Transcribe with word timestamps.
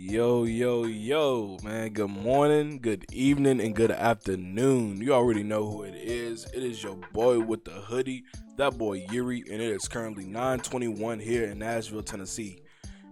Yo, 0.00 0.44
yo, 0.44 0.84
yo, 0.84 1.58
man. 1.64 1.92
Good 1.92 2.10
morning, 2.10 2.78
good 2.78 3.04
evening, 3.12 3.60
and 3.60 3.74
good 3.74 3.90
afternoon. 3.90 5.02
You 5.02 5.12
already 5.12 5.42
know 5.42 5.68
who 5.68 5.82
it 5.82 5.96
is. 5.96 6.46
It 6.54 6.62
is 6.62 6.80
your 6.80 6.94
boy 7.12 7.40
with 7.40 7.64
the 7.64 7.72
hoodie, 7.72 8.22
that 8.58 8.78
boy 8.78 9.04
Yuri, 9.10 9.42
and 9.50 9.60
it 9.60 9.72
is 9.72 9.88
currently 9.88 10.24
921 10.24 11.18
here 11.18 11.46
in 11.46 11.58
Nashville, 11.58 12.04
Tennessee. 12.04 12.60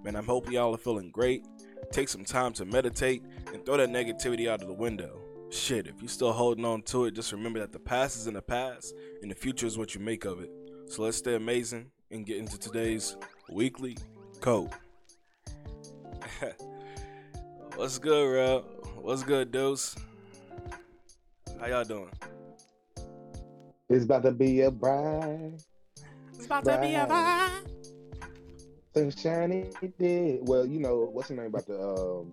Man, 0.04 0.14
I'm 0.14 0.26
hoping 0.26 0.52
y'all 0.52 0.72
are 0.76 0.78
feeling 0.78 1.10
great. 1.10 1.44
Take 1.90 2.08
some 2.08 2.24
time 2.24 2.52
to 2.52 2.64
meditate 2.64 3.24
and 3.52 3.66
throw 3.66 3.78
that 3.78 3.90
negativity 3.90 4.48
out 4.48 4.62
of 4.62 4.68
the 4.68 4.72
window. 4.72 5.18
Shit, 5.50 5.88
if 5.88 6.00
you're 6.00 6.08
still 6.08 6.32
holding 6.32 6.64
on 6.64 6.82
to 6.82 7.06
it, 7.06 7.16
just 7.16 7.32
remember 7.32 7.58
that 7.58 7.72
the 7.72 7.80
past 7.80 8.16
is 8.16 8.28
in 8.28 8.34
the 8.34 8.42
past 8.42 8.94
and 9.22 9.30
the 9.30 9.34
future 9.34 9.66
is 9.66 9.76
what 9.76 9.96
you 9.96 10.00
make 10.00 10.24
of 10.24 10.40
it. 10.40 10.50
So 10.86 11.02
let's 11.02 11.16
stay 11.16 11.34
amazing 11.34 11.90
and 12.12 12.24
get 12.24 12.36
into 12.36 12.56
today's 12.56 13.16
weekly 13.50 13.96
cope. 14.40 14.72
What's 17.76 17.98
good, 17.98 18.34
Rob? 18.34 18.64
What's 19.02 19.22
good, 19.22 19.52
Deuce? 19.52 19.94
How 21.60 21.66
y'all 21.66 21.84
doing? 21.84 22.10
It's 23.90 24.06
about 24.06 24.22
to 24.22 24.32
be 24.32 24.62
a 24.62 24.70
bride. 24.70 25.60
It's 26.32 26.46
about 26.46 26.64
to 26.64 26.78
be 26.80 26.94
a 26.94 27.06
Right. 27.06 27.62
Sunshiny 28.94 29.72
day. 29.98 30.38
Well, 30.40 30.64
you 30.64 30.80
know, 30.80 31.06
what's 31.12 31.28
the 31.28 31.34
name 31.34 31.46
about 31.48 31.66
the 31.66 31.78
um 31.78 32.32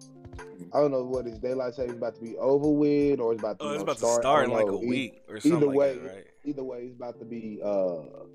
I 0.74 0.80
don't 0.80 0.92
know 0.92 1.04
what 1.04 1.28
is 1.28 1.38
daylight 1.40 1.76
savings 1.76 1.98
about 1.98 2.16
to 2.16 2.22
be 2.22 2.38
over 2.38 2.70
with 2.70 3.20
or 3.20 3.34
it's 3.34 3.42
about 3.42 3.60
to, 3.60 3.66
Oh, 3.66 3.70
it's 3.72 3.78
know, 3.80 3.84
about 3.84 3.98
start, 3.98 4.20
I 4.20 4.22
start 4.22 4.46
in 4.46 4.52
like 4.52 4.66
a 4.68 4.72
know. 4.72 4.82
E- 4.82 4.88
week 4.88 5.22
or 5.28 5.42
something 5.42 5.58
either 5.58 5.68
like 5.68 5.76
way, 5.76 5.98
that, 5.98 6.16
right? 6.16 6.28
Either 6.46 6.64
way, 6.64 6.78
it's 6.84 6.96
about 6.96 7.20
to 7.20 7.26
be 7.26 7.60
uh 7.62 8.26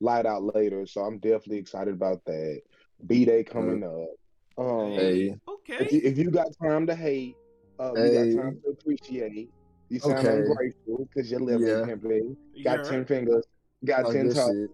light 0.00 0.26
out 0.26 0.42
later. 0.54 0.84
So 0.84 1.00
I'm 1.00 1.18
definitely 1.18 1.58
excited 1.58 1.94
about 1.94 2.22
that. 2.26 2.60
B 3.06 3.24
Day 3.24 3.42
coming 3.42 3.82
up. 3.82 4.10
Um 4.58 4.92
Hey. 4.96 5.36
Okay. 5.48 5.76
if, 5.84 5.92
you, 5.92 6.00
if 6.04 6.18
you 6.18 6.30
got 6.30 6.48
time 6.62 6.86
to 6.86 6.94
hate, 6.94 7.36
uh 7.80 7.92
you 7.94 8.34
got 8.34 8.42
time 8.42 8.60
to 8.64 8.70
appreciate. 8.70 9.50
You 9.88 10.00
sound 10.00 10.26
Okay. 10.26 10.38
ungrateful 10.38 11.08
because 11.08 11.30
you're 11.30 11.40
living 11.40 11.66
Yeah. 11.66 11.84
pimping. 11.84 12.36
You 12.54 12.64
Got 12.64 12.78
heard? 12.78 12.84
ten 12.86 13.04
fingers, 13.06 13.44
got 13.84 14.06
Oh, 14.06 14.12
ten 14.12 14.26
good 14.28 14.36
toes. 14.36 14.68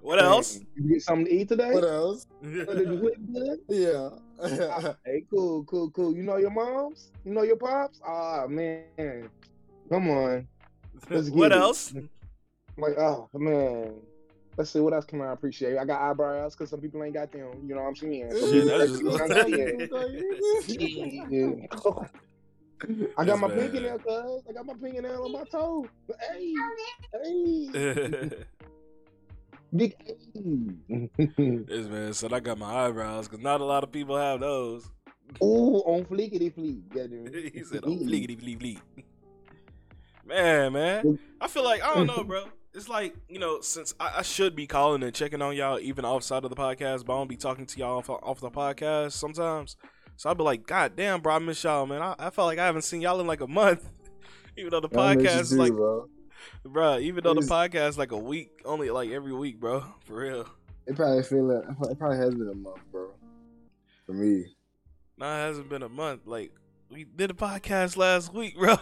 What 0.00 0.22
else? 0.22 0.60
You 0.76 0.88
get 0.88 1.02
something 1.02 1.26
to 1.26 1.32
eat 1.32 1.48
today? 1.48 1.72
What 1.72 1.84
else? 1.84 2.26
What, 2.42 2.78
did 2.78 2.88
you 2.88 3.10
eat 3.10 3.34
good? 3.34 3.58
Yeah. 3.68 4.08
Hey, 5.04 5.24
cool, 5.28 5.64
cool, 5.64 5.90
cool. 5.90 6.14
You 6.16 6.22
know 6.22 6.36
your 6.38 6.50
moms? 6.50 7.10
You 7.24 7.32
know 7.34 7.42
your 7.42 7.56
pops? 7.56 8.00
Ah, 8.06 8.46
man. 8.48 9.28
Come 9.90 10.08
on. 10.10 10.48
Let's 11.10 11.28
get 11.30 11.36
what 11.36 11.52
it. 11.52 11.58
else? 11.58 11.92
Like, 12.78 12.96
oh, 12.96 13.28
man. 13.34 13.94
Let's 14.60 14.72
see, 14.72 14.80
what 14.80 14.92
else 14.92 15.06
can 15.06 15.22
I 15.22 15.32
appreciate? 15.32 15.78
I 15.78 15.86
got 15.86 16.02
eyebrows 16.02 16.54
because 16.54 16.68
some 16.68 16.82
people 16.82 17.02
ain't 17.02 17.14
got 17.14 17.32
them. 17.32 17.48
You 17.66 17.74
know 17.74 17.80
what 17.80 17.88
I'm 17.88 17.96
saying? 17.96 18.30
Some 18.30 18.50
Shit, 18.52 18.64
people 18.64 19.16
just- 19.16 19.28
them. 20.68 21.66
Yeah. 22.90 23.06
I 23.16 23.24
got 23.24 23.26
That's 23.26 23.40
my 23.40 23.48
bad. 23.48 23.58
fingernail, 23.58 23.98
cuz. 24.00 24.42
I 24.50 24.52
got 24.52 24.66
my 24.66 24.74
fingernail 24.74 25.24
on 25.24 25.32
my 25.32 25.44
toe. 25.44 25.86
Hey, 26.30 26.54
hey. 27.24 28.30
Big 29.76 29.96
hey. 30.06 31.08
this 31.16 31.86
man 31.86 32.12
said 32.12 32.34
I 32.34 32.40
got 32.40 32.58
my 32.58 32.84
eyebrows 32.86 33.28
because 33.28 33.42
not 33.42 33.62
a 33.62 33.64
lot 33.64 33.82
of 33.82 33.90
people 33.90 34.18
have 34.18 34.40
those. 34.40 34.90
Ooh, 35.42 35.76
on 35.86 36.04
fleekity 36.04 36.52
fleek. 36.54 36.92
Get 36.92 37.10
it? 37.10 37.52
he 37.54 37.64
said, 37.64 37.80
"Oh, 37.84 37.96
fleekity 37.96 38.38
fleek 38.38 38.58
fleek." 38.60 38.80
Man, 40.26 40.74
man, 40.74 41.18
I 41.40 41.48
feel 41.48 41.64
like 41.64 41.82
I 41.82 41.94
don't 41.94 42.06
know, 42.06 42.24
bro. 42.24 42.44
It's 42.72 42.88
like 42.88 43.14
you 43.28 43.38
know, 43.38 43.60
since 43.60 43.94
I, 43.98 44.18
I 44.18 44.22
should 44.22 44.54
be 44.54 44.66
calling 44.66 45.02
and 45.02 45.14
checking 45.14 45.42
on 45.42 45.56
y'all 45.56 45.78
even 45.78 46.04
outside 46.04 46.44
of 46.44 46.50
the 46.50 46.56
podcast, 46.56 47.04
but 47.04 47.14
I 47.14 47.18
don't 47.18 47.28
be 47.28 47.36
talking 47.36 47.66
to 47.66 47.78
y'all 47.78 47.98
off, 47.98 48.10
off 48.10 48.40
the 48.40 48.50
podcast 48.50 49.12
sometimes. 49.12 49.76
So 50.16 50.30
I'd 50.30 50.36
be 50.36 50.44
like, 50.44 50.66
God 50.66 50.96
damn, 50.96 51.20
bro, 51.20 51.34
I 51.34 51.38
miss 51.38 51.64
y'all, 51.64 51.86
man. 51.86 52.02
I, 52.02 52.14
I 52.18 52.30
felt 52.30 52.46
like 52.46 52.58
I 52.58 52.66
haven't 52.66 52.82
seen 52.82 53.00
y'all 53.00 53.20
in 53.20 53.26
like 53.26 53.40
a 53.40 53.46
month, 53.46 53.88
even 54.56 54.70
though 54.70 54.80
the 54.80 54.98
I 54.98 55.16
miss 55.16 55.24
you 55.24 55.30
podcast 55.30 55.40
is 55.40 55.52
like, 55.54 55.72
bro. 55.72 56.08
bro, 56.64 56.98
even 56.98 57.24
though 57.24 57.34
the 57.34 57.40
podcast 57.40 57.88
is 57.88 57.98
like 57.98 58.12
a 58.12 58.18
week, 58.18 58.60
only 58.64 58.90
like 58.90 59.10
every 59.10 59.32
week, 59.32 59.58
bro, 59.58 59.82
for 60.04 60.16
real. 60.16 60.46
It 60.86 60.96
probably 60.96 61.22
feel 61.22 61.44
like 61.44 61.64
it 61.90 61.98
probably 61.98 62.18
has 62.18 62.34
been 62.34 62.48
a 62.48 62.54
month, 62.54 62.80
bro. 62.92 63.10
For 64.06 64.12
me. 64.12 64.44
Nah, 65.16 65.36
it 65.36 65.48
hasn't 65.48 65.68
been 65.68 65.82
a 65.82 65.88
month. 65.88 66.26
Like 66.26 66.52
we 66.90 67.04
did 67.04 67.30
a 67.30 67.34
podcast 67.34 67.96
last 67.96 68.32
week, 68.34 68.56
bro. 68.58 68.76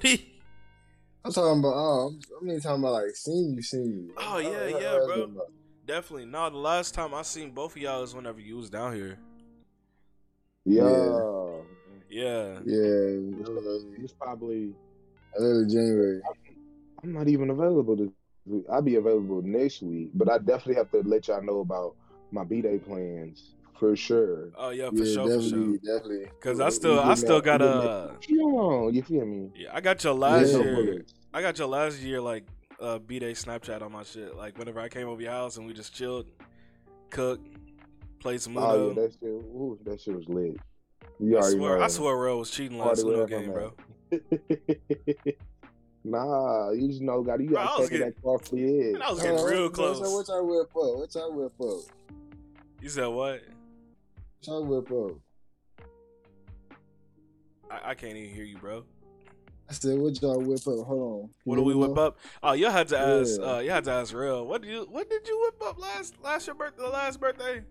I'm 1.28 1.34
talking 1.34 1.58
about. 1.60 1.74
Oh, 1.74 2.14
I 2.40 2.44
mean, 2.44 2.58
talking 2.60 2.82
about 2.82 2.92
like 2.94 3.14
seeing 3.14 3.54
you, 3.54 3.62
seeing 3.62 3.84
you. 3.84 4.14
Oh, 4.16 4.38
yeah, 4.38 4.50
That- 4.50 4.70
yeah, 4.70 4.92
that's 4.92 5.06
bro. 5.06 5.26
been. 5.26 5.36
Definitely. 5.84 6.26
No, 6.26 6.48
the 6.48 6.56
last 6.56 6.94
time 6.94 7.12
I 7.12 7.20
seen 7.22 7.50
both 7.50 7.72
of 7.76 7.82
y'all 7.82 8.02
is 8.02 8.14
whenever 8.14 8.40
you 8.40 8.56
was 8.56 8.70
down 8.70 8.94
here. 8.94 9.18
Yeah. 10.64 11.20
Yeah. 12.10 12.60
Yeah, 12.64 13.34
It's 14.02 14.12
probably 14.14 14.74
early 15.36 15.66
January. 15.66 16.20
I'm 17.02 17.12
not 17.12 17.28
even 17.28 17.50
available 17.50 17.96
this 17.96 18.08
week. 18.46 18.64
I'll 18.70 18.82
be 18.82 18.96
available 18.96 19.42
next 19.42 19.82
week, 19.82 20.10
but 20.14 20.30
I 20.30 20.38
definitely 20.38 20.76
have 20.76 20.90
to 20.92 21.00
let 21.06 21.28
y'all 21.28 21.42
know 21.42 21.60
about 21.60 21.94
my 22.32 22.44
B 22.44 22.62
day 22.62 22.78
plans 22.78 23.54
for 23.78 23.94
sure. 23.96 24.50
Oh 24.56 24.70
yeah, 24.70 24.90
for 24.90 24.96
yeah, 24.96 25.04
sure, 25.04 25.28
for 25.28 25.36
definitely, 25.36 25.78
sure. 25.84 25.96
definitely. 25.98 26.26
Cause 26.40 26.60
I 26.60 26.68
still, 26.70 27.00
I 27.00 27.14
still 27.14 27.40
got 27.40 27.60
you 27.60 27.68
give 27.68 27.76
me 27.78 27.84
a, 27.84 28.16
You 28.28 28.90
you 28.92 29.02
feel 29.02 29.26
me? 29.26 29.50
yeah, 29.54 29.70
I 29.72 29.80
got 29.80 30.02
your 30.04 30.14
last 30.14 30.52
Yeah. 30.52 30.58
year. 30.62 31.04
I 31.32 31.42
got 31.42 31.58
your 31.58 31.68
last 31.68 32.00
year 32.00 32.20
like 32.20 32.44
uh 32.80 32.98
B 32.98 33.18
day 33.18 33.32
Snapchat 33.32 33.82
on 33.82 33.92
my 33.92 34.02
shit. 34.02 34.36
Like 34.36 34.58
whenever 34.58 34.80
I 34.80 34.88
came 34.88 35.08
over 35.08 35.20
your 35.20 35.32
house 35.32 35.56
and 35.56 35.66
we 35.66 35.72
just 35.72 35.94
chilled, 35.94 36.26
cooked, 37.10 37.46
played 38.20 38.40
some 38.40 38.56
Uno. 38.56 38.66
Oh 38.66 38.88
yeah, 38.88 38.94
that 38.94 39.12
shit. 39.12 39.28
Ooh, 39.28 39.78
that 39.84 40.00
shit 40.00 40.14
was 40.16 40.28
lit. 40.28 40.56
You 41.20 41.36
I 41.36 41.40
already 41.40 41.56
swear, 41.56 41.78
know. 41.78 41.84
I 41.84 41.88
swear, 41.88 42.16
Ro 42.16 42.38
was 42.38 42.50
cheating 42.50 42.78
last 42.78 43.02
Party 43.02 43.16
Uno 43.16 43.26
game, 43.26 43.48
I'm 43.48 43.52
bro. 43.52 43.72
nah, 46.04 46.70
you 46.70 46.88
just 46.88 47.02
know, 47.02 47.22
got 47.22 47.40
you 47.40 47.50
gotta 47.50 47.80
was 47.80 47.88
take 47.90 47.98
getting- 47.98 48.14
that 48.14 48.22
car 48.22 48.38
for 48.38 48.56
your 48.56 48.92
Man, 48.92 49.02
I 49.02 49.10
was 49.10 49.20
head. 49.20 49.30
getting 49.32 49.44
Uh, 49.44 49.48
real 49.50 49.70
close. 49.70 50.00
What, 50.00 50.10
what 50.12 50.28
y'all 50.28 50.46
whip 50.46 50.68
up? 50.70 50.98
What 50.98 51.14
y'all 51.14 51.32
whip 51.32 51.60
up? 51.60 51.80
You 52.80 52.88
said 52.88 53.06
what? 53.06 53.42
What 53.42 54.46
y'all 54.46 54.64
whip 54.64 54.90
up? 54.92 55.16
I, 57.70 57.90
I 57.90 57.94
can't 57.94 58.16
even 58.16 58.32
hear 58.34 58.44
you, 58.44 58.56
bro. 58.58 58.84
I 59.70 59.72
said, 59.74 59.98
what 59.98 60.20
y'all 60.22 60.40
whip 60.40 60.60
up? 60.66 60.86
Hold 60.86 61.22
on. 61.24 61.30
What 61.44 61.56
do 61.56 61.62
we 61.62 61.74
whip 61.74 61.98
up? 61.98 62.18
Oh, 62.42 62.52
y'all 62.52 62.70
had 62.70 62.88
to 62.88 62.98
ask. 62.98 63.38
Yeah. 63.38 63.46
Uh, 63.46 63.58
you 63.58 63.70
had 63.70 63.84
to 63.84 63.92
ask 63.92 64.14
real. 64.14 64.46
What 64.46 64.62
did 64.62 64.70
you 64.70 64.86
What 64.90 65.10
did 65.10 65.26
you 65.28 65.38
whip 65.42 65.62
up 65.68 65.78
last 65.78 66.14
last 66.22 66.46
your 66.46 66.56
birthday? 66.56 66.82
The 66.82 66.88
last 66.88 67.20
birthday? 67.20 67.62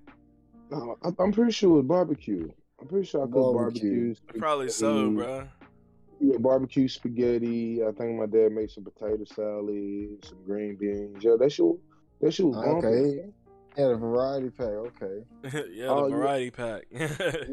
No, 0.69 0.97
I- 1.03 1.09
I'm 1.19 1.31
pretty 1.31 1.51
sure 1.51 1.71
it 1.71 1.73
was 1.77 1.85
barbecue. 1.85 2.49
I'm 2.79 2.87
pretty 2.87 3.07
sure 3.07 3.21
I 3.21 3.25
cooked 3.25 3.33
Barbecue. 3.55 4.13
barbecue. 4.13 4.39
Probably 4.39 4.69
so, 4.69 5.09
bro. 5.11 5.47
Yeah, 6.19 6.37
barbecue 6.37 6.87
spaghetti. 6.87 7.83
I 7.83 7.91
think 7.93 8.19
my 8.19 8.25
dad 8.27 8.51
made 8.51 8.69
some 8.69 8.83
potato 8.83 9.23
salad, 9.25 10.23
some 10.25 10.37
green 10.45 10.75
beans. 10.75 11.23
Yeah, 11.23 11.35
that 11.39 11.51
shit, 11.51 11.65
that 12.21 12.31
shit 12.33 12.45
was 12.45 12.55
bumping. 12.57 12.85
Okay. 12.85 13.29
Yeah, 13.77 13.87
the 13.89 13.95
variety 13.95 14.49
pack. 14.49 14.67
Okay. 14.67 15.23
yeah, 15.73 15.85
the 15.85 15.87
Oh, 15.89 16.07
yeah. 16.07 16.15
variety 16.15 16.51
pack. 16.51 16.85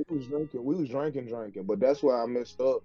We 0.09 0.17
was 0.19 0.27
drinking, 0.27 0.65
we 0.65 0.75
was 0.75 0.89
drinking, 0.89 1.27
drinking, 1.29 1.65
but 1.65 1.81
that's 1.81 2.03
why 2.03 2.23
I 2.23 2.27
messed 2.27 2.61
up. 2.61 2.83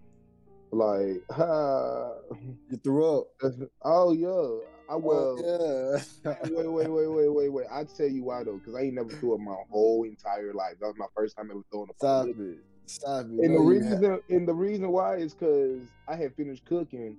Like, 0.71 1.23
ha, 1.31 2.11
You 2.69 2.77
threw 2.83 3.19
up. 3.19 3.27
oh, 3.43 3.53
oh 3.83 4.11
yeah, 4.11 4.93
I 4.93 4.95
will. 4.95 5.35
Oh, 5.39 6.03
yeah. 6.23 6.35
Wait, 6.51 6.67
wait, 6.67 6.87
wait, 6.89 7.07
wait, 7.07 7.27
wait, 7.29 7.49
wait. 7.49 7.65
I 7.71 7.83
tell 7.85 8.07
you 8.07 8.23
why 8.23 8.43
though, 8.43 8.57
because 8.57 8.75
I 8.75 8.81
ain't 8.81 8.93
never 8.95 9.09
threw 9.09 9.33
up 9.33 9.39
my 9.39 9.55
whole 9.69 10.03
entire 10.03 10.53
life. 10.53 10.75
That 10.79 10.87
was 10.87 10.97
my 10.97 11.07
first 11.15 11.35
time 11.37 11.49
ever 11.51 11.61
throwing 11.71 11.89
up. 11.89 11.95
Stop 11.97 12.27
it. 12.27 12.57
Stop 12.85 13.25
it. 13.25 13.45
And 13.45 13.55
the 13.55 13.59
No, 13.59 13.63
ha- 13.63 13.69
reason, 13.69 14.19
and 14.29 14.47
the 14.47 14.53
reason 14.53 14.89
why 14.91 15.17
is 15.17 15.33
because 15.33 15.87
I 16.07 16.15
had 16.15 16.35
finished 16.35 16.65
cooking, 16.65 17.17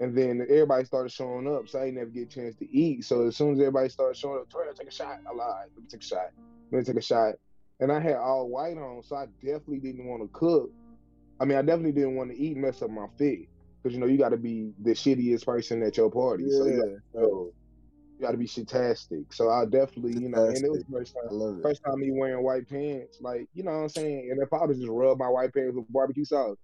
and 0.00 0.16
then 0.16 0.42
everybody 0.42 0.84
started 0.84 1.12
showing 1.12 1.46
up, 1.48 1.68
so 1.68 1.78
I 1.80 1.86
didn't 1.86 1.98
never 1.98 2.10
get 2.10 2.24
a 2.24 2.26
chance 2.26 2.56
to 2.56 2.70
eat. 2.70 3.04
So 3.04 3.26
as 3.28 3.36
soon 3.36 3.52
as 3.54 3.60
everybody 3.60 3.88
started 3.88 4.16
showing 4.18 4.40
up, 4.40 4.50
Tori, 4.50 4.66
take 4.74 4.88
a 4.88 4.92
shot. 4.92 5.18
I 5.26 5.34
lied. 5.34 5.68
Let 5.74 5.82
me 5.82 5.88
take 5.90 6.02
a 6.02 6.04
shot. 6.04 6.30
Let 6.72 6.78
me 6.78 6.84
take 6.84 6.96
a 6.96 7.02
shot. 7.02 7.34
And 7.80 7.90
I 7.90 8.00
had 8.00 8.16
all 8.16 8.48
white 8.48 8.76
on, 8.76 9.02
so 9.02 9.16
I 9.16 9.26
definitely 9.42 9.78
didn't 9.80 10.06
want 10.06 10.22
to 10.22 10.28
cook. 10.32 10.70
I 11.40 11.46
mean, 11.46 11.56
I 11.56 11.62
definitely 11.62 11.92
didn't 11.92 12.16
want 12.16 12.30
to 12.30 12.38
eat 12.38 12.52
and 12.52 12.62
mess 12.62 12.82
up 12.82 12.90
my 12.90 13.06
fit, 13.18 13.40
because 13.82 13.94
you 13.94 14.00
know 14.00 14.06
you 14.06 14.18
got 14.18 14.28
to 14.28 14.36
be 14.36 14.72
the 14.82 14.90
shittiest 14.90 15.46
person 15.46 15.82
at 15.82 15.96
your 15.96 16.10
party. 16.10 16.48
So 16.50 16.66
you 16.66 16.72
Yeah. 16.72 17.20
got 17.20 17.20
to, 17.20 17.52
you 18.18 18.26
got 18.26 18.30
to 18.32 18.36
be 18.36 18.46
shitastic. 18.46 19.24
So 19.32 19.48
I 19.48 19.64
definitely, 19.64 20.20
you 20.20 20.28
know, 20.28 20.44
and 20.44 20.64
it 20.64 20.70
was 20.70 20.84
the 20.84 20.92
first 20.92 21.16
I 21.16 21.28
time. 21.28 21.38
love 21.38 21.58
it. 21.58 21.62
First 21.62 21.80
time 21.84 21.98
me 21.98 22.10
wearing 22.12 22.44
white 22.44 22.68
pants, 22.68 23.18
like 23.22 23.48
you 23.54 23.62
know 23.62 23.72
what 23.72 23.78
I'm 23.78 23.88
saying. 23.88 24.28
And 24.30 24.42
if 24.42 24.52
I 24.52 24.64
would 24.64 24.76
just 24.76 24.88
rub 24.88 25.18
my 25.18 25.28
white 25.28 25.54
pants 25.54 25.74
with 25.74 25.90
barbecue 25.90 26.24
sauce, 26.24 26.58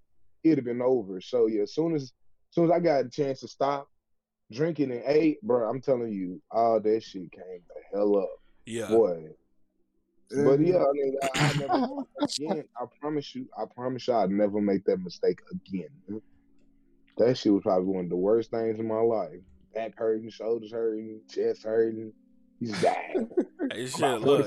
it'd 0.44 0.58
have 0.58 0.64
been 0.66 0.82
over. 0.82 1.20
So 1.20 1.46
yeah, 1.46 1.62
as 1.62 1.74
soon 1.74 1.94
as, 1.94 2.02
as 2.02 2.10
soon 2.50 2.66
as 2.66 2.70
I 2.70 2.78
got 2.80 3.06
a 3.06 3.08
chance 3.08 3.40
to 3.40 3.48
stop 3.48 3.88
drinking 4.52 4.92
and 4.92 5.02
ate, 5.06 5.40
bro, 5.42 5.68
I'm 5.68 5.80
telling 5.80 6.12
you, 6.12 6.42
all 6.50 6.80
that 6.80 7.02
shit 7.02 7.32
came 7.32 7.62
the 7.68 7.96
hell 7.96 8.16
up, 8.18 8.28
yeah. 8.66 8.88
boy. 8.88 9.24
But 10.30 10.60
yeah, 10.60 10.78
I 10.78 10.92
mean, 10.92 11.16
I, 11.22 11.28
I 11.38 11.52
never 11.58 11.86
again. 12.20 12.64
I 12.76 12.84
promise 13.00 13.34
you, 13.34 13.46
I 13.56 13.64
promise 13.74 14.08
you, 14.08 14.14
I'd 14.14 14.30
never 14.30 14.60
make 14.60 14.84
that 14.86 14.98
mistake 14.98 15.40
again. 15.50 16.20
That 17.18 17.38
shit 17.38 17.52
was 17.52 17.62
probably 17.62 17.86
one 17.94 18.04
of 18.04 18.10
the 18.10 18.16
worst 18.16 18.50
things 18.50 18.78
in 18.78 18.86
my 18.88 19.00
life. 19.00 19.40
Back 19.74 19.92
hurting, 19.96 20.30
shoulders 20.30 20.72
hurting, 20.72 21.20
chest 21.30 21.62
hurting. 21.64 22.12
He's 22.60 22.80
dying. 22.82 23.28
Hey, 23.72 23.86
shit, 23.86 24.20
look. 24.20 24.46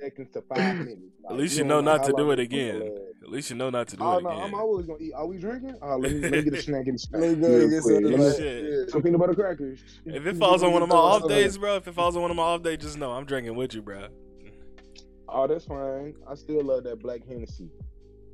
seconds 0.00 0.30
to 0.32 0.40
five 0.48 0.78
minutes. 0.78 1.02
At 1.28 1.36
least 1.36 1.52
you 1.58 1.64
don't 1.64 1.68
know 1.68 1.80
not 1.82 2.02
to 2.04 2.14
do 2.16 2.30
it 2.30 2.38
again. 2.38 2.80
At 3.22 3.28
least 3.28 3.50
you 3.50 3.56
know 3.56 3.68
not 3.68 3.88
to 3.88 3.96
do 3.98 4.02
Oh 4.02 4.16
it 4.16 4.22
no, 4.22 4.30
again. 4.30 4.42
I'm 4.44 4.54
always 4.54 4.86
gonna 4.86 4.98
eat. 5.02 5.12
Are 5.12 5.26
we 5.26 5.36
drinking? 5.36 5.76
Oh, 5.82 5.96
let 5.98 6.10
me 6.12 6.20
let 6.20 6.32
me 6.32 6.42
get 6.44 6.54
a 6.54 6.62
snack 6.62 6.86
and 6.86 6.98
Let 7.12 7.20
me 7.20 7.28
snack. 7.28 7.40
go 7.42 7.48
real 7.48 7.60
and 7.60 7.70
get 7.70 7.82
quick. 7.82 7.94
some 7.94 8.04
Let 8.04 8.20
of 8.30 8.36
Shit. 8.36 8.64
shit. 8.64 8.90
Some 8.90 9.02
peanut 9.02 9.20
butter 9.20 9.34
crackers. 9.34 9.80
If 10.06 10.24
it 10.26 10.36
falls 10.38 10.62
on 10.62 10.72
one 10.72 10.82
of 10.82 10.88
my 10.88 10.94
off 10.96 11.28
days, 11.28 11.58
bro, 11.58 11.76
if 11.76 11.86
it 11.86 11.94
falls 11.94 12.16
on 12.16 12.22
one 12.22 12.30
of 12.30 12.36
my 12.38 12.42
off 12.42 12.62
days, 12.62 12.78
just 12.78 12.96
know 12.96 13.12
I'm 13.12 13.26
drinking 13.26 13.54
with 13.54 13.74
you, 13.74 13.82
bro. 13.82 14.08
Oh, 15.34 15.46
that's 15.46 15.64
fine. 15.64 16.14
I 16.28 16.34
still 16.34 16.62
love 16.62 16.84
that 16.84 17.00
black 17.00 17.26
Hennessy. 17.26 17.70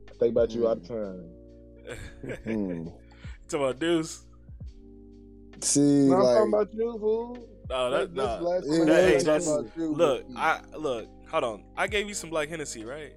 I 0.08 0.12
think 0.18 0.32
about 0.32 0.50
you 0.50 0.66
all 0.66 0.74
the 0.76 0.88
time. 0.88 1.30
Hmm. 2.44 2.88
Talking 3.48 3.64
about 3.66 3.78
Deuce. 3.78 4.24
See, 5.60 5.80
No, 6.08 6.16
I'm 6.16 6.22
talking 6.22 6.52
about 6.52 6.74
you, 6.74 6.98
fool. 6.98 7.48
No, 7.70 7.90
that, 7.90 8.14
That's 8.14 8.42
nah. 8.42 8.60
the 8.60 8.66
yeah, 8.66 8.84
that- 8.84 9.04
I 9.04 9.08
hey, 9.10 9.22
that's- 9.22 9.46
you. 9.76 9.94
Look, 9.94 10.24
I 10.36 10.60
look. 10.76 11.06
Hold 11.30 11.44
on. 11.44 11.64
I 11.76 11.86
gave 11.86 12.08
you 12.08 12.14
some 12.14 12.30
Black 12.30 12.48
Hennessy, 12.48 12.84
right? 12.84 13.12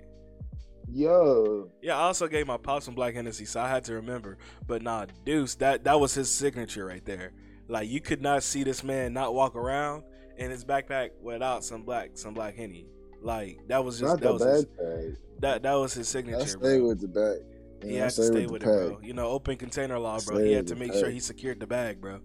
Yo, 0.93 1.69
Yeah, 1.81 1.95
I 1.97 2.01
also 2.01 2.27
gave 2.27 2.47
my 2.47 2.57
pop 2.57 2.83
some 2.83 2.93
Black 2.93 3.13
Hennessy, 3.13 3.45
so 3.45 3.61
I 3.61 3.69
had 3.69 3.85
to 3.85 3.93
remember. 3.93 4.37
But 4.67 4.81
nah, 4.81 5.05
Deuce, 5.25 5.55
that 5.55 5.85
that 5.85 5.97
was 5.99 6.13
his 6.13 6.29
signature 6.29 6.85
right 6.85 7.03
there. 7.05 7.31
Like 7.69 7.87
you 7.87 8.01
could 8.01 8.21
not 8.21 8.43
see 8.43 8.63
this 8.63 8.83
man 8.83 9.13
not 9.13 9.33
walk 9.33 9.55
around 9.55 10.03
in 10.37 10.51
his 10.51 10.65
backpack 10.65 11.11
without 11.21 11.63
some 11.63 11.83
black 11.83 12.11
some 12.17 12.33
Black 12.33 12.55
Henny. 12.55 12.87
Like 13.21 13.59
that 13.67 13.83
was 13.83 13.99
just 13.99 14.09
not 14.09 14.19
that 14.21 14.27
the 14.27 14.33
was 14.33 14.43
his, 14.43 15.17
that 15.39 15.63
that 15.63 15.73
was 15.73 15.93
his 15.93 16.07
I 16.09 16.11
signature. 16.19 16.45
stay 16.47 16.77
bro. 16.79 16.87
with 16.87 17.01
the 17.01 17.07
bag. 17.07 17.39
He 17.83 17.97
I 17.99 18.03
had 18.03 18.11
to 18.13 18.23
stay 18.23 18.45
the 18.45 18.51
with 18.51 18.63
it, 18.63 18.65
bro. 18.65 18.99
You 19.01 19.13
know, 19.13 19.27
open 19.27 19.57
container 19.57 19.97
law, 19.99 20.19
bro. 20.25 20.37
Stay 20.37 20.47
He 20.47 20.53
had 20.53 20.67
to 20.67 20.75
make 20.75 20.93
sure 20.93 21.09
he 21.09 21.19
secured 21.19 21.59
the 21.59 21.67
bag, 21.67 21.99
bro, 22.01 22.19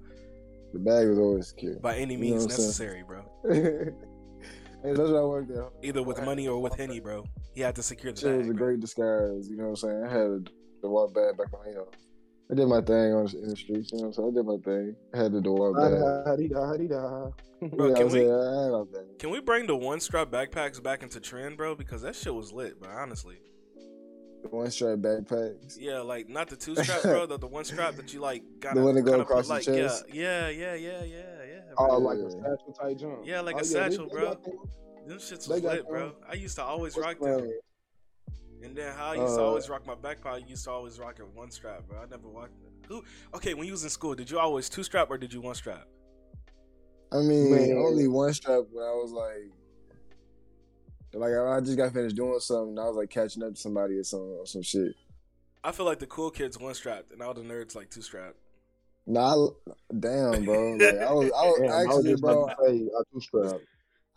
The 0.73 0.79
bag 0.79 1.09
was 1.09 1.19
always 1.19 1.49
secure. 1.49 1.79
by 1.81 1.97
any 1.97 2.15
You 2.15 2.19
know 2.19 2.27
means 2.31 2.45
I'm 2.45 2.51
saying? 2.51 2.61
necessary, 2.69 3.03
bro. 3.07 3.23
hey, 3.51 3.93
that's 4.83 4.99
what 4.99 5.17
I 5.17 5.25
worked 5.25 5.51
at. 5.51 5.71
Either 5.83 6.03
with 6.03 6.23
money 6.23 6.47
or 6.49 6.61
with 6.61 6.75
Henny, 6.75 7.01
bro. 7.01 7.25
He 7.55 7.61
had 7.63 7.75
to 7.77 7.83
secure 7.83 8.13
the 8.13 8.21
bag. 8.23 8.39
was 8.39 8.49
a 8.49 8.53
bro. 8.55 8.67
great 8.67 8.81
disguise. 8.81 9.49
You 9.49 9.57
know 9.57 9.65
what 9.71 9.71
I'm 9.71 9.77
saying? 9.77 10.05
I 10.05 10.13
had 10.13 10.51
the 10.83 10.89
walk 10.89 11.15
bag 11.15 11.37
back 11.37 11.53
on, 11.55 11.67
you 11.69 11.75
know. 11.75 11.89
I 12.51 12.55
did 12.55 12.67
my 12.69 12.81
thing 12.81 13.13
on 13.13 13.27
in 13.35 13.49
the 13.49 13.57
streets. 13.57 13.91
You 13.93 13.99
know 13.99 14.05
what 14.05 14.07
I'm 14.09 14.13
saying? 14.13 14.29
I 14.29 14.35
did 14.35 14.47
my 14.47 14.57
thing. 14.59 14.97
I 15.15 15.17
had 15.19 15.33
the 15.33 15.41
door 15.41 15.75
bag. 15.75 15.93
Ha-da-ha-dee-da. 16.27 17.31
Bro, 17.77 17.95
can 17.95 18.05
we- 18.07 18.11
saying, 18.13 18.33
I 18.33 18.63
had 18.63 18.71
my 18.73 18.85
thing. 18.93 19.09
Can 19.19 19.31
we 19.31 19.41
bring 19.41 19.67
the 19.67 19.77
one 19.77 19.99
strap 20.01 20.31
backpacks 20.31 20.81
back 20.83 21.03
into 21.03 21.19
trend, 21.21 21.57
bro? 21.57 21.75
Because 21.75 22.03
that 22.03 22.15
shit 22.15 22.35
was 22.35 22.53
lit, 22.53 22.81
bro. 22.81 22.91
Honestly, 22.91 23.39
The 24.43 24.49
one 24.49 24.71
strap 24.71 24.99
backpacks. 24.99 25.77
yeah, 25.81 25.99
like 26.01 26.29
not 26.29 26.49
the 26.49 26.57
two 26.57 26.77
strap, 26.83 27.03
bro. 27.03 27.27
The, 27.27 27.39
the 27.39 27.47
one 27.49 27.65
strap 27.65 27.97
that 27.97 28.13
you 28.15 28.21
like 28.21 28.45
got 28.61 28.75
The 28.77 28.83
one 28.83 28.95
that 28.95 29.03
go 29.03 29.21
across 29.21 29.49
put, 29.49 29.65
the 29.65 29.73
like, 29.73 29.81
chest? 29.83 30.05
Yeah, 30.13 30.49
yeah, 30.49 30.75
yeah, 30.75 31.03
yeah, 31.03 31.05
yeah, 31.05 31.45
yeah. 31.49 31.61
Oh, 31.79 31.87
bro. 31.89 31.99
like 31.99 32.19
a 32.19 32.31
satchel 32.31 32.75
type 32.81 32.99
jump. 32.99 33.19
Yeah, 33.25 33.41
like 33.41 33.57
oh, 33.57 33.59
a 33.59 33.63
they- 33.63 33.69
satchel, 33.69 34.07
they 34.07 34.15
bro. 34.15 34.25
got 34.27 34.45
them. 34.45 34.55
Them 35.09 35.19
shits 35.19 35.49
was 35.49 35.63
lit, 35.63 35.89
bro. 35.89 36.13
I 36.29 36.35
used 36.35 36.57
to 36.57 36.63
always 36.65 36.97
What's 36.97 37.07
rock 37.07 37.19
the 37.21 37.27
them. 37.43 37.51
Name? 38.61 38.69
And 38.69 38.77
then 38.77 38.95
how 38.97 39.13
I 39.13 39.15
used 39.15 39.37
to 39.37 39.43
Uh, 39.43 39.45
always 39.45 39.69
rock 39.69 39.87
my 39.87 39.95
backpack, 39.95 40.27
I 40.27 40.37
used 40.39 40.65
to 40.65 40.71
always 40.71 40.99
rock 40.99 41.19
it 41.19 41.27
one 41.35 41.51
strap, 41.51 41.87
bro. 41.89 41.99
I 41.99 42.07
never 42.07 42.29
rocked 42.29 42.53
Who? 42.89 43.03
Okay, 43.35 43.55
when 43.55 43.67
you 43.67 43.73
was 43.73 43.85
in 43.85 43.91
school, 43.91 44.15
did 44.15 44.31
you 44.31 44.39
always 44.39 44.69
two 44.69 44.83
strap 44.83 45.11
or 45.11 45.19
did 45.19 45.33
you 45.33 45.41
one 45.41 45.55
strap? 45.55 45.87
I 47.13 47.19
mean, 47.19 47.51
Man. 47.51 47.79
only 47.79 48.09
one 48.09 48.33
strap 48.33 48.65
when 48.73 48.85
I 48.85 48.91
was 48.91 49.13
like, 49.13 49.51
like 51.15 51.33
I 51.33 51.61
just 51.61 51.77
got 51.77 51.93
finished 51.93 52.17
doing 52.17 52.39
something. 52.41 52.79
I 52.79 52.85
was 52.85 52.97
like 52.97 53.11
catching 53.11 53.43
up 53.43 53.55
to 53.55 53.61
somebody 53.61 53.97
or 53.97 54.05
some 54.05 54.21
or 54.21 54.47
some 54.47 54.63
shit. 54.63 54.95
I 55.65 55.73
feel 55.73 55.87
like 55.87 55.99
the 55.99 56.07
cool 56.07 56.31
kids 56.31 56.59
one 56.59 56.75
strapped, 56.75 57.13
and 57.13 57.23
all 57.23 57.35
the 57.35 57.43
nerds 57.43 57.75
like 57.75 57.91
two 57.91 58.03
strap. 58.03 58.35
Nah, 59.07 59.35
I, 59.35 59.73
damn, 59.99 60.45
bro. 60.45 60.73
Like 60.75 60.99
I 60.99 61.13
was, 61.13 61.31
I 61.33 61.47
was 61.47 61.59
Damn, 61.61 61.71
I 61.71 61.77
was 61.77 61.87
actually, 61.87 62.11
just 62.11 62.23
bro. 62.23 62.43
about 62.45 62.59
to 62.59 62.67
say, 62.67 62.75
I 62.87 63.03
two 63.13 63.21
strap. 63.21 63.61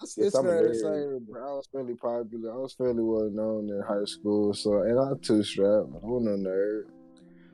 It's, 0.01 0.17
Yes, 0.17 0.27
it's 0.27 0.35
I'm 0.35 0.45
a 0.45 0.49
fair 0.49 0.61
to 0.61 0.69
nerd. 0.69 0.75
say, 1.19 1.25
bro. 1.31 1.41
I 1.41 1.55
was 1.55 1.67
fairly 1.71 1.95
popular. 1.95 2.53
I 2.53 2.55
was 2.57 2.73
fairly 2.73 3.03
well 3.03 3.29
known 3.29 3.69
in 3.69 3.81
high 3.87 4.05
school, 4.05 4.53
so 4.53 4.81
and 4.83 4.97
I 4.99 5.11
two 5.21 5.43
strap. 5.43 5.85
I 5.93 6.05
wasn't 6.05 6.41
no 6.41 6.49
nerd. 6.49 6.83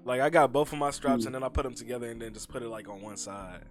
Like 0.05 0.21
I 0.21 0.29
got 0.29 0.53
both 0.53 0.71
of 0.71 0.77
my 0.79 0.91
straps, 0.91 1.23
Hmm. 1.23 1.27
and 1.29 1.35
then 1.35 1.43
I 1.43 1.49
put 1.49 1.63
them 1.63 1.73
together, 1.73 2.09
and 2.09 2.21
then 2.21 2.33
just 2.33 2.49
put 2.49 2.61
it 2.61 2.69
like 2.69 2.87
on 2.87 3.01
one 3.01 3.17
side. 3.17 3.61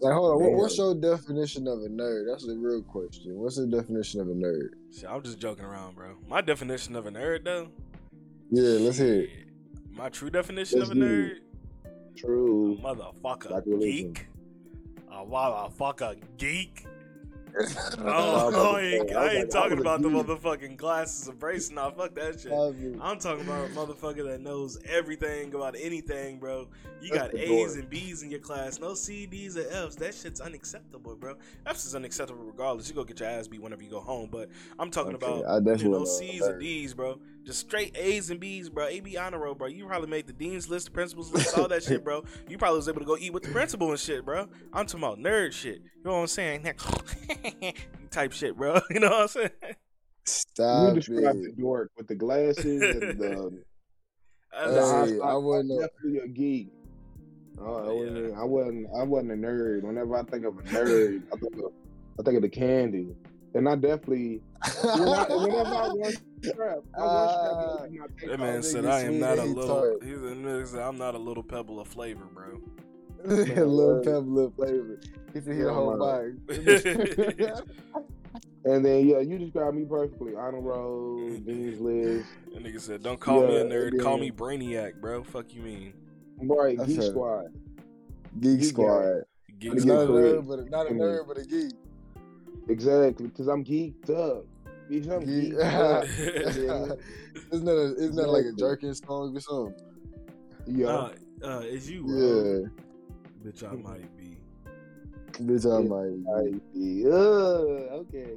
Like, 0.00 0.14
hold 0.14 0.30
on. 0.30 0.40
What, 0.40 0.50
Man. 0.50 0.58
what's 0.58 0.78
your 0.78 0.94
definition 0.94 1.66
of 1.66 1.80
a 1.80 1.88
nerd? 1.88 2.26
That's 2.30 2.46
the 2.46 2.56
real 2.56 2.82
question. 2.82 3.36
What's 3.36 3.56
the 3.56 3.66
definition 3.66 4.20
of 4.20 4.28
a 4.28 4.32
nerd? 4.32 4.68
Shit, 4.96 5.10
I'm 5.10 5.22
just 5.22 5.38
joking 5.40 5.64
around, 5.64 5.96
bro. 5.96 6.14
My 6.28 6.40
definition 6.40 6.94
of 6.96 7.06
a 7.06 7.10
nerd, 7.10 7.44
though. 7.44 7.68
Yeah, 8.50 8.78
let's 8.80 8.96
hear 8.98 9.22
it. 9.22 9.30
My 9.90 10.08
true 10.08 10.30
definition 10.30 10.78
Let's 10.78 10.92
of 10.92 10.96
a 10.96 11.00
nerd, 11.00 11.30
it. 11.32 11.42
a 11.84 12.18
True. 12.18 12.78
motherfucker 12.80 13.50
Like 13.50 13.64
geek, 13.80 14.28
a 15.10 15.24
motherfucker 15.26 16.16
geek. 16.38 16.86
I 17.56 18.02
Oh, 18.04 18.48
about 18.48 18.74
I 18.76 18.80
ain't, 18.80 19.16
I 19.16 19.32
ain't 19.34 19.50
talking 19.50 19.78
about 19.78 20.02
the 20.02 20.08
motherfucking 20.08 20.76
glasses 20.76 21.28
of 21.28 21.38
brace. 21.38 21.70
Nah, 21.70 21.90
fuck 21.90 22.14
that 22.14 22.40
shit. 22.40 22.52
I'm 23.00 23.18
talking 23.18 23.44
about 23.44 23.66
a 23.66 23.72
motherfucker 23.72 24.24
that 24.30 24.40
knows 24.40 24.78
everything 24.84 25.54
about 25.54 25.74
anything, 25.78 26.38
bro. 26.38 26.68
You 27.00 27.12
got 27.12 27.34
A's 27.34 27.76
and 27.76 27.88
B's 27.88 28.22
in 28.22 28.30
your 28.30 28.40
class, 28.40 28.80
no 28.80 28.94
C, 28.94 29.26
D's, 29.26 29.56
or 29.56 29.66
F's. 29.70 29.96
That 29.96 30.14
shit's 30.14 30.40
unacceptable, 30.40 31.16
bro. 31.16 31.36
F's 31.66 31.86
is 31.86 31.94
unacceptable 31.94 32.44
regardless. 32.44 32.88
You 32.88 32.94
go 32.94 33.04
get 33.04 33.20
your 33.20 33.28
ass 33.28 33.48
beat 33.48 33.62
whenever 33.62 33.82
you 33.82 33.90
go 33.90 34.00
home. 34.00 34.28
But 34.30 34.48
I'm 34.78 34.90
talking 34.90 35.14
Okay, 35.14 35.26
about 35.26 35.80
you 35.80 35.88
know, 35.88 36.04
C's 36.04 36.42
and 36.42 36.60
D's, 36.60 36.94
bro. 36.94 37.18
Just 37.44 37.60
straight 37.60 37.96
A's 37.96 38.28
and 38.30 38.38
B's, 38.38 38.68
bro. 38.68 38.86
A 38.86 39.00
B 39.00 39.16
honor 39.16 39.38
roll, 39.38 39.54
bro. 39.54 39.68
You 39.68 39.86
probably 39.86 40.08
made 40.08 40.26
the 40.26 40.32
dean's 40.34 40.68
list, 40.68 40.86
the 40.86 40.92
principal's 40.92 41.32
list, 41.32 41.56
all 41.56 41.66
that 41.68 41.82
shit, 41.82 42.04
bro. 42.04 42.22
You 42.48 42.58
probably 42.58 42.76
was 42.76 42.88
able 42.88 43.00
to 43.00 43.06
go 43.06 43.16
eat 43.16 43.32
with 43.32 43.42
the 43.44 43.50
principal 43.50 43.90
and 43.90 43.98
shit, 43.98 44.24
bro. 44.24 44.48
I'm 44.72 44.84
talking 44.86 45.00
about 45.02 45.18
nerd 45.18 45.52
shit. 45.52 45.76
You 45.76 46.02
know 46.04 46.12
what 46.12 46.18
I'm 46.18 46.26
saying? 46.26 46.66
Type 48.10 48.32
shit, 48.32 48.56
bro. 48.56 48.80
You 48.90 49.00
know 49.00 49.10
what 49.10 49.20
I'm 49.22 49.28
saying? 49.28 49.50
Stop 50.24 50.88
you 50.88 50.94
described 51.00 51.38
it. 51.38 51.56
the 51.56 51.62
dork 51.62 51.90
with 51.96 52.06
the 52.08 52.14
glasses 52.14 52.82
and 52.82 53.18
the. 53.18 53.62
Uh, 54.50 55.04
Hey, 55.06 55.18
high- 55.20 55.28
I 55.28 55.34
wasn't. 55.34 55.78
Definitely 55.80 56.18
a 56.20 56.28
geek. 56.28 56.72
Uh, 57.60 57.64
I, 57.64 57.92
wasn't, 57.92 58.34
I 58.38 58.44
wasn't. 58.44 58.86
I 58.98 59.02
wasn't 59.02 59.32
a 59.32 59.34
nerd. 59.34 59.82
Whenever 59.82 60.16
I 60.16 60.22
think 60.22 60.46
of 60.46 60.58
a 60.58 60.62
nerd, 60.62 61.22
I 61.32 61.36
think 61.36 61.54
of, 61.56 61.72
I 62.18 62.22
think 62.22 62.36
of 62.36 62.42
the 62.42 62.48
candy. 62.48 63.08
And 63.54 63.68
I 63.68 63.74
definitely, 63.76 64.42
when 64.82 65.08
I, 65.08 65.26
whenever 65.28 65.74
I 65.74 65.88
want 65.88 66.18
strap, 66.42 66.78
I 66.98 67.02
want 67.02 67.30
strap. 67.30 67.90
and 67.90 68.02
I 68.02 68.26
That 68.28 68.38
man 68.40 68.58
off. 68.58 68.64
said, 68.64 68.84
"I 68.84 69.00
am 69.00 69.06
sweet, 69.12 69.20
not 69.20 69.38
a 69.38 69.44
little." 69.44 69.76
tart. 69.80 70.02
He's 70.02 70.16
a 70.18 70.20
nigga 70.20 70.66
said, 70.66 70.80
"I'm 70.80 70.98
not 70.98 71.14
a 71.14 71.18
little 71.18 71.42
pebble 71.42 71.80
of 71.80 71.88
flavor, 71.88 72.24
bro." 72.32 72.60
a 73.24 73.64
little 73.64 74.00
pebble 74.04 74.38
of 74.44 74.54
flavor. 74.54 75.00
He 75.34 75.40
said 75.40 75.54
he 75.54 75.58
Yeah, 75.60 75.64
the 75.66 75.72
whole 75.72 75.96
man. 75.96 76.40
bag. 76.46 77.62
And 78.64 78.84
then 78.84 79.06
yeah, 79.06 79.20
you 79.20 79.38
described 79.38 79.76
me 79.76 79.84
perfectly. 79.86 80.34
Honor 80.34 80.60
roll, 80.60 81.30
Dean's 81.38 81.80
list, 81.80 82.28
That 82.52 82.62
nigga 82.62 82.80
said, 82.80 83.02
"Don't 83.02 83.18
call 83.18 83.42
me 83.46 83.56
a 83.56 83.64
nerd. 83.64 83.92
yeah. 83.94 84.02
Call 84.02 84.18
me 84.18 84.30
Brainiac, 84.30 85.00
bro. 85.00 85.22
Fuck 85.24 85.54
you 85.54 85.62
mean?" 85.62 85.94
right? 86.42 86.76
That's 86.76 86.90
Geek 86.92 87.02
Squad. 87.02 87.46
Geek 88.40 88.60
You 88.60 88.64
Squad. 88.66 89.22
Geek 89.58 89.72
It's 89.74 89.84
not 89.86 90.02
a 90.02 90.06
nerd, 90.08 90.46
but 90.48 90.68
not 90.70 90.86
a 90.86 90.90
Mm. 90.90 90.98
nerd, 91.00 91.26
but 91.28 91.38
a 91.38 91.44
geek. 91.46 91.72
Exactly, 92.68 93.26
because 93.28 93.48
I'm 93.48 93.64
geeked 93.64 94.10
up. 94.10 94.44
Bitch, 94.90 95.08
I'm 95.10 95.24
Geek. 95.24 95.54
geeked 95.54 95.74
up. 95.74 96.04
Isn't 97.52 97.64
that 97.64 97.72
a, 97.76 97.94
isn't 97.96 98.16
that 98.16 98.28
like 98.28 98.44
a 98.44 98.52
jerking 98.52 98.92
song 98.94 99.34
or 99.36 99.40
something? 99.40 99.74
Yeah. 100.66 100.88
Uh, 100.88 101.12
uh, 101.42 101.60
is 101.60 101.88
you? 101.90 102.04
Yeah, 102.06 102.60
Yeah. 102.60 103.50
Bitch, 103.52 103.72
I 103.72 103.74
might 103.76 104.16
be. 104.18 104.36
bitch, 105.44 105.64
I 105.64 105.80
Yeah. 105.80 105.88
might. 105.88 106.20
I 106.36 106.60
see. 106.74 107.06
Uh, 107.06 108.00
okay. 108.00 108.34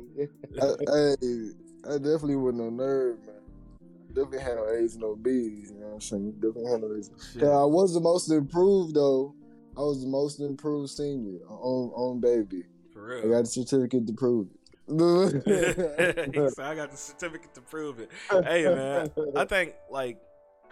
I, 0.61 0.75
hey, 1.19 1.49
I 1.89 1.97
definitely 1.97 2.37
wasn't 2.37 2.77
no 2.77 2.83
nerd, 2.83 3.25
man. 3.25 3.35
Definitely 4.13 4.39
had 4.39 4.55
no 4.55 4.69
A's, 4.69 4.97
no 4.97 5.15
B's. 5.15 5.71
You 5.71 5.79
know 5.79 5.87
what 5.87 5.93
I'm 5.95 6.01
saying? 6.01 6.31
Definitely 6.33 6.71
had 6.71 6.81
no 6.81 6.95
A's. 6.95 7.09
Shit. 7.33 7.41
Yeah, 7.43 7.49
I 7.49 7.65
was 7.65 7.93
the 7.93 7.99
most 7.99 8.29
improved 8.31 8.95
though. 8.95 9.35
I 9.77 9.81
was 9.81 10.01
the 10.01 10.09
most 10.09 10.39
improved 10.39 10.89
senior 10.89 11.39
on 11.49 11.91
on 11.95 12.19
baby. 12.21 12.63
For 13.01 13.17
I 13.17 13.27
got 13.27 13.41
a 13.41 13.45
certificate 13.45 14.07
to 14.07 14.13
prove 14.13 14.47
it. 14.51 14.57
I 16.59 16.75
got 16.75 16.91
the 16.91 16.97
certificate 16.97 17.53
to 17.55 17.61
prove 17.61 17.99
it. 17.99 18.11
Hey 18.29 18.65
man, 18.65 19.09
I 19.35 19.45
think 19.45 19.73
like 19.89 20.17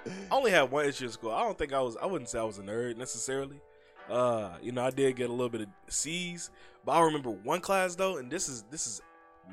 I 0.06 0.36
only 0.36 0.52
had 0.52 0.72
one 0.72 0.86
issue 0.86 1.06
in 1.06 1.12
school. 1.12 1.32
I 1.32 1.42
don't 1.44 1.58
think 1.58 1.74
I 1.74 1.82
was. 1.82 1.98
I 1.98 2.06
wouldn't 2.06 2.30
say 2.30 2.40
I 2.40 2.44
was 2.44 2.60
a 2.60 2.64
nerd 2.64 2.98
necessarily. 2.98 3.62
Uh, 4.10 4.52
you 4.62 4.72
know, 4.72 4.84
I 4.84 4.90
did 4.90 5.16
get 5.16 5.30
a 5.30 5.34
little 5.34 5.50
bit 5.50 5.62
of 5.62 5.68
C's, 5.88 6.50
but 6.86 6.94
I 6.94 7.02
remember 7.02 7.30
one 7.30 7.62
class 7.62 7.96
though, 7.96 8.18
and 8.18 8.30
this 8.30 8.50
is 8.50 8.64
this 8.70 8.88
is 8.88 9.02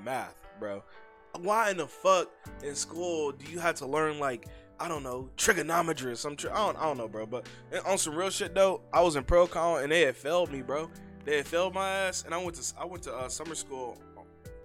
math, 0.04 0.36
bro. 0.58 0.82
Why 1.40 1.70
in 1.70 1.76
the 1.76 1.86
fuck 1.86 2.30
in 2.64 2.74
school 2.74 3.32
do 3.32 3.50
you 3.50 3.58
have 3.58 3.76
to 3.76 3.86
learn 3.86 4.18
like 4.18 4.46
I 4.80 4.88
don't 4.88 5.02
know 5.02 5.28
trigonometry 5.36 6.12
or 6.12 6.16
some? 6.16 6.36
Tri- 6.36 6.52
I 6.52 6.66
don't 6.66 6.76
I 6.76 6.82
don't 6.84 6.98
know, 6.98 7.08
bro. 7.08 7.26
But 7.26 7.46
on 7.86 7.98
some 7.98 8.14
real 8.14 8.30
shit 8.30 8.54
though, 8.54 8.80
I 8.92 9.02
was 9.02 9.16
in 9.16 9.24
Pearl-Cohn 9.24 9.82
and 9.82 9.92
they 9.92 10.02
had 10.02 10.16
failed 10.16 10.50
me, 10.50 10.62
bro. 10.62 10.90
They 11.26 11.38
had 11.38 11.46
failed 11.46 11.74
my 11.74 11.90
ass, 11.90 12.22
and 12.24 12.32
I 12.32 12.38
went 12.38 12.54
to 12.56 12.74
I 12.80 12.84
went 12.84 13.02
to 13.02 13.14
uh, 13.14 13.28
summer 13.28 13.54
school 13.56 13.98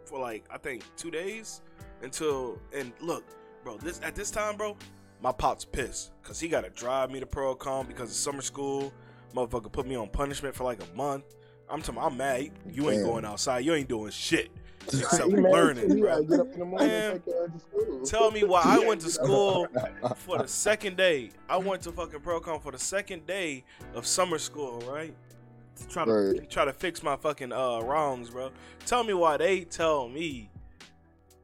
for 0.06 0.20
like 0.20 0.46
I 0.50 0.58
think 0.58 0.84
two 0.96 1.10
days 1.12 1.62
until 2.04 2.60
and 2.74 2.94
look, 3.02 3.26
bro. 3.64 3.78
This 3.78 4.00
at 4.04 4.16
this 4.16 4.30
time, 4.32 4.58
bro, 4.58 4.78
my 5.24 5.32
pop's 5.32 5.66
pissed 5.66 6.12
because 6.22 6.40
he 6.40 6.48
got 6.48 6.64
to 6.64 6.70
drive 6.70 7.10
me 7.10 7.20
to 7.20 7.26
Pearl-Cohn 7.26 7.88
because 7.88 8.10
of 8.12 8.16
summer 8.16 8.42
school. 8.42 8.94
Motherfucker 9.36 9.72
put 9.72 9.88
me 9.88 9.96
on 9.96 10.08
punishment 10.10 10.54
for 10.56 10.64
like 10.64 10.80
a 10.84 10.96
month. 10.96 11.24
I'm 11.68 11.82
talking. 11.82 12.00
I'm 12.02 12.16
mad. 12.16 12.52
You 12.72 12.92
ain't 12.92 13.02
Damn. 13.02 13.10
going 13.12 13.26
outside. 13.26 13.60
You 13.66 13.74
ain't 13.74 13.90
doing 13.90 14.12
shit 14.12 14.52
except 14.88 15.30
He 15.30 15.36
mad 15.38 15.44
too. 15.46 15.52
learning, 15.52 16.00
bro. 16.00 16.10
gotta 16.10 16.24
get 16.26 16.40
up 16.42 16.54
in 16.54 16.60
the 16.60 16.66
morning 16.66 16.88
Man, 16.90 17.12
and 17.14 17.26
take 17.26 17.34
her 17.34 17.48
to 17.48 17.60
school. 17.60 18.06
Tell 18.06 18.30
me 18.32 18.44
why 18.44 18.62
I 18.64 18.80
went 18.86 19.02
to 19.02 19.10
school 19.20 19.68
for 20.18 20.38
the 20.38 20.48
second 20.48 20.96
day. 20.98 21.32
I 21.50 21.58
went 21.58 21.82
to 21.84 21.92
fucking 21.92 22.20
Pearl-Cohn 22.20 22.60
for 22.60 22.72
the 22.72 22.78
second 22.80 23.26
day 23.26 23.64
of 23.96 24.06
summer 24.06 24.38
school, 24.38 24.80
right? 24.88 25.16
To 25.78 25.88
try 25.88 26.06
to 26.06 26.12
Right. 26.12 26.50
try 26.50 26.66
to 26.66 26.74
fix 26.74 27.02
my 27.04 27.16
fucking 27.16 27.52
uh 27.52 27.80
wrongs, 27.82 28.30
bro. 28.30 28.52
Tell 28.86 29.04
me 29.04 29.14
why 29.14 29.38
they 29.38 29.62
tell 29.64 30.08
me, 30.10 30.50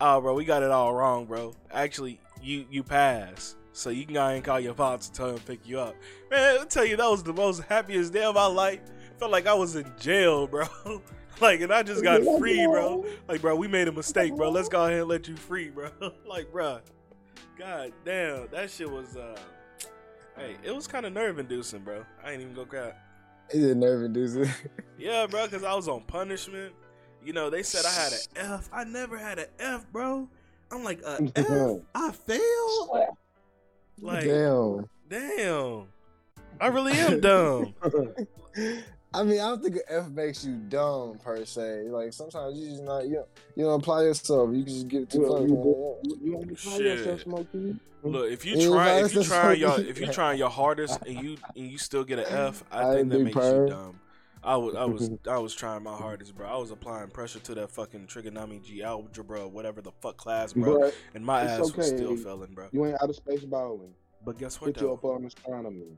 oh, 0.02 0.22
bro, 0.22 0.34
we 0.34 0.46
got 0.46 0.64
it 0.64 0.72
all 0.72 0.94
wrong, 0.94 1.26
bro. 1.26 1.54
Actually, 1.72 2.20
you 2.42 2.66
you 2.70 2.84
pass. 2.84 3.56
So 3.74 3.90
you 3.92 4.06
can 4.06 4.16
go 4.16 4.24
ahead 4.24 4.36
and 4.38 4.44
call 4.44 4.60
your 4.60 4.74
pops 4.74 5.08
and 5.08 5.16
tell 5.16 5.30
him 5.30 5.38
to 5.38 5.44
pick 5.44 5.68
you 5.68 5.80
up. 5.80 5.96
Man, 6.32 6.58
I 6.62 6.66
tell 6.66 6.84
you, 6.84 6.98
that 6.98 7.10
was 7.10 7.22
the 7.22 7.34
most 7.34 7.62
happiest 7.64 8.12
day 8.12 8.24
of 8.24 8.34
my 8.34 8.48
life. 8.48 8.80
Felt 9.20 9.32
like 9.32 9.46
I 9.46 9.54
was 9.54 9.76
in 9.76 9.86
jail, 10.00 10.48
bro. 10.48 10.66
like, 11.42 11.62
and 11.62 11.72
I 11.72 11.84
just 11.84 12.02
got 12.04 12.24
free, 12.40 12.66
bro. 12.66 13.06
Like, 13.28 13.42
bro, 13.42 13.56
we 13.56 13.68
made 13.68 13.88
a 13.88 13.92
mistake, 13.92 14.36
bro. 14.36 14.50
Let's 14.50 14.68
go 14.68 14.84
ahead 14.86 15.02
and 15.02 15.08
let 15.08 15.28
you 15.28 15.36
free, 15.36 15.70
bro. 15.70 15.90
like, 16.28 16.52
bro, 16.52 16.80
god 17.58 17.94
damn, 18.04 18.48
that 18.50 18.72
shit 18.72 18.90
was 18.90 19.16
uh, 19.16 19.38
hey, 20.36 20.58
it 20.64 20.74
was 20.74 20.88
kind 20.88 21.06
of 21.06 21.14
nerve 21.14 21.38
inducing, 21.38 21.82
bro. 21.82 22.04
I 22.24 22.32
ain't 22.32 22.42
even 22.42 22.56
go 22.56 22.66
crap. 22.66 22.98
He 23.52 23.72
a 23.72 23.76
nerve 23.76 24.04
inducing. 24.04 24.50
Yeah, 24.98 25.26
bro, 25.28 25.46
because 25.46 25.64
I 25.64 25.74
was 25.74 25.88
on 25.88 26.02
punishment. 26.02 26.74
You 27.24 27.34
know, 27.34 27.50
they 27.50 27.64
said 27.64 27.86
I 27.86 27.92
had 27.92 28.14
an 28.14 28.20
F. 28.54 28.70
I 28.74 28.84
never 28.84 29.18
had 29.18 29.40
an 29.40 29.48
F, 29.60 29.86
bro. 29.92 30.28
I'm 30.72 30.84
like, 30.84 31.02
a 31.02 31.22
F? 31.36 31.80
I 31.96 32.12
failed? 32.12 33.08
Like, 34.02 34.26
damn. 34.26 34.90
Damn. 35.10 35.88
I 36.60 36.68
really 36.68 36.94
am 36.94 37.20
dumb. 37.22 37.74
I 39.14 39.24
mean, 39.24 39.40
I 39.40 39.48
don't 39.50 39.64
think 39.64 39.76
an 39.78 39.82
F 39.88 40.10
makes 40.10 40.44
you 40.44 40.56
dumb 40.56 41.18
per 41.24 41.44
se. 41.46 41.84
Like 41.90 42.14
sometimes 42.14 42.60
you 42.60 42.70
just 42.70 42.84
not 42.84 43.08
you 43.08 43.16
don't, 43.16 43.28
you 43.56 43.64
don't 43.66 43.80
apply 43.80 44.04
yourself. 44.04 44.50
You 44.54 44.64
can 44.64 44.74
just 44.74 44.88
get 44.88 45.02
it 45.04 45.10
too 45.10 45.20
You, 45.22 45.28
far. 45.28 45.40
you, 45.42 45.48
man. 45.48 45.64
you, 46.04 46.20
you 46.24 46.34
want 46.38 46.50
to 46.50 46.56
try 46.56 46.74
Shit. 46.78 46.98
yourself, 47.00 47.22
Smokey? 47.22 47.76
Look, 48.04 48.32
if 48.32 48.46
you 48.46 48.56
Yeah, 48.56 48.68
try, 48.68 48.92
if 49.00 49.14
you 49.14 49.20
the 49.20 49.26
trying 49.26 49.60
your, 49.60 49.80
if 49.80 50.00
you 50.00 50.08
trying 50.08 50.38
your 50.38 50.50
hardest 50.50 51.00
and 51.06 51.16
you 51.16 51.38
and 51.56 51.72
you 51.72 51.78
still 51.78 52.04
get 52.04 52.20
an 52.20 52.26
F, 52.30 52.64
I 52.72 52.84
I 52.92 52.94
think 52.94 53.10
that 53.10 53.18
be 53.20 53.24
makes 53.26 53.36
you 53.36 53.66
dumb. 53.68 54.00
I 54.44 54.56
was, 54.56 54.76
I 54.76 54.86
was, 54.86 55.10
I 55.30 55.38
was 55.40 55.56
trying 55.56 55.84
my 55.84 55.96
hardest, 55.96 56.36
bro. 56.36 56.48
I 56.48 56.58
was 56.58 56.72
applying 56.72 57.10
pressure 57.10 57.40
to 57.40 57.56
that 57.56 57.72
fucking 57.72 58.08
trigonometry, 58.08 58.84
algebra, 58.84 59.24
bro 59.24 59.48
whatever 59.48 59.82
the 59.82 59.92
fuck 60.00 60.18
class, 60.18 60.54
bro, 60.54 60.78
But 60.80 60.96
and 61.16 61.26
my 61.26 61.44
it's 61.44 61.54
ass 61.54 61.74
was 61.74 61.88
still 61.88 62.16
failing, 62.16 62.54
bro. 62.54 62.68
you 62.72 62.86
ain't 62.86 63.02
out 63.02 63.10
of 63.10 63.16
space 63.16 63.44
balling. 63.44 63.94
But 64.24 64.38
guess 64.38 64.62
what, 64.62 64.74
Put 64.74 64.82
you 64.82 64.88
though? 64.88 64.94
up 64.94 65.04
on 65.06 65.26
astronomy, 65.26 65.98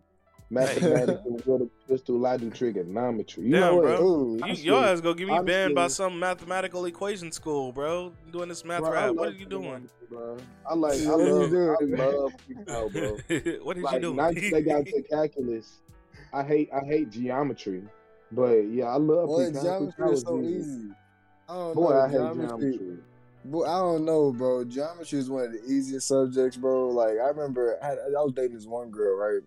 mathematics, 0.50 1.22
and 1.26 1.46
go 1.46 1.58
to 1.60 1.70
crystal 1.88 2.18
light 2.18 2.42
and 2.42 2.54
trigonometry. 2.54 3.46
You 3.46 3.52
Damn, 3.52 3.62
know 3.62 3.76
what? 3.76 3.82
bro. 3.84 4.02
Ooh, 4.06 4.36
You, 4.38 4.44
Honestly- 4.44 4.66
your 4.66 4.84
ass 4.84 5.02
gonna 5.02 5.16
get 5.16 5.28
me 5.28 5.40
banned 5.44 5.76
by 5.76 5.88
some 5.88 6.20
mathematical 6.20 6.86
equation 6.86 7.32
school, 7.32 7.72
bro. 7.72 8.12
Doing 8.32 8.50
this 8.50 8.66
math 8.66 8.82
Bro, 8.82 8.92
rap. 8.92 9.16
What 9.16 9.30
are 9.30 9.32
you 9.32 9.46
doing? 9.46 9.90
Bro. 10.10 10.38
I 10.70 10.74
like. 10.74 11.00
I 11.02 11.06
What 11.10 11.20
are 11.20 11.24
you 11.24 11.34
love. 11.34 11.50
doing, 11.52 11.76
I 11.80 11.84
man? 11.86 12.18
love 12.18 12.32
freaking 12.50 12.66
bro. 12.94 13.60
what 13.64 13.74
did 13.76 13.84
like 13.84 13.94
you 13.96 14.00
do? 14.02 14.14
not 14.16 14.34
that 14.36 14.50
they 14.52 14.62
got 14.62 14.86
to 14.86 15.02
calculus. 15.04 15.80
I 16.34 16.44
hate 16.44 16.70
I 16.74 16.86
hate 16.86 17.10
geometry, 17.12 17.84
but 18.32 18.54
yeah, 18.70 18.86
I 18.86 18.96
love 18.98 19.28
boy, 19.28 19.52
geometry 19.52 19.92
That 19.98 20.06
is 20.06 20.12
was 20.12 20.22
so 20.24 20.42
easy. 20.42 20.90
I 21.48 21.54
don't 21.54 21.74
Boy, 21.76 21.90
know. 21.92 22.00
I 22.02 22.08
hate 22.08 22.18
geometry, 22.18 22.48
geometry. 22.72 22.98
Boy, 23.46 23.64
I 23.66 23.80
don't 23.80 24.06
know, 24.06 24.32
bro. 24.32 24.64
Geometry 24.66 25.18
is 25.20 25.30
one 25.30 25.46
of 25.46 25.52
the 25.54 25.64
easiest 25.64 26.08
subjects, 26.08 26.58
bro. 26.58 26.90
Like 26.90 27.18
I 27.24 27.30
remember, 27.30 27.78
I, 27.82 27.88
had, 27.88 27.98
I 28.00 28.22
was 28.22 28.34
dating 28.36 28.56
this 28.56 28.66
one 28.68 28.90
girl, 28.92 29.18
right? 29.18 29.42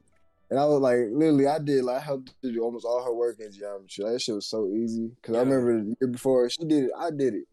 And 0.53 0.61
I 0.61 0.67
was 0.67 0.81
like, 0.81 0.99
literally, 1.11 1.47
I 1.47 1.59
did 1.59 1.83
like 1.83 1.97
I 1.97 2.05
helped 2.05 2.35
do 2.43 2.61
almost 2.63 2.85
all 2.85 3.03
her 3.03 3.15
work 3.15 3.41
in 3.41 3.51
geometry. 3.51 4.05
Like, 4.05 4.13
that 4.13 4.21
shit 4.21 4.35
was 4.35 4.47
so 4.47 4.69
easy. 4.69 5.11
Cause 5.23 5.35
I 5.35 5.39
remember 5.39 5.81
the 5.81 5.97
year 5.99 6.11
before 6.11 6.51
she 6.51 6.67
did 6.67 6.85
it, 6.85 6.91
I 6.95 7.09
did 7.11 7.33
it, 7.33 7.45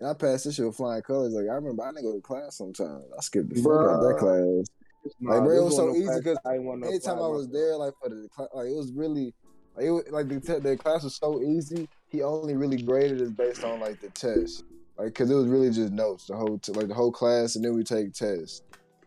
and 0.00 0.08
I 0.08 0.14
passed 0.14 0.46
this 0.46 0.54
shit 0.54 0.64
with 0.64 0.74
flying 0.74 1.02
colors. 1.02 1.34
Like 1.34 1.50
I 1.50 1.54
remember, 1.56 1.82
I 1.82 1.90
didn't 1.90 2.04
go 2.04 2.14
to 2.14 2.20
class 2.22 2.56
sometimes. 2.56 3.04
I 3.14 3.20
skipped 3.20 3.50
the 3.50 3.60
fuck 3.60 3.72
out 3.72 4.00
that 4.00 4.16
class. 4.18 5.12
Nah, 5.20 5.34
Like, 5.34 5.44
bro, 5.44 5.58
it 5.58 5.64
was 5.64 5.76
so 5.76 5.90
easy 5.94 6.04
because 6.16 6.22
classes 6.22 6.38
I 6.46 6.56
no 6.56 6.86
Anytime 6.86 7.18
I 7.18 7.28
was 7.28 7.46
there, 7.48 7.76
like 7.76 7.92
for 8.00 8.08
the 8.08 8.26
cla- 8.34 8.48
like, 8.54 8.68
it 8.68 8.74
was 8.74 8.90
really 8.94 9.34
like 9.76 9.84
it 9.84 9.90
was, 9.90 10.04
like 10.10 10.28
the 10.28 10.40
te- 10.40 10.60
the 10.60 10.78
class 10.78 11.04
was 11.04 11.16
so 11.16 11.42
easy. 11.42 11.86
He 12.08 12.22
only 12.22 12.56
really 12.56 12.80
graded 12.80 13.20
us 13.20 13.32
based 13.32 13.64
on 13.64 13.80
like 13.80 14.00
the 14.00 14.08
test, 14.08 14.64
like 14.96 15.08
because 15.08 15.30
it 15.30 15.34
was 15.34 15.46
really 15.46 15.68
just 15.68 15.92
notes 15.92 16.28
the 16.28 16.36
whole 16.36 16.58
t- 16.58 16.72
like 16.72 16.88
the 16.88 16.94
whole 16.94 17.12
class, 17.12 17.56
and 17.56 17.62
then 17.62 17.74
we 17.74 17.84
take 17.84 18.14
tests. 18.14 18.62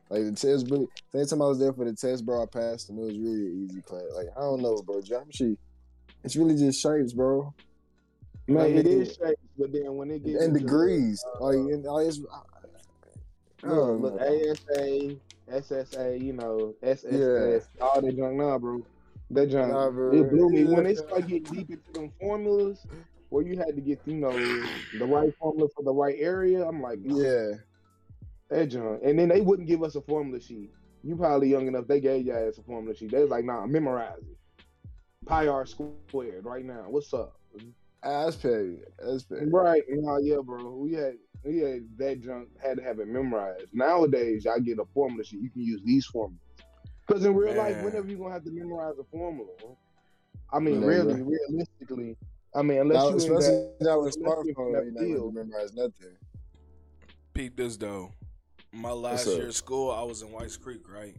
Like 0.10 0.24
the 0.24 0.32
test 0.32 0.70
really. 0.72 0.88
time 1.25 1.42
I 1.42 1.46
was 1.46 1.60
there 1.60 1.72
for 1.74 1.86
the 1.86 1.94
test, 1.94 2.25
bro, 2.25 2.42
I 2.42 2.46
passed, 2.48 2.89
and 2.89 2.98
it 3.00 3.04
was 3.04 3.18
really 3.18 3.51
easy 3.63 3.82
class. 3.82 4.04
Like 4.16 4.28
I 4.36 4.42
don't 4.42 4.62
know, 4.62 4.82
bro, 4.86 5.01
geometry. 5.01 5.58
It's 6.24 6.36
really 6.36 6.56
just 6.56 6.82
shapes, 6.82 7.13
bro, 7.13 7.54
Man, 8.48 8.62
I 8.63 8.66
it 8.70 8.86
mean- 8.86 9.06
shapes, 9.06 9.20
but 9.58 9.72
then 9.72 9.96
when 9.96 10.10
it 10.12 10.25
gets 10.25 10.44
and 10.44 10.54
degrees. 10.54 11.24
uh, 11.39 11.44
like 11.46 11.56
and, 11.56 11.84
like, 11.84 12.08
it's, 12.08 12.20
Look, 13.62 14.01
look, 14.01 14.22
ASA, 14.22 15.18
SSA, 15.51 16.22
you 16.22 16.32
know, 16.34 16.74
SSS, 16.82 17.68
all 17.82 18.01
that 18.01 18.16
junk. 18.18 18.36
Nah, 18.38 18.58
bro. 18.58 18.82
That 19.32 19.48
junk, 19.51 19.74
Nah, 19.74 19.92
bro. 19.92 20.13
it 20.13 20.30
blew 20.30 20.50
me. 20.50 20.63
When 20.63 20.86
they 20.86 20.96
start 20.96 21.28
getting 21.28 21.44
deep 21.44 21.70
into 21.70 21.92
them 21.94 22.12
formulas, 22.22 22.86
where 23.30 23.44
you 23.46 23.58
had 23.58 23.75
to 23.75 23.82
get, 23.82 24.00
you 24.06 24.16
know, 24.16 24.32
the 24.98 25.06
right 25.06 25.34
formula 25.38 25.68
for 25.75 25.84
the 25.84 25.94
right 25.94 26.16
area, 26.18 26.66
I'm 26.66 26.82
like, 26.82 27.00
yeah. 27.04 27.51
That 28.50 28.68
junk. 28.68 29.01
And 29.03 29.18
then 29.18 29.29
they 29.29 29.41
wouldn't 29.41 29.68
give 29.68 29.84
us 29.84 29.96
a 29.96 30.01
formula 30.01 30.39
sheet. 30.39 30.72
You 31.03 31.15
probably 31.15 31.50
young 31.50 31.68
enough, 31.68 31.88
they 31.88 32.00
gave 32.00 32.25
your 32.25 32.48
ass 32.48 32.58
a 32.58 32.63
formula 32.63 32.96
sheet. 32.96 33.12
They 33.12 33.22
was 33.22 33.29
like, 33.29 33.46
nah, 33.46 33.65
memorize 33.65 34.20
it. 34.20 34.65
Pi 35.25 35.48
r 35.48 35.65
squared 35.65 36.46
right 36.46 36.65
now. 36.65 36.86
What's 36.88 37.13
up? 37.13 37.39
That's 38.03 38.36
petty. 38.36 38.79
That's 38.98 39.24
petty. 39.24 39.46
Right. 39.46 39.84
Nah, 39.89 40.18
yeah, 40.18 40.38
bro. 40.44 40.75
We 40.75 40.94
had 40.94 41.13
we 41.44 41.60
had 41.60 41.88
that 41.98 42.22
junk 42.22 42.50
had 42.62 42.77
to 42.77 42.84
have 42.84 43.00
it 43.00 43.08
memorized. 43.08 43.68
Nowadays, 43.74 44.48
I 44.48 44.60
get 44.60 44.79
a 44.79 44.86
formula 44.94 45.24
sheet. 45.24 45.41
You 45.41 45.50
can 45.50 45.62
use 45.62 45.82
these 45.86 46.06
formulas. 46.06 46.39
Because 47.06 47.25
in 47.25 47.36
real 47.36 47.56
life, 47.56 47.82
whenever 47.84 48.08
you're 48.08 48.20
gonna 48.20 48.34
have 48.34 48.44
to 48.44 48.51
memorize 48.51 48.96
a 49.00 49.03
formula, 49.06 49.50
I 50.51 50.60
mean, 50.60 50.79
Never. 50.82 50.91
really, 50.91 51.22
realistically, 51.22 52.15
I 52.56 52.62
mean, 52.62 52.79
unless 52.79 52.98
Now, 52.98 53.03
you 53.06 53.10
in 53.12 53.18
especially 53.18 53.41
that, 53.41 53.75
now 53.82 54.01
with 54.01 54.15
unless 54.18 54.46
you 54.46 54.50
in 54.50 54.56
smartphone, 54.56 54.74
that 54.74 54.86
you 54.86 54.91
never 54.91 55.06
field. 55.06 55.34
memorize 55.34 55.74
nothing. 55.74 56.18
Peep 57.34 57.56
this 57.56 57.77
though. 57.77 58.12
My 58.72 58.92
last 58.92 59.28
year 59.28 59.48
of 59.48 59.56
school, 59.56 59.92
I 59.92 60.04
was 60.04 60.22
in 60.22 60.32
Whites 60.32 60.58
Creek, 60.58 60.92
right? 60.92 61.16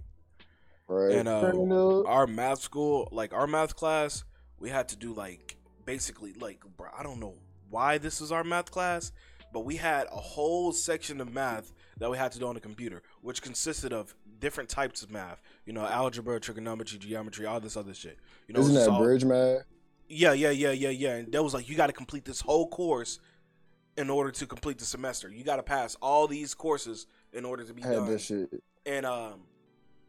Right. 0.87 1.13
And 1.17 1.29
uh, 1.29 2.03
our 2.05 2.27
math 2.27 2.61
school, 2.61 3.09
like 3.13 3.33
our 3.33 3.47
math 3.47 3.77
class, 3.77 4.25
we 4.59 4.71
had 4.71 4.89
to 4.89 4.97
do 4.97 5.13
like 5.13 5.57
basically 5.85 6.33
like 6.35 6.61
bro, 6.77 6.89
I 6.97 7.03
don't 7.03 7.21
know 7.21 7.35
why 7.69 7.99
this 7.99 8.21
is 8.21 8.33
our 8.33 8.43
math 8.45 8.71
class, 8.71 9.13
but 9.53 9.61
we 9.61 9.77
had 9.77 10.07
a 10.13 10.17
whole 10.17 10.73
section 10.73 11.21
of 11.21 11.33
math 11.33 11.73
that 11.99 12.11
we 12.11 12.17
had 12.19 12.33
to 12.33 12.39
do 12.39 12.47
on 12.47 12.55
the 12.55 12.61
computer, 12.61 13.03
which 13.23 13.43
consisted 13.43 13.93
of 13.93 14.15
different 14.41 14.69
types 14.69 15.03
of 15.03 15.11
math. 15.11 15.41
You 15.67 15.73
know, 15.73 15.87
algebra, 15.87 16.41
trigonometry, 16.41 16.99
geometry, 16.99 17.47
all 17.47 17.61
this 17.61 17.77
other 17.77 17.95
shit. 17.95 18.19
You 18.49 18.55
know, 18.55 18.61
Isn't 18.61 18.75
it's 18.77 18.87
that 18.87 18.93
all- 18.93 19.03
bridge 19.03 19.25
math? 19.25 19.63
Yeah, 20.09 20.33
yeah, 20.33 20.51
yeah, 20.51 20.73
yeah, 20.73 20.89
yeah. 20.91 21.15
And 21.17 21.33
that 21.33 21.43
was 21.43 21.55
like 21.55 21.69
you 21.69 21.77
got 21.77 21.87
to 21.87 21.93
complete 21.93 22.25
this 22.25 22.41
whole 22.41 22.69
course 22.69 23.21
in 23.97 24.11
order 24.11 24.33
to 24.33 24.47
complete 24.47 24.79
the 24.79 24.85
semester. 24.85 25.29
You 25.29 25.45
got 25.45 25.57
to 25.57 25.63
pass 25.63 25.97
all 26.03 26.27
these 26.27 26.53
courses 26.53 27.07
in 27.33 27.45
order 27.45 27.65
to 27.65 27.73
be 27.75 27.83
had 27.83 27.93
done. 27.93 28.11
that 28.11 28.21
shit. 28.21 28.49
And 28.87 29.07
um, 29.07 29.41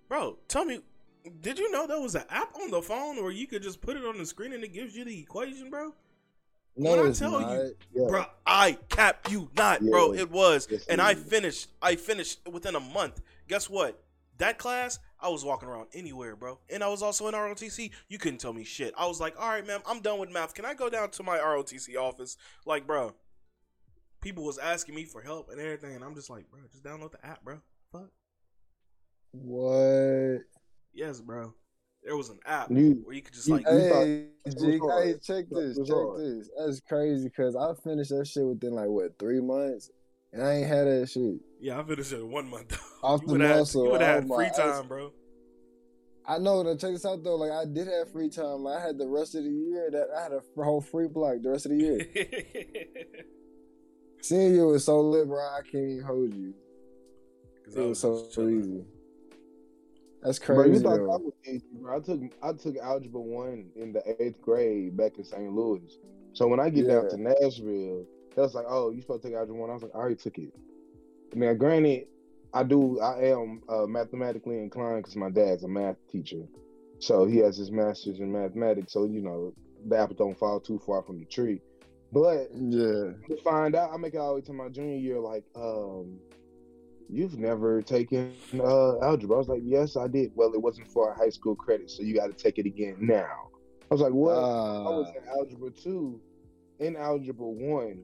bro, 0.07 0.37
tell 0.47 0.65
me, 0.65 0.81
did 1.41 1.59
you 1.59 1.71
know 1.71 1.87
there 1.87 1.99
was 2.01 2.15
an 2.15 2.23
app 2.29 2.55
on 2.55 2.71
the 2.71 2.81
phone 2.81 3.21
where 3.21 3.31
you 3.31 3.47
could 3.47 3.61
just 3.63 3.81
put 3.81 3.95
it 3.97 4.03
on 4.05 4.17
the 4.17 4.25
screen 4.25 4.53
and 4.53 4.63
it 4.63 4.73
gives 4.73 4.95
you 4.95 5.05
the 5.05 5.19
equation, 5.19 5.69
bro? 5.69 5.93
No, 6.77 6.91
When 6.97 7.09
I 7.09 7.11
tell 7.11 7.31
not. 7.39 7.51
you- 7.53 7.75
Yeah. 7.93 8.07
Bro, 8.07 8.25
I 8.45 8.77
cap 8.89 9.29
you 9.29 9.49
not, 9.57 9.81
bro. 9.81 10.13
It 10.13 10.31
was, 10.31 10.67
Yes, 10.71 10.85
and 10.87 11.01
it 11.01 11.03
I 11.03 11.15
finished. 11.15 11.67
I 11.81 11.95
finished 11.95 12.39
within 12.49 12.75
a 12.75 12.79
month. 12.79 13.21
Guess 13.47 13.69
what? 13.69 14.01
That 14.37 14.57
class, 14.57 14.97
I 15.19 15.27
was 15.29 15.43
walking 15.45 15.67
around 15.69 15.89
anywhere, 15.93 16.35
bro. 16.35 16.57
And 16.69 16.81
I 16.83 16.87
was 16.87 17.03
also 17.03 17.27
in 17.27 17.35
ROTC. 17.35 17.91
You 18.07 18.17
couldn't 18.17 18.39
tell 18.39 18.53
me 18.53 18.63
shit. 18.63 18.93
I 18.97 19.05
was 19.05 19.19
like, 19.19 19.39
all 19.39 19.49
right, 19.49 19.67
man, 19.67 19.81
I'm 19.85 19.99
done 19.99 20.17
with 20.17 20.31
math. 20.31 20.53
Can 20.55 20.65
I 20.65 20.73
go 20.73 20.89
down 20.89 21.11
to 21.11 21.23
my 21.23 21.37
ROTC 21.37 21.95
office? 21.97 22.37
Like, 22.65 22.87
bro, 22.87 23.13
people 24.21 24.43
was 24.43 24.57
asking 24.57 24.95
me 24.95 25.05
for 25.05 25.21
help 25.21 25.49
and 25.49 25.59
everything, 25.59 25.95
and 25.95 26.03
I'm 26.03 26.15
just 26.15 26.29
like, 26.29 26.49
bro, 26.49 26.59
just 26.71 26.83
download 26.83 27.11
the 27.11 27.25
app, 27.25 27.43
bro. 27.43 27.59
Fuck. 27.91 28.09
What? 29.31 30.41
Yes, 30.93 31.21
bro. 31.21 31.53
There 32.03 32.17
was 32.17 32.29
an 32.29 32.39
app 32.45 32.69
You- 32.71 33.01
where 33.03 33.15
you 33.15 33.21
could 33.21 33.33
just 33.33 33.47
you- 33.47 33.55
like, 33.55 33.65
Hey, 33.67 34.27
it 34.45 34.55
was 34.55 34.55
G, 34.55 34.77
hard. 34.79 35.05
hey, 35.05 35.13
check 35.21 35.45
this, 35.49 35.77
check 35.77 35.95
this. 36.17 36.49
That's 36.57 36.79
crazy 36.81 37.25
because 37.27 37.55
I 37.55 37.73
finished 37.83 38.09
that 38.09 38.25
shit 38.27 38.45
within 38.45 38.73
like 38.73 38.87
what 38.89 39.17
three 39.19 39.39
months, 39.39 39.91
and 40.33 40.41
I 40.43 40.55
ain't 40.55 40.67
had 40.67 40.87
that 40.87 41.07
shit. 41.09 41.35
yeah, 41.59 41.79
I 41.79 41.83
finished 41.83 42.11
it 42.11 42.19
in 42.19 42.29
one 42.31 42.49
month. 42.49 42.77
Off 43.03 43.21
you 43.21 43.27
the 43.27 43.33
would 43.33 43.41
have 43.41 43.59
muscle, 43.59 43.85
you 43.85 43.91
would 43.91 44.01
have 44.01 44.25
oh 44.29 44.37
had 44.37 44.53
free 44.53 44.63
I- 44.63 44.71
time, 44.71 44.87
bro. 44.87 45.11
I 46.23 46.37
know. 46.37 46.61
Now 46.61 46.75
check 46.75 46.91
this 46.93 47.03
out 47.05 47.23
though. 47.23 47.35
Like 47.35 47.51
I 47.51 47.65
did 47.65 47.87
have 47.87 48.11
free 48.11 48.29
time. 48.29 48.63
Like 48.63 48.79
I 48.79 48.85
had 48.87 48.97
the 48.99 49.07
rest 49.07 49.33
of 49.35 49.43
the 49.43 49.49
year. 49.49 49.89
That 49.91 50.07
I 50.15 50.21
had 50.23 50.31
a 50.33 50.41
whole 50.63 50.79
free 50.81 51.07
block 51.07 51.37
the 51.41 51.49
rest 51.49 51.65
of 51.65 51.71
the 51.71 51.77
year. 51.77 51.97
Senior 54.21 54.55
you 54.55 54.67
was 54.67 54.85
so 54.85 55.01
lit, 55.01 55.27
bro. 55.27 55.39
I 55.39 55.61
can't 55.63 55.83
even 55.89 56.03
hold 56.05 56.33
you. 56.33 56.53
'Cause 57.65 57.75
It 57.75 57.81
I 57.81 57.85
was 57.87 57.99
so 57.99 58.17
just 58.17 58.33
chilling. 58.33 58.59
easy. 58.59 58.85
That's 60.21 60.37
Bro, 60.37 60.63
you 60.65 60.69
crazy. 60.71 60.83
thought 60.83 60.97
though. 60.97 61.07
that 61.07 61.21
was 61.23 61.33
easy, 61.47 61.65
bro. 61.81 61.97
I 61.97 61.99
took 61.99 62.21
I 62.43 62.53
took 62.53 62.77
algebra 62.77 63.21
one 63.21 63.71
in 63.75 63.91
the 63.93 64.21
eighth 64.21 64.39
grade 64.41 64.95
back 64.95 65.17
in 65.17 65.23
St. 65.23 65.51
Louis. 65.51 65.97
So 66.33 66.47
when 66.47 66.59
I 66.59 66.69
get 66.69 66.85
Yeah. 66.85 67.01
down 67.01 67.09
to 67.09 67.17
Nashville, 67.17 68.05
that 68.35 68.41
was 68.41 68.53
like, 68.53 68.65
oh, 68.67 68.91
you 68.91 69.01
supposed 69.01 69.23
to 69.23 69.29
take 69.29 69.35
algebra 69.37 69.59
one? 69.59 69.69
I 69.69 69.73
was 69.73 69.83
like, 69.83 69.95
I 69.95 69.97
already 69.97 70.15
took 70.15 70.37
it. 70.37 70.53
Now, 71.33 71.53
granted, 71.53 72.07
I 72.53 72.63
do, 72.63 72.99
I 72.99 73.25
am 73.29 73.61
uh, 73.69 73.85
mathematically 73.87 74.59
inclined 74.59 75.03
because 75.03 75.15
my 75.15 75.29
dad's 75.29 75.63
a 75.63 75.67
math 75.67 75.95
teacher, 76.11 76.43
so 76.99 77.25
he 77.25 77.37
has 77.37 77.57
his 77.57 77.71
master's 77.71 78.19
in 78.19 78.31
mathematics. 78.31 78.93
So 78.93 79.05
you 79.05 79.21
know, 79.21 79.53
the 79.87 79.97
apple 79.97 80.15
don't 80.15 80.37
fall 80.37 80.59
too 80.59 80.77
far 80.85 81.01
from 81.01 81.19
the 81.19 81.25
tree. 81.25 81.61
But 82.11 82.49
Yeah. 82.53 83.13
to 83.27 83.37
find 83.43 83.75
out, 83.75 83.91
I 83.93 83.97
make 83.97 84.13
it 84.13 84.17
all 84.17 84.29
the 84.29 84.35
way 84.35 84.41
to 84.41 84.53
my 84.53 84.69
junior 84.69 84.97
year, 84.97 85.19
like, 85.19 85.45
um, 85.55 86.19
you've 87.09 87.37
never 87.37 87.81
taken 87.81 88.33
uh, 88.53 88.99
algebra. 88.99 89.35
I 89.35 89.39
was 89.39 89.47
like, 89.47 89.61
yes, 89.63 89.95
I 89.95 90.07
did. 90.07 90.31
Well, 90.35 90.53
it 90.53 90.61
wasn't 90.61 90.87
for 90.87 91.11
a 91.11 91.15
high 91.15 91.29
school 91.29 91.55
credit, 91.55 91.89
so 91.89 92.03
you 92.03 92.15
got 92.15 92.27
to 92.27 92.33
take 92.33 92.57
it 92.57 92.65
again 92.65 92.97
now. 92.99 93.49
I 93.89 93.93
was 93.93 94.01
like, 94.01 94.13
what? 94.13 94.33
I 94.33 94.89
was 94.89 95.13
in 95.15 95.27
algebra 95.29 95.71
two, 95.71 96.19
in 96.79 96.95
algebra 96.95 97.45
one. 97.45 98.03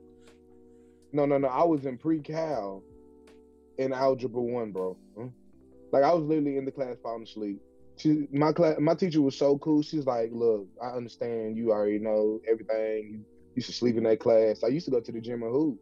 No, 1.13 1.25
no, 1.25 1.37
no. 1.37 1.47
I 1.47 1.63
was 1.63 1.85
in 1.85 1.97
pre-cal 1.97 2.83
in 3.77 3.93
algebra 3.93 4.41
one, 4.41 4.71
bro. 4.71 4.97
Like 5.91 6.03
I 6.03 6.13
was 6.13 6.23
literally 6.25 6.57
in 6.57 6.65
the 6.65 6.71
class 6.71 6.97
falling 7.01 7.23
asleep. 7.23 7.61
She, 7.95 8.27
my 8.31 8.51
class, 8.51 8.75
my 8.79 8.93
teacher 8.93 9.21
was 9.21 9.37
so 9.37 9.57
cool. 9.59 9.81
She's 9.81 10.05
like, 10.05 10.29
"Look, 10.33 10.67
I 10.83 10.87
understand. 10.89 11.57
You 11.57 11.71
already 11.71 11.99
know 11.99 12.41
everything. 12.47 13.23
You 13.57 13.61
used 13.61 13.71
to 13.71 13.75
sleep 13.75 13.97
in 13.97 14.03
that 14.03 14.19
class. 14.19 14.63
I 14.63 14.67
used 14.67 14.85
to 14.85 14.91
go 14.91 14.99
to 14.99 15.11
the 15.11 15.19
gym 15.19 15.41
and 15.41 15.51
hoop. 15.51 15.79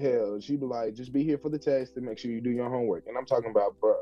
Hell, 0.00 0.38
she'd 0.38 0.60
be 0.60 0.66
like, 0.66 0.94
just 0.94 1.12
be 1.12 1.24
here 1.24 1.38
for 1.38 1.48
the 1.48 1.58
test 1.58 1.96
and 1.96 2.06
make 2.06 2.18
sure 2.20 2.30
you 2.30 2.40
do 2.40 2.50
your 2.50 2.70
homework. 2.70 3.08
And 3.08 3.18
I'm 3.18 3.26
talking 3.26 3.50
about, 3.50 3.74
bro, 3.80 3.96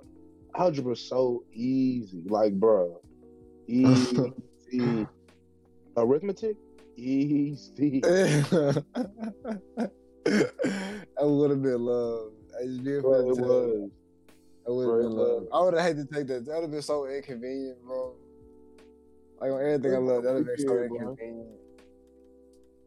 algebra's 0.54 1.00
so 1.00 1.42
easy. 1.54 2.24
Like, 2.26 2.52
bro, 2.52 3.00
easy. 3.66 4.34
Arithmetic, 5.96 6.56
easy. 6.98 8.02
I 8.04 8.12
would 11.22 11.48
have 11.48 11.62
been 11.62 11.80
loved. 11.80 12.34
I 12.60 12.66
just 12.66 13.00
Bro, 13.00 13.30
it 13.30 13.38
was. 13.38 13.90
I 14.66 14.70
would 14.70 14.86
have 14.86 15.00
been 15.00 15.16
love. 15.16 15.42
was. 15.44 15.48
I 15.50 15.60
would 15.62 15.72
have 15.72 15.82
hated 15.82 16.10
to 16.10 16.14
take 16.14 16.26
that. 16.26 16.44
That 16.44 16.56
would 16.56 16.62
have 16.64 16.70
been 16.72 16.82
so 16.82 17.06
inconvenient, 17.06 17.82
bro. 17.86 18.16
Like 19.40 19.50
on 19.50 19.60
everything 19.62 19.94
I 19.94 19.96
love, 19.96 20.24
that 20.24 20.34
would 20.34 20.46
have 20.46 20.56
been 20.58 20.66
so 20.66 20.82
inconvenient. 20.82 21.67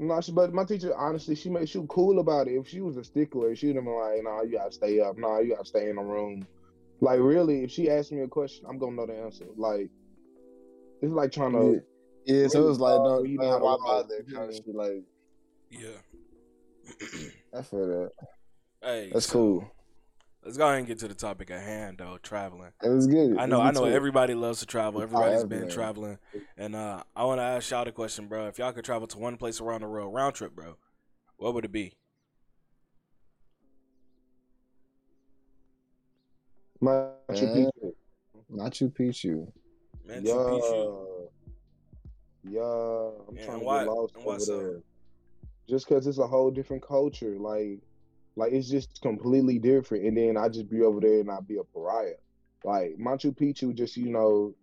No, 0.02 0.20
she, 0.20 0.32
but 0.32 0.52
my 0.52 0.64
teacher, 0.64 0.98
honestly, 0.98 1.36
she 1.36 1.48
made 1.48 1.70
she 1.70 1.78
was 1.78 1.86
cool 1.88 2.18
about 2.20 2.48
it. 2.48 2.54
If 2.56 2.68
she 2.68 2.82
was 2.82 2.98
a 2.98 3.04
stickler, 3.04 3.56
she'd 3.56 3.76
have 3.76 3.86
been 3.86 3.94
like, 3.96 4.24
"Nah, 4.24 4.42
you 4.42 4.54
gotta 4.54 4.72
stay 4.72 5.00
up. 5.00 5.16
Nah, 5.16 5.38
you 5.38 5.54
gotta 5.54 5.64
stay 5.66 5.92
in 5.92 5.98
the 5.98 6.02
room." 6.02 6.48
Like, 7.02 7.20
really, 7.20 7.64
if 7.64 7.70
she 7.70 7.88
asked 7.88 8.12
me 8.12 8.22
a 8.22 8.28
question, 8.28 8.66
I'm 8.68 8.80
gonna 8.80 8.96
know 8.96 9.06
the 9.06 9.16
answer. 9.16 9.46
Like, 9.56 9.92
it's 11.04 11.12
like 11.12 11.32
trying 11.32 11.52
to. 11.54 11.84
Yeah, 12.26 12.48
so 12.48 12.66
it 12.66 12.70
was 12.70 12.80
like, 12.80 13.00
no, 13.00 13.24
You 13.24 13.38
know 13.38 13.44
man, 13.44 13.52
how 13.52 13.58
to 13.60 13.64
why 13.64 13.70
roll. 13.72 13.80
bother? 13.86 14.24
Kind 14.24 14.50
of 14.50 14.56
shit. 14.56 14.76
Like, 14.76 15.04
Yeah. 15.70 15.90
I 17.54 17.62
feel 17.62 17.88
that. 17.88 18.12
hey, 18.82 19.10
That's 19.14 19.28
so 19.28 19.34
cool. 19.34 19.72
Let's 20.44 20.58
go 20.58 20.66
ahead 20.66 20.80
and 20.80 20.88
get 20.88 20.98
to 21.00 21.08
the 21.08 21.14
topic 21.14 21.52
at 21.52 21.62
hand, 21.62 22.00
though. 22.00 22.18
Traveling. 22.24 22.72
It 22.84 22.90
was 22.90 23.06
good. 23.06 23.38
I 23.38 23.46
know, 23.46 23.62
I 23.62 23.72
know. 23.72 23.86
Everybody 23.86 24.34
loves 24.34 24.60
to 24.62 24.66
travel. 24.66 25.02
Everybody's 25.02 25.44
been 25.44 25.54
everybody. 25.70 25.74
traveling, 25.74 26.18
and 26.58 26.76
uh, 26.76 27.04
I 27.16 27.26
want 27.26 27.40
to 27.40 27.44
ask 27.44 27.70
y'all 27.70 27.86
the 27.86 27.92
question, 27.92 28.28
bro. 28.28 28.48
If 28.48 28.58
y'all 28.58 28.72
could 28.72 28.84
travel 28.84 29.08
to 29.08 29.18
one 29.20 29.38
place 29.38 29.62
around 29.62 29.82
the 29.82 29.88
world, 29.88 30.12
round 30.14 30.34
trip, 30.34 30.56
bro, 30.56 30.78
what 31.38 31.54
would 31.54 31.64
it 31.66 31.72
be? 31.72 31.94
Machu 36.82 37.20
Picchu. 37.30 37.94
Machu 38.52 38.92
Picchu. 38.92 39.52
Machu 40.08 40.24
Yeah, 40.24 40.34
Picchu. 40.34 41.30
yeah. 42.50 43.26
I'm 43.30 43.36
Yeah, 43.38 43.46
trying 43.46 43.60
to 43.60 43.66
why- 43.66 43.84
get 43.84 43.92
lost 43.94 44.16
over 44.18 44.40
so? 44.40 44.58
there. 44.58 44.82
Just 45.70 45.88
because 45.88 46.08
it's 46.08 46.18
a 46.18 46.26
whole 46.28 46.50
different 46.50 46.82
culture, 46.82 47.38
like, 47.38 47.80
like 48.36 48.54
it's 48.54 48.70
just 48.70 49.02
completely 49.02 49.60
different. 49.60 50.06
And 50.06 50.18
then 50.18 50.38
I 50.38 50.50
just 50.50 50.70
be 50.70 50.82
over 50.82 51.00
there 51.00 51.20
and 51.20 51.32
I 51.32 51.40
be 51.42 51.58
a 51.58 51.64
pariah. 51.64 52.16
Like 52.64 52.98
Machu 53.00 53.36
Picchu, 53.36 53.74
just 53.74 53.98
you 53.98 54.12
know, 54.12 54.54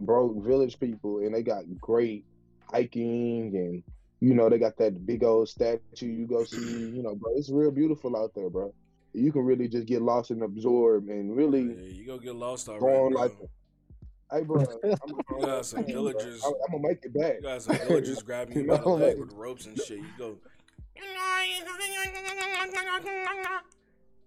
broke 0.00 0.42
village 0.42 0.78
people, 0.78 1.18
and 1.18 1.34
they 1.34 1.42
got 1.42 1.64
great 1.80 2.24
hiking, 2.70 3.54
and 3.54 3.82
you 4.20 4.34
know 4.34 4.48
they 4.48 4.58
got 4.58 4.76
that 4.78 5.06
big 5.06 5.22
old 5.22 5.48
statue 5.48 5.80
you 6.06 6.26
go 6.26 6.44
see. 6.44 6.58
You 6.58 7.02
know, 7.02 7.14
bro, 7.14 7.32
it's 7.36 7.50
real 7.50 7.70
beautiful 7.70 8.16
out 8.16 8.32
there, 8.34 8.50
bro. 8.50 8.74
You 9.12 9.30
can 9.30 9.42
really 9.42 9.68
just 9.68 9.86
get 9.86 10.02
lost 10.02 10.30
and 10.30 10.42
absorb, 10.42 11.08
and 11.08 11.36
really 11.36 11.62
Yeah, 11.62 11.94
you 11.94 12.06
go 12.06 12.18
get 12.18 12.34
lost 12.34 12.68
already, 12.68 12.82
bro. 12.82 13.20
like, 13.20 13.32
hey, 14.32 14.42
bro, 14.42 14.66
I'm, 14.82 15.14
You 15.38 15.46
got 15.46 15.66
some 15.66 15.86
villagers. 15.86 16.42
I'm, 16.44 16.54
I'm 16.66 16.82
gonna 16.82 16.88
make 16.88 17.04
it 17.04 17.14
back. 17.14 17.34
You 17.36 17.42
got 17.42 17.62
some 17.62 17.76
villagers 17.76 18.22
grabbing 18.24 18.58
you 18.58 18.66
by 18.66 18.78
the 18.78 18.88
leg 18.88 19.18
with 19.18 19.32
ropes 19.32 19.66
and 19.66 19.78
shit. 19.78 19.98
You 19.98 20.06
go. 20.18 20.36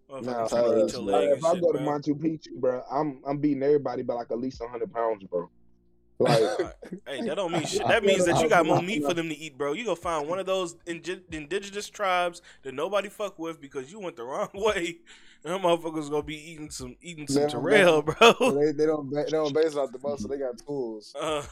Motherfucker 0.09 0.23
Nah, 0.25 0.47
trying 0.47 0.63
to 0.71 0.85
eat 0.85 0.93
your 0.93 1.01
nah, 1.01 1.11
leg 1.17 1.29
Like, 1.29 1.37
if 1.37 1.45
I 1.45 1.51
shit, 1.53 1.61
go 1.61 1.71
to 1.73 1.77
bro. 1.79 1.87
Machu 1.87 2.13
Picchu, 2.19 2.47
bro, 2.55 2.81
I'm 2.91 3.21
I'm 3.27 3.37
beating 3.39 3.63
everybody 3.63 4.03
by 4.03 4.13
like 4.13 4.31
at 4.31 4.39
least 4.39 4.61
hundred 4.63 4.93
pounds, 4.93 5.23
bro. 5.25 5.49
Like, 6.19 6.39
hey, 7.07 7.21
that 7.27 7.35
don't 7.35 7.51
mean 7.51 7.65
shit. 7.65 7.85
That 7.87 8.03
means 8.03 8.25
that 8.25 8.41
you 8.41 8.49
got 8.49 8.65
more 8.65 8.81
meat 8.81 9.03
for 9.03 9.13
them 9.13 9.29
to 9.29 9.35
eat, 9.37 9.57
bro. 9.57 9.73
You 9.73 9.85
go 9.85 9.95
find 9.95 10.27
one 10.27 10.39
of 10.39 10.45
those 10.45 10.75
indi- 10.85 11.21
indigenous 11.31 11.89
tribes 11.89 12.41
that 12.63 12.73
nobody 12.73 13.09
fuck 13.09 13.37
with 13.37 13.59
because 13.61 13.91
you 13.91 13.99
went 13.99 14.15
the 14.15 14.23
wrong 14.23 14.49
way. 14.53 14.97
And 15.43 15.53
them 15.53 15.61
motherfuckers 15.61 16.09
gonna 16.09 16.23
be 16.23 16.51
eating 16.51 16.71
some 16.71 16.95
eating 17.01 17.27
some 17.27 17.41
Man, 17.43 17.49
Terrell, 17.51 18.01
bro. 18.01 18.33
they, 18.59 18.71
they 18.71 18.85
don't 18.87 19.11
they 19.13 19.23
don't 19.25 19.53
base 19.53 19.73
it 19.73 19.77
off 19.77 19.91
the 19.91 19.99
muscle. 19.99 20.27
They 20.29 20.37
got 20.39 20.57
tools. 20.65 21.13
Uh, 21.19 21.43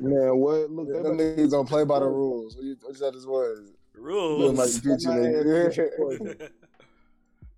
man, 0.00 0.36
what? 0.36 0.68
Look, 0.70 0.88
they 0.88 0.94
Them 0.94 1.06
about- 1.06 1.18
niggas 1.20 1.50
don't 1.50 1.68
play 1.68 1.84
by 1.84 2.00
the 2.00 2.08
rules. 2.08 2.56
What 2.56 2.64
you, 2.64 2.76
what 2.80 2.88
you 2.94 2.98
said 2.98 3.14
this 3.14 3.26
was? 3.26 3.70
Look 3.96 4.04
rules. 4.04 4.58
like 4.58 4.68
Picchu, 4.68 5.06
nigga. 5.68 6.50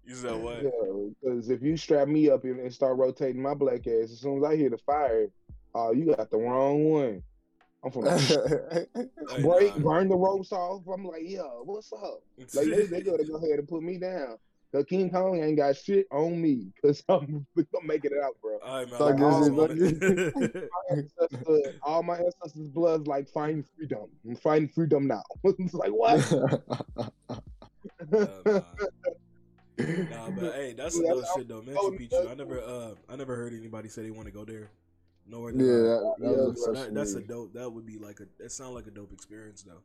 you 0.06 0.14
said 0.14 0.40
what? 0.40 0.62
Yeah, 0.62 0.70
because 1.20 1.50
if 1.50 1.62
you 1.62 1.76
strap 1.76 2.08
me 2.08 2.30
up 2.30 2.44
and, 2.44 2.60
and 2.60 2.72
start 2.72 2.96
rotating 2.96 3.42
my 3.42 3.54
black 3.54 3.86
ass, 3.86 4.12
as 4.12 4.20
soon 4.20 4.38
as 4.38 4.44
I 4.44 4.56
hear 4.56 4.70
the 4.70 4.78
fire, 4.78 5.28
oh, 5.74 5.92
you 5.92 6.14
got 6.14 6.30
the 6.30 6.38
wrong 6.38 6.84
one. 6.84 7.22
I'm 7.84 7.90
from 7.92 8.04
Hey, 8.06 9.42
break, 9.42 9.76
burn 9.76 10.08
the 10.08 10.16
ropes 10.16 10.52
off. 10.52 10.82
I'm 10.92 11.04
like, 11.04 11.22
yo, 11.24 11.62
what's 11.64 11.92
up? 11.92 12.22
Like 12.54 12.66
they, 12.66 12.86
they 12.86 13.00
gotta 13.02 13.24
go 13.24 13.36
ahead 13.36 13.58
and 13.58 13.68
put 13.68 13.82
me 13.82 13.98
down. 13.98 14.36
Cause 14.70 14.84
King 14.86 15.10
Kong 15.10 15.42
ain't 15.42 15.56
got 15.56 15.76
shit 15.76 16.06
on 16.12 16.40
me, 16.42 16.66
cause 16.84 17.02
I'm, 17.08 17.46
I'm 17.56 17.86
making 17.86 18.10
it 18.12 18.22
out, 18.22 18.34
bro. 18.42 18.58
All 18.58 18.78
right, 18.84 18.90
man. 18.90 18.98
Fuck 18.98 19.20
I 19.20 19.72
is 19.72 19.92
just 19.92 20.54
My 20.90 20.96
ancestor- 21.30 21.74
all 21.82 22.02
my 22.02 22.16
ancestors' 22.18 22.68
blood's 22.68 23.06
like 23.06 23.28
fighting 23.30 23.64
freedom. 23.76 24.10
I'm 24.26 24.36
fighting 24.36 24.68
freedom 24.68 25.06
now. 25.06 25.22
it's 25.44 25.72
like 25.72 25.90
what? 25.90 26.20
Nah. 28.10 28.60
Nah, 29.78 30.30
but 30.30 30.54
hey, 30.54 30.74
that's 30.76 30.96
Yeah, 31.00 31.06
another 31.12 31.22
I- 31.34 31.38
shit 31.38 31.48
though. 31.48 31.62
Machu 31.62 31.98
Picchu. 31.98 32.30
I 32.30 32.34
never, 32.34 32.60
uh, 32.60 32.94
I 33.08 33.16
never 33.16 33.36
heard 33.36 33.54
anybody 33.54 33.88
say 33.88 34.02
they 34.02 34.10
want 34.10 34.26
to 34.26 34.32
go 34.32 34.44
there. 34.44 34.68
Nowhere. 35.26 35.52
yeah, 35.52 35.58
that, 35.60 36.14
that 36.18 36.30
Yeah, 36.30 36.36
was 36.46 36.64
bro. 36.64 36.74
that, 36.74 36.94
that's 36.94 37.12
a 37.14 37.20
dope. 37.20 37.52
That 37.54 37.70
would 37.70 37.86
be 37.86 37.98
like 37.98 38.20
a. 38.20 38.24
That 38.42 38.50
sound 38.50 38.74
like 38.74 38.86
a 38.86 38.90
dope 38.90 39.12
experience 39.12 39.62
though. 39.62 39.80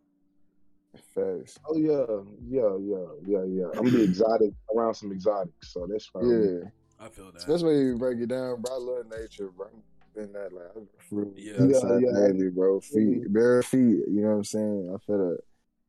Facts. 1.16 1.60
Oh 1.68 1.76
yeah, 1.78 2.06
yeah, 2.48 2.78
yeah, 2.80 3.06
yeah, 3.26 3.44
yeah. 3.46 3.80
I'm 3.80 3.90
the 3.92 4.04
exotic 4.04 4.52
around 4.76 4.94
some 4.94 5.12
exotics, 5.12 5.74
so 5.74 5.88
that's 5.90 6.06
fine. 6.08 6.30
Yeah, 6.30 6.70
I 7.00 7.10
feel 7.10 7.32
that. 7.32 7.46
That's 7.48 7.64
when 7.64 7.76
you 7.78 7.98
break 7.98 8.20
it 8.20 8.28
down, 8.28 8.62
bro. 8.62 8.76
I 8.76 8.78
love 8.80 9.06
nature, 9.10 9.50
bro. 9.56 9.68
Been 10.16 10.32
that 10.34 10.54
like 10.54 10.68
I'm 10.76 10.88
fruit 11.10 11.34
Yeah. 11.36 11.64
outside 11.64 12.02
Yeah, 12.02 12.10
yeah. 12.14 12.28
daily, 12.28 12.50
bro. 12.50 12.80
Feet, 12.80 13.24
mm-hmm. 13.24 13.34
bare 13.34 13.64
feet. 13.64 13.80
You 14.08 14.22
know 14.22 14.28
what 14.30 14.36
I'm 14.36 14.44
saying? 14.44 14.92
I 14.94 14.98
feel 15.06 15.18
that. 15.18 15.38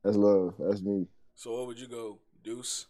That's 0.03 0.17
love. 0.17 0.55
That's 0.59 0.81
me, 0.81 1.07
So 1.35 1.53
what 1.55 1.67
would 1.67 1.79
you 1.79 1.87
go, 1.87 2.19
Deuce? 2.43 2.87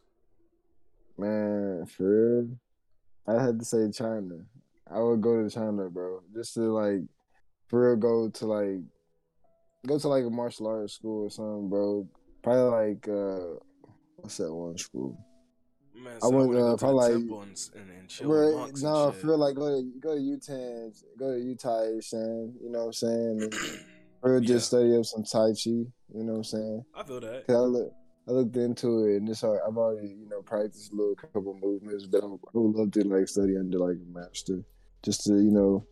man. 1.18 1.86
For 1.86 2.42
real, 2.42 2.50
I 3.28 3.42
had 3.42 3.60
to 3.60 3.66
say 3.66 3.90
China. 3.92 4.36
I 4.90 5.00
would 5.00 5.22
go 5.22 5.44
to 5.44 5.50
China, 5.50 5.90
bro, 5.90 6.22
just 6.34 6.54
to 6.54 6.62
like, 6.74 7.02
for 7.68 7.90
real, 7.90 7.96
go 7.96 8.30
to 8.30 8.46
like, 8.46 8.82
go 9.86 10.00
to 10.00 10.08
like 10.08 10.26
a 10.26 10.30
martial 10.30 10.68
arts 10.68 10.94
school 10.94 11.26
or 11.26 11.30
something, 11.30 11.70
bro. 11.70 12.08
Probably 12.44 12.92
like, 12.92 13.08
uh 13.08 13.60
what's 14.18 14.38
that 14.38 14.54
one 14.54 14.78
school? 14.78 15.18
Man, 15.96 16.18
I 16.18 16.20
so 16.20 16.28
I 16.28 16.54
to 16.54 16.60
uh, 16.60 16.78
probably, 16.78 16.96
like- 16.96 17.12
and, 17.76 17.92
and, 17.92 18.10
chill 18.10 18.30
with 18.30 18.84
no, 18.84 19.10
I 19.10 19.12
feel 19.14 19.38
like 19.38 19.56
go 19.56 19.82
to 19.82 19.92
go 20.00 20.16
to 20.16 20.22
Utah, 20.22 20.90
go 21.18 21.34
to 21.34 21.40
Utah, 21.40 21.86
saying, 22.00 22.56
you 22.62 22.70
know 22.70 22.80
what 22.80 22.86
I'm 22.86 22.94
saying, 22.94 23.54
or 24.22 24.40
just 24.42 24.68
study 24.68 24.96
up 24.98 25.06
some 25.06 25.24
Tai 25.24 25.52
Chi, 25.52 25.70
you 25.70 25.90
know 26.14 26.34
what 26.34 26.38
I'm 26.38 26.44
saying? 26.44 26.86
I 26.96 27.04
feel 27.04 27.20
that. 27.22 27.46
I 27.48 27.54
look, 27.54 27.94
I 28.28 28.32
looked 28.32 28.58
into 28.58 29.06
it, 29.06 29.18
and 29.18 29.30
it's 29.30 29.42
hard. 29.42 29.60
I've 29.68 29.78
already, 29.78 30.10
you 30.10 30.28
know, 30.28 30.42
practiced 30.42 30.92
a 30.92 30.96
little 30.96 31.16
couple 31.16 31.58
movements, 31.62 32.06
but 32.08 32.24
I 32.24 32.28
would 32.54 32.76
love 32.76 32.92
to 32.92 33.08
like 33.08 33.28
study 33.28 33.56
under 33.58 33.78
like 33.78 33.98
a 33.98 34.20
master, 34.20 34.64
just 35.04 35.24
to, 35.26 35.36
you 35.36 35.52
know, 35.52 35.86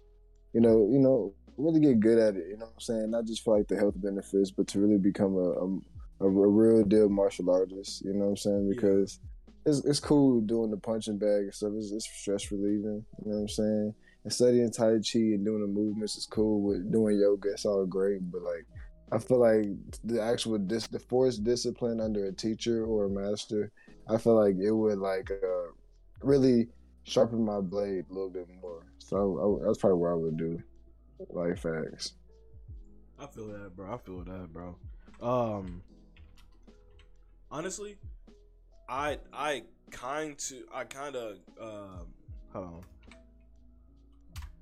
you 0.53 0.62
know, 0.62 0.89
you 0.91 0.99
know, 0.99 1.34
really 1.58 1.80
get 1.80 2.00
good 2.00 2.18
at 2.18 2.36
it. 2.36 2.48
You 2.50 2.58
know 2.58 2.66
what 2.66 2.74
I'm 2.76 2.80
saying? 2.80 3.12
Not 3.12 3.26
just 3.26 3.44
for 3.44 3.58
like 3.58 3.68
the 3.68 3.78
health 3.78 3.96
benefits, 3.96 4.52
but 4.52 4.68
to 4.68 4.80
really 4.80 4.98
become 4.98 5.36
a 5.36 6.26
a, 6.26 6.26
a 6.26 6.30
real 6.30 6.84
deal 6.84 7.10
martial 7.10 7.50
artist. 7.50 8.04
You 8.06 8.13
know 8.13 8.26
what 8.26 8.30
I'm 8.32 8.38
saying? 8.38 8.68
Yeah. 8.68 8.76
Because 8.76 9.20
it's 9.66 9.86
it's 9.86 10.00
cool 10.00 10.42
doing 10.42 10.72
the 10.72 10.78
punching 10.78 11.18
bag 11.18 11.44
and 11.44 11.54
stuff. 11.54 11.72
It's, 11.76 11.92
it's 11.92 12.10
stress 12.10 12.52
relieving. 12.52 13.06
You 13.24 13.32
know 13.32 13.38
what 13.38 13.42
I'm 13.42 13.50
saying? 13.50 13.94
And 14.24 14.34
studying 14.34 14.72
Tai 14.72 15.00
Chi 15.00 15.20
and 15.20 15.46
doing 15.46 15.62
the 15.62 15.68
movements 15.68 16.18
is 16.18 16.26
cool. 16.26 16.62
With 16.62 16.92
doing 16.92 17.20
yoga, 17.20 17.50
it's 17.50 17.66
all 17.66 17.86
great. 17.86 18.20
But 18.32 18.42
like, 18.42 18.66
I 19.12 19.20
feel 19.20 19.39
like 19.39 19.66
the 20.04 20.22
actual 20.22 20.58
dis- 20.58 20.88
the 20.88 21.00
forced 21.00 21.44
discipline 21.44 22.00
under 22.00 22.26
a 22.26 22.34
teacher 22.34 22.86
or 22.86 23.06
a 23.06 23.10
master, 23.10 23.72
I 24.10 24.18
feel 24.18 24.36
like 24.36 24.56
it 24.56 24.72
would 24.72 25.00
like 25.00 25.30
uh, 25.32 25.72
really 26.22 26.68
sharpen 27.04 27.44
my 27.44 27.60
blade 27.60 28.06
a 28.10 28.13
little 28.13 28.30
bit 28.30 28.48
more. 28.62 28.86
So 28.98 29.60
I, 29.62 29.66
that's 29.68 29.78
probably 29.78 30.00
what 30.00 30.12
I 30.12 30.16
would 30.16 30.38
do. 30.38 30.62
Like 31.29 31.57
facts. 31.57 32.13
I 33.19 33.27
feel 33.27 33.47
that, 33.47 33.75
bro. 33.75 33.93
I 33.93 33.97
feel 33.97 34.23
that, 34.23 34.49
bro. 34.51 34.75
Um, 35.21 35.81
honestly, 37.51 37.97
I 38.89 39.19
I 39.31 39.63
kind 39.91 40.38
to 40.38 40.63
I 40.73 40.83
kind 40.83 41.15
of 41.15 41.38
um 41.62 42.07
hold 42.51 42.65
on. 42.65 42.81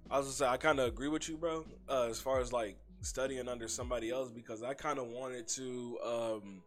I 0.10 0.18
was 0.18 0.26
gonna 0.26 0.34
say 0.34 0.46
I 0.48 0.58
kind 0.58 0.80
of 0.80 0.88
agree 0.88 1.08
with 1.08 1.28
you, 1.30 1.38
bro. 1.38 1.66
Uh, 1.90 2.08
as 2.10 2.20
far 2.20 2.40
as 2.40 2.52
like 2.52 2.78
studying 3.02 3.48
under 3.48 3.68
somebody 3.68 4.12
else, 4.12 4.30
because 4.30 4.62
I 4.62 4.74
kind 4.74 5.00
of 5.00 5.08
wanted 5.08 5.48
to 5.50 5.98
um 6.06 6.62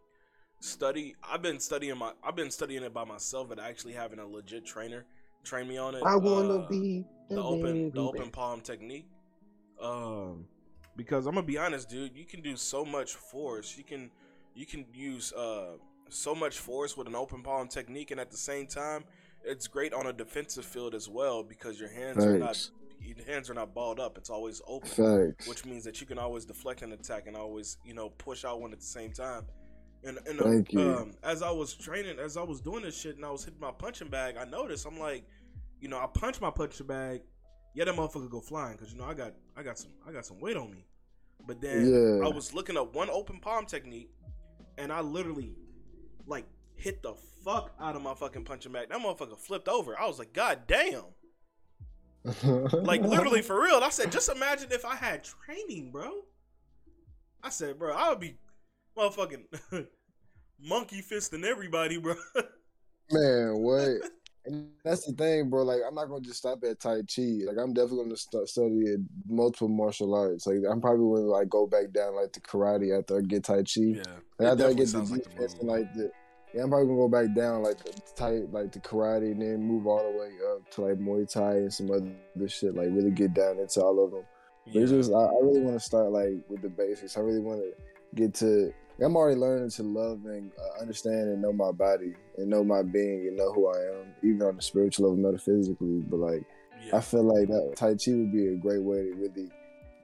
study. 0.59 1.15
I've 1.23 1.41
been 1.41 1.59
studying 1.59 1.97
my 1.97 2.11
I've 2.23 2.35
been 2.35 2.51
studying 2.51 2.83
it 2.83 2.93
by 2.93 3.05
myself, 3.05 3.47
but 3.49 3.59
actually 3.59 3.93
having 3.93 4.19
a 4.19 4.25
legit 4.25 4.65
trainer 4.65 5.05
train 5.43 5.67
me 5.67 5.77
on 5.77 5.95
it. 5.95 6.03
I 6.03 6.15
wanna 6.15 6.57
uh, 6.57 6.67
be 6.67 7.05
the 7.29 7.41
open 7.41 7.91
the 7.91 8.01
open 8.01 8.31
palm 8.31 8.61
technique. 8.61 9.07
Um, 9.81 10.45
because 10.95 11.25
I'm 11.27 11.35
gonna 11.35 11.45
be 11.45 11.57
honest, 11.57 11.89
dude, 11.89 12.15
you 12.15 12.25
can 12.25 12.41
do 12.41 12.55
so 12.55 12.85
much 12.85 13.13
force. 13.15 13.77
You 13.77 13.83
can 13.83 14.11
you 14.53 14.65
can 14.65 14.85
use 14.93 15.33
uh 15.33 15.77
so 16.09 16.35
much 16.35 16.59
force 16.59 16.95
with 16.95 17.07
an 17.07 17.15
open 17.15 17.41
palm 17.43 17.67
technique, 17.67 18.11
and 18.11 18.19
at 18.19 18.31
the 18.31 18.37
same 18.37 18.67
time, 18.67 19.03
it's 19.43 19.67
great 19.67 19.93
on 19.93 20.07
a 20.07 20.13
defensive 20.13 20.65
field 20.65 20.95
as 20.95 21.09
well 21.09 21.43
because 21.43 21.79
your 21.79 21.89
hands 21.89 22.23
are 22.23 22.37
not 22.37 22.69
your 23.01 23.25
hands 23.25 23.49
are 23.49 23.53
not 23.53 23.73
balled 23.73 23.99
up. 23.99 24.17
It's 24.17 24.29
always 24.29 24.61
open, 24.67 24.89
Facts. 24.89 25.47
which 25.47 25.65
means 25.65 25.83
that 25.83 26.01
you 26.01 26.07
can 26.07 26.17
always 26.17 26.45
deflect 26.45 26.81
an 26.81 26.91
attack 26.93 27.27
and 27.27 27.35
always 27.35 27.77
you 27.83 27.93
know 27.93 28.09
push 28.09 28.45
out 28.45 28.61
one 28.61 28.71
at 28.71 28.79
the 28.79 28.85
same 28.85 29.11
time. 29.11 29.43
And, 30.03 30.19
and 30.27 30.39
Thank 30.39 30.73
you. 30.73 30.81
um, 30.81 31.13
as 31.23 31.41
I 31.41 31.49
was 31.49 31.73
training, 31.73 32.19
as 32.19 32.37
I 32.37 32.43
was 32.43 32.61
doing 32.61 32.83
this 32.83 32.99
shit, 32.99 33.15
and 33.15 33.25
I 33.25 33.31
was 33.31 33.43
hitting 33.43 33.59
my 33.59 33.71
punching 33.71 34.09
bag, 34.09 34.35
I 34.39 34.45
noticed 34.45 34.85
I'm 34.85 34.99
like, 34.99 35.23
you 35.81 35.87
know, 35.87 35.97
I 35.97 36.05
punch 36.05 36.39
my 36.39 36.51
punching 36.51 36.85
bag, 36.85 37.21
yeah, 37.75 37.85
that 37.85 37.95
motherfucker 37.95 38.29
go 38.29 38.41
flying 38.41 38.75
because 38.77 38.91
you 38.91 38.97
know 38.97 39.05
I 39.05 39.13
got 39.13 39.33
I 39.55 39.61
got 39.61 39.77
some 39.77 39.91
I 40.07 40.11
got 40.11 40.25
some 40.25 40.39
weight 40.39 40.57
on 40.57 40.71
me. 40.71 40.85
But 41.45 41.61
then 41.61 41.85
Yeah. 41.87 42.25
I 42.25 42.29
was 42.33 42.53
looking 42.53 42.77
up 42.77 42.95
one 42.95 43.09
open 43.09 43.39
palm 43.39 43.65
technique, 43.67 44.09
and 44.77 44.91
I 44.91 45.01
literally 45.01 45.55
like 46.25 46.45
hit 46.75 47.03
the 47.03 47.13
fuck 47.43 47.73
out 47.79 47.95
of 47.95 48.01
my 48.01 48.15
fucking 48.15 48.45
punching 48.45 48.71
bag. 48.71 48.89
That 48.89 48.99
motherfucker 48.99 49.37
flipped 49.37 49.67
over. 49.67 49.99
I 49.99 50.07
was 50.07 50.17
like, 50.17 50.33
God 50.33 50.61
damn. 50.67 51.03
Like 52.43 53.01
literally 53.01 53.43
for 53.43 53.61
real. 53.61 53.81
I 53.83 53.89
said, 53.89 54.11
just 54.11 54.29
imagine 54.29 54.69
if 54.71 54.83
I 54.83 54.95
had 54.95 55.23
training, 55.23 55.91
bro. 55.91 56.11
I 57.43 57.49
said, 57.49 57.77
bro, 57.77 57.93
I 57.93 58.09
would 58.09 58.19
be 58.19 58.37
motherfucking 58.97 59.45
monkey 60.59 61.03
fisting 61.03 61.43
everybody, 61.45 61.97
bro. 61.99 62.15
Man, 63.11 63.57
what? 63.57 64.09
And 64.45 64.69
that's 64.83 65.05
the 65.05 65.13
thing, 65.13 65.49
bro. 65.49 65.63
Like, 65.63 65.81
I'm 65.87 65.95
not 65.95 66.05
gonna 66.05 66.21
just 66.21 66.37
stop 66.37 66.63
at 66.63 66.79
Tai 66.79 67.01
Chi. 67.03 67.41
Like, 67.47 67.57
I'm 67.59 67.73
definitely 67.73 68.03
gonna 68.03 68.17
st- 68.17 68.47
study 68.47 68.95
multiple 69.27 69.67
martial 69.67 70.13
arts. 70.13 70.45
Like, 70.45 70.57
I'm 70.69 70.81
probably 70.81 71.21
gonna 71.21 71.31
like 71.31 71.49
go 71.49 71.65
back 71.65 71.91
down 71.91 72.15
like 72.15 72.31
to 72.33 72.39
karate 72.41 72.97
after 72.97 73.17
I 73.17 73.21
get 73.21 73.43
Tai 73.43 73.63
Chi. 73.63 73.81
yeah. 73.81 74.03
Like, 74.37 74.49
after 74.49 74.67
I 74.67 74.73
get 74.73 74.87
the 74.89 74.99
like, 74.99 75.35
the 75.35 75.57
and, 75.59 75.67
like 75.67 75.93
the, 75.95 76.11
yeah, 76.53 76.63
I'm 76.63 76.69
probably 76.69 76.87
gonna 76.87 76.99
go 76.99 77.09
back 77.09 77.35
down 77.35 77.63
like 77.63 77.83
the 77.83 77.99
tight, 78.15 78.51
like 78.51 78.71
the 78.71 78.79
karate, 78.79 79.31
and 79.31 79.41
then 79.41 79.63
move 79.63 79.87
all 79.87 80.11
the 80.11 80.17
way 80.17 80.31
up 80.53 80.69
to 80.71 80.81
like 80.81 80.99
Muay 80.99 81.29
Thai 81.31 81.55
and 81.55 81.73
some 81.73 81.89
other 81.91 82.47
shit. 82.47 82.75
Like, 82.75 82.89
really 82.91 83.11
get 83.11 83.33
down 83.33 83.59
into 83.59 83.81
all 83.81 84.03
of 84.03 84.11
them. 84.11 84.23
But 84.67 84.81
it's 84.81 84.91
just 84.91 85.11
I, 85.11 85.15
I 85.15 85.39
really 85.41 85.61
want 85.61 85.79
to 85.79 85.85
start 85.85 86.11
like 86.11 86.33
with 86.49 86.61
the 86.61 86.69
basics. 86.69 87.17
I 87.17 87.21
really 87.21 87.39
want 87.41 87.61
to 87.61 87.73
get 88.13 88.33
to. 88.35 88.73
I'm 89.01 89.15
already 89.15 89.39
learning 89.39 89.69
to 89.71 89.83
love 89.83 90.25
and 90.25 90.51
uh, 90.57 90.81
understand 90.81 91.29
and 91.29 91.41
know 91.41 91.51
my 91.51 91.71
body 91.71 92.13
and 92.37 92.49
know 92.49 92.63
my 92.63 92.81
being 92.81 93.27
and 93.27 93.35
know 93.35 93.51
who 93.51 93.67
I 93.67 93.77
am, 93.99 94.13
even 94.23 94.41
on 94.41 94.55
the 94.55 94.61
spiritual 94.61 95.09
level, 95.09 95.21
metaphysically. 95.23 95.99
But 96.09 96.19
like, 96.19 96.43
yeah. 96.85 96.97
I 96.97 97.01
feel 97.01 97.23
like 97.23 97.47
that 97.49 97.73
Tai 97.75 97.95
Chi 97.95 98.11
would 98.11 98.31
be 98.31 98.47
a 98.47 98.55
great 98.55 98.81
way 98.81 99.03
to 99.03 99.13
really 99.15 99.49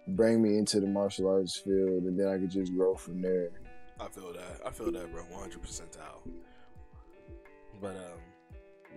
bring 0.10 0.42
me 0.42 0.58
into 0.58 0.80
the 0.82 0.88
martial 0.88 1.30
arts 1.30 1.56
field, 1.56 2.04
and 2.04 2.20
then 2.20 2.28
I 2.28 2.38
could 2.38 2.52
just 2.52 2.76
grow 2.76 2.96
from 2.96 3.22
there. 3.22 3.52
I 4.00 4.08
feel 4.10 4.34
that. 4.34 4.60
I 4.66 4.72
feel 4.72 4.92
that, 4.92 5.12
bro. 5.12 5.24
One 5.24 5.42
hundred 5.42 5.62
percent 5.62 5.98
out. 6.04 6.28
But 7.80 7.96
um, 7.96 8.20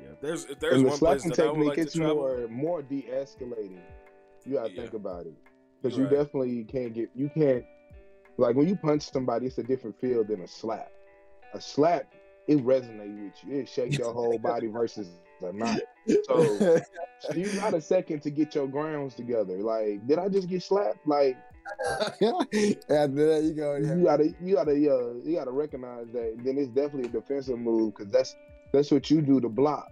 yeah. 0.02 0.12
If 0.12 0.20
there's 0.20 0.44
if 0.46 0.58
there's 0.58 0.74
and 0.76 0.86
the 0.86 0.88
one 0.90 0.98
place 0.98 1.22
slapping 1.22 1.36
that 1.36 1.46
I 1.46 1.50
would 1.50 1.54
technique, 1.54 1.68
like 1.68 1.78
it's 1.78 1.92
to 1.92 1.98
travel, 1.98 2.16
more 2.16 2.48
more 2.48 2.82
de-escalating. 2.82 3.78
You 4.44 4.54
gotta 4.54 4.72
Yeah. 4.72 4.80
think 4.80 4.94
about 4.94 5.26
it 5.26 5.34
because 5.80 5.96
You're 5.96 6.08
you 6.10 6.16
right. 6.16 6.24
definitely 6.24 6.64
can't 6.64 6.92
get 6.94 7.10
you 7.14 7.30
can't 7.32 7.64
like 8.36 8.56
when 8.56 8.68
you 8.68 8.76
punch 8.76 9.02
somebody, 9.10 9.46
it's 9.46 9.58
a 9.58 9.62
different 9.62 9.98
feel 10.00 10.24
than 10.24 10.40
a 10.42 10.46
slap. 10.48 10.90
A 11.54 11.60
slap, 11.60 12.12
it 12.48 12.58
resonates 12.64 13.22
with 13.24 13.32
you. 13.46 13.60
It 13.60 13.68
shakes 13.68 13.98
your 13.98 14.12
whole 14.12 14.38
body 14.38 14.66
versus 14.66 15.08
a 15.42 15.52
knot. 15.52 15.80
So 17.20 17.34
you 17.34 17.50
got 17.54 17.72
a 17.72 17.80
second 17.80 18.20
to 18.22 18.30
get 18.30 18.54
your 18.54 18.66
grounds 18.66 19.14
together. 19.14 19.56
Like, 19.58 20.06
did 20.06 20.18
I 20.18 20.28
just 20.28 20.48
get 20.48 20.62
slapped? 20.62 21.06
Like, 21.06 21.36
after 21.88 22.78
that, 22.90 23.40
you 23.42 23.54
go. 23.54 23.76
you 23.76 24.04
gotta 24.04 24.34
you 24.42 24.54
gotta 24.54 24.72
uh, 24.72 25.12
you 25.24 25.36
gotta 25.36 25.50
recognize 25.50 26.06
that. 26.12 26.36
Then 26.44 26.58
it's 26.58 26.68
definitely 26.68 27.04
a 27.08 27.12
defensive 27.12 27.58
move 27.58 27.94
because 27.94 28.12
that's 28.12 28.36
that's 28.72 28.90
what 28.90 29.10
you 29.10 29.22
do 29.22 29.40
to 29.40 29.48
block. 29.48 29.90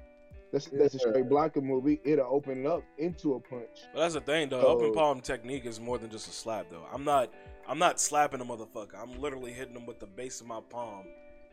That's 0.52 0.66
that's 0.66 0.94
a 0.94 0.98
straight 0.98 1.28
blocking 1.30 1.66
move. 1.66 1.86
It- 1.86 2.00
It'll 2.04 2.26
open 2.30 2.66
up 2.66 2.82
into 2.98 3.34
a 3.34 3.40
punch. 3.40 3.86
But 3.94 4.00
that's 4.00 4.14
the 4.14 4.20
thing, 4.20 4.50
though. 4.50 4.60
So- 4.60 4.66
Open 4.68 4.92
palm 4.92 5.20
technique 5.22 5.64
is 5.64 5.80
more 5.80 5.96
than 5.96 6.10
just 6.10 6.28
a 6.28 6.32
slap, 6.32 6.66
though. 6.70 6.84
I'm 6.92 7.04
not. 7.04 7.30
I'm 7.68 7.78
not 7.78 8.00
slapping 8.00 8.40
a 8.40 8.44
motherfucker. 8.44 8.94
I'm 9.00 9.20
literally 9.20 9.52
hitting 9.52 9.74
them 9.74 9.86
with 9.86 10.00
the 10.00 10.06
base 10.06 10.40
of 10.40 10.46
my 10.46 10.60
palm. 10.70 11.06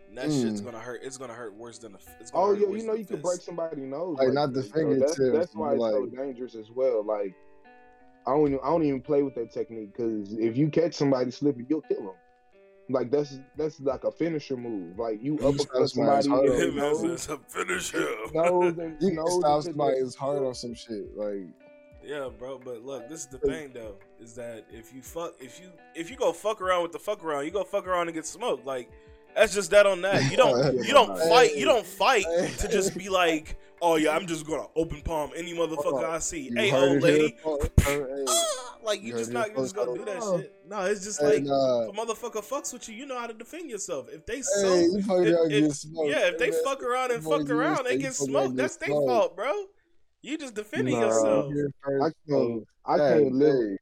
And 0.07 0.17
that 0.17 0.29
Mm. 0.29 0.41
shit's 0.41 0.61
gonna 0.61 0.79
hurt. 0.79 1.01
It's 1.03 1.17
gonna 1.17 1.33
hurt 1.33 1.53
worse 1.53 1.77
than 1.77 1.93
a. 1.93 1.97
It's 2.19 2.31
gonna 2.31 2.43
Oh 2.45 2.49
hurt 2.49 2.59
yeah, 2.59 2.67
you 2.77 2.83
know 2.87 2.93
you 2.95 3.05
could 3.05 3.21
break 3.21 3.35
fist. 3.37 3.45
somebody's 3.45 3.83
nose. 3.85 4.17
Like, 4.17 4.33
not 4.33 4.53
the 4.53 4.61
that, 4.61 4.63
so 4.63 4.69
that's, 4.99 5.17
fingertips, 5.17 5.37
that's 5.37 5.55
why 5.55 5.73
it's 5.75 5.83
so 5.83 6.05
dangerous 6.07 6.55
as 6.55 6.71
well. 6.71 7.03
Like 7.03 7.35
I 8.25 8.31
don't 8.31 8.47
even, 8.47 8.59
I 8.63 8.69
don't 8.69 8.83
even 8.83 9.01
play 9.01 9.21
with 9.23 9.35
that 9.35 9.51
technique 9.51 9.93
because 9.95 10.33
if 10.33 10.57
you 10.57 10.69
catch 10.69 10.95
somebody 10.95 11.29
slipping, 11.31 11.67
you'll 11.69 11.81
kill 11.81 12.01
them. 12.03 12.15
Like 12.89 13.11
that's 13.11 13.37
that's 13.55 13.79
like 13.81 14.03
a 14.03 14.11
finisher 14.11 14.57
move. 14.57 14.97
Like 14.97 15.21
you 15.21 15.37
You 15.39 15.45
uppercut 15.47 15.89
stop 15.89 15.89
somebody's 15.89 16.25
somebody 16.25 16.29
heart 16.29 16.45
in 16.45 16.75
the 16.75 16.81
Him 16.81 17.03
as 17.07 17.29
a 17.29 17.37
finisher. 17.37 18.15
nose 18.33 18.77
and 18.79 18.97
You 19.01 19.07
can 19.09 19.15
nose 19.17 19.39
stop 19.39 19.57
into 19.57 19.63
somebody's 19.69 20.15
heart 20.15 20.43
on 20.43 20.55
some 20.55 20.73
shit. 20.73 21.15
Like, 21.15 21.45
Yeah, 22.03 22.29
bro. 22.35 22.57
But 22.57 22.83
look, 22.83 23.07
this 23.07 23.19
is 23.21 23.27
the 23.27 23.37
thing 23.37 23.71
though, 23.73 23.95
is 24.21 24.35
that 24.35 24.65
if 24.71 24.93
you 24.93 25.01
fuck, 25.01 25.33
if 25.39 25.59
you 25.59 25.67
if 25.95 26.09
you 26.09 26.15
go 26.17 26.31
fuck 26.33 26.61
around 26.61 26.83
with 26.83 26.91
the 26.91 26.99
fuck 26.99 27.23
around, 27.23 27.45
you 27.45 27.51
go 27.51 27.63
fuck 27.63 27.87
around 27.87 28.07
and 28.07 28.15
get 28.15 28.25
smoked. 28.25 28.65
Like 28.65 28.89
that's 29.35 29.53
just 29.53 29.71
that 29.71 29.85
on 29.85 30.01
that. 30.01 30.29
You 30.31 30.37
don't 30.37 30.75
you 30.85 30.93
don't 30.93 31.17
fight. 31.17 31.55
You 31.55 31.65
don't 31.65 31.85
fight 31.85 32.25
to 32.59 32.67
just 32.67 32.97
be 32.97 33.09
like, 33.09 33.57
oh 33.81 33.95
yeah, 33.95 34.11
I'm 34.15 34.27
just 34.27 34.45
gonna 34.45 34.67
open 34.75 35.01
palm 35.01 35.31
any 35.35 35.53
motherfucker 35.53 36.03
I 36.09 36.19
see. 36.19 36.49
you 36.49 36.55
Hey, 36.55 36.71
old 36.71 37.01
lady. 37.01 37.37
here, 37.85 38.07
hey. 38.07 38.25
Ah, 38.27 38.77
like 38.83 39.01
you 39.01 39.07
You 39.13 39.13
just 39.19 39.27
heard 39.31 39.33
not 39.33 39.47
it 39.47 39.51
you 39.55 39.63
just 39.63 39.75
gonna 39.75 39.93
do 39.97 40.05
that 40.05 40.21
shit. 40.41 40.55
No, 40.67 40.81
it's 40.81 41.03
just 41.03 41.21
like 41.21 41.43
nah. 41.43 41.83
if 41.83 41.89
a 41.89 41.93
motherfucker 41.93 42.43
fucks 42.43 42.73
with 42.73 42.89
you, 42.89 42.95
you 42.95 43.05
know 43.05 43.19
how 43.19 43.27
to 43.27 43.33
defend 43.33 43.69
yourself. 43.69 44.07
If 44.11 44.25
they 44.25 44.41
so 44.41 44.67
if- 44.73 45.05
if- 45.07 45.85
yeah, 45.93 46.27
if 46.27 46.37
they 46.37 46.51
fuck 46.63 46.81
around 46.83 47.11
and 47.11 47.23
fuck 47.23 47.49
around, 47.49 47.85
they 47.85 47.97
get 47.97 48.13
smoked. 48.15 48.55
That's 48.55 48.75
their 48.77 48.89
fault, 48.89 49.35
bro. 49.35 49.53
You 50.21 50.37
just 50.37 50.53
defending 50.55 50.95
Nah. 50.99 51.05
yourself. 51.07 51.53
I 51.85 52.09
can't 52.27 52.63
I 52.85 52.97
can't 52.97 53.31
live 53.33 53.53
dang. 53.53 53.77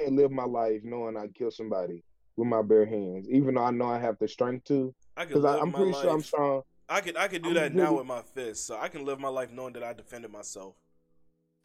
Can't 0.00 0.16
live 0.16 0.30
my 0.30 0.44
life 0.44 0.80
knowing 0.84 1.16
I 1.16 1.26
kill 1.28 1.50
somebody 1.50 2.02
with 2.36 2.48
my 2.48 2.62
bare 2.62 2.86
hands, 2.86 3.28
even 3.30 3.54
though 3.54 3.64
I 3.64 3.70
know 3.70 3.86
I 3.88 3.98
have 3.98 4.18
the 4.18 4.28
strength 4.28 4.64
to. 4.66 4.94
I 5.16 5.24
can 5.24 5.34
Because 5.34 5.44
live 5.44 5.62
I'm 5.62 5.70
my 5.70 5.78
pretty 5.78 5.92
life. 5.92 6.02
sure 6.02 6.10
I'm 6.14 6.22
strong. 6.22 6.62
I 6.88 7.00
could 7.00 7.16
I 7.16 7.28
could 7.28 7.42
do 7.42 7.50
I'm 7.50 7.54
that 7.54 7.74
now 7.74 7.96
with 7.96 8.06
my 8.06 8.22
fist, 8.22 8.66
so 8.66 8.78
I 8.78 8.88
can 8.88 9.04
live 9.04 9.20
my 9.20 9.28
life 9.28 9.50
knowing 9.52 9.72
that 9.74 9.84
I 9.84 9.92
defended 9.92 10.32
myself. 10.32 10.74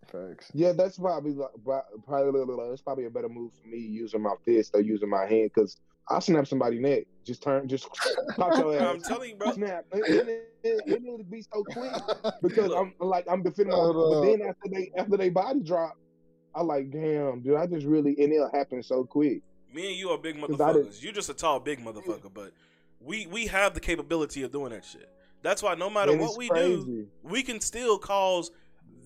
Facts. 0.05 0.51
Yeah, 0.53 0.71
that's 0.73 0.99
probably 0.99 1.33
like, 1.33 1.49
probably 2.05 2.41
it's 2.71 2.81
probably 2.81 3.05
a 3.05 3.09
better 3.09 3.29
move 3.29 3.51
for 3.59 3.67
me 3.67 3.77
using 3.79 4.21
my 4.21 4.35
fist 4.45 4.71
or 4.75 4.81
using 4.81 5.09
my 5.09 5.25
hand 5.25 5.49
because 5.53 5.77
I 6.09 6.19
snap 6.19 6.45
somebody 6.45 6.79
neck. 6.79 7.05
Just 7.23 7.41
turn, 7.41 7.67
just 7.67 7.87
pop 8.37 8.55
your 8.57 8.79
I'm 8.79 9.01
telling 9.01 9.31
you, 9.31 9.35
bro. 9.35 9.51
Snap. 9.53 9.85
And 9.91 10.03
it, 10.05 10.27
it, 10.63 10.83
it 10.85 11.01
would 11.03 11.29
be 11.31 11.41
so 11.41 11.63
quick 11.63 11.91
because 12.43 12.69
Look. 12.69 12.77
I'm 12.77 13.07
like 13.07 13.25
I'm 13.27 13.41
defending 13.41 13.71
myself. 13.71 13.95
Hold 13.95 14.23
But 14.23 14.27
then 14.29 14.41
after 14.47 14.69
they 14.71 14.91
after 14.95 15.17
they 15.17 15.29
body 15.29 15.61
drop, 15.61 15.97
I 16.55 16.61
like 16.61 16.89
damn, 16.89 17.41
dude. 17.41 17.57
I 17.57 17.67
just 17.67 17.85
really 17.85 18.15
and 18.17 18.31
it'll 18.31 18.49
happen 18.51 18.81
so 18.81 19.03
quick. 19.03 19.41
Me 19.73 19.89
and 19.89 19.97
you 19.97 20.09
are 20.09 20.17
big 20.17 20.37
motherfuckers. 20.37 21.03
You're 21.03 21.11
just 21.13 21.29
a 21.29 21.33
tall 21.33 21.59
big 21.59 21.83
motherfucker, 21.83 22.33
but 22.33 22.51
we 23.01 23.27
we 23.27 23.47
have 23.47 23.73
the 23.73 23.81
capability 23.81 24.43
of 24.43 24.51
doing 24.51 24.71
that 24.71 24.85
shit. 24.85 25.09
That's 25.41 25.61
why 25.61 25.75
no 25.75 25.89
matter 25.89 26.13
what 26.21 26.37
we 26.37 26.47
do, 26.49 27.07
we 27.23 27.43
can 27.43 27.59
still 27.59 27.97
cause 27.97 28.51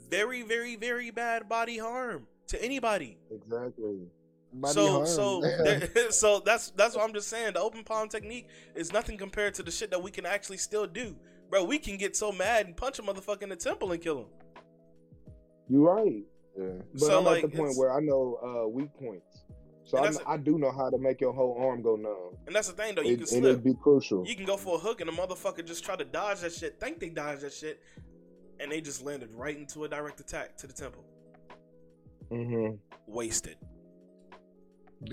very 0.09 0.43
very 0.43 0.75
very 0.75 1.09
bad 1.11 1.49
body 1.49 1.77
harm 1.79 2.27
to 2.47 2.63
anybody. 2.63 3.17
Exactly. 3.31 4.07
Body 4.53 4.73
so 4.73 4.91
harm. 4.91 5.05
so 5.07 5.41
there- 5.63 5.89
so 6.11 6.39
that's 6.45 6.69
that's 6.71 6.95
what 6.95 7.03
I'm 7.03 7.13
just 7.13 7.29
saying. 7.29 7.53
The 7.53 7.61
open 7.61 7.83
palm 7.83 8.09
technique 8.09 8.47
is 8.75 8.93
nothing 8.93 9.17
compared 9.17 9.55
to 9.55 9.63
the 9.63 9.71
shit 9.71 9.89
that 9.91 10.01
we 10.01 10.11
can 10.11 10.25
actually 10.27 10.57
still 10.57 10.85
do, 10.85 11.15
bro. 11.49 11.63
We 11.63 11.79
can 11.79 11.97
get 11.97 12.15
so 12.15 12.31
mad 12.31 12.67
and 12.67 12.77
punch 12.77 12.99
a 12.99 13.01
motherfucker 13.01 13.43
in 13.43 13.49
the 13.49 13.55
temple 13.55 13.91
and 13.91 14.01
kill 14.01 14.19
him. 14.19 14.25
You're 15.67 15.81
right. 15.95 16.23
Yeah. 16.59 16.81
But 16.93 16.99
So, 17.01 17.17
I'm 17.19 17.25
like, 17.25 17.43
at 17.43 17.51
the 17.51 17.57
point 17.57 17.77
where 17.77 17.93
I 17.93 17.99
know 17.99 18.39
uh, 18.43 18.67
weak 18.67 18.89
points. 18.99 19.43
So 19.85 19.97
And 19.97 20.05
I, 20.05 20.09
that's 20.11 20.23
a- 20.23 20.29
I 20.29 20.37
do 20.37 20.59
know 20.59 20.71
how 20.71 20.89
to 20.89 20.97
make 20.97 21.19
your 21.19 21.33
whole 21.33 21.57
arm 21.59 21.81
go 21.81 21.95
numb. 21.95 22.35
And 22.45 22.55
that's 22.55 22.67
the 22.67 22.73
thing 22.73 22.95
though, 22.95 23.01
you 23.01 23.13
It, 23.13 23.15
can 23.15 23.21
and 23.21 23.29
slip. 23.29 23.43
it'd 23.45 23.63
be 23.63 23.73
crucial. 23.81 24.25
You 24.27 24.35
can 24.35 24.45
go 24.45 24.55
for 24.57 24.75
a 24.75 24.77
hook 24.79 25.01
and 25.01 25.09
the 25.09 25.13
motherfucker 25.13 25.65
just 25.65 25.83
try 25.83 25.95
to 25.95 26.05
dodge 26.05 26.41
that 26.41 26.53
shit, 26.53 26.79
think 26.79 26.99
they 26.99 27.09
dodged 27.09 27.41
that 27.41 27.53
shit, 27.53 27.79
and 28.59 28.71
they 28.71 28.81
just 28.81 29.03
landed 29.03 29.29
right 29.33 29.57
into 29.57 29.85
a 29.85 29.87
direct 29.87 30.19
attack 30.19 30.57
to 30.57 30.67
the 30.67 30.73
temple. 30.73 31.03
Mm 32.31 32.45
hmm 32.69 32.75
Wasted. 33.07 33.55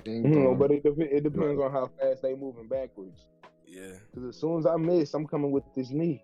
Ding 0.04 0.24
Mhm, 0.24 0.58
but 0.58 0.70
it, 0.72 0.82
dep- 0.82 0.98
it 0.98 1.22
depends 1.22 1.60
on 1.62 1.70
how 1.72 1.88
fast 1.98 2.22
they 2.22 2.34
moving 2.34 2.66
backwards. 2.68 3.24
Yeah. 3.66 3.92
Because 4.12 4.28
as 4.28 4.36
soon 4.40 4.58
as 4.58 4.66
I 4.66 4.76
miss, 4.76 5.14
I'm 5.14 5.26
coming 5.26 5.52
with 5.52 5.64
this 5.74 5.90
knee. 5.90 6.22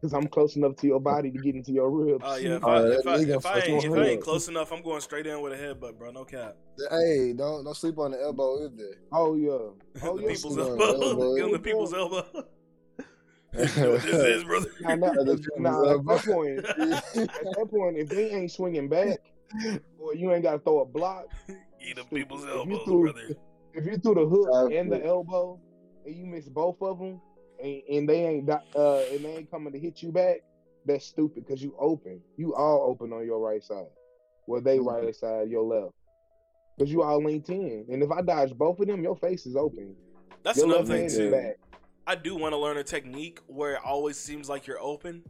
Because 0.00 0.12
I'm 0.12 0.28
close 0.28 0.54
enough 0.54 0.76
to 0.76 0.86
your 0.86 1.00
body 1.00 1.30
to 1.32 1.38
get 1.38 1.56
into 1.56 1.72
your 1.72 1.90
ribs. 1.90 2.22
Oh 2.24 2.36
yeah. 2.36 2.56
If 2.56 2.64
I, 2.64 2.80
that 2.82 2.98
if, 3.00 3.06
I, 3.06 3.14
if, 3.16 3.46
I 3.46 3.60
fucking 3.60 3.74
ain't, 3.74 3.84
if 3.84 3.92
I 3.92 4.04
ain't 4.04 4.22
close 4.22 4.48
enough, 4.48 4.72
I'm 4.72 4.82
going 4.82 5.00
straight 5.00 5.26
in 5.26 5.40
with 5.40 5.52
a 5.52 5.56
headbutt, 5.56 5.98
bro. 5.98 6.12
No 6.12 6.24
cap. 6.24 6.56
Hey, 6.90 7.32
don't 7.36 7.64
don't 7.64 7.76
sleep 7.76 7.98
on 7.98 8.12
the 8.12 8.22
elbow 8.22 8.64
either. 8.64 8.96
Oh 9.12 9.34
yeah. 9.34 9.48
Oh 10.08 10.16
the 10.16 10.22
yeah. 10.22 10.28
people's 10.34 10.56
yeah, 10.56 10.62
elbow. 10.64 10.84
elbow. 11.02 11.34
Give 11.34 11.44
'em 11.46 11.52
the 11.52 11.58
people's 11.58 11.94
elbow. 11.94 12.24
you 13.52 13.64
know 13.82 13.90
what 13.92 14.02
this 14.02 14.04
is, 14.04 14.44
brother. 14.44 14.68
Nah, 14.82 14.94
nah, 14.94 15.12
nah, 15.58 15.90
at 15.90 16.04
that 16.06 16.24
point, 16.24 16.58
at 16.58 17.56
that 17.56 17.66
point, 17.70 17.96
if 17.96 18.08
they 18.08 18.30
ain't 18.30 18.52
swinging 18.52 18.88
back, 18.88 19.18
or 19.98 20.14
you 20.14 20.32
ain't 20.32 20.42
got 20.44 20.52
to 20.52 20.58
throw 20.60 20.80
a 20.80 20.84
block, 20.84 21.26
Eat 21.80 21.96
the 21.96 22.02
If 22.02 22.10
people's 22.10 22.44
you 22.44 22.50
elbows, 22.50 22.82
threw- 22.84 23.02
brother. 23.12 23.34
if 23.74 23.86
you 23.86 23.96
threw 23.98 24.14
the 24.14 24.26
hook 24.26 24.72
and 24.72 24.92
the 24.92 25.04
elbow, 25.04 25.58
and 26.06 26.14
you 26.16 26.26
miss 26.26 26.48
both 26.48 26.76
of 26.82 26.98
them, 26.98 27.20
and, 27.62 27.82
and 27.90 28.08
they 28.08 28.24
ain't 28.26 28.48
uh 28.50 29.02
and 29.10 29.24
they 29.24 29.36
ain't 29.36 29.50
coming 29.50 29.72
to 29.72 29.78
hit 29.78 30.02
you 30.02 30.12
back, 30.12 30.38
that's 30.84 31.06
stupid 31.06 31.44
because 31.46 31.62
you 31.62 31.74
open. 31.78 32.20
You 32.36 32.54
all 32.54 32.88
open 32.90 33.12
on 33.12 33.24
your 33.26 33.38
right 33.38 33.62
side. 33.62 33.86
Well, 34.46 34.60
they 34.60 34.78
Mhm. 34.78 34.86
right 34.86 35.14
side, 35.14 35.50
your 35.50 35.62
left. 35.62 35.92
Because 36.76 36.92
you 36.92 37.02
all 37.02 37.22
linked 37.22 37.50
in. 37.50 37.86
And 37.90 38.02
if 38.02 38.10
I 38.10 38.22
dodge 38.22 38.54
both 38.56 38.78
of 38.80 38.86
them, 38.86 39.02
your 39.02 39.16
face 39.16 39.46
is 39.46 39.56
open. 39.56 39.96
That's 40.42 40.58
your 40.58 40.66
another 40.66 40.84
thing 40.84 41.08
too. 41.08 41.54
I 42.06 42.14
do 42.14 42.36
want 42.36 42.52
to 42.52 42.56
learn 42.56 42.78
a 42.78 42.84
technique 42.84 43.40
where 43.48 43.74
it 43.74 43.80
always 43.84 44.16
seems 44.16 44.48
like 44.48 44.66
you're 44.66 44.80
open, 44.80 45.22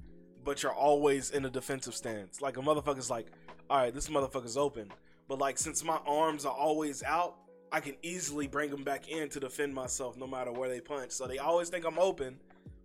but 0.44 0.62
you're 0.62 0.72
always 0.72 1.30
in 1.30 1.44
a 1.44 1.50
defensive 1.50 1.94
stance. 1.94 2.40
Like 2.40 2.56
a 2.56 2.60
motherfucker's 2.60 3.10
like, 3.10 3.26
all 3.68 3.78
right, 3.78 3.92
this 3.92 4.08
motherfucker's 4.08 4.56
open, 4.56 4.92
but 5.26 5.38
like 5.38 5.58
since 5.58 5.82
my 5.82 5.98
arms 6.06 6.44
are 6.46 6.54
always 6.54 7.02
out, 7.02 7.36
I 7.70 7.80
can 7.80 7.94
easily 8.02 8.46
bring 8.46 8.70
them 8.70 8.82
back 8.84 9.08
in 9.08 9.28
to 9.30 9.40
defend 9.40 9.74
myself 9.74 10.16
no 10.16 10.26
matter 10.26 10.52
where 10.52 10.68
they 10.68 10.80
punch. 10.80 11.12
So 11.12 11.26
they 11.26 11.38
always 11.38 11.68
think 11.68 11.84
I'm 11.84 11.98
open, 11.98 12.38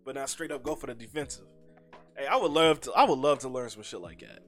but 0.05 0.15
not 0.15 0.29
straight 0.29 0.51
up 0.51 0.63
go 0.63 0.75
for 0.75 0.87
the 0.87 0.93
defensive. 0.93 1.45
Hey, 2.17 2.27
I 2.27 2.35
would 2.35 2.51
love 2.51 2.81
to. 2.81 2.91
I 2.93 3.03
would 3.05 3.17
love 3.19 3.39
to 3.39 3.49
learn 3.49 3.69
some 3.69 3.83
shit 3.83 4.01
like 4.01 4.19
that. 4.19 4.39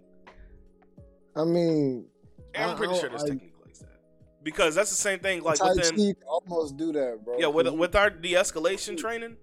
I 1.35 1.43
mean, 1.43 2.05
And 2.53 2.71
I'm 2.71 2.77
pretty 2.77 2.95
sure 2.99 3.09
there's 3.09 3.23
I- 3.23 3.29
technique 3.29 3.53
like 3.65 3.77
that 3.79 3.99
because 4.43 4.75
that's 4.75 4.89
the 4.89 4.95
same 4.95 5.19
thing. 5.19 5.41
Like 5.43 5.61
within 5.63 6.15
almost 6.27 6.77
do 6.77 6.91
that, 6.93 7.23
bro. 7.25 7.37
Yeah, 7.39 7.47
with 7.47 7.67
with 7.69 7.95
our 7.95 8.09
de-escalation 8.09 8.97
training, 8.97 9.37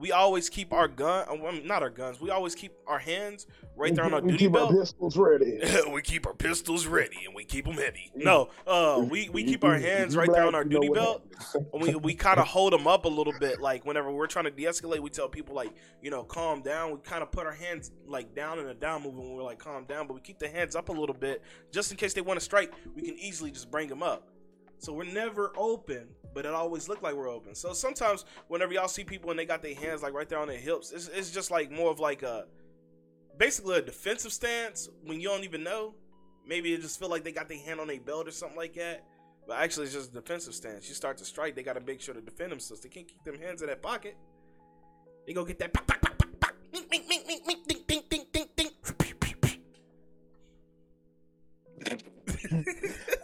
we 0.00 0.10
always 0.12 0.48
keep 0.48 0.72
our 0.72 0.88
gun. 0.88 1.26
uh, 1.30 1.34
well, 1.34 1.52
not 1.64 1.82
our 1.82 1.90
guns. 1.90 2.20
We 2.20 2.30
always 2.30 2.54
keep 2.54 2.72
our 2.86 2.98
hands 2.98 3.46
right 3.76 3.94
there 3.94 4.04
on 4.04 4.14
our 4.14 4.20
We 4.22 4.32
duty 4.32 4.46
keep 4.46 4.54
our 4.54 4.66
belt. 4.68 4.80
pistols 4.80 5.16
ready. 5.16 5.60
we 5.92 6.02
keep 6.02 6.26
our 6.26 6.34
pistols 6.34 6.86
ready 6.86 7.18
and 7.26 7.34
we 7.34 7.44
keep 7.44 7.66
them 7.66 7.74
heavy. 7.74 8.10
No, 8.14 8.48
uh, 8.66 9.04
we 9.08 9.28
we 9.28 9.44
keep 9.44 9.62
our 9.62 9.78
hands 9.78 10.16
right 10.16 10.30
there 10.32 10.44
on 10.46 10.54
our 10.54 10.64
duty 10.64 10.88
belt. 10.88 11.22
And 11.72 11.82
we 11.82 11.94
we 11.94 12.14
kind 12.26 12.40
of 12.40 12.46
hold 12.46 12.72
them 12.72 12.86
up 12.86 13.04
a 13.04 13.08
little 13.08 13.34
bit. 13.38 13.60
Like 13.60 13.84
whenever 13.84 14.10
we're 14.10 14.26
trying 14.26 14.46
to 14.46 14.50
de-escalate, 14.50 15.00
we 15.00 15.10
tell 15.10 15.28
people 15.28 15.54
like, 15.54 15.72
you 16.02 16.10
know, 16.10 16.24
calm 16.24 16.62
down. 16.62 16.92
We 16.92 16.98
kind 16.98 17.22
of 17.22 17.30
put 17.30 17.46
our 17.46 17.52
hands 17.52 17.90
like 18.06 18.34
down 18.34 18.58
in 18.58 18.66
a 18.66 18.74
down 18.74 19.02
movement 19.02 19.28
when 19.28 19.36
we're 19.36 19.42
like 19.42 19.58
calm 19.58 19.84
down, 19.84 20.06
but 20.06 20.14
we 20.14 20.20
keep 20.20 20.38
the 20.38 20.48
hands 20.48 20.74
up 20.74 20.88
a 20.88 20.92
little 20.92 21.14
bit 21.14 21.42
just 21.70 21.90
in 21.90 21.96
case 21.96 22.14
they 22.14 22.22
want 22.22 22.38
to 22.40 22.44
strike. 22.44 22.72
We 22.94 23.02
can 23.02 23.18
easily 23.18 23.50
just 23.50 23.70
bring 23.70 23.88
them 23.88 24.02
up. 24.02 24.26
So 24.80 24.94
we're 24.94 25.04
never 25.04 25.52
open, 25.58 26.08
but 26.32 26.46
it 26.46 26.54
always 26.54 26.88
looked 26.88 27.02
like 27.02 27.14
we're 27.14 27.28
open. 27.28 27.54
So 27.54 27.74
sometimes 27.74 28.24
whenever 28.48 28.72
y'all 28.72 28.88
see 28.88 29.04
people 29.04 29.28
and 29.28 29.38
they 29.38 29.44
got 29.44 29.60
their 29.60 29.74
hands 29.74 30.02
like 30.02 30.14
right 30.14 30.26
there 30.26 30.38
on 30.38 30.48
their 30.48 30.56
hips, 30.56 30.90
it's, 30.90 31.08
it's 31.08 31.30
just 31.30 31.50
like 31.50 31.70
more 31.70 31.90
of 31.90 32.00
like 32.00 32.22
a 32.22 32.46
basically 33.36 33.76
a 33.76 33.82
defensive 33.82 34.32
stance 34.32 34.88
when 35.04 35.20
you 35.20 35.28
don't 35.28 35.44
even 35.44 35.62
know. 35.62 35.94
Maybe 36.46 36.72
it 36.72 36.80
just 36.80 36.98
feel 36.98 37.10
like 37.10 37.24
they 37.24 37.32
got 37.32 37.46
their 37.46 37.58
hand 37.58 37.78
on 37.78 37.88
their 37.88 38.00
belt 38.00 38.26
or 38.26 38.30
something 38.30 38.56
like 38.56 38.72
that. 38.74 39.04
But 39.46 39.58
actually, 39.58 39.84
it's 39.84 39.94
just 39.94 40.12
a 40.12 40.14
defensive 40.14 40.54
stance. 40.54 40.88
You 40.88 40.94
start 40.94 41.18
to 41.18 41.26
strike, 41.26 41.54
they 41.54 41.62
got 41.62 41.74
to 41.74 41.80
make 41.80 42.00
sure 42.00 42.14
to 42.14 42.20
defend 42.22 42.50
themselves. 42.50 42.82
They 42.82 42.88
can't 42.88 43.06
keep 43.06 43.22
them 43.22 43.38
hands 43.38 43.60
in 43.60 43.68
that 43.68 43.82
pocket. 43.82 44.16
They 45.26 45.34
go 45.34 45.44
get 45.44 45.58
that. 45.58 45.72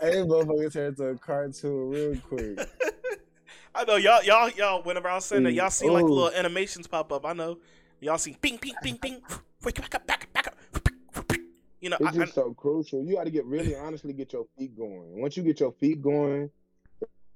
Hey, 0.06 0.18
motherfucker 0.18 0.72
turned 0.72 0.96
to 0.98 1.06
a 1.06 1.18
cartoon 1.18 1.90
real 1.90 2.16
quick. 2.20 2.60
I 3.74 3.82
know 3.84 3.96
y'all, 3.96 4.22
y'all, 4.22 4.48
y'all. 4.50 4.82
Whenever 4.84 5.08
I 5.08 5.16
was 5.16 5.24
saying 5.24 5.42
that, 5.42 5.52
y'all 5.52 5.68
see 5.68 5.90
like 5.90 6.04
Ooh. 6.04 6.08
little 6.08 6.30
animations 6.30 6.86
pop 6.86 7.12
up. 7.12 7.26
I 7.26 7.32
know 7.32 7.58
y'all 8.00 8.16
see 8.16 8.36
ping, 8.40 8.56
ping, 8.58 8.74
ping, 8.84 8.98
ping. 8.98 9.20
Wake 9.64 9.80
back 9.80 9.96
up, 9.96 10.06
back 10.06 10.22
up, 10.22 10.32
back 10.32 10.46
up. 10.46 11.32
You 11.80 11.90
know, 11.90 11.96
I, 12.00 12.08
It's 12.08 12.18
just 12.18 12.34
so 12.34 12.54
crucial. 12.54 13.04
You 13.04 13.16
got 13.16 13.24
to 13.24 13.32
get 13.32 13.46
really 13.46 13.74
honestly 13.74 14.12
get 14.12 14.32
your 14.32 14.46
feet 14.56 14.76
going. 14.78 15.20
Once 15.20 15.36
you 15.36 15.42
get 15.42 15.58
your 15.58 15.72
feet 15.72 16.00
going, 16.00 16.50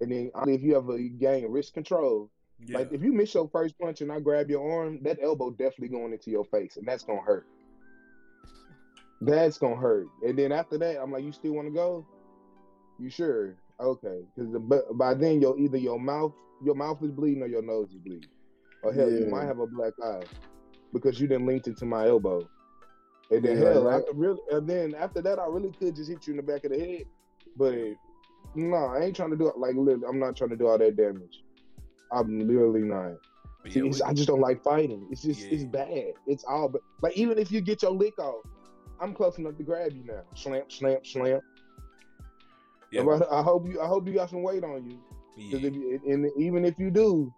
and 0.01 0.13
then 0.13 0.31
if 0.47 0.63
you 0.63 0.77
ever 0.77 0.97
gain 0.97 1.51
wrist 1.51 1.75
control, 1.75 2.31
I, 2.69 2.79
like 2.79 2.93
if 2.93 3.03
you 3.03 3.13
miss 3.13 3.35
your 3.35 3.49
first 3.49 3.77
punch 3.81 4.01
and 4.01 4.13
I 4.13 4.21
grab 4.21 4.49
your 4.49 4.81
arm, 4.81 5.03
that 5.03 5.19
elbow 5.21 5.51
definitely 5.51 5.89
going 5.89 6.13
into 6.13 6.31
your 6.31 6.45
face, 6.45 6.77
and 6.77 6.87
that's 6.87 7.03
gonna 7.03 7.21
hurt. 7.21 7.49
That's 9.21 9.59
gonna 9.59 9.75
hurt. 9.75 10.07
And 10.25 10.39
then 10.39 10.53
after 10.53 10.79
that, 10.79 11.03
I'm 11.03 11.11
like, 11.11 11.25
you 11.25 11.33
still 11.33 11.55
want 11.55 11.67
to 11.67 11.75
go? 11.75 12.07
You 13.01 13.09
sure? 13.11 13.57
Okay, 13.81 14.21
because 14.37 14.55
by 14.93 15.15
then 15.15 15.41
your 15.41 15.59
either 15.59 15.79
your 15.79 15.99
mouth 15.99 16.35
your 16.63 16.75
mouth 16.75 17.03
is 17.03 17.11
bleeding 17.11 17.43
or 17.43 17.47
your 17.47 17.63
nose 17.63 17.89
is 17.91 17.99
bleeding, 17.99 18.29
or 18.83 18.93
hell, 18.93 19.11
you 19.11 19.25
might 19.27 19.47
have 19.47 19.59
a 19.59 19.67
black 19.67 19.95
eye 20.05 20.23
because 20.93 21.19
you 21.19 21.27
didn't 21.27 21.47
linked 21.47 21.67
it 21.67 21.79
to 21.79 21.87
my 21.87 22.07
elbow. 22.07 22.47
And 23.31 23.43
then 23.43 23.63
Yeah, 23.63 23.71
hell, 23.71 23.85
right. 23.85 24.01
after 24.01 24.13
really, 24.13 24.41
and 24.51 24.69
then 24.69 24.95
after 24.95 25.23
that, 25.23 25.39
I 25.39 25.47
really 25.47 25.73
could 25.73 25.97
just 25.97 26.11
hit 26.11 26.27
you 26.27 26.33
in 26.33 26.37
the 26.37 26.43
back 26.43 26.65
of 26.65 26.73
the 26.73 26.79
head, 26.79 27.05
but 27.57 27.75
no, 28.55 28.77
I 28.77 29.05
ain't 29.05 29.17
trying 29.17 29.31
to 29.31 29.37
do 29.37 29.49
it. 29.49 29.57
Like, 29.57 29.77
lit- 29.77 30.03
I'm 30.07 30.19
not 30.19 30.37
trying 30.37 30.51
to 30.51 30.57
do 30.57 30.67
all 30.67 30.77
that 30.77 30.97
damage. 30.97 31.43
I'm 32.13 32.47
literally 32.47 32.83
not. 32.83 33.13
See, 33.69 33.81
yeah, 33.81 34.07
I 34.07 34.13
just 34.13 34.29
don't 34.29 34.41
like 34.41 34.63
fighting. 34.63 35.07
It's 35.11 35.23
just 35.23 35.47
it's 35.51 35.65
bad. 35.65 36.15
It's 36.27 36.45
all 36.45 36.69
but 36.69 36.83
like 37.03 37.17
even 37.17 37.39
if 37.39 37.53
you 37.53 37.61
get 37.61 37.83
your 37.83 37.93
lick 37.93 38.19
off, 38.19 38.45
I'm 39.01 39.15
close 39.15 39.39
enough 39.39 39.57
to 39.59 39.63
grab 39.63 39.93
you 39.93 40.05
now. 40.05 40.23
Slam, 40.35 40.65
slam, 40.69 40.99
slam. 41.05 41.41
Yeah, 42.91 43.03
But 43.03 43.31
I 43.33 43.43
hope 43.43 43.67
you 43.69 43.81
I 43.81 43.87
hope 43.87 44.07
you 44.07 44.15
got 44.15 44.31
some 44.31 44.43
weight 44.43 44.65
on 44.65 44.85
you. 44.85 44.99
'Cause 45.51 45.61
yeah. 45.63 45.69
if 45.69 45.75
you, 45.75 46.01
and 46.07 46.31
even 46.37 46.65
if 46.65 46.79
you 46.79 46.91
do, 46.91 47.33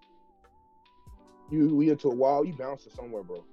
you 1.51 1.75
we 1.75 1.91
into 1.91 2.09
a 2.09 2.15
wall, 2.15 2.45
you 2.45 2.53
bounce 2.55 2.85
to 2.85 2.91
somewhere, 2.91 3.23
bro. 3.23 3.45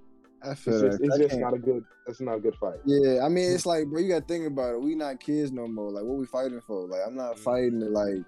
I 0.41 0.51
It's 0.51 0.62
feel 0.62 0.79
just, 0.79 0.99
that. 0.99 1.05
it's 1.05 1.15
I 1.15 1.17
just 1.17 1.39
can't- 1.39 1.55
a 1.55 1.59
good. 1.59 1.83
It's 2.07 2.21
not 2.21 2.35
a 2.35 2.39
good 2.39 2.55
fight. 2.55 2.79
Yeah, 2.85 3.25
I 3.25 3.29
mean, 3.29 3.51
it's 3.51 3.65
like, 3.73 3.88
bro, 3.88 3.99
you 3.99 4.09
gotta 4.09 4.25
think 4.25 4.47
about 4.47 4.75
it. 4.75 4.81
We 4.81 4.95
not 4.95 5.19
kids 5.19 5.51
no 5.51 5.67
more. 5.67 5.91
Like, 5.91 6.03
what 6.05 6.17
we 6.17 6.25
fighting 6.25 6.62
for? 6.62 6.88
Like, 6.88 7.01
I'm 7.05 7.15
not 7.15 7.35
Mhm. 7.35 7.39
fighting 7.39 7.79
to, 7.81 7.89
like, 7.89 8.23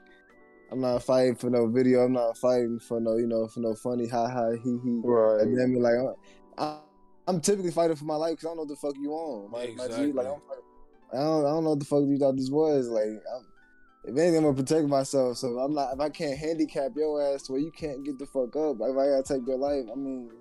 I'm 0.71 0.81
not 0.81 1.03
fighting 1.03 1.36
for 1.36 1.49
no 1.49 1.67
video. 1.67 2.01
I'm 2.03 2.13
not 2.13 2.38
fighting 2.38 2.79
for 2.79 2.99
no, 2.99 3.15
you 3.17 3.27
know, 3.27 3.47
for 3.47 3.62
no 3.62 3.73
funny 3.75 4.07
ha 4.07 4.27
ha 4.27 4.51
he 4.51 4.77
he. 4.84 5.01
Right. 5.03 5.41
And 5.41 5.57
then 5.57 5.73
like, 5.75 5.95
I, 6.57 6.79
I'm 7.27 7.39
typically 7.41 7.71
fighting 7.71 7.95
for 7.95 8.05
my 8.05 8.15
life 8.15 8.31
because 8.31 8.45
I 8.45 8.49
don't 8.49 8.57
know 8.57 8.62
what 8.63 8.69
the 8.69 8.75
fuck 8.75 8.95
you 8.97 9.12
on. 9.13 9.51
My, 9.51 9.73
my 9.77 9.88
G, 9.88 10.12
like, 10.12 10.27
I'm, 10.27 10.41
I 11.13 11.17
don't, 11.17 11.45
I 11.45 11.49
don't 11.49 11.63
know 11.63 11.69
what 11.71 11.79
the 11.79 11.86
fuck 11.86 12.03
you 12.03 12.17
thought 12.17 12.36
this 12.38 12.49
was. 12.49 12.88
Like, 12.88 13.05
I'm, 13.34 13.45
if 14.03 14.09
anything, 14.17 14.37
I'm 14.37 14.43
gonna 14.43 14.55
protect 14.55 14.87
myself. 14.87 15.37
So 15.37 15.59
I'm 15.59 15.73
not. 15.73 15.93
If 15.93 15.99
I 15.99 16.09
can't 16.09 16.37
handicap 16.37 16.91
your 16.95 17.21
ass 17.21 17.43
to 17.43 17.53
where 17.53 17.61
you 17.61 17.71
can't 17.71 18.03
get 18.03 18.17
the 18.19 18.25
fuck 18.25 18.55
up, 18.55 18.77
if 18.79 18.97
I 18.97 19.07
gotta 19.07 19.23
take 19.23 19.47
your 19.47 19.57
life, 19.57 19.85
I 19.91 19.95
mean, 19.95 20.31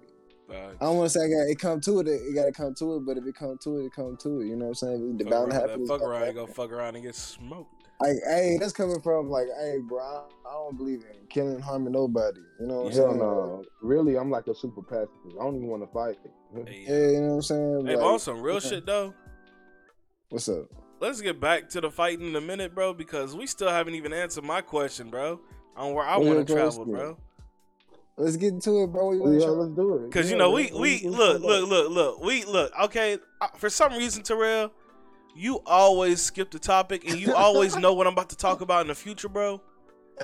Facts. 0.48 0.76
I 0.80 0.84
don't 0.86 0.96
want 0.96 1.10
to 1.12 1.16
say 1.18 1.24
I 1.24 1.28
got 1.28 1.48
it 1.50 1.58
come 1.60 1.80
to 1.82 2.00
it. 2.00 2.08
It 2.08 2.34
got 2.34 2.46
to 2.46 2.50
come 2.52 2.74
to 2.74 2.96
it. 2.96 3.06
But 3.06 3.16
if 3.18 3.24
it 3.24 3.36
come 3.36 3.56
to 3.62 3.78
it, 3.78 3.84
it 3.86 3.92
come 3.94 4.16
to 4.16 4.40
it. 4.40 4.46
You 4.46 4.56
know 4.56 4.64
what 4.64 4.68
I'm 4.70 4.74
saying? 4.74 5.16
The 5.18 5.24
Fuck 5.24 5.30
bound 5.32 5.50
to 5.52 5.56
around, 5.58 5.68
happen. 5.68 5.86
fuck 5.86 6.00
around, 6.02 6.20
happen. 6.22 6.34
go 6.34 6.46
fuck 6.48 6.72
around 6.72 6.94
and 6.96 7.04
get 7.04 7.14
smoked. 7.14 7.72
Like, 8.00 8.16
hey, 8.26 8.56
that's 8.58 8.72
coming 8.72 9.00
from 9.00 9.28
like, 9.30 9.46
hey, 9.60 9.76
bro, 9.86 10.00
I, 10.00 10.22
I 10.48 10.52
don't 10.54 10.76
believe 10.76 11.02
in 11.02 11.26
killing 11.28 11.60
harming 11.60 11.92
nobody. 11.92 12.40
You 12.58 12.66
know 12.66 12.82
what 12.82 12.86
I'm 12.86 12.92
Hell 12.98 13.06
saying? 13.10 13.18
no. 13.18 13.64
Really, 13.82 14.16
I'm 14.16 14.28
like 14.30 14.48
a 14.48 14.54
super 14.56 14.82
pacifist. 14.82 15.36
I 15.40 15.44
don't 15.44 15.54
even 15.56 15.68
want 15.68 15.82
to 15.84 15.92
fight. 15.92 16.16
Hey, 16.66 16.84
Yeah, 16.88 17.10
you 17.12 17.20
know 17.20 17.26
what 17.28 17.34
I'm 17.34 17.42
saying? 17.42 17.86
hey, 17.86 17.94
Like, 17.96 18.04
on 18.04 18.18
some 18.18 18.40
real 18.40 18.56
okay. 18.56 18.70
shit 18.70 18.86
though. 18.86 19.14
What's 20.30 20.48
up? 20.48 20.64
Let's 21.00 21.20
get 21.22 21.40
back 21.40 21.68
to 21.70 21.80
the 21.80 21.90
fighting 21.90 22.28
in 22.28 22.36
a 22.36 22.40
minute, 22.40 22.74
bro, 22.74 22.92
because 22.92 23.34
we 23.34 23.46
still 23.46 23.70
haven't 23.70 23.94
even 23.94 24.12
answered 24.12 24.44
my 24.44 24.60
question, 24.60 25.08
bro, 25.08 25.40
on 25.74 25.94
where 25.94 26.04
I 26.04 26.18
want 26.18 26.46
to 26.46 26.54
travel, 26.54 26.84
bro. 26.84 27.16
Let's 28.18 28.36
get 28.36 28.52
into 28.52 28.82
it, 28.82 28.88
bro. 28.88 29.12
You 29.12 29.18
Yeah, 29.32 29.46
wanna 29.46 29.52
let's 29.62 29.72
do 29.74 29.94
it. 29.94 30.12
Cause 30.12 30.30
you 30.30 30.36
know 30.36 30.50
we 30.50 30.70
we 30.72 31.00
let's- 31.08 31.16
let's 31.16 31.40
look 31.42 31.42
look 31.42 31.68
look 31.70 31.90
look 31.90 32.22
we 32.22 32.44
look 32.44 32.70
okay. 32.82 33.18
uh, 33.40 33.48
For 33.56 33.70
some 33.70 33.94
reason, 33.94 34.22
Terrell, 34.22 34.72
you 35.34 35.62
always 35.64 36.20
skip 36.20 36.50
the 36.50 36.58
topic 36.58 37.08
and 37.08 37.18
you 37.18 37.34
always 37.46 37.76
know 37.76 37.94
what 37.94 38.06
I'm 38.06 38.12
about 38.12 38.28
to 38.30 38.36
talk 38.36 38.60
about 38.60 38.82
in 38.82 38.88
the 38.88 38.94
future, 38.94 39.30
bro. 39.30 39.62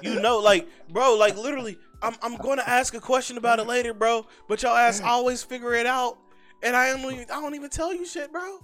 You 0.02 0.20
know, 0.20 0.38
like 0.40 0.68
bro, 0.90 1.14
like 1.14 1.38
literally, 1.38 1.78
I'm 2.02 2.16
I'm 2.20 2.36
going 2.36 2.58
to 2.58 2.68
ask 2.68 2.92
a 2.92 3.00
question 3.00 3.38
about 3.38 3.60
it 3.60 3.66
later, 3.66 3.94
bro. 3.94 4.26
But 4.46 4.62
y'all 4.62 4.76
ass 4.76 5.00
always 5.00 5.42
figure 5.42 5.72
it 5.72 5.86
out, 5.86 6.18
and 6.62 6.76
I 6.76 6.90
don't 6.92 7.10
even 7.10 7.24
I 7.30 7.40
don't 7.40 7.54
even 7.54 7.70
tell 7.70 7.94
you 7.94 8.04
shit, 8.04 8.30
bro. 8.30 8.58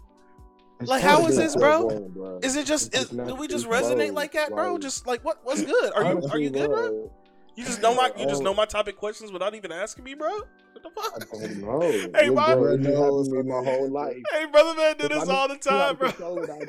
Like, 0.87 1.03
how 1.03 1.27
is 1.27 1.37
this, 1.37 1.57
bro? 1.57 2.41
Is 2.43 2.57
it 2.57 2.67
just 2.67 2.95
is, 2.95 3.09
do 3.09 3.35
we 3.35 3.49
just 3.49 3.67
resonate 3.67 4.13
like 4.13 4.33
that, 4.33 4.51
bro? 4.51 4.79
Just 4.79 5.07
like 5.07 5.25
what 5.25 5.39
what's 5.45 5.63
good? 5.63 5.93
Are 5.95 6.05
you 6.05 6.23
are 6.31 6.39
you 6.39 6.51
good, 6.51 6.71
bro? 6.71 7.11
You 7.55 7.65
just 7.65 7.83
know 7.83 7.95
my 7.95 8.13
you 8.17 8.27
just 8.27 8.43
know 8.43 8.55
my 8.55 8.65
topic 8.65 8.97
questions 8.97 9.31
without 9.31 9.55
even 9.55 9.73
asking 9.73 10.05
me, 10.05 10.15
bro. 10.15 10.41
What 10.83 10.95
the 11.21 11.27
fuck? 11.27 11.39
I 11.39 11.39
don't 11.39 11.61
know. 11.61 11.93
Hey, 12.15 12.27
Your 12.27 12.35
bro. 12.35 12.45
brother 12.45 12.79
knows 12.79 13.29
me 13.31 13.43
my 13.43 13.57
whole 13.63 13.89
life. 13.91 14.17
Hey, 14.33 14.47
brother 14.47 14.75
man, 14.77 14.97
do 14.99 15.09
this 15.09 15.29
all 15.29 15.49
the 15.49 15.57
time, 15.57 15.97
bro. 15.97 16.09
I'd 16.09 16.15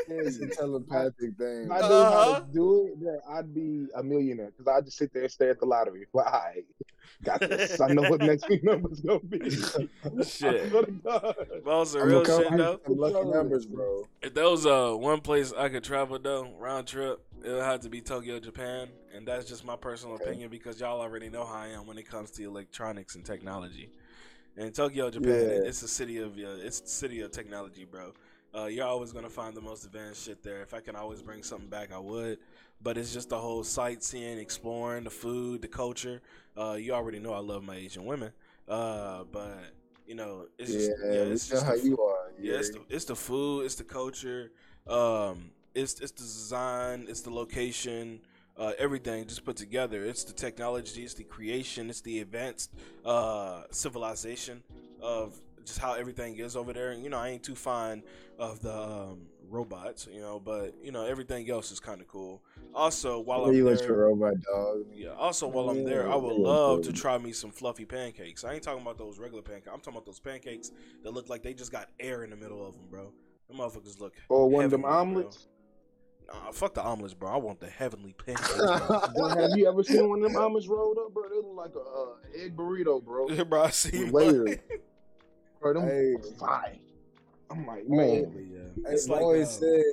It's 0.10 0.40
a 0.40 0.50
telepathic 0.50 1.38
thing. 1.38 1.66
If 1.66 1.72
I 1.72 1.88
knew 1.88 1.96
Uh-huh. 1.96 2.34
how 2.34 2.40
to 2.40 2.46
do 2.54 2.88
it, 2.88 3.00
then 3.04 3.20
I'd 3.30 3.54
be 3.54 3.88
a 3.96 4.04
millionaire 4.04 4.52
because 4.52 4.68
I 4.68 4.82
just 4.82 4.98
sit 4.98 5.14
there 5.14 5.24
and 5.24 5.32
stare 5.32 5.52
at 5.52 5.60
the 5.60 5.66
lottery. 5.66 6.06
Well, 6.14 6.26
I 6.26 6.64
got 7.24 7.40
this. 7.40 7.80
I 7.80 7.88
know 7.90 8.04
what 8.04 8.22
next 8.22 8.48
week 8.50 8.64
number's 8.64 9.00
gonna 9.02 9.20
be. 9.22 9.50
Shit. 10.24 10.70
swear 10.70 10.84
to 10.86 10.92
God. 11.04 11.36
But 11.64 11.72
on 11.80 11.86
some 11.86 12.02
I'm 12.02 12.08
real 12.10 12.26
shit 12.26 12.58
though. 12.58 12.80
some 12.86 12.98
lucky 12.98 13.26
numbers, 13.26 13.66
bro. 13.66 14.08
If 14.22 14.34
there 14.34 14.50
was 14.50 14.66
uh, 14.66 14.92
one 14.94 15.22
place 15.22 15.54
I 15.58 15.70
could 15.70 15.84
travel 15.84 16.20
though, 16.20 16.54
round 16.60 16.88
trip, 16.88 17.22
it 17.44 17.50
would 17.52 17.64
have 17.64 17.80
to 17.82 17.90
be 17.90 18.02
Tokyo, 18.02 18.40
Japan, 18.40 18.90
and 19.16 19.28
that's 19.28 19.46
just 19.46 19.66
my 19.66 19.76
personal 19.76 20.16
Okay. 20.16 20.26
opinion 20.26 20.50
because 20.50 20.80
y'all 20.80 21.02
already 21.02 21.30
know 21.30 21.46
how 21.46 21.56
I 21.56 21.68
am 21.70 21.88
when 21.88 21.98
it 21.98 22.08
comes 22.10 22.32
to 22.32 22.44
electronics 22.44 23.16
and 23.16 23.26
technology. 23.26 23.90
And 24.58 24.74
Tokyo, 24.74 25.10
Japan, 25.10 25.50
Yeah. 25.50 25.64
it's 25.64 25.82
a 25.82 25.88
city 25.88 26.18
of 26.20 26.34
uh, 26.38 26.58
it's 26.66 26.82
the 26.82 26.88
city 26.90 27.22
of 27.22 27.32
technology, 27.32 27.86
bro. 27.86 28.14
Uh, 28.56 28.66
you're 28.66 28.86
always 28.86 29.12
gonna 29.12 29.30
find 29.30 29.56
the 29.56 29.62
most 29.62 29.84
advanced 29.86 30.26
shit 30.26 30.44
there. 30.44 30.62
If 30.62 30.74
I 30.74 30.80
can 30.80 30.96
always 30.96 31.22
bring 31.24 31.42
something 31.42 31.70
back, 31.70 31.92
I 31.92 31.98
would. 31.98 32.38
But 32.82 32.98
it's 32.98 33.14
just 33.14 33.30
the 33.30 33.40
whole 33.40 33.64
sightseeing, 33.64 34.38
exploring, 34.38 35.06
the 35.06 35.10
food, 35.10 35.62
the 35.62 35.68
culture. 35.68 36.22
Uh, 36.56 36.74
you 36.74 36.94
already 36.94 37.20
know 37.20 37.34
I 37.34 37.40
love 37.40 37.64
my 37.64 37.76
Asian 37.76 38.06
women. 38.06 38.32
Uh, 38.68 39.24
but 39.32 39.58
you 40.06 40.16
know, 40.16 40.48
it's 40.60 40.72
Yeah, 40.72 40.76
just 40.76 40.92
yeah, 41.10 41.22
it's 41.32 41.48
just 41.48 41.66
how 41.66 41.74
the 41.74 41.76
you 41.76 41.98
are. 42.00 42.32
yeah, 42.40 42.56
it's 42.56 42.70
the, 42.70 42.80
it's 42.90 43.06
the 43.06 43.16
food, 43.16 43.66
it's 43.66 43.76
the 43.76 43.84
culture, 43.84 44.52
um, 44.88 45.52
it's 45.74 46.00
it's 46.00 46.12
the 46.12 46.24
design, 46.24 47.06
it's 47.10 47.22
the 47.22 47.32
location, 47.32 48.20
uh, 48.58 48.74
everything 48.78 49.26
just 49.26 49.46
put 49.46 49.56
together. 49.56 50.04
It's 50.04 50.24
the 50.24 50.34
technology, 50.34 51.04
it's 51.04 51.14
the 51.14 51.24
creation, 51.24 51.90
it's 51.90 52.02
the 52.02 52.20
advanced 52.20 52.72
uh, 53.06 53.64
civilization 53.72 54.64
of 55.02 55.40
just 55.66 55.80
how 55.80 55.94
everything 55.94 56.38
is 56.38 56.56
over 56.56 56.74
there. 56.74 56.92
And 56.92 57.04
You 57.04 57.10
know, 57.10 57.18
I 57.18 57.30
ain't 57.30 57.44
too 57.44 57.56
fond 57.56 58.04
of 58.38 58.62
the 58.62 58.76
um, 58.76 59.28
robots, 59.50 60.08
you 60.12 60.22
know, 60.22 60.40
but 60.40 60.74
you 60.84 60.92
know 60.92 61.06
everything 61.06 61.50
else 61.50 61.72
is 61.72 61.80
kind 61.80 62.02
of 62.02 62.08
cool. 62.08 62.42
Also, 62.74 63.20
while 63.20 63.46
I'm 63.46 63.54
you 63.54 63.64
there, 63.64 63.88
your 63.88 63.98
robot 64.10 64.34
dog. 64.42 64.86
yeah. 64.94 65.10
Also, 65.10 65.48
while 65.48 65.70
I'm 65.70 65.84
there, 65.84 66.12
I 66.12 66.16
would 66.16 66.36
love 66.36 66.82
to 66.84 66.94
try 66.94 67.18
me 67.18 67.32
some 67.32 67.52
fluffy 67.52 67.86
pancakes. 67.86 68.44
I 68.44 68.54
ain't 68.54 68.64
talking 68.64 68.82
about 68.82 68.98
those 68.98 69.20
regular 69.20 69.44
pancakes. 69.44 69.70
I'm 69.72 69.80
talking 69.80 69.94
about 69.94 70.06
those 70.06 70.20
pancakes 70.20 70.72
that 71.04 71.14
look 71.14 71.30
like 71.30 71.44
they 71.44 71.54
just 71.54 71.72
got 71.72 71.90
air 72.00 72.24
in 72.24 72.32
the 72.32 72.36
middle 72.36 72.66
of 72.66 72.74
them, 72.74 72.86
bro. 72.90 73.14
The 73.50 73.56
motherfuckers 73.56 74.00
look. 74.00 74.14
Or 74.30 74.50
one 74.50 74.66
of 74.66 74.72
them 74.72 74.86
omelets. 74.86 75.48
Nah, 76.28 76.52
fuck 76.52 76.74
the 76.74 76.84
omelets, 76.84 77.14
bro. 77.14 77.30
I 77.30 77.38
want 77.38 77.60
the 77.60 77.70
heavenly 77.70 78.14
pancakes, 78.14 78.56
bro. 79.16 79.28
Have 79.30 79.58
you 79.58 79.68
ever 79.68 79.84
seen 79.84 80.10
one 80.10 80.24
of 80.24 80.32
them 80.32 80.42
omelets 80.42 80.68
rolled 80.68 80.98
up, 80.98 81.14
bro? 81.14 81.30
They 81.30 81.36
look 81.36 81.56
like 81.56 81.76
a 81.76 81.80
uh, 81.80 82.44
egg 82.44 82.56
burrito, 82.56 83.04
bro. 83.04 83.30
Yeah, 83.30 83.44
bro, 83.50 83.64
I 83.64 83.70
see. 83.70 84.06
With 84.06 84.60
bro. 85.60 85.74
Them 85.74 85.88
Hey. 85.88 86.16
fine. 86.40 86.80
I'm 87.50 87.68
like, 87.68 87.88
man. 87.88 88.50
yeah. 88.52 88.92
It's 88.92 89.08
like, 89.08 89.22
always 89.22 89.48
uh, 89.48 89.60
said, 89.60 89.84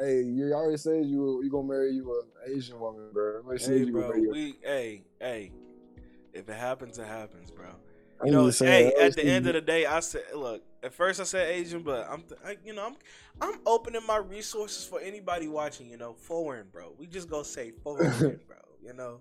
hey, 0.00 0.22
you 0.22 0.52
always 0.54 0.82
said 0.82 1.06
you 1.06 1.42
you 1.42 1.50
gonna 1.50 1.66
marry 1.66 1.92
you 1.92 2.22
an 2.46 2.56
Asian 2.56 2.78
woman, 2.78 3.08
bro. 3.12 3.36
I 3.36 3.42
always 3.42 3.64
said 3.64 3.78
hey, 3.78 3.90
bro. 3.90 4.10
We, 4.10 4.56
hey, 4.62 5.02
hey. 5.20 5.52
If 6.32 6.48
it 6.48 6.56
happens, 6.56 6.98
it 6.98 7.06
happens, 7.06 7.50
bro. 7.50 7.66
I'm 8.20 8.26
You 8.26 8.32
know, 8.32 8.46
just 8.46 8.58
saying, 8.58 8.72
I 8.72 8.90
hey, 8.90 8.94
always 8.96 9.16
at 9.16 9.22
the 9.22 9.30
end 9.30 9.46
of 9.46 9.54
the 9.54 9.60
day, 9.60 9.86
I 9.86 10.00
said, 10.00 10.24
look. 10.34 10.62
At 10.82 10.94
first, 10.94 11.20
I 11.20 11.24
said 11.24 11.48
Asian, 11.50 11.82
but 11.82 12.08
I'm, 12.10 12.24
I, 12.44 12.56
you 12.64 12.72
know, 12.72 12.86
I'm, 12.86 12.96
I'm 13.40 13.60
opening 13.66 14.00
my 14.06 14.16
resources 14.16 14.86
for 14.86 14.98
anybody 14.98 15.46
watching. 15.46 15.90
You 15.90 15.98
know, 15.98 16.14
foreign, 16.14 16.68
bro. 16.72 16.94
We 16.98 17.06
just 17.06 17.28
go 17.28 17.42
say 17.42 17.72
foreign, 17.82 18.10
bro. 18.18 18.56
You 18.82 18.94
know, 18.94 19.20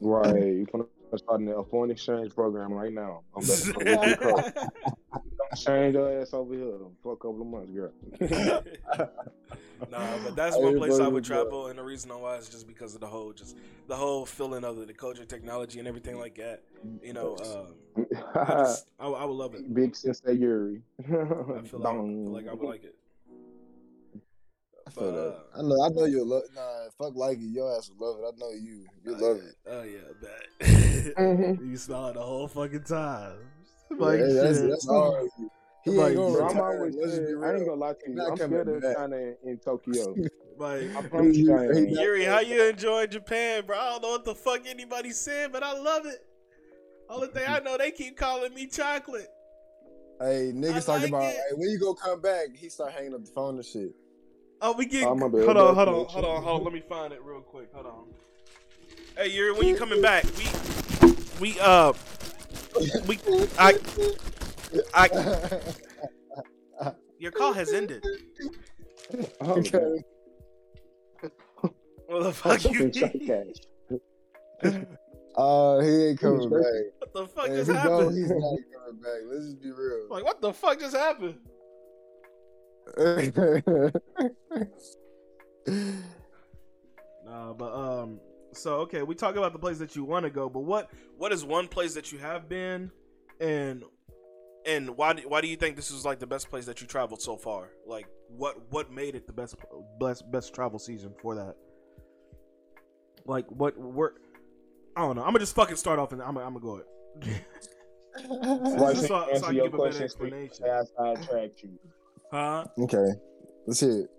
Right. 0.00 0.34
You're 0.34 0.66
going 0.66 0.84
to 0.84 1.18
start 1.18 1.42
a 1.42 1.64
foreign 1.70 1.90
exchange 1.90 2.34
program 2.34 2.72
right 2.72 2.92
now. 2.92 3.22
I'm 3.34 3.42
about 5.56 5.64
to 5.64 5.92
come 5.92 5.92
get 5.92 5.92
your 5.92 5.92
car. 5.92 5.92
Change 5.92 5.94
your 5.94 6.20
ass 6.22 6.32
over 6.34 6.54
here 6.54 6.78
for 7.02 7.12
a 7.12 7.16
couple 7.16 7.40
of 7.40 7.46
months, 7.46 7.70
girl. 7.72 7.92
nah, 9.90 10.18
but 10.24 10.36
that's 10.36 10.56
one 10.56 10.76
place 10.76 10.98
I 11.00 11.08
would 11.08 11.24
travel, 11.24 11.66
and 11.68 11.78
the 11.78 11.82
reason 11.82 12.10
why 12.10 12.36
is 12.36 12.48
just 12.48 12.66
because 12.66 12.94
of 12.94 13.00
the 13.00 13.06
whole, 13.06 13.32
just 13.32 13.56
the 13.88 13.96
whole 13.96 14.24
feeling 14.26 14.64
of 14.64 14.78
it, 14.78 14.86
the 14.86 14.92
culture, 14.94 15.24
technology, 15.24 15.78
and 15.78 15.88
everything 15.88 16.18
like 16.18 16.36
that. 16.36 16.62
You 17.02 17.12
know, 17.12 17.36
um, 17.96 18.04
I, 18.34 18.44
just, 18.58 18.86
I, 18.98 19.06
I 19.06 19.24
would 19.24 19.34
love 19.36 19.54
it. 19.54 19.72
Big 19.74 19.94
Sensei 19.96 20.32
Yuri. 20.34 20.82
I 20.98 21.02
feel 21.02 21.20
like, 21.22 21.52
I 21.56 21.62
feel 21.62 22.30
like 22.32 22.48
I 22.48 22.54
would 22.54 22.68
like 22.68 22.84
it. 22.84 22.94
I 24.86 24.90
feel 24.90 25.04
But, 25.04 25.12
that. 25.12 25.28
uh, 25.28 25.58
I 25.58 25.62
know. 25.62 25.82
I 25.82 25.88
know 25.88 26.04
you'll 26.04 26.26
love. 26.26 26.42
Nah, 26.54 26.88
fuck 26.98 27.16
like 27.16 27.38
it. 27.38 27.44
Your 27.52 27.74
ass 27.76 27.90
will 27.98 28.06
love 28.06 28.20
it. 28.20 28.26
I 28.26 28.38
know 28.38 28.50
you. 28.50 28.84
You 29.04 29.16
Oh, 29.16 29.28
love 29.28 29.38
yeah. 29.38 29.48
it. 29.48 29.56
Oh 29.66 29.82
yeah, 29.82 30.12
bet. 30.20 31.16
Mhm. 31.16 31.70
you 31.70 31.76
smell 31.76 32.08
it 32.08 32.14
the 32.14 32.20
whole 32.20 32.48
fucking 32.48 32.84
time. 32.84 33.38
Yeah, 33.90 33.96
Like 33.98 34.18
that's, 34.20 34.60
that's 34.62 34.88
hard. 34.88 35.28
He 35.82 35.90
Like, 35.90 36.12
ain't 36.12 36.16
gonna 36.16 36.32
Bro, 36.32 36.48
I'm 36.48 36.60
always 36.60 36.96
Let's 36.96 37.12
just 37.12 37.20
be 37.22 37.32
scared. 37.32 37.44
I 37.44 37.56
ain't 37.56 37.66
gonna 37.66 37.80
lie 37.80 37.92
to 37.92 37.98
you. 38.10 38.20
I'm 38.22 38.38
coming 38.38 38.38
scared 38.38 38.68
of 38.68 38.82
back. 38.82 38.96
China 38.96 39.16
in 39.44 39.58
Tokyo. 39.58 40.16
Like, 40.56 40.82
I 40.96 41.02
promise 41.02 41.36
you 41.36 41.52
I 41.52 41.74
He- 41.74 42.00
Yuri, 42.00 42.24
how 42.24 42.38
you 42.38 42.62
enjoying 42.62 43.10
Japan, 43.10 43.66
bro? 43.66 43.76
I 43.76 43.90
don't 43.90 44.02
know 44.02 44.10
what 44.10 44.24
the 44.24 44.36
fuck 44.36 44.60
anybody 44.68 45.10
said, 45.10 45.50
but 45.50 45.64
I 45.64 45.76
love 45.76 46.06
it. 46.06 46.24
Only 47.08 47.26
thing 47.26 47.42
I 47.48 47.58
know, 47.58 47.76
they 47.76 47.90
keep 47.90 48.16
calling 48.16 48.54
me 48.54 48.68
chocolate. 48.68 49.26
Hey, 50.20 50.52
niggas 50.54 50.70
I 50.70 50.80
talking 50.80 51.02
like 51.02 51.08
about 51.08 51.22
hey, 51.24 51.38
when 51.56 51.70
you 51.70 51.78
go 51.80 51.92
come 51.92 52.20
back. 52.20 52.54
He 52.54 52.68
start 52.68 52.92
hanging 52.92 53.14
up 53.14 53.24
the 53.24 53.32
phone 53.32 53.56
and 53.56 53.64
shit. 53.64 53.90
Oh, 54.60 54.72
we 54.72 54.86
get. 54.86 55.08
Oh, 55.08 55.14
my 55.16 55.28
bad. 55.28 55.44
hold 55.44 55.56
on, 55.56 55.74
hold 55.74 55.88
on, 55.88 55.94
hold 56.06 56.24
on, 56.24 56.42
hold 56.42 56.60
on. 56.60 56.64
Let 56.64 56.72
me 56.72 56.82
find 56.88 57.12
it 57.12 57.20
real 57.22 57.40
quick. 57.40 57.68
Hold 57.74 57.86
on. 57.86 58.04
Hey, 59.16 59.30
Yuri, 59.30 59.52
when 59.58 59.66
you 59.66 59.76
coming 59.76 60.00
back? 60.00 60.24
We, 60.38 60.46
we, 61.40 61.60
uh, 61.60 61.92
we, 63.06 63.18
I, 63.58 63.78
I, 64.94 65.08
your 67.18 67.30
call 67.32 67.52
has 67.52 67.72
ended. 67.72 68.04
Oh, 69.40 69.52
okay. 69.58 70.02
What 72.06 72.22
the 72.24 72.32
fuck 72.42 72.64
you? 72.64 72.90
Fucking 72.90 72.92
shot 72.92 73.12
cash. 73.26 73.56
Uh, 75.36 75.80
he 75.80 76.04
ain't 76.04 76.20
coming 76.20 76.48
back. 76.50 76.62
What 76.98 77.12
the 77.14 77.26
fuck 77.26 77.46
And 77.48 77.56
just 77.56 77.68
he 77.70 77.74
go, 77.74 77.80
happened? 77.80 78.16
he's 78.16 78.30
not 78.30 78.38
coming 78.38 79.00
back. 79.02 79.20
Let's 79.26 79.44
just 79.46 79.60
be 79.62 79.70
real. 79.70 80.06
Like, 80.10 80.24
what 80.24 80.40
the 80.40 80.52
fuck 80.52 80.78
just 80.78 80.96
happened? 80.96 81.38
Nah, 87.24 87.54
but 87.54 87.72
um, 87.72 88.20
so 88.56 88.76
okay, 88.80 89.02
we 89.02 89.14
talk 89.14 89.36
about 89.36 89.52
the 89.52 89.58
place 89.58 89.78
that 89.78 89.94
you 89.96 90.04
want 90.04 90.24
to 90.24 90.30
go, 90.30 90.48
but 90.48 90.60
what 90.60 90.90
what 91.16 91.32
is 91.32 91.44
one 91.44 91.68
place 91.68 91.94
that 91.94 92.12
you 92.12 92.18
have 92.18 92.48
been, 92.48 92.90
and 93.40 93.84
and 94.66 94.96
why 94.96 95.12
do, 95.12 95.28
why 95.28 95.40
do 95.40 95.48
you 95.48 95.56
think 95.56 95.76
this 95.76 95.90
is 95.90 96.04
like 96.04 96.18
the 96.18 96.26
best 96.26 96.48
place 96.48 96.64
that 96.66 96.80
you 96.80 96.86
traveled 96.86 97.20
so 97.20 97.36
far? 97.36 97.70
Like, 97.86 98.06
what 98.28 98.56
what 98.70 98.90
made 98.92 99.14
it 99.14 99.26
the 99.26 99.32
best 99.32 99.56
best 100.00 100.30
best 100.30 100.54
travel 100.54 100.78
season 100.78 101.14
for 101.20 101.34
that? 101.34 101.54
Like, 103.26 103.46
what 103.50 103.76
where? 103.78 104.12
I 104.96 105.00
don't 105.02 105.16
know. 105.16 105.22
I'm 105.22 105.28
gonna 105.28 105.40
just 105.40 105.54
fucking 105.54 105.76
start 105.76 105.98
off 105.98 106.12
and 106.12 106.22
I'm 106.22 106.34
gonna, 106.34 106.46
I'm 106.46 106.54
gonna 106.54 106.64
go 106.64 106.76
it. 107.22 107.44
Why 108.28 108.94
So- 108.94 109.06
so 109.06 109.14
I 109.16 109.24
can't 109.24 109.34
answer 109.36 109.52
your 109.52 109.64
give 109.64 109.74
a 109.74 109.76
better 109.76 109.90
questions 109.90 110.14
for 110.14 110.24
explanation. 110.26 110.64
I 110.66 111.14
sidetracked 111.14 111.62
you. 111.62 111.78
Huh? 112.30 112.64
okay, 112.78 113.06
let's 113.66 113.80
hear 113.80 114.00
it. 114.02 114.10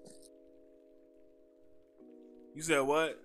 You 2.56 2.62
said 2.62 2.80
what? 2.82 3.20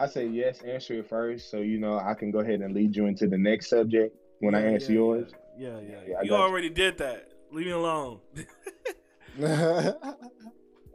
I 0.00 0.06
say 0.06 0.26
yes, 0.26 0.60
answer 0.62 0.94
it 0.94 1.08
first, 1.08 1.50
so 1.50 1.58
you 1.58 1.78
know 1.78 1.98
I 1.98 2.14
can 2.14 2.30
go 2.30 2.38
ahead 2.40 2.60
and 2.60 2.74
lead 2.74 2.96
you 2.96 3.06
into 3.06 3.26
the 3.28 3.38
next 3.38 3.68
subject 3.68 4.16
when 4.40 4.54
I 4.54 4.62
Yeah, 4.62 4.70
answer 4.70 4.92
yeah, 4.92 4.98
yours. 4.98 5.30
Yeah, 5.58 5.68
yeah. 5.68 5.80
yeah. 5.80 5.96
Yeah, 6.08 6.22
you 6.22 6.30
got 6.30 6.36
you. 6.38 6.42
already 6.42 6.70
did 6.70 6.98
that. 6.98 7.28
Leave 7.52 7.66
me 7.66 7.72
alone. 7.72 8.20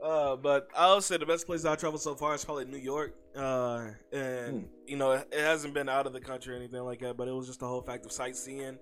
Uh, 0.03 0.35
but 0.35 0.67
I'll 0.75 1.01
say 1.01 1.17
the 1.17 1.25
best 1.25 1.47
place 1.47 1.65
I 1.65 1.75
traveled 1.75 2.01
so 2.01 2.13
far 2.13 2.35
is 2.35 2.45
probably 2.45 2.65
New 2.65 2.77
York. 2.77 3.15
Uh, 3.35 3.87
and 4.11 4.61
Hmm. 4.61 4.65
you 4.85 4.97
know, 4.97 5.13
it 5.13 5.25
hasn't 5.33 5.73
been 5.73 5.89
out 5.89 6.05
of 6.05 6.13
the 6.13 6.19
country 6.19 6.53
or 6.53 6.57
anything 6.57 6.81
like 6.83 6.99
that, 6.99 7.17
but 7.17 7.27
it 7.27 7.31
was 7.31 7.47
just 7.47 7.59
the 7.59 7.67
whole 7.67 7.81
fact 7.81 8.05
of 8.05 8.11
sightseeing, 8.11 8.77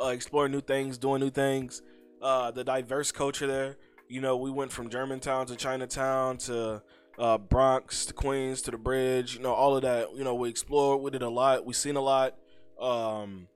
uh, 0.00 0.08
exploring 0.08 0.52
new 0.52 0.60
things, 0.60 0.96
doing 0.96 1.20
new 1.22 1.30
things, 1.30 1.82
uh, 2.22 2.52
the 2.52 2.62
diverse 2.62 3.10
culture 3.10 3.48
there. 3.48 3.78
You 4.08 4.20
know, 4.20 4.36
we 4.36 4.50
went 4.50 4.70
from 4.70 4.90
Germantown 4.90 5.46
to 5.46 5.56
Chinatown 5.56 6.36
to 6.38 6.82
uh, 7.20 7.36
Bronx 7.36 8.06
to 8.06 8.14
Queens 8.14 8.62
to 8.62 8.70
the 8.70 8.78
Bridge. 8.78 9.36
You 9.36 9.42
know, 9.42 9.52
all 9.52 9.76
of 9.76 9.82
that. 9.82 10.16
You 10.16 10.24
know, 10.24 10.34
we 10.34 10.48
explored. 10.48 11.02
We 11.02 11.10
did 11.10 11.22
a 11.22 11.28
lot. 11.28 11.66
We 11.66 11.74
seen 11.74 11.96
a 11.96 12.00
lot. 12.00 12.34
Um, 12.80 13.46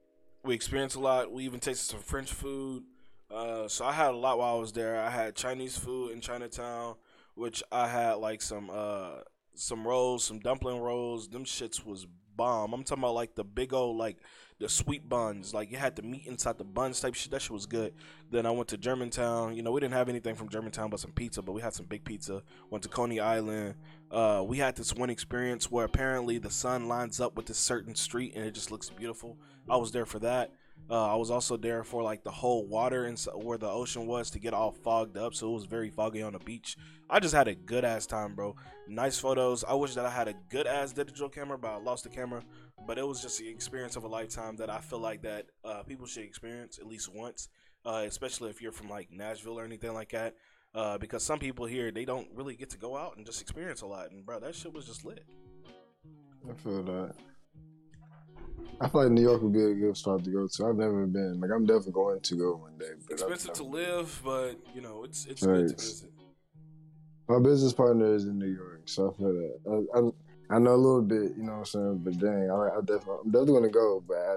we 0.44 0.54
experienced 0.54 0.96
a 0.96 1.00
lot. 1.00 1.32
We 1.32 1.44
even 1.44 1.60
tasted 1.60 1.90
some 1.90 2.00
French 2.00 2.30
food. 2.30 2.84
Uh, 3.30 3.66
so 3.66 3.86
I 3.86 3.92
had 3.92 4.10
a 4.10 4.16
lot 4.16 4.38
while 4.38 4.56
I 4.56 4.58
was 4.58 4.72
there. 4.72 5.00
I 5.00 5.08
had 5.08 5.34
Chinese 5.34 5.78
food 5.78 6.12
in 6.12 6.20
Chinatown, 6.20 6.96
which 7.34 7.62
I 7.72 7.88
had 7.88 8.14
like 8.14 8.42
some 8.42 8.70
uh 8.70 9.20
some 9.54 9.86
rolls, 9.86 10.24
some 10.24 10.40
dumpling 10.40 10.80
rolls. 10.80 11.28
Them 11.28 11.44
shits 11.44 11.84
was 11.84 12.06
bomb. 12.36 12.74
I'm 12.74 12.84
talking 12.84 13.02
about 13.02 13.14
like 13.14 13.34
the 13.34 13.44
big 13.44 13.72
old 13.72 13.96
like 13.96 14.18
the 14.64 14.70
sweet 14.70 15.06
buns. 15.10 15.52
Like 15.52 15.70
you 15.70 15.76
had 15.76 15.94
the 15.94 16.00
meat 16.00 16.26
inside 16.26 16.56
the 16.56 16.64
buns 16.64 16.98
type 16.98 17.14
shit. 17.14 17.30
That 17.32 17.42
shit 17.42 17.50
was 17.50 17.66
good. 17.66 17.92
Then 18.30 18.46
I 18.46 18.50
went 18.50 18.68
to 18.68 18.78
Germantown. 18.78 19.54
You 19.54 19.62
know, 19.62 19.70
we 19.70 19.80
didn't 19.80 19.92
have 19.92 20.08
anything 20.08 20.34
from 20.34 20.48
Germantown 20.48 20.88
but 20.88 21.00
some 21.00 21.12
pizza, 21.12 21.42
but 21.42 21.52
we 21.52 21.60
had 21.60 21.74
some 21.74 21.84
big 21.84 22.02
pizza. 22.02 22.42
Went 22.70 22.82
to 22.84 22.88
Coney 22.88 23.20
Island. 23.20 23.74
Uh, 24.10 24.42
we 24.46 24.56
had 24.56 24.74
this 24.74 24.94
one 24.94 25.10
experience 25.10 25.70
where 25.70 25.84
apparently 25.84 26.38
the 26.38 26.48
sun 26.48 26.88
lines 26.88 27.20
up 27.20 27.36
with 27.36 27.44
this 27.44 27.58
certain 27.58 27.94
street 27.94 28.32
and 28.34 28.46
it 28.46 28.52
just 28.52 28.70
looks 28.70 28.88
beautiful. 28.88 29.36
I 29.68 29.76
was 29.76 29.92
there 29.92 30.06
for 30.06 30.18
that. 30.20 30.52
Uh, 30.88 31.12
I 31.12 31.16
was 31.16 31.30
also 31.30 31.58
there 31.58 31.84
for 31.84 32.02
like 32.02 32.24
the 32.24 32.30
whole 32.30 32.66
water 32.66 33.04
and 33.04 33.18
where 33.34 33.58
the 33.58 33.68
ocean 33.68 34.06
was 34.06 34.30
to 34.30 34.38
get 34.38 34.54
all 34.54 34.72
fogged 34.72 35.16
up, 35.18 35.34
so 35.34 35.50
it 35.50 35.54
was 35.54 35.64
very 35.66 35.90
foggy 35.90 36.22
on 36.22 36.32
the 36.32 36.38
beach. 36.38 36.76
I 37.14 37.20
just 37.20 37.32
had 37.32 37.46
a 37.46 37.54
good 37.54 37.84
ass 37.84 38.06
time, 38.06 38.34
bro. 38.34 38.56
Nice 38.88 39.20
photos. 39.20 39.62
I 39.62 39.74
wish 39.74 39.94
that 39.94 40.04
I 40.04 40.10
had 40.10 40.26
a 40.26 40.34
good 40.50 40.66
ass 40.66 40.92
digital 40.92 41.28
camera, 41.28 41.56
but 41.56 41.70
I 41.70 41.76
lost 41.76 42.02
the 42.02 42.10
camera. 42.10 42.42
But 42.88 42.98
it 42.98 43.06
was 43.06 43.22
just 43.22 43.38
the 43.38 43.48
experience 43.48 43.94
of 43.94 44.02
a 44.02 44.08
lifetime 44.08 44.56
that 44.56 44.68
I 44.68 44.80
feel 44.80 44.98
like 44.98 45.22
that 45.22 45.46
uh, 45.64 45.84
people 45.84 46.06
should 46.06 46.24
experience 46.24 46.80
at 46.80 46.88
least 46.88 47.14
once, 47.14 47.50
uh, 47.86 48.02
especially 48.04 48.50
if 48.50 48.60
you're 48.60 48.72
from 48.72 48.88
like 48.88 49.12
Nashville 49.12 49.60
or 49.60 49.64
anything 49.64 49.94
like 49.94 50.10
that. 50.10 50.34
Uh, 50.74 50.98
because 50.98 51.22
some 51.22 51.38
people 51.38 51.66
here 51.66 51.92
they 51.92 52.04
don't 52.04 52.26
really 52.34 52.56
get 52.56 52.70
to 52.70 52.78
go 52.78 52.96
out 52.96 53.16
and 53.16 53.24
just 53.24 53.40
experience 53.40 53.82
a 53.82 53.86
lot, 53.86 54.10
and 54.10 54.26
bro, 54.26 54.40
that 54.40 54.52
shit 54.52 54.72
was 54.72 54.84
just 54.84 55.04
lit. 55.04 55.24
I 56.50 56.54
feel 56.54 56.82
that. 56.82 57.14
I 58.80 58.88
feel 58.88 59.02
like 59.04 59.12
New 59.12 59.22
York 59.22 59.40
would 59.40 59.52
be 59.52 59.62
a 59.62 59.72
good 59.72 59.96
spot 59.96 60.24
to 60.24 60.30
go 60.30 60.48
to. 60.48 60.66
I've 60.66 60.74
never 60.74 61.06
been. 61.06 61.40
Like 61.40 61.52
I'm 61.54 61.64
definitely 61.64 61.92
going 61.92 62.20
to 62.22 62.34
go 62.34 62.56
one 62.56 62.76
day. 62.76 62.90
But 63.06 63.12
Expensive 63.12 63.52
to 63.52 63.62
live, 63.62 64.20
but 64.24 64.56
you 64.74 64.80
know 64.80 65.04
it's 65.04 65.26
it's 65.26 65.46
good 65.46 65.68
to 65.68 65.74
visit. 65.76 66.10
My 67.29 67.39
business 67.39 67.72
partner 67.72 68.14
is 68.14 68.25
in 68.25 68.39
New 68.39 68.55
York, 68.55 68.83
so 68.85 69.11
I 69.11 69.16
feel 69.16 69.33
that. 69.33 69.87
I, 69.95 69.99
I, 69.99 70.57
I 70.57 70.59
know 70.59 70.75
a 70.75 70.77
little 70.77 71.03
bit, 71.03 71.37
you 71.37 71.43
know 71.43 71.53
what 71.53 71.59
I'm 71.59 71.64
saying. 71.64 72.01
But 72.05 72.18
dang, 72.18 72.51
I, 72.51 72.77
I 72.77 72.81
definitely 72.81 73.18
I'm 73.25 73.31
definitely 73.31 73.55
gonna 73.55 73.68
go, 73.70 74.05
but 74.07 74.16
I, 74.16 74.37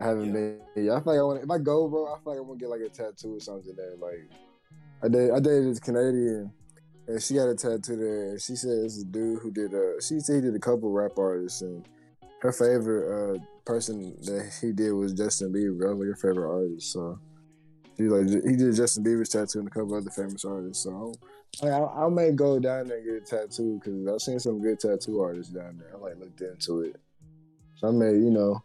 I 0.00 0.08
haven't 0.08 0.26
yeah. 0.26 0.32
been. 0.32 0.60
Yeah, 0.76 0.94
I 0.94 1.02
feel 1.02 1.12
like 1.12 1.18
I 1.18 1.22
want. 1.22 1.44
If 1.44 1.50
I 1.50 1.58
go, 1.58 1.88
bro, 1.88 2.14
I 2.14 2.18
feel 2.22 2.32
like 2.32 2.40
I'm 2.40 2.46
gonna 2.46 2.58
get 2.58 2.68
like 2.68 2.80
a 2.80 2.88
tattoo 2.88 3.36
or 3.36 3.40
something 3.40 3.74
there. 3.76 3.96
Like 3.98 4.30
I 5.02 5.08
did. 5.08 5.30
I 5.32 5.40
dated 5.40 5.70
this 5.70 5.80
Canadian. 5.80 6.52
And 7.08 7.20
she 7.20 7.34
got 7.34 7.48
a 7.48 7.56
tattoo 7.56 7.96
there, 7.96 8.30
and 8.30 8.40
she 8.40 8.54
said 8.54 8.84
it's 8.84 9.02
a 9.02 9.04
dude 9.04 9.40
who 9.40 9.50
did. 9.50 9.74
Uh, 9.74 10.00
she 10.00 10.20
said 10.20 10.36
he 10.36 10.40
did 10.42 10.54
a 10.54 10.60
couple 10.60 10.92
rap 10.92 11.18
artists, 11.18 11.60
and 11.62 11.84
her 12.40 12.52
favorite 12.52 13.06
uh, 13.10 13.38
person 13.64 14.14
that 14.22 14.52
he 14.60 14.70
did 14.72 14.92
was 14.92 15.12
Justin 15.12 15.52
Bieber. 15.52 15.88
I 15.88 15.92
was 15.92 15.98
like 15.98 16.08
her 16.08 16.14
favorite 16.14 16.48
artist, 16.48 16.92
so 16.92 17.18
he 17.96 18.04
like 18.04 18.28
he 18.28 18.54
did 18.54 18.76
Justin 18.76 19.02
Bieber's 19.02 19.30
tattoo 19.30 19.58
and 19.58 19.68
a 19.68 19.70
couple 19.70 19.94
other 19.94 20.10
famous 20.10 20.44
artists. 20.44 20.84
So 20.84 21.14
I, 21.62 21.66
I, 21.66 22.06
I 22.06 22.08
may 22.08 22.32
go 22.32 22.58
down 22.58 22.88
there 22.88 22.98
and 22.98 23.06
get 23.06 23.14
a 23.16 23.20
tattoo 23.20 23.80
because 23.82 24.06
I've 24.06 24.20
seen 24.20 24.38
some 24.38 24.60
good 24.60 24.80
tattoo 24.80 25.20
artists 25.20 25.52
down 25.52 25.78
there. 25.78 25.94
I 25.94 25.98
like 25.98 26.18
looked 26.18 26.40
into 26.40 26.82
it, 26.82 26.96
so 27.76 27.88
I 27.88 27.90
may 27.90 28.12
you 28.12 28.30
know 28.30 28.62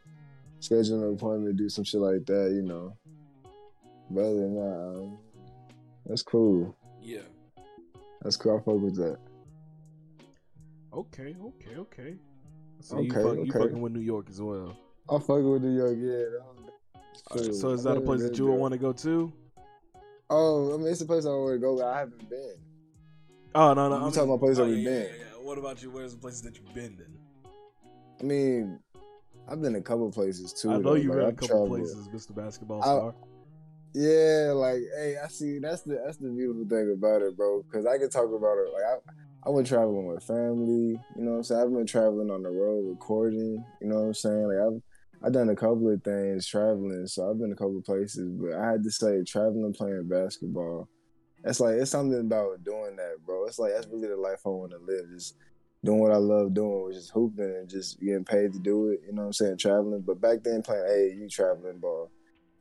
schedule 0.59 1.07
an 1.07 1.15
appointment 1.15 1.57
do 1.57 1.69
some 1.69 1.83
shit 1.83 2.01
like 2.01 2.25
that. 2.25 2.51
You 2.53 2.61
know, 2.61 2.95
but 4.09 4.21
other 4.21 4.35
than 4.35 4.55
that, 4.55 4.99
um, 4.99 5.17
that's 6.05 6.23
cool. 6.23 6.75
Yeah, 7.01 7.19
that's 8.21 8.37
cool. 8.37 8.57
I 8.57 8.59
fuck 8.59 8.79
with 8.79 8.95
that. 8.97 9.17
Okay, 10.93 11.35
okay, 11.41 11.75
okay. 11.77 12.15
So 12.79 12.97
okay, 12.97 13.05
you, 13.05 13.11
fuck, 13.11 13.25
okay. 13.25 13.41
you 13.43 13.51
fucking 13.51 13.81
with 13.81 13.93
New 13.93 14.01
York 14.01 14.27
as 14.29 14.41
well. 14.41 14.77
I'm 15.09 15.19
fucking 15.19 15.49
with 15.49 15.63
New 15.63 15.75
York, 15.75 15.97
yeah. 15.99 16.39
Right, 17.33 17.53
so 17.53 17.71
is 17.71 17.83
that 17.83 17.97
a 17.97 18.01
place 18.01 18.21
that 18.21 18.37
you 18.37 18.45
would 18.45 18.55
want 18.55 18.73
to 18.73 18.77
go 18.77 18.93
to? 18.93 19.33
Oh, 20.29 20.73
I 20.73 20.77
mean, 20.77 20.87
it's 20.87 21.01
a 21.01 21.05
place 21.05 21.25
I 21.25 21.29
want 21.29 21.55
to 21.55 21.59
go, 21.59 21.77
but 21.77 21.85
I 21.85 21.99
haven't 21.99 22.29
been. 22.29 22.55
Oh 23.55 23.73
no, 23.73 23.87
no, 23.87 23.95
I'm 23.95 24.11
talking 24.11 24.23
about 24.23 24.39
places 24.41 24.59
oh, 24.59 24.65
I've 24.65 24.77
yeah, 24.77 24.89
been. 24.89 25.01
Yeah, 25.03 25.09
yeah. 25.17 25.41
What 25.41 25.57
about 25.57 25.81
you? 25.81 25.89
Where's 25.89 26.13
the 26.13 26.19
places 26.19 26.41
that 26.41 26.57
you've 26.57 26.73
been 26.73 26.97
then? 26.97 27.17
I 28.19 28.23
mean, 28.23 28.79
I've 29.47 29.61
been 29.61 29.75
a 29.75 29.81
couple 29.81 30.11
places 30.11 30.51
too. 30.51 30.73
I 30.73 30.77
know 30.77 30.95
you've 30.95 31.13
been 31.13 31.21
a 31.21 31.31
couple 31.31 31.65
places, 31.67 32.09
Mr. 32.09 32.35
Basketball 32.35 32.81
Star. 32.81 33.09
I, 33.09 33.13
yeah, 33.93 34.51
like, 34.53 34.81
hey, 34.97 35.15
I 35.23 35.29
see. 35.29 35.59
That's 35.59 35.83
the 35.83 36.01
that's 36.05 36.17
the 36.17 36.27
beautiful 36.27 36.67
thing 36.67 36.93
about 36.97 37.21
it, 37.21 37.37
bro. 37.37 37.63
Because 37.63 37.85
I 37.85 37.97
can 37.97 38.09
talk 38.09 38.25
about 38.25 38.57
it. 38.57 38.73
Like, 38.73 38.83
I 38.83 39.47
I 39.47 39.49
went 39.51 39.67
traveling 39.67 40.07
with 40.07 40.23
family. 40.23 40.99
You 41.15 41.23
know 41.23 41.31
what 41.31 41.37
I'm 41.37 41.43
saying? 41.43 41.61
I've 41.61 41.71
been 41.71 41.87
traveling 41.87 42.31
on 42.31 42.43
the 42.43 42.49
road 42.49 42.89
recording. 42.89 43.63
You 43.79 43.87
know 43.87 43.95
what 43.95 44.07
I'm 44.07 44.13
saying? 44.15 44.47
Like 44.49 44.67
I've 44.67 44.81
I've 45.23 45.33
done 45.33 45.47
a 45.47 45.55
couple 45.55 45.89
of 45.89 46.03
things 46.03 46.45
traveling, 46.45 47.07
so 47.07 47.29
I've 47.29 47.39
been 47.39 47.53
a 47.53 47.55
couple 47.55 47.81
places. 47.81 48.29
But 48.33 48.53
I 48.53 48.71
had 48.71 48.83
to 48.83 48.91
say, 48.91 49.23
traveling, 49.23 49.71
playing 49.71 50.09
basketball. 50.09 50.89
That's 51.45 51.59
like 51.59 51.75
it's 51.75 51.91
something 51.91 52.19
about 52.19 52.63
doing 52.63 52.95
that, 52.95 53.23
bro. 53.23 53.45
It's 53.45 53.59
like 53.59 53.73
that's 53.73 53.87
really 53.87 54.07
the 54.07 54.17
life 54.17 54.39
I 54.47 54.49
want 54.49 54.71
to 54.71 54.79
live. 54.79 55.05
Just 55.13 55.35
doing 55.83 55.99
what 55.99 56.11
I 56.11 56.17
love 56.17 56.55
doing, 56.55 56.85
which 56.85 56.97
is 56.97 57.11
hooping 57.11 57.45
and 57.45 57.69
just 57.69 57.99
getting 57.99 58.25
paid 58.25 58.51
to 58.53 58.59
do 58.59 58.89
it. 58.89 59.01
You 59.05 59.13
know 59.13 59.21
what 59.21 59.27
I'm 59.27 59.33
saying? 59.33 59.57
Traveling. 59.59 60.01
But 60.01 60.19
back 60.19 60.43
then, 60.43 60.63
playing 60.63 60.81
AAU 60.83 61.31
traveling 61.31 61.77
ball, 61.77 62.09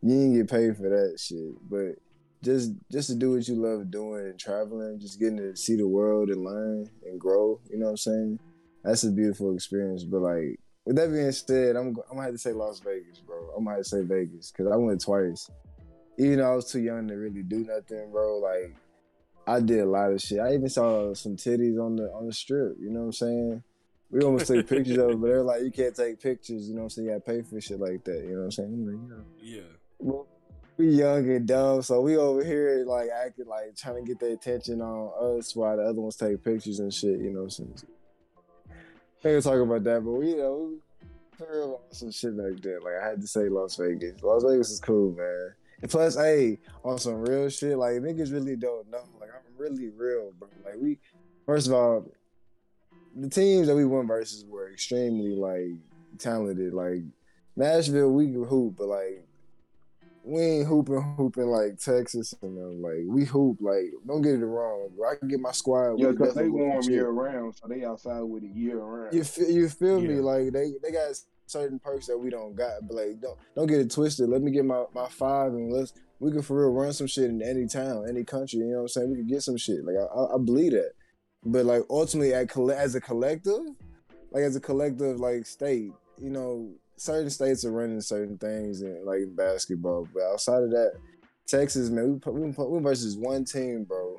you 0.02 0.10
didn't 0.10 0.34
get 0.34 0.50
paid 0.50 0.76
for 0.76 0.90
that 0.90 1.18
shit. 1.18 1.54
But 1.70 1.96
just 2.42 2.72
just 2.92 3.08
to 3.08 3.14
do 3.14 3.32
what 3.32 3.48
you 3.48 3.54
love 3.54 3.90
doing 3.90 4.26
and 4.26 4.38
traveling, 4.38 5.00
just 5.00 5.18
getting 5.18 5.38
to 5.38 5.56
see 5.56 5.76
the 5.76 5.88
world 5.88 6.28
and 6.28 6.44
learn 6.44 6.90
and 7.06 7.18
grow. 7.18 7.58
You 7.70 7.78
know 7.78 7.86
what 7.86 7.92
I'm 7.92 7.96
saying? 7.96 8.38
That's 8.84 9.04
a 9.04 9.10
beautiful 9.10 9.54
experience. 9.54 10.04
But 10.04 10.20
like 10.20 10.60
with 10.84 10.96
that 10.96 11.10
being 11.10 11.32
said, 11.32 11.76
I'm 11.76 11.96
I'm 12.10 12.16
gonna 12.16 12.24
have 12.24 12.32
to 12.32 12.38
say 12.38 12.52
Las 12.52 12.80
Vegas, 12.80 13.20
bro. 13.20 13.48
I'm 13.56 13.64
gonna 13.64 13.76
have 13.76 13.84
to 13.84 13.88
say 13.88 14.02
Vegas 14.02 14.52
because 14.52 14.70
I 14.70 14.76
went 14.76 15.00
twice. 15.00 15.50
Even 16.18 16.38
though 16.38 16.52
I 16.52 16.56
was 16.56 16.70
too 16.70 16.80
young 16.80 17.08
to 17.08 17.14
really 17.14 17.42
do 17.42 17.58
nothing, 17.58 18.10
bro. 18.10 18.38
Like 18.38 18.74
I 19.46 19.60
did 19.60 19.80
a 19.80 19.86
lot 19.86 20.12
of 20.12 20.20
shit. 20.20 20.40
I 20.40 20.54
even 20.54 20.68
saw 20.68 21.14
some 21.14 21.36
titties 21.36 21.78
on 21.80 21.96
the 21.96 22.04
on 22.12 22.26
the 22.26 22.32
strip. 22.32 22.76
You 22.80 22.90
know 22.90 23.00
what 23.00 23.06
I'm 23.06 23.12
saying? 23.12 23.62
We 24.10 24.20
almost 24.20 24.46
take 24.46 24.68
pictures 24.68 24.98
of 24.98 25.10
it, 25.10 25.20
but 25.20 25.26
they're 25.26 25.42
like, 25.42 25.62
you 25.62 25.70
can't 25.70 25.94
take 25.94 26.20
pictures. 26.20 26.68
You 26.68 26.74
know 26.74 26.82
what 26.82 26.84
I'm 26.84 26.90
saying? 26.90 27.08
You 27.08 27.14
gotta 27.14 27.20
pay 27.20 27.42
for 27.42 27.60
shit 27.60 27.80
like 27.80 28.04
that. 28.04 28.24
You 28.24 28.32
know 28.32 28.38
what 28.38 28.44
I'm 28.44 28.50
saying? 28.52 28.86
Like, 28.86 29.26
yeah. 29.42 29.60
Well, 29.98 30.26
we 30.76 30.88
young 30.88 31.28
and 31.30 31.46
dumb, 31.46 31.82
so 31.82 32.00
we 32.00 32.16
over 32.16 32.44
here 32.44 32.84
like 32.86 33.08
acting 33.08 33.46
like 33.46 33.76
trying 33.76 34.04
to 34.04 34.08
get 34.08 34.18
their 34.18 34.32
attention 34.32 34.80
on 34.80 35.38
us 35.38 35.54
while 35.54 35.76
the 35.76 35.84
other 35.84 36.00
ones 36.00 36.16
take 36.16 36.42
pictures 36.42 36.80
and 36.80 36.92
shit. 36.92 37.20
You 37.20 37.32
know, 37.32 37.42
what 37.42 37.58
I'm 37.58 37.76
saying? 37.76 37.82
I 39.24 39.28
ain't 39.28 39.44
talk 39.44 39.60
about 39.60 39.84
that, 39.84 40.04
but 40.04 40.10
we 40.10 40.30
you 40.30 40.36
know 40.36 40.72
we 41.40 41.76
some 41.90 42.10
shit 42.10 42.36
back 42.36 42.60
then. 42.60 42.80
Like 42.82 42.94
I 43.02 43.08
had 43.08 43.20
to 43.20 43.26
say 43.26 43.48
Las 43.48 43.76
Vegas. 43.76 44.22
Las 44.22 44.42
Vegas 44.44 44.70
is 44.70 44.80
cool, 44.80 45.12
man. 45.12 45.54
And 45.82 45.90
plus, 45.90 46.16
hey, 46.16 46.58
on 46.84 46.98
some 46.98 47.22
real 47.22 47.48
shit, 47.48 47.76
like 47.76 47.94
niggas 47.94 48.32
really 48.32 48.56
don't 48.56 48.90
know. 48.90 49.04
Like 49.20 49.30
I'm 49.30 49.56
really 49.56 49.90
real, 49.90 50.32
bro. 50.38 50.48
Like 50.64 50.76
we, 50.80 50.98
first 51.46 51.66
of 51.66 51.74
all, 51.74 52.10
the 53.16 53.28
teams 53.28 53.68
that 53.68 53.76
we 53.76 53.84
won 53.84 54.06
versus 54.06 54.44
were 54.44 54.72
extremely 54.72 55.34
like 55.34 55.78
talented. 56.18 56.72
Like 56.72 57.02
Nashville, 57.56 58.10
we 58.10 58.28
could 58.28 58.46
hoop, 58.46 58.76
but 58.78 58.88
like 58.88 59.26
we 60.24 60.40
ain't 60.40 60.66
hooping 60.66 61.14
hooping 61.16 61.46
like 61.46 61.78
Texas 61.78 62.34
and 62.42 62.56
them. 62.56 62.82
Like 62.82 63.04
we 63.06 63.24
hoop. 63.24 63.58
Like 63.60 63.92
don't 64.06 64.22
get 64.22 64.34
it 64.34 64.44
wrong. 64.44 64.88
Bro. 64.96 65.10
I 65.10 65.16
can 65.16 65.28
get 65.28 65.40
my 65.40 65.52
squad. 65.52 65.98
Yeah, 65.98 66.10
because 66.10 66.34
they 66.34 66.48
warm 66.48 66.82
year 66.84 67.10
round, 67.10 67.54
so 67.56 67.68
they 67.68 67.84
outside 67.84 68.22
with 68.22 68.42
it 68.42 68.54
year 68.54 68.78
round. 68.78 69.14
You 69.14 69.22
feel, 69.22 69.50
you 69.50 69.68
feel 69.68 70.00
yeah. 70.00 70.08
me? 70.08 70.14
Like 70.16 70.52
they 70.52 70.72
they 70.82 70.90
got 70.90 71.14
certain 71.46 71.78
perks 71.78 72.06
that 72.06 72.18
we 72.18 72.30
don't 72.30 72.54
got. 72.54 72.86
But 72.86 72.96
like 72.96 73.20
don't 73.20 73.38
don't 73.54 73.66
get 73.66 73.80
it 73.80 73.90
twisted. 73.90 74.28
Let 74.28 74.42
me 74.42 74.50
get 74.50 74.64
my 74.64 74.84
my 74.94 75.08
five 75.08 75.52
and 75.52 75.72
let's 75.72 75.92
we 76.20 76.30
can 76.30 76.42
for 76.42 76.60
real 76.60 76.72
run 76.72 76.92
some 76.92 77.06
shit 77.06 77.30
in 77.30 77.42
any 77.42 77.66
town, 77.66 78.06
any 78.08 78.24
country. 78.24 78.60
You 78.60 78.66
know 78.66 78.76
what 78.76 78.82
I'm 78.82 78.88
saying? 78.88 79.10
We 79.10 79.16
could 79.16 79.28
get 79.28 79.42
some 79.42 79.56
shit. 79.56 79.84
Like 79.84 79.96
I, 79.96 80.34
I, 80.34 80.38
believe 80.38 80.72
that. 80.72 80.92
But 81.44 81.66
like 81.66 81.82
ultimately, 81.90 82.32
as 82.32 82.94
a 82.94 83.00
collective, 83.00 83.60
like 84.30 84.42
as 84.42 84.56
a 84.56 84.60
collective, 84.60 85.20
like 85.20 85.44
state, 85.44 85.92
you 86.18 86.30
know, 86.30 86.70
certain 86.96 87.30
states 87.30 87.64
are 87.64 87.72
running 87.72 88.00
certain 88.00 88.38
things 88.38 88.82
in 88.82 89.04
like 89.04 89.24
basketball, 89.36 90.08
but 90.14 90.22
outside 90.22 90.62
of 90.62 90.70
that, 90.70 90.92
Texas 91.46 91.90
man, 91.90 92.20
we 92.24 92.32
we, 92.32 92.50
we 92.50 92.80
versus 92.80 93.16
one 93.16 93.44
team, 93.44 93.84
bro, 93.84 94.16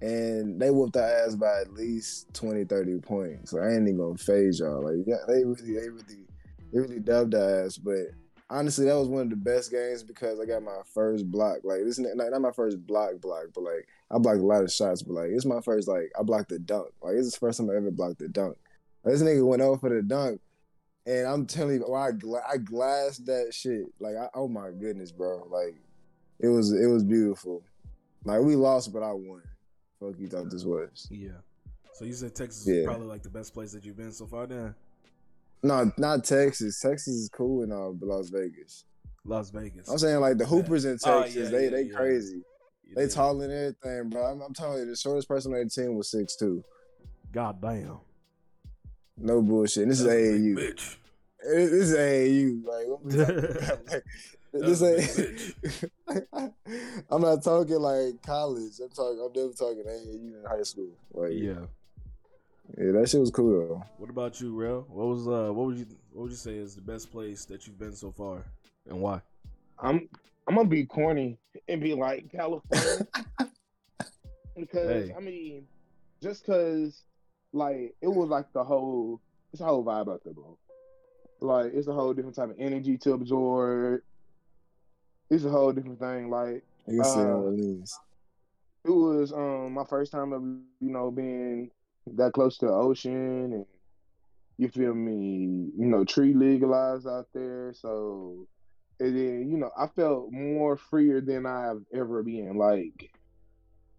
and 0.00 0.60
they 0.60 0.70
whooped 0.70 0.96
our 0.96 1.26
ass 1.26 1.34
by 1.34 1.60
at 1.60 1.72
least 1.72 2.32
20, 2.34 2.64
30 2.64 3.00
points. 3.00 3.50
So 3.50 3.60
I 3.60 3.72
ain't 3.72 3.88
even 3.88 3.98
gonna 3.98 4.16
phase 4.16 4.60
y'all. 4.60 4.84
Like 4.84 5.04
yeah, 5.06 5.16
they 5.26 5.44
really, 5.44 5.74
they 5.74 5.88
really, 5.88 6.26
they 6.72 6.80
really 6.80 7.00
dubbed 7.00 7.34
our 7.34 7.64
ass. 7.64 7.76
But 7.76 8.14
honestly, 8.48 8.86
that 8.86 8.96
was 8.96 9.08
one 9.08 9.22
of 9.22 9.30
the 9.30 9.36
best 9.36 9.70
games 9.70 10.02
because 10.02 10.40
I 10.40 10.46
got 10.46 10.62
my 10.62 10.80
first 10.94 11.30
block. 11.30 11.58
Like 11.64 11.80
this, 11.84 11.98
not, 11.98 12.16
not 12.16 12.40
my 12.40 12.52
first 12.52 12.84
block, 12.86 13.20
block, 13.20 13.46
but 13.54 13.62
like 13.64 13.88
I 14.10 14.18
blocked 14.18 14.40
a 14.40 14.46
lot 14.46 14.64
of 14.64 14.72
shots. 14.72 15.02
But 15.02 15.14
like 15.14 15.30
it's 15.30 15.46
my 15.46 15.60
first 15.60 15.88
like 15.88 16.10
I 16.18 16.22
blocked 16.22 16.50
the 16.50 16.58
dunk. 16.58 16.88
Like 17.02 17.14
it's 17.14 17.32
the 17.32 17.38
first 17.38 17.58
time 17.58 17.70
I 17.70 17.76
ever 17.76 17.90
blocked 17.90 18.18
the 18.18 18.28
dunk. 18.28 18.56
Like, 19.04 19.14
this 19.14 19.22
nigga 19.22 19.46
went 19.46 19.62
over 19.62 19.78
for 19.78 19.88
the 19.88 20.02
dunk 20.02 20.40
and 21.06 21.26
I'm 21.26 21.46
telling 21.46 21.76
you, 21.76 21.84
oh, 21.86 21.94
I 21.94 22.12
gla- 22.12 22.44
I 22.48 22.58
glassed 22.58 23.26
that 23.26 23.54
shit. 23.54 23.86
Like, 23.98 24.16
I, 24.16 24.28
oh 24.34 24.48
my 24.48 24.70
goodness, 24.70 25.10
bro. 25.10 25.46
Like, 25.50 25.76
it 26.38 26.48
was 26.48 26.72
it 26.72 26.86
was 26.86 27.02
beautiful. 27.02 27.62
Like 28.24 28.40
we 28.42 28.54
lost, 28.56 28.92
but 28.92 29.02
I 29.02 29.12
won. 29.12 29.42
Fuck 29.98 30.14
you 30.18 30.28
thought 30.28 30.50
this 30.50 30.64
was? 30.64 31.08
Yeah. 31.10 31.30
So 31.94 32.04
you 32.04 32.12
said 32.12 32.34
Texas 32.34 32.66
yeah. 32.66 32.76
is 32.76 32.86
probably 32.86 33.06
like 33.06 33.22
the 33.22 33.30
best 33.30 33.52
place 33.52 33.72
that 33.72 33.84
you've 33.84 33.96
been 33.96 34.12
so 34.12 34.26
far. 34.26 34.46
Then. 34.46 34.74
No, 35.62 35.92
not 35.98 36.24
Texas. 36.24 36.80
Texas 36.80 37.14
is 37.14 37.28
cool 37.28 37.62
and 37.62 37.72
all, 37.72 37.92
but 37.92 38.08
Las 38.08 38.30
Vegas. 38.30 38.84
Las 39.24 39.50
Vegas. 39.50 39.88
I'm 39.88 39.98
saying 39.98 40.20
like 40.20 40.38
the 40.38 40.46
Hoopers 40.46 40.84
in 40.84 40.98
oh, 41.04 41.22
Texas, 41.22 41.36
oh, 41.36 41.42
yeah, 41.44 41.50
they 41.50 41.64
yeah, 41.64 41.70
they 41.70 41.88
crazy. 41.88 42.42
they 42.94 43.08
tall 43.08 43.40
and 43.42 43.52
everything, 43.52 44.08
bro. 44.08 44.24
I'm, 44.24 44.40
I'm 44.40 44.54
telling 44.54 44.78
you, 44.78 44.86
the 44.86 44.96
shortest 44.96 45.28
person 45.28 45.52
on 45.52 45.62
the 45.62 45.68
team 45.68 45.96
was 45.96 46.10
six 46.10 46.36
two. 46.36 46.64
God 47.32 47.60
damn. 47.60 47.98
No 49.16 49.42
bullshit. 49.42 49.88
This 49.88 50.00
is 50.00 50.06
That's 50.06 50.16
big 50.16 50.40
AAU. 50.40 50.58
Bitch. 50.58 50.96
This 51.42 51.72
is 51.72 51.96
AAU. 51.96 52.64
Like? 52.64 54.02
Like, 54.52 54.62
this 54.64 54.82
ain't. 54.82 55.54
I'm 57.10 57.20
not 57.20 57.44
talking 57.44 57.76
like 57.76 58.20
college. 58.22 58.72
I'm 58.82 58.88
talking. 58.90 59.20
I'm 59.24 59.32
never 59.32 59.52
talking 59.52 59.84
AAU 59.84 60.14
in 60.14 60.44
high 60.48 60.62
school. 60.62 60.90
Like, 61.12 61.34
yeah, 61.34 61.66
Yeah. 62.78 62.92
that 62.92 63.08
shit 63.08 63.20
was 63.20 63.30
cool 63.30 63.50
though. 63.68 63.82
What 63.98 64.10
about 64.10 64.40
you, 64.40 64.54
Real? 64.54 64.86
What 64.88 65.06
was 65.08 65.26
uh 65.28 65.52
what 65.52 65.66
would 65.66 65.78
you 65.78 65.86
what 66.12 66.22
would 66.22 66.30
you 66.30 66.36
say 66.36 66.56
is 66.56 66.74
the 66.74 66.80
best 66.82 67.10
place 67.10 67.44
that 67.46 67.66
you've 67.66 67.78
been 67.78 67.94
so 67.94 68.10
far? 68.12 68.44
And 68.88 69.00
why? 69.00 69.20
I'm 69.78 70.08
I'm 70.48 70.54
gonna 70.56 70.68
be 70.68 70.84
corny 70.86 71.38
and 71.68 71.80
be 71.80 71.94
like 71.94 72.30
California 72.32 73.06
because 74.56 75.08
Hey. 75.08 75.14
I 75.16 75.20
mean, 75.20 75.66
just 76.22 76.44
cause 76.44 77.02
like 77.52 77.94
it 78.00 78.08
was 78.08 78.28
like 78.28 78.52
the 78.52 78.62
whole 78.64 79.20
it's 79.52 79.60
a 79.60 79.64
whole 79.64 79.84
vibe 79.84 80.12
out 80.12 80.22
there, 80.24 80.34
bro. 80.34 80.56
Like 81.40 81.72
it's 81.74 81.88
a 81.88 81.92
whole 81.92 82.12
different 82.14 82.36
type 82.36 82.50
of 82.50 82.56
energy 82.58 82.96
to 82.98 83.12
absorb. 83.14 84.02
It's 85.30 85.44
a 85.44 85.50
whole 85.50 85.72
different 85.72 85.98
thing. 86.00 86.30
Like 86.30 86.62
You 86.86 87.02
can 87.02 87.04
see 87.04 87.20
Uh, 87.20 87.36
what 87.38 87.54
it 87.54 87.60
is. 87.60 87.98
it 88.84 88.90
was 88.90 89.32
um 89.32 89.72
my 89.72 89.84
first 89.84 90.12
time 90.12 90.32
of 90.32 90.42
you 90.42 90.90
know 90.92 91.10
being 91.10 91.70
that 92.06 92.32
close 92.32 92.58
to 92.58 92.66
the 92.66 92.72
ocean 92.72 93.52
and 93.52 93.66
you 94.58 94.68
feel 94.68 94.94
me 94.94 95.70
you 95.76 95.86
know 95.86 96.04
tree 96.04 96.34
legalized 96.34 97.06
out 97.06 97.26
there 97.32 97.72
so 97.74 98.46
and 99.00 99.16
then 99.16 99.48
you 99.50 99.56
know 99.56 99.70
i 99.78 99.86
felt 99.86 100.30
more 100.32 100.76
freer 100.76 101.20
than 101.20 101.46
i've 101.46 101.82
ever 101.94 102.22
been 102.22 102.56
like 102.56 103.10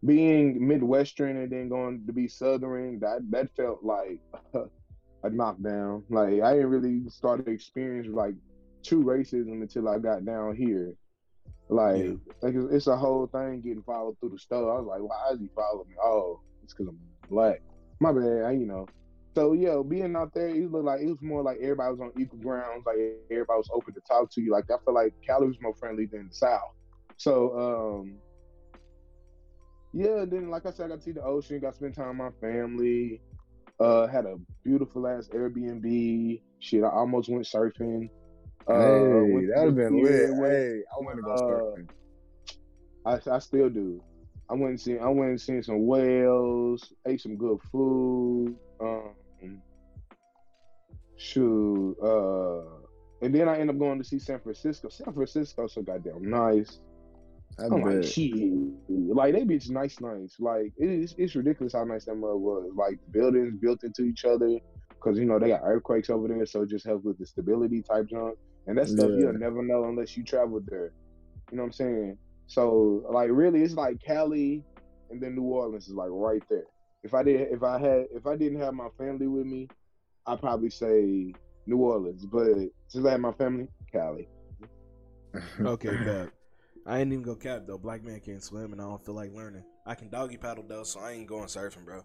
being 0.06 0.68
midwestern 0.68 1.38
and 1.38 1.52
then 1.52 1.70
going 1.70 2.04
to 2.06 2.14
be 2.14 2.28
southern 2.28 3.00
that 3.00 3.20
that 3.30 3.50
felt 3.56 3.84
like 3.84 4.20
a 5.24 5.30
knockdown 5.30 6.04
like 6.10 6.42
i 6.42 6.54
didn't 6.54 6.70
really 6.70 7.08
start 7.10 7.46
to 7.46 7.52
experience 7.52 8.08
like 8.12 8.36
true 8.84 9.04
racism 9.04 9.62
until 9.62 9.88
i 9.88 9.98
got 10.00 10.26
down 10.26 10.56
here 10.56 10.94
like, 11.70 11.98
Yeah. 12.04 12.14
like 12.42 12.56
it's, 12.56 12.74
it's 12.74 12.88
a 12.88 12.98
whole 12.98 13.28
thing 13.28 13.62
getting 13.62 13.84
followed 13.84 14.18
through 14.20 14.32
the 14.32 14.40
store. 14.40 14.76
I 14.76 14.80
was 14.82 14.88
like, 14.88 15.02
why 15.02 15.32
is 15.34 15.40
he 15.40 15.48
following 15.56 15.88
me? 15.88 15.96
Oh, 16.04 16.42
it's 16.64 16.74
because 16.74 16.90
I'm 16.90 17.00
black. 17.30 17.62
My 18.02 18.12
bad, 18.12 18.46
I, 18.46 18.52
you 18.54 18.66
know. 18.66 18.88
So 19.36 19.54
yeah, 19.54 19.80
being 19.88 20.16
out 20.16 20.34
there, 20.34 20.50
it 20.50 20.72
looked 20.72 20.86
like 20.86 21.02
it 21.02 21.06
was 21.06 21.22
more 21.22 21.44
like 21.44 21.58
everybody 21.62 21.92
was 21.92 22.02
on 22.02 22.12
equal 22.20 22.40
grounds. 22.40 22.84
Like 22.86 22.98
everybody 23.30 23.58
was 23.58 23.70
open 23.72 23.94
to 23.94 24.02
talk 24.02 24.32
to 24.32 24.42
you. 24.42 24.52
Like 24.52 24.66
I 24.72 24.76
feel 24.84 24.96
like 24.96 25.14
Cali 25.26 25.48
was 25.48 25.56
more 25.62 25.76
friendly 25.76 26.08
than 26.08 26.28
the 26.28 26.34
South. 26.34 26.74
So 27.18 28.02
um, 28.02 28.16
yeah. 29.94 30.26
Then 30.26 30.50
like 30.50 30.66
I 30.66 30.72
said, 30.72 30.88
I 30.88 30.90
got 30.90 30.96
to 30.98 31.02
see 31.04 31.12
the 31.12 31.24
ocean. 31.24 31.60
Got 31.60 31.74
to 31.74 31.76
spend 31.78 31.96
time 31.96 32.18
with 32.18 32.18
my 32.18 32.32
family. 32.42 33.22
Uh, 33.80 34.08
had 34.08 34.26
a 34.26 34.36
beautiful 34.66 35.08
ass 35.08 35.30
Airbnb. 35.32 36.42
Shit, 36.60 36.84
I 36.84 36.90
almost 36.90 37.30
went 37.30 37.46
surfing. 37.46 38.10
Uh, 38.68 38.80
hey, 38.80 39.42
to 39.42 39.48
that'd 39.54 39.66
have 39.66 39.76
been 39.76 40.04
lit. 40.04 40.30
Hey, 40.52 40.82
I 40.92 41.04
want 41.04 41.18
to 41.18 41.22
go 41.22 41.34
uh, 41.34 43.06
surfing. 43.06 43.30
I, 43.30 43.36
I 43.36 43.40
still 43.40 43.70
do. 43.70 44.04
I 44.52 44.56
went 44.56 44.72
and 44.72 44.82
seen 44.82 45.00
I 45.00 45.08
went 45.08 45.30
and 45.30 45.42
seen 45.42 45.64
some 45.64 45.86
whales, 45.88 46.92
ate 47.08 47.22
some 47.22 47.38
good 47.38 47.58
food. 47.72 48.56
Um, 48.82 49.14
shoot, 51.18 51.96
uh, 52.04 53.26
and 53.26 53.34
then 53.34 53.48
I 53.48 53.60
end 53.60 53.70
up 53.70 53.80
going 53.80 53.98
to 54.00 54.04
see 54.04 54.20
San 54.20 54.40
Francisco. 54.40 54.90
San 54.90 55.14
Francisco 55.14 55.68
so 55.68 55.82
goddamn 55.82 56.30
nice. 56.30 56.80
I 57.60 57.66
I'm 57.66 57.82
like 57.82 58.04
shit, 58.04 58.34
like 58.90 59.34
they 59.34 59.44
bitch 59.44 59.70
nice, 59.70 60.00
nice. 60.02 60.36
Like 60.40 60.74
it's 60.78 61.14
it's 61.18 61.36
ridiculous 61.36 61.74
how 61.74 61.84
nice 61.84 62.06
that 62.06 62.16
mother 62.16 62.38
was. 62.38 62.72
Like 62.76 63.00
buildings 63.12 63.56
built 63.62 63.84
into 63.84 64.04
each 64.04 64.26
other 64.26 64.58
because 64.90 65.18
you 65.18 65.26
know 65.26 65.38
they 65.40 65.50
got 65.50 65.62
earthquakes 65.64 66.10
over 66.10 66.28
there, 66.28 66.46
so 66.46 66.64
it 66.64 66.70
just 66.70 66.86
helps 66.86 67.06
with 67.06 67.18
the 67.20 67.26
stability 67.26 67.84
type 67.84 68.08
junk. 68.10 68.38
And 68.68 68.78
that 68.78 68.88
stuff 68.88 69.10
Yeah. 69.12 69.20
you'll 69.20 69.34
never 69.34 69.62
know 69.64 69.86
unless 69.86 70.16
you 70.16 70.24
travel 70.24 70.62
there. 70.66 70.92
You 71.52 71.58
know 71.58 71.64
what 71.64 71.68
I'm 71.68 71.74
saying? 71.74 72.18
So 72.52 73.06
like 73.10 73.30
really, 73.32 73.62
it's 73.62 73.76
like 73.76 74.04
Cali, 74.06 74.62
and 75.10 75.24
then 75.24 75.36
New 75.36 75.44
Orleans 75.44 75.88
is 75.88 75.94
like 75.94 76.10
right 76.12 76.44
there. 76.50 76.66
If 77.02 77.14
I 77.14 77.24
did, 77.24 77.48
if 77.50 77.64
I 77.64 77.80
had, 77.80 78.08
if 78.14 78.28
I 78.28 78.36
didn't 78.36 78.60
have 78.60 78.74
my 78.74 78.90
family 78.98 79.28
with 79.28 79.46
me, 79.46 79.70
I'd 80.28 80.42
probably 80.42 80.70
say 80.70 81.34
New 81.66 81.78
Orleans. 81.78 82.26
But 82.26 82.58
since 82.90 83.06
I 83.06 83.12
had 83.12 83.22
my 83.22 83.32
family, 83.32 83.70
Cali. 83.90 84.28
Okay, 85.62 85.96
bad. 86.04 86.30
I 86.86 87.00
ain't 87.00 87.14
even 87.14 87.24
go 87.24 87.36
cap 87.36 87.62
though. 87.66 87.78
Black 87.78 88.04
man 88.04 88.20
can't 88.20 88.44
swim, 88.44 88.74
and 88.74 88.82
I 88.82 88.84
don't 88.84 89.06
feel 89.06 89.16
like 89.16 89.34
learning. 89.34 89.64
I 89.86 89.96
can 89.96 90.10
doggy 90.10 90.36
paddle 90.36 90.66
though, 90.68 90.84
so 90.84 91.00
I 91.00 91.12
ain't 91.12 91.28
going 91.28 91.46
surfing, 91.46 91.86
bro. 91.86 92.04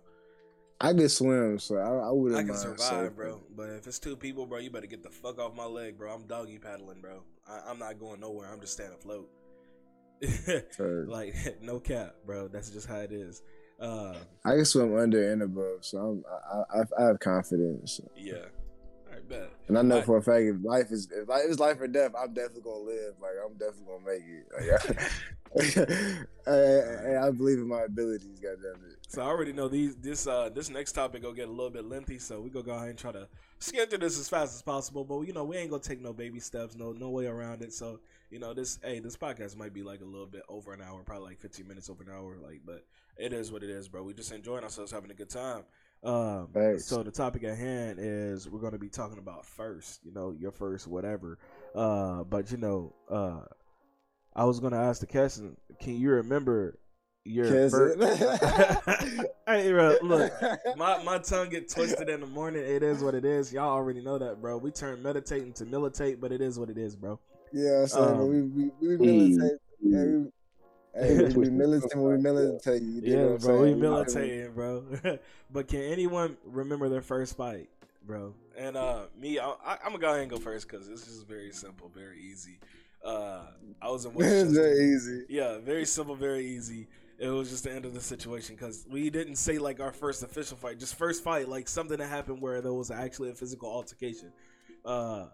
I 0.81 0.93
could 0.93 1.11
swim, 1.11 1.59
so 1.59 1.75
I, 1.75 2.07
I 2.07 2.11
wouldn't 2.13 2.39
I 2.39 2.43
can 2.43 2.51
mind 2.51 2.61
survive, 2.61 3.11
surfing. 3.11 3.17
bro. 3.17 3.43
But 3.57 3.71
if 3.71 3.89
it's 3.89 3.99
two 3.99 4.15
people, 4.15 4.47
bro, 4.47 4.59
you 4.59 4.71
better 4.71 4.87
get 4.87 5.03
the 5.03 5.11
fuck 5.11 5.41
off 5.41 5.57
my 5.57 5.65
leg, 5.65 5.99
bro. 5.99 6.15
I'm 6.15 6.29
doggy 6.29 6.59
paddling, 6.59 7.01
bro. 7.01 7.25
I, 7.49 7.69
I'm 7.69 7.81
not 7.81 7.99
going 7.99 8.21
nowhere. 8.21 8.49
I'm 8.53 8.61
just 8.61 8.75
staying 8.75 8.93
afloat. 8.93 9.29
So, 10.71 11.05
like 11.09 11.35
no 11.63 11.79
cap, 11.81 12.15
bro. 12.25 12.49
That's 12.49 12.71
just 12.71 12.87
how 12.89 12.99
it 12.99 13.13
is. 13.13 13.43
Uh, 13.79 14.15
I 14.45 14.53
can 14.57 14.65
swim 14.65 14.97
under 14.97 15.33
and 15.33 15.43
above, 15.43 15.85
so 15.85 15.99
I'm, 15.99 16.25
I, 16.73 16.79
I, 16.79 17.03
I 17.03 17.07
have 17.09 17.21
confidence, 17.21 18.01
yeah. 18.17 18.35
All 18.37 19.13
right, 19.13 19.29
bet. 19.29 19.51
and 19.69 19.77
I 19.79 19.83
know 19.83 19.99
I- 19.99 20.03
for 20.03 20.17
a 20.17 20.23
fact 20.23 20.45
if 20.45 20.57
life 20.65 20.91
is 20.91 21.09
if 21.13 21.29
life 21.29 21.45
is 21.47 21.59
life 21.61 21.79
or 21.81 21.87
death, 21.87 22.13
I'm 22.19 22.33
definitely 22.33 22.63
gonna 22.63 22.85
live. 22.85 23.15
Like 23.21 23.33
I'm 23.45 23.53
definitely 23.59 23.87
gonna 23.87 24.07
make 24.07 24.25
it. 24.27 24.47
Like, 24.57 26.27
I, 26.47 26.51
I, 26.51 27.27
I 27.27 27.31
believe 27.31 27.59
in 27.59 27.69
my 27.69 27.83
abilities. 27.83 28.41
Goddamn 28.41 28.81
it. 28.91 28.97
So 29.09 29.23
I 29.23 29.27
already 29.27 29.53
know 29.53 29.69
these 29.69 29.95
this 29.97 30.27
uh 30.27 30.49
this 30.55 30.71
next 30.71 30.93
topic 30.93 31.23
gonna 31.23 31.35
get 31.35 31.49
a 31.49 31.51
little 31.51 31.71
bit 31.71 31.85
lengthy, 31.85 32.19
so 32.19 32.41
we 32.41 32.51
gonna 32.51 32.65
go 32.65 32.73
ahead 32.73 32.89
and 32.89 32.99
try 32.99 33.13
to 33.13 33.29
skim 33.59 33.87
through 33.89 33.99
this 33.99 34.19
as 34.19 34.29
fast 34.29 34.55
as 34.55 34.63
possible. 34.63 35.05
But 35.05 35.21
you 35.21 35.33
know, 35.33 35.45
we 35.45 35.57
ain't 35.57 35.71
gonna 35.71 35.83
take 35.83 36.01
no 36.01 36.13
baby 36.13 36.41
steps, 36.41 36.77
no 36.77 36.93
no 36.93 37.11
way 37.11 37.27
around 37.27 37.63
it. 37.63 37.73
So, 37.73 38.01
you 38.31 38.39
know, 38.39 38.55
this 38.55 38.79
hey, 38.83 39.01
this 39.01 39.17
podcast 39.17 39.57
might 39.57 39.73
be 39.73 39.83
like 39.83 40.01
a 40.01 40.05
little 40.05 40.27
bit 40.27 40.43
over 40.49 40.73
an 40.73 40.83
hour, 40.83 41.03
probably 41.05 41.29
like 41.29 41.39
fifteen 41.39 41.69
minutes 41.69 41.89
over 41.89 42.03
an 42.03 42.11
hour, 42.11 42.37
like 42.43 42.63
but 42.65 42.85
it 43.17 43.33
is 43.33 43.53
what 43.53 43.63
it 43.63 43.71
is, 43.71 43.89
bro. 43.89 44.03
We 44.03 44.15
just 44.15 44.33
enjoying 44.33 44.65
ourselves 44.65 44.91
having 44.91 45.11
a 45.11 45.15
good 45.15 45.31
time. 45.31 45.65
Um 46.03 46.49
Thanks. 46.53 46.87
so 46.87 47.03
the 47.03 47.11
topic 47.11 47.45
at 47.45 47.57
hand 47.57 47.99
is 48.01 48.49
we're 48.49 48.61
gonna 48.61 48.79
be 48.79 48.89
talking 48.89 49.19
about 49.19 49.47
first, 49.47 50.05
you 50.05 50.13
know, 50.13 50.33
your 50.39 50.53
first 50.53 50.87
whatever. 50.87 51.39
Uh 51.75 52.25
but 52.25 52.51
you 52.51 52.59
know, 52.59 52.95
uh 53.11 53.41
I 54.35 54.45
was 54.45 54.61
gonna 54.61 54.83
ask 54.83 55.01
the 55.01 55.07
question, 55.07 55.57
can 55.81 55.97
you 55.97 56.11
remember 56.11 56.79
your 57.27 57.47
Kiss 57.47 57.73
first. 57.73 57.99
Hey, 59.47 59.71
bro, 59.71 59.97
look, 60.03 60.33
my 60.77 61.03
my 61.05 61.19
tongue 61.19 61.51
get 61.51 61.71
twisted 61.71 62.09
in 62.09 62.21
the 62.21 62.27
morning. 62.27 62.63
It 62.63 62.83
is 62.83 63.03
what 63.03 63.15
it 63.15 63.25
is. 63.25 63.53
Y'all 63.53 63.71
already 63.71 64.01
know 64.01 64.19
that, 64.19 64.41
bro. 64.41 64.59
We 64.59 64.73
turn 64.73 65.03
meditating 65.03 65.53
to 65.55 65.65
militate, 65.65 66.21
but 66.21 66.33
it 66.33 66.41
is 66.41 66.59
what 66.59 66.69
it 66.69 66.79
is, 66.79 66.97
bro. 66.97 67.21
Yeah, 67.57 67.87
so 67.87 68.03
Um, 68.03 68.29
we 68.29 68.43
we 68.43 68.71
we 68.81 68.97
Mm. 68.97 69.05
militate. 69.07 69.59
Yeah, 69.81 70.05
we, 70.05 70.31
hey, 70.95 71.35
we, 71.35 71.51
militate 71.51 71.97
when 71.97 72.05
we 72.05 72.19
stuff, 72.19 72.23
militate. 72.23 72.83
You 72.83 73.03
Yeah, 73.03 73.37
bro. 73.39 73.63
We 73.63 73.69
saying? 73.71 73.81
militating, 73.81 74.53
bro. 74.53 74.85
but 75.53 75.69
can 75.69 75.81
anyone 75.83 76.37
remember 76.45 76.89
their 76.89 77.03
first 77.03 77.37
fight, 77.37 77.69
bro? 78.07 78.35
And 78.59 78.77
uh, 78.77 79.07
me, 79.19 79.39
I, 79.39 79.55
I'm 79.85 79.93
gonna 79.93 79.99
go 79.99 80.09
ahead 80.11 80.23
and 80.23 80.31
go 80.31 80.39
first 80.39 80.69
because 80.69 80.89
this 80.89 81.07
is 81.07 81.23
very 81.23 81.53
simple, 81.53 81.91
very 81.95 82.21
easy. 82.21 82.59
Uh, 83.05 83.47
I 83.81 83.91
was 83.91 84.05
in 84.05 84.15
Westchester. 84.15 84.49
very 84.49 84.95
easy. 84.95 85.25
Yeah, 85.29 85.59
very 85.59 85.85
simple, 85.85 86.15
very 86.15 86.47
easy. 86.47 86.89
It 87.19 87.29
was 87.29 87.49
just 87.51 87.65
the 87.65 87.73
end 87.73 87.85
of 87.87 87.95
the 87.95 88.01
situation 88.01 88.57
because 88.57 88.87
we 88.91 89.09
didn't 89.11 89.37
say 89.37 89.59
like 89.59 89.81
our 89.81 89.93
first 89.93 90.23
official 90.23 90.57
fight, 90.57 90.79
just 90.79 90.97
first 90.97 91.23
fight, 91.25 91.49
like 91.49 91.69
something 91.69 91.97
that 91.99 92.09
happened 92.09 92.43
where 92.43 92.61
there 92.61 92.75
was 92.75 92.91
actually 92.91 93.31
a 93.31 93.35
physical 93.35 93.71
altercation. 93.71 94.33
Uh, 94.85 95.27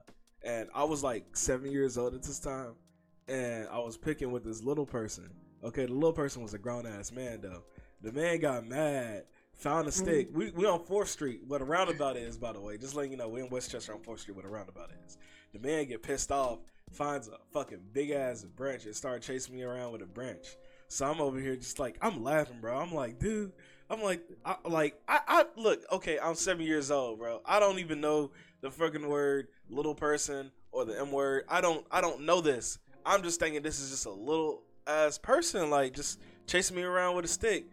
and 0.44 0.68
I 0.74 0.84
was 0.84 1.02
like 1.02 1.36
seven 1.36 1.70
years 1.70 1.96
old 1.98 2.14
at 2.14 2.22
this 2.22 2.38
time, 2.38 2.72
and 3.28 3.68
I 3.68 3.78
was 3.78 3.96
picking 3.96 4.32
with 4.32 4.44
this 4.44 4.62
little 4.62 4.86
person. 4.86 5.30
Okay, 5.64 5.86
the 5.86 5.92
little 5.92 6.12
person 6.12 6.42
was 6.42 6.54
a 6.54 6.58
grown 6.58 6.86
ass 6.86 7.12
man 7.12 7.40
though. 7.40 7.62
The 8.02 8.12
man 8.12 8.40
got 8.40 8.66
mad, 8.66 9.24
found 9.52 9.86
a 9.86 9.90
mm-hmm. 9.90 10.02
stick. 10.02 10.28
We 10.32 10.50
we 10.50 10.66
on 10.66 10.84
Fourth 10.84 11.08
Street, 11.08 11.42
what 11.46 11.62
a 11.62 11.64
roundabout 11.64 12.16
is, 12.16 12.36
by 12.36 12.52
the 12.52 12.60
way. 12.60 12.76
Just 12.78 12.94
letting 12.94 13.12
you 13.12 13.16
know, 13.16 13.28
we 13.28 13.40
in 13.40 13.48
Westchester 13.48 13.94
on 13.94 14.00
Fourth 14.00 14.20
Street, 14.20 14.36
what 14.36 14.44
a 14.44 14.48
roundabout 14.48 14.90
is. 15.06 15.18
The 15.52 15.60
man 15.60 15.86
get 15.86 16.02
pissed 16.02 16.32
off, 16.32 16.58
finds 16.90 17.28
a 17.28 17.38
fucking 17.52 17.80
big 17.92 18.10
ass 18.10 18.42
branch, 18.42 18.86
and 18.86 18.96
start 18.96 19.22
chasing 19.22 19.54
me 19.54 19.62
around 19.62 19.92
with 19.92 20.02
a 20.02 20.06
branch. 20.06 20.56
So 20.88 21.06
I'm 21.06 21.20
over 21.20 21.38
here 21.38 21.56
just 21.56 21.78
like 21.78 21.96
I'm 22.02 22.22
laughing, 22.22 22.58
bro. 22.60 22.76
I'm 22.76 22.92
like, 22.92 23.18
dude. 23.18 23.52
I'm 23.90 24.02
like, 24.02 24.22
I, 24.42 24.56
like 24.64 24.98
I, 25.06 25.20
I 25.28 25.44
look. 25.56 25.82
Okay, 25.92 26.18
I'm 26.18 26.34
seven 26.34 26.64
years 26.64 26.90
old, 26.90 27.18
bro. 27.18 27.42
I 27.44 27.60
don't 27.60 27.78
even 27.78 28.00
know 28.00 28.30
the 28.62 28.70
fucking 28.70 29.06
word 29.06 29.48
little 29.68 29.94
person 29.94 30.50
or 30.70 30.86
the 30.86 30.98
M 30.98 31.12
word. 31.12 31.44
I 31.48 31.60
don't. 31.60 31.84
I 31.90 32.00
don't 32.00 32.22
know 32.22 32.40
this. 32.40 32.78
I'm 33.04 33.22
just 33.22 33.38
thinking 33.38 33.62
this 33.62 33.80
is 33.80 33.90
just 33.90 34.06
a 34.06 34.10
little 34.10 34.62
ass 34.86 35.18
person, 35.18 35.68
like 35.68 35.92
just 35.92 36.20
chasing 36.46 36.76
me 36.76 36.82
around 36.82 37.16
with 37.16 37.24
a 37.24 37.28
stick, 37.28 37.66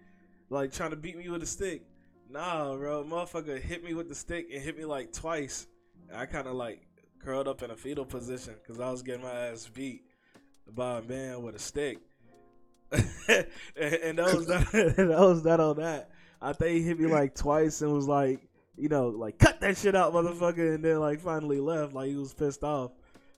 like 0.49 0.73
trying 0.73 0.89
to 0.89 0.95
beat 0.95 1.17
me 1.17 1.29
with 1.29 1.43
a 1.43 1.47
stick. 1.47 1.83
Nah, 2.29 2.75
bro, 2.75 3.03
motherfucker 3.03 3.59
hit 3.59 3.83
me 3.83 3.93
with 3.93 4.09
the 4.09 4.15
stick 4.15 4.49
and 4.53 4.61
hit 4.61 4.77
me 4.77 4.85
like 4.85 5.13
twice. 5.13 5.67
And 6.09 6.17
I 6.17 6.25
kind 6.25 6.47
of 6.47 6.55
like 6.55 6.81
curled 7.19 7.47
up 7.47 7.63
in 7.63 7.71
a 7.71 7.75
fetal 7.75 8.05
position 8.05 8.55
because 8.61 8.79
I 8.79 8.91
was 8.91 9.01
getting 9.01 9.23
my 9.23 9.31
ass 9.31 9.69
beat 9.71 10.03
by 10.67 10.99
a 10.99 11.01
man 11.01 11.43
with 11.43 11.55
a 11.55 11.59
stick. 11.59 11.99
and, 12.91 13.45
and 13.77 14.17
that 14.17 14.35
was 14.35 14.47
that, 14.47 14.71
that 14.97 15.07
was 15.07 15.45
on 15.45 15.77
that. 15.77 16.09
I 16.41 16.53
think 16.53 16.77
he 16.77 16.81
hit 16.83 16.99
me 16.99 17.07
like 17.07 17.35
twice 17.35 17.81
and 17.81 17.91
was 17.93 18.07
like, 18.07 18.48
you 18.79 18.89
know, 18.89 19.09
like 19.09 19.37
cut 19.37 19.61
that 19.61 19.77
shit 19.77 19.95
out, 19.95 20.13
motherfucker, 20.13 20.75
and 20.75 20.83
then 20.83 20.99
like 20.99 21.19
finally 21.19 21.59
left, 21.59 21.93
like 21.93 22.09
he 22.09 22.15
was 22.15 22.33
pissed 22.33 22.63
off. 22.63 22.91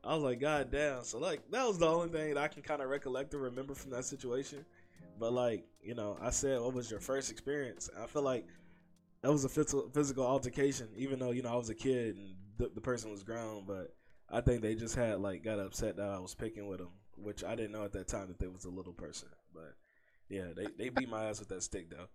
I 0.04 0.16
was 0.16 0.24
like, 0.24 0.39
God 0.39 0.72
damn. 0.72 1.04
So 1.04 1.20
like 1.20 1.42
that 1.52 1.68
was 1.68 1.78
the 1.78 1.88
only 1.88 2.10
thing 2.10 2.34
that 2.34 2.38
I 2.38 2.48
can 2.48 2.62
kind 2.62 2.82
of 2.82 2.89
recollect 2.89 3.34
and 3.34 3.44
remember 3.44 3.76
from 3.76 3.92
that 3.92 4.06
situation. 4.06 4.66
But 5.20 5.34
like, 5.34 5.66
you 5.82 5.94
know, 5.94 6.18
I 6.22 6.32
said, 6.32 6.60
what 6.60 6.74
was 6.74 6.89
your 6.89 7.00
first 7.00 7.32
experience? 7.32 7.89
I 8.02 8.08
feel 8.08 8.24
like 8.24 8.48
that 9.22 9.32
was 9.32 9.46
a 9.46 9.50
physical 9.50 9.89
physical 9.94 10.26
altercation, 10.26 10.88
even 10.96 11.20
though 11.20 11.32
you 11.32 11.44
know 11.44 11.54
I 11.54 11.56
was 11.56 11.70
a 11.70 11.76
kid 11.76 12.16
and 12.16 12.36
the, 12.58 12.72
the 12.74 12.82
person 12.82 13.12
was 13.12 13.24
grown. 13.24 13.66
But 13.66 13.94
I 14.30 14.42
think 14.42 14.62
they 14.62 14.76
just 14.76 14.96
had 14.96 15.20
like 15.20 15.44
got 15.44 15.60
upset 15.60 15.98
that 15.98 16.10
I 16.10 16.20
was 16.20 16.34
picking 16.34 16.68
with 16.68 16.80
them, 16.80 16.89
which 17.16 17.44
I 17.44 17.56
didn't 17.56 17.72
know 17.72 17.84
at 17.84 17.94
that 17.94 18.08
time 18.08 18.28
that 18.28 18.39
they 18.39 18.48
was 18.48 18.66
a 18.66 18.70
little 18.70 18.94
person. 18.94 19.30
But 19.54 19.76
yeah, 20.32 20.47
they 20.55 20.67
they 20.77 20.89
beat 20.89 21.09
my 21.09 21.25
ass 21.25 21.39
with 21.39 21.49
that 21.49 21.61
stick 21.61 21.88
though. 21.89 22.07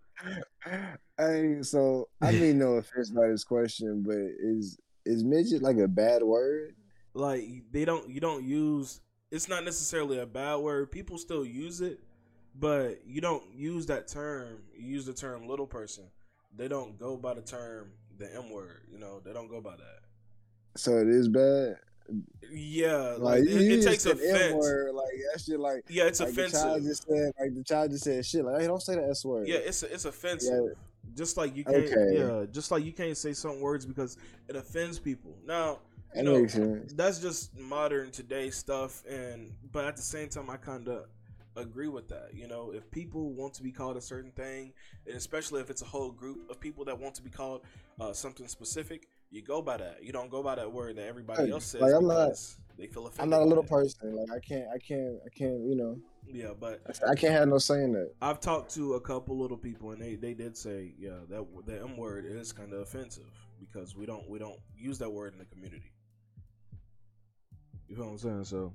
Hey, 1.19 1.59
so 1.61 2.09
I 2.21 2.31
mean 2.31 2.57
no 2.57 2.73
offense 2.77 3.11
by 3.11 3.27
this 3.27 3.43
question, 3.43 4.03
but 4.05 4.17
is 4.17 4.79
is 5.05 5.23
midget 5.23 5.61
like 5.61 5.77
a 5.77 5.87
bad 5.87 6.23
word? 6.23 6.75
Like 7.13 7.43
they 7.71 7.85
don't 7.85 8.09
you 8.09 8.19
don't 8.19 8.43
use 8.43 9.01
it's 9.31 9.47
not 9.47 9.63
necessarily 9.63 10.19
a 10.19 10.25
bad 10.25 10.57
word. 10.57 10.91
People 10.91 11.17
still 11.17 11.45
use 11.45 11.79
it, 11.81 11.99
but 12.59 13.05
you 13.05 13.21
don't 13.21 13.43
use 13.53 13.85
that 13.85 14.07
term. 14.07 14.63
You 14.75 14.87
use 14.87 15.05
the 15.05 15.13
term 15.13 15.47
little 15.47 15.67
person. 15.67 16.05
They 16.55 16.67
don't 16.67 16.97
go 16.97 17.17
by 17.17 17.35
the 17.35 17.41
term 17.41 17.91
the 18.17 18.33
M 18.35 18.49
word. 18.49 18.81
You 18.91 18.97
know, 18.97 19.21
they 19.23 19.31
don't 19.31 19.47
go 19.47 19.61
by 19.61 19.75
that. 19.75 19.99
So 20.75 20.97
it 20.97 21.07
is 21.07 21.27
bad. 21.27 21.77
Yeah, 22.51 23.15
Like, 23.17 23.41
it, 23.41 23.49
it 23.49 23.83
takes 23.83 24.05
offense. 24.05 24.23
N-word, 24.23 24.93
like 24.95 25.07
that 25.33 25.41
shit. 25.41 25.59
Like 25.59 25.83
Yeah, 25.89 26.05
it's 26.05 26.19
like 26.19 26.33
the 26.33 26.49
child 26.49 26.83
just 26.83 27.07
said, 27.07 27.31
like 27.39 27.55
the 27.55 27.63
child 27.63 27.91
just 27.91 28.03
said 28.03 28.25
shit. 28.25 28.45
Like 28.45 28.61
hey, 28.61 28.67
don't 28.67 28.81
say 28.81 28.95
the 28.95 29.07
S 29.09 29.25
word. 29.25 29.47
Yeah, 29.47 29.57
it's 29.57 29.83
it's 29.83 30.05
offensive. 30.05 30.75
Just 31.15 31.37
like 31.37 31.55
you 31.55 31.63
can't, 31.63 31.77
Okay. 31.77 32.17
yeah, 32.17 32.45
just 32.51 32.69
like 32.69 32.83
you 32.83 32.91
can't 32.93 33.17
say 33.17 33.33
some 33.33 33.59
words 33.59 33.85
because 33.85 34.17
it 34.47 34.55
offends 34.55 34.99
people. 34.99 35.35
Now, 35.45 35.79
you 36.15 36.23
that 36.23 36.55
know, 36.55 36.81
that's 36.95 37.19
just 37.19 37.57
modern 37.57 38.11
today 38.11 38.49
stuff, 38.49 39.03
and 39.09 39.51
but 39.71 39.85
at 39.85 39.95
the 39.95 40.01
same 40.01 40.29
time, 40.29 40.49
I 40.49 40.57
kind 40.57 40.87
of 40.87 41.05
agree 41.55 41.87
with 41.87 42.07
that. 42.09 42.29
You 42.33 42.47
know, 42.47 42.71
if 42.71 42.89
people 42.91 43.31
want 43.33 43.53
to 43.55 43.63
be 43.63 43.71
called 43.71 43.97
a 43.97 44.01
certain 44.01 44.31
thing, 44.31 44.73
and 45.07 45.15
especially 45.15 45.61
if 45.61 45.69
it's 45.69 45.81
a 45.81 45.85
whole 45.85 46.11
group 46.11 46.49
of 46.49 46.59
people 46.59 46.85
that 46.85 46.99
want 46.99 47.15
to 47.15 47.21
be 47.23 47.29
called 47.29 47.61
uh, 47.99 48.13
something 48.13 48.47
specific, 48.47 49.07
you 49.29 49.41
go 49.41 49.61
by 49.61 49.77
that. 49.77 50.03
You 50.03 50.11
don't 50.11 50.29
go 50.29 50.41
by 50.43 50.55
that 50.55 50.71
word 50.71 50.95
that 50.97 51.07
everybody 51.07 51.45
Hey, 51.45 51.51
else 51.51 51.65
says 51.65 51.81
like, 51.81 51.93
I'm 51.93 52.07
not- 52.07 52.33
they 52.77 52.85
feel 52.87 53.07
offended. 53.07 53.23
I'm 53.23 53.29
not 53.39 53.41
a 53.41 53.49
little 53.49 53.63
person. 53.63 54.15
Like 54.15 54.31
I 54.31 54.39
can't, 54.39 54.67
I 54.73 54.77
can't, 54.77 55.17
I 55.25 55.29
can't. 55.35 55.61
You 55.65 55.75
know, 55.75 55.97
Yeah, 56.27 56.51
but 56.59 56.79
I 57.09 57.15
can't 57.15 57.33
have 57.33 57.47
no 57.47 57.57
saying 57.57 57.93
that. 57.93 58.13
I've 58.21 58.39
talked 58.39 58.73
to 58.75 58.93
a 58.93 59.01
couple 59.01 59.37
little 59.37 59.57
people, 59.57 59.91
and 59.91 60.01
they, 60.01 60.13
they 60.15 60.35
did 60.35 60.55
say, 60.55 60.93
yeah, 60.99 61.17
that 61.29 61.43
the 61.65 61.79
M 61.81 61.97
word 61.97 62.25
is 62.27 62.51
kind 62.53 62.73
of 62.73 62.81
offensive 62.81 63.23
because 63.59 63.95
we 63.95 64.05
don't 64.05 64.29
we 64.29 64.37
don't 64.37 64.59
use 64.75 64.99
that 64.99 65.09
word 65.09 65.33
in 65.33 65.39
the 65.39 65.45
community. 65.45 65.91
You 67.87 67.95
feel 67.95 68.05
what 68.05 68.11
I'm 68.11 68.17
saying? 68.19 68.43
So 68.43 68.73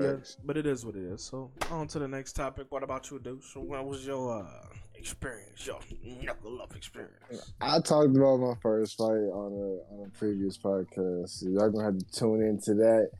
yeah, 0.00 0.16
but 0.44 0.56
it 0.56 0.66
is 0.66 0.84
what 0.84 0.96
it 0.96 1.04
is. 1.04 1.22
So 1.22 1.50
on 1.70 1.88
to 1.88 1.98
the 1.98 2.08
next 2.08 2.34
topic. 2.34 2.66
What 2.70 2.82
about 2.82 3.10
you, 3.10 3.18
dude? 3.18 3.42
So 3.44 3.60
what 3.60 3.86
was 3.86 4.06
your 4.06 4.40
uh, 4.40 4.66
experience, 4.94 5.66
your 5.66 5.78
knuckle 6.22 6.60
up 6.62 6.74
experience? 6.76 7.52
I 7.60 7.80
talked 7.80 8.16
about 8.16 8.38
my 8.38 8.54
first 8.62 8.96
fight 8.96 9.06
on 9.06 9.52
a 9.52 9.94
on 9.94 10.06
a 10.06 10.18
previous 10.18 10.58
podcast. 10.58 11.28
So 11.28 11.48
y'all 11.48 11.70
gonna 11.70 11.84
have 11.84 11.98
to 11.98 12.04
tune 12.12 12.42
into 12.42 12.74
that 12.74 13.10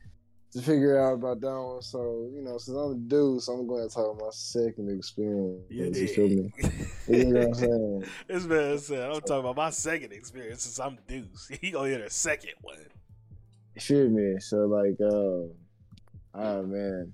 to 0.53 0.61
figure 0.61 1.01
out 1.01 1.13
about 1.13 1.39
that 1.41 1.61
one. 1.61 1.81
So 1.81 2.29
you 2.33 2.41
know, 2.41 2.57
since 2.57 2.77
I'm 2.77 2.91
a 2.91 2.95
dude, 2.95 3.41
so 3.41 3.53
I'm 3.53 3.67
going 3.67 3.87
to 3.87 3.93
talk 3.93 4.11
about 4.11 4.25
my 4.25 4.31
second 4.31 4.89
experience. 4.89 5.63
You 5.69 6.07
feel 6.07 6.27
me? 6.27 6.53
You 7.07 7.25
know 7.25 7.39
what 7.39 7.47
I'm 7.47 7.53
saying? 7.55 8.05
this 8.27 8.45
man 8.45 8.77
said, 8.77 9.11
"I'm 9.11 9.21
talking 9.21 9.39
about 9.39 9.55
my 9.55 9.69
second 9.69 10.13
experience 10.13 10.63
since 10.63 10.79
I'm 10.79 10.97
Deuce. 11.07 11.49
He 11.61 11.71
gonna 11.71 11.89
hit 11.89 12.01
a 12.01 12.09
second 12.09 12.53
one." 12.61 12.85
You 13.75 13.81
feel 13.81 14.09
me? 14.09 14.39
So 14.39 14.65
like, 14.65 14.97
um, 15.01 15.51
oh 16.33 16.63
man, 16.63 17.13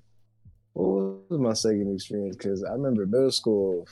what 0.73 1.29
was 1.29 1.39
my 1.39 1.53
second 1.53 1.93
experience? 1.93 2.35
Because 2.35 2.63
I 2.63 2.73
remember 2.73 3.05
middle 3.05 3.31
school, 3.31 3.87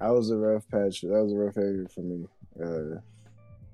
I 0.00 0.10
was 0.10 0.30
a 0.30 0.36
rough 0.36 0.68
patch. 0.68 1.02
That 1.02 1.22
was 1.22 1.32
a 1.32 1.36
rough 1.36 1.56
area 1.56 1.86
for 1.88 2.00
me. 2.00 2.26
Uh, 2.60 3.00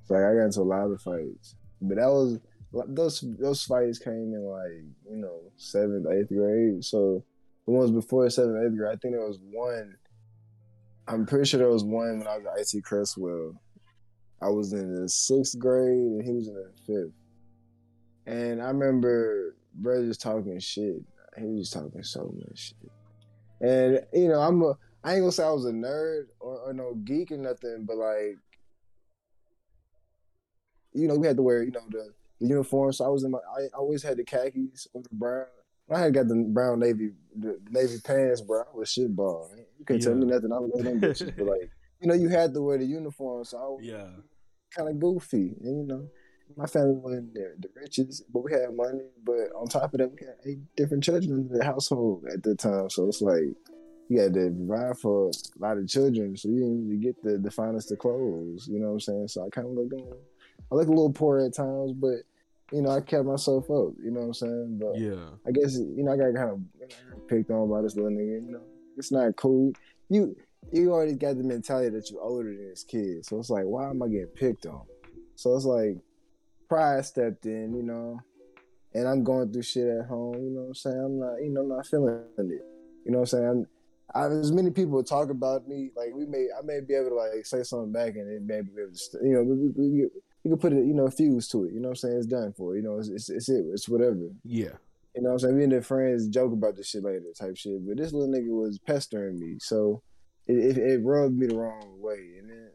like 0.08 0.22
I 0.22 0.34
got 0.34 0.46
into 0.46 0.60
a 0.60 0.62
lot 0.62 0.90
of 0.90 1.00
fights, 1.00 1.56
but 1.80 1.96
that 1.96 2.08
was 2.08 2.38
those 2.88 3.24
those 3.38 3.62
fights 3.64 3.98
came 3.98 4.34
in 4.34 4.44
like 4.44 4.84
you 5.10 5.16
know 5.16 5.40
seventh, 5.56 6.06
eighth 6.08 6.28
grade. 6.28 6.84
So 6.84 7.24
the 7.66 7.72
ones 7.72 7.90
before 7.90 8.28
seventh, 8.30 8.58
eighth 8.64 8.76
grade, 8.76 8.92
I 8.92 8.96
think 8.96 9.14
there 9.14 9.26
was 9.26 9.38
one. 9.50 9.96
I'm 11.06 11.26
pretty 11.26 11.44
sure 11.44 11.58
there 11.58 11.68
was 11.68 11.84
one 11.84 12.18
when 12.18 12.26
I 12.26 12.38
was 12.38 12.46
at 12.46 12.74
IT 12.74 12.84
Creswell. 12.84 13.60
I 14.40 14.48
was 14.48 14.72
in 14.72 15.02
the 15.02 15.08
sixth 15.08 15.58
grade 15.58 15.88
and 15.88 16.22
he 16.22 16.32
was 16.32 16.48
in 16.48 16.54
the 16.54 16.72
fifth. 16.86 17.14
And 18.26 18.62
I 18.62 18.68
remember 18.68 19.54
brother 19.74 20.06
just 20.06 20.20
talking 20.20 20.58
shit. 20.60 21.02
He 21.36 21.46
was 21.46 21.70
talking 21.70 22.02
so 22.02 22.32
much 22.36 22.58
shit. 22.58 22.92
And 23.60 24.00
you 24.12 24.28
know, 24.28 24.40
I'm 24.40 24.62
a 24.62 24.74
I 25.02 25.12
ain't 25.14 25.22
gonna 25.22 25.32
say 25.32 25.44
I 25.44 25.50
was 25.50 25.66
a 25.66 25.72
nerd 25.72 26.24
or, 26.40 26.58
or 26.60 26.72
no 26.72 26.94
geek 26.94 27.32
or 27.32 27.36
nothing, 27.36 27.84
but 27.86 27.96
like 27.96 28.38
you 30.92 31.08
know, 31.08 31.16
we 31.16 31.26
had 31.26 31.36
to 31.36 31.42
wear, 31.42 31.62
you 31.62 31.72
know, 31.72 31.82
the, 31.90 32.12
the 32.40 32.46
uniform. 32.46 32.92
So 32.92 33.04
I 33.04 33.08
was 33.08 33.24
in 33.24 33.30
my 33.32 33.38
I 33.38 33.66
always 33.76 34.02
had 34.02 34.16
the 34.16 34.24
khakis 34.24 34.86
or 34.94 35.02
the 35.02 35.08
brown. 35.12 35.46
I 35.90 35.98
had 36.00 36.14
got 36.14 36.28
the 36.28 36.36
brown 36.36 36.80
navy 36.80 37.10
the 37.36 37.58
navy 37.70 37.96
pants, 38.02 38.40
bro. 38.40 38.60
I 38.62 38.76
was 38.76 38.90
shit 38.90 39.14
ball. 39.14 39.50
You 39.78 39.84
couldn't 39.84 40.02
tell 40.02 40.14
me 40.14 40.26
nothing. 40.26 40.52
I 40.52 40.58
was 40.58 40.72
them 40.72 41.00
bitches, 41.00 41.36
but 41.36 41.46
like, 41.46 41.70
you 42.00 42.08
know, 42.08 42.14
you 42.14 42.28
had 42.28 42.54
to 42.54 42.62
wear 42.62 42.78
the 42.78 42.86
uniform, 42.86 43.44
so 43.44 43.58
I 43.58 43.60
was 43.62 43.80
Yeah, 43.82 44.08
kind 44.74 44.88
of 44.88 44.98
goofy. 44.98 45.56
And, 45.62 45.78
you 45.80 45.86
know, 45.86 46.08
my 46.56 46.66
family 46.66 46.94
wasn't 46.94 47.34
the, 47.34 47.54
the 47.58 47.68
richest, 47.74 48.24
but 48.32 48.44
we 48.44 48.52
had 48.52 48.74
money. 48.74 49.08
But 49.24 49.52
on 49.56 49.66
top 49.66 49.94
of 49.94 49.98
that, 49.98 50.10
we 50.10 50.18
had 50.20 50.36
eight 50.44 50.76
different 50.76 51.04
children 51.04 51.48
in 51.50 51.58
the 51.58 51.64
household 51.64 52.24
at 52.32 52.42
the 52.42 52.54
time. 52.54 52.90
So 52.90 53.08
it's 53.08 53.22
like 53.22 53.44
you 54.08 54.20
had 54.20 54.34
to 54.34 54.50
provide 54.50 54.98
for 54.98 55.28
a 55.30 55.62
lot 55.62 55.78
of 55.78 55.88
children. 55.88 56.36
So 56.36 56.48
you 56.48 56.60
didn't 56.60 56.88
really 56.88 57.00
get 57.00 57.22
the, 57.22 57.38
the 57.38 57.50
finest 57.50 57.92
of 57.92 57.98
clothes. 57.98 58.68
You 58.70 58.78
know 58.78 58.88
what 58.88 58.92
I'm 58.92 59.00
saying? 59.00 59.28
So 59.28 59.46
I 59.46 59.48
kind 59.50 59.66
of 59.66 59.74
look, 59.74 59.92
I 60.70 60.74
look 60.74 60.88
a 60.88 60.90
little 60.90 61.12
poor 61.12 61.40
at 61.40 61.54
times, 61.54 61.92
but 61.92 62.18
you 62.72 62.82
know, 62.82 62.90
I 62.90 63.00
kept 63.00 63.24
myself 63.24 63.64
up. 63.64 63.94
You 64.02 64.10
know 64.10 64.20
what 64.20 64.26
I'm 64.26 64.34
saying? 64.34 64.80
But 64.80 64.98
yeah, 64.98 65.26
I 65.46 65.50
guess 65.50 65.76
you 65.76 66.02
know 66.02 66.12
I 66.12 66.16
got 66.16 66.34
kind 66.34 66.50
of 66.50 66.60
you 66.80 66.86
know, 66.86 67.18
picked 67.28 67.50
on 67.50 67.70
by 67.70 67.82
this 67.82 67.94
little 67.94 68.10
nigga. 68.10 68.46
You 68.46 68.52
know, 68.52 68.62
it's 68.96 69.12
not 69.12 69.36
cool. 69.36 69.72
You 70.08 70.36
you 70.72 70.92
already 70.92 71.14
got 71.14 71.36
the 71.36 71.44
mentality 71.44 71.90
that 71.90 72.10
you're 72.10 72.22
older 72.22 72.48
than 72.48 72.68
this 72.68 72.82
kid, 72.82 73.24
so 73.24 73.38
it's 73.38 73.50
like, 73.50 73.64
why 73.64 73.90
am 73.90 74.02
I 74.02 74.08
getting 74.08 74.26
picked 74.28 74.66
on? 74.66 74.82
So 75.36 75.54
it's 75.54 75.66
like 75.66 75.98
pride 76.74 77.04
stepped 77.04 77.46
in, 77.46 77.72
you 77.74 77.82
know, 77.84 78.20
and 78.94 79.06
I'm 79.06 79.22
going 79.22 79.52
through 79.52 79.62
shit 79.62 79.86
at 79.86 80.06
home. 80.06 80.34
You 80.34 80.50
know 80.50 80.60
what 80.62 80.68
I'm 80.68 80.74
saying? 80.74 81.02
I'm 81.04 81.18
not, 81.20 81.34
you 81.36 81.50
know, 81.50 81.60
I'm 81.60 81.68
not 81.68 81.86
feeling 81.86 82.24
it. 82.36 82.62
You 83.04 83.12
know 83.12 83.18
what 83.20 83.32
I'm 83.32 83.40
saying? 83.40 83.66
I, 84.14 84.26
as 84.26 84.52
many 84.52 84.70
people 84.70 85.02
talk 85.04 85.30
about 85.30 85.68
me, 85.68 85.90
like 85.96 86.10
we 86.14 86.26
may, 86.26 86.48
I 86.56 86.64
may 86.64 86.80
be 86.80 86.94
able 86.94 87.10
to 87.10 87.14
like 87.14 87.46
say 87.46 87.62
something 87.62 87.92
back, 87.92 88.16
and 88.16 88.28
it 88.28 88.42
may 88.42 88.62
be 88.62 88.82
able 88.82 88.92
to, 88.92 89.18
you 89.22 89.34
know, 89.34 89.42
we, 89.42 89.68
we, 89.68 90.08
we 90.42 90.50
can 90.50 90.58
put 90.58 90.72
it, 90.72 90.84
you 90.84 90.94
know, 90.94 91.08
fuse 91.08 91.48
to 91.48 91.64
it. 91.64 91.72
You 91.72 91.80
know 91.80 91.88
what 91.88 92.02
I'm 92.04 92.10
saying? 92.10 92.16
It's 92.18 92.26
done 92.26 92.52
for. 92.56 92.76
You 92.76 92.82
know, 92.82 92.98
it's, 92.98 93.08
it's, 93.08 93.30
it's 93.30 93.48
it. 93.48 93.64
It's 93.72 93.88
whatever. 93.88 94.30
yeah. 94.44 94.74
You 95.16 95.22
know 95.22 95.28
what 95.28 95.34
I'm 95.34 95.38
saying? 95.38 95.58
Me 95.58 95.64
and 95.64 95.72
the 95.72 95.80
friends 95.80 96.26
joke 96.26 96.52
about 96.52 96.74
this 96.74 96.88
shit 96.88 97.04
later 97.04 97.22
type 97.38 97.56
shit. 97.56 97.86
But 97.86 97.98
this 97.98 98.12
little 98.12 98.34
nigga 98.34 98.48
was 98.48 98.80
pestering 98.80 99.38
me. 99.38 99.58
So 99.60 100.02
it, 100.48 100.76
it, 100.76 100.78
it 100.78 101.04
rubbed 101.04 101.38
me 101.38 101.46
the 101.46 101.54
wrong 101.54 102.00
way. 102.00 102.32
And 102.40 102.50
then 102.50 102.70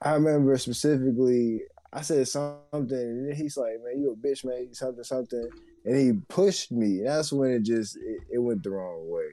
I 0.00 0.14
remember 0.14 0.56
specifically, 0.56 1.60
I 1.92 2.00
said 2.00 2.26
something, 2.26 2.90
and 2.90 3.28
then 3.28 3.36
he's 3.36 3.56
like, 3.56 3.74
man, 3.84 4.00
you 4.00 4.12
a 4.12 4.16
bitch, 4.16 4.44
man, 4.44 4.72
something, 4.72 5.04
something. 5.04 5.48
And 5.84 5.96
he 5.96 6.12
pushed 6.28 6.72
me. 6.72 7.02
That's 7.04 7.32
when 7.32 7.50
it 7.50 7.62
just, 7.64 7.96
it, 7.96 8.20
it 8.32 8.38
went 8.38 8.62
the 8.62 8.70
wrong 8.70 9.10
way. 9.10 9.28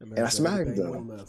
And 0.00 0.18
I 0.18 0.28
smacked 0.28 0.76
them. 0.76 1.20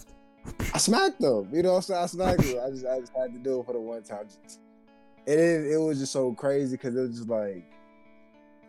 I 0.73 0.77
smacked 0.77 1.19
them. 1.19 1.49
You 1.51 1.63
know 1.63 1.71
what 1.71 1.77
I'm 1.77 1.81
saying? 1.81 2.03
I 2.03 2.05
smacked 2.05 2.41
them. 2.41 2.59
I 2.63 2.69
just, 2.69 2.85
I 2.85 2.99
just 2.99 3.13
had 3.15 3.33
to 3.33 3.39
do 3.39 3.61
it 3.61 3.65
for 3.65 3.73
the 3.73 3.79
one 3.79 4.03
time. 4.03 4.27
And 5.25 5.39
it, 5.39 5.71
it 5.71 5.77
was 5.77 5.99
just 5.99 6.11
so 6.11 6.33
crazy 6.33 6.77
because 6.77 6.95
it 6.95 6.99
was 6.99 7.17
just 7.17 7.29
like, 7.29 7.65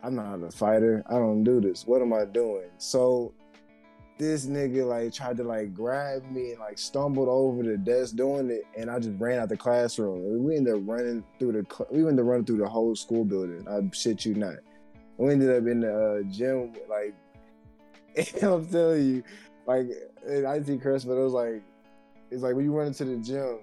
I'm 0.02 0.14
not 0.14 0.42
a 0.42 0.50
fighter. 0.50 1.02
I 1.06 1.14
don't 1.14 1.44
do 1.44 1.60
this. 1.60 1.86
What 1.86 2.00
am 2.00 2.12
I 2.12 2.24
doing? 2.24 2.70
So 2.78 3.34
this 4.18 4.46
nigga 4.46 4.84
like 4.86 5.12
tried 5.12 5.36
to 5.36 5.44
like 5.44 5.72
grab 5.72 6.28
me 6.30 6.50
and 6.50 6.58
like 6.60 6.76
stumbled 6.78 7.28
over 7.28 7.62
the 7.62 7.76
desk 7.78 8.16
doing 8.16 8.50
it, 8.50 8.64
and 8.76 8.90
I 8.90 8.98
just 8.98 9.18
ran 9.18 9.38
out 9.38 9.48
the 9.48 9.56
classroom. 9.56 10.44
We 10.44 10.56
ended 10.56 10.74
up 10.74 10.80
running 10.84 11.24
through 11.38 11.52
the 11.52 11.86
we 11.90 12.00
ended 12.00 12.20
up 12.20 12.26
running 12.26 12.44
through 12.44 12.58
the 12.58 12.68
whole 12.68 12.94
school 12.96 13.24
building. 13.24 13.66
I 13.68 13.80
shit 13.94 14.24
you 14.24 14.34
not. 14.34 14.56
We 15.16 15.32
ended 15.32 15.50
up 15.50 15.68
in 15.68 15.80
the 15.80 15.94
uh, 15.94 16.22
gym 16.30 16.72
like 16.88 17.14
I'm 18.42 18.66
telling 18.66 19.06
you, 19.06 19.22
like 19.66 19.86
in 20.26 20.44
IT 20.44 20.82
Crest, 20.82 21.06
but 21.06 21.14
it 21.14 21.22
was 21.24 21.32
like 21.32 21.62
it's 22.30 22.42
like 22.42 22.54
when 22.56 22.64
you 22.64 22.72
run 22.76 22.88
into 22.88 23.04
the 23.04 23.16
gym. 23.16 23.60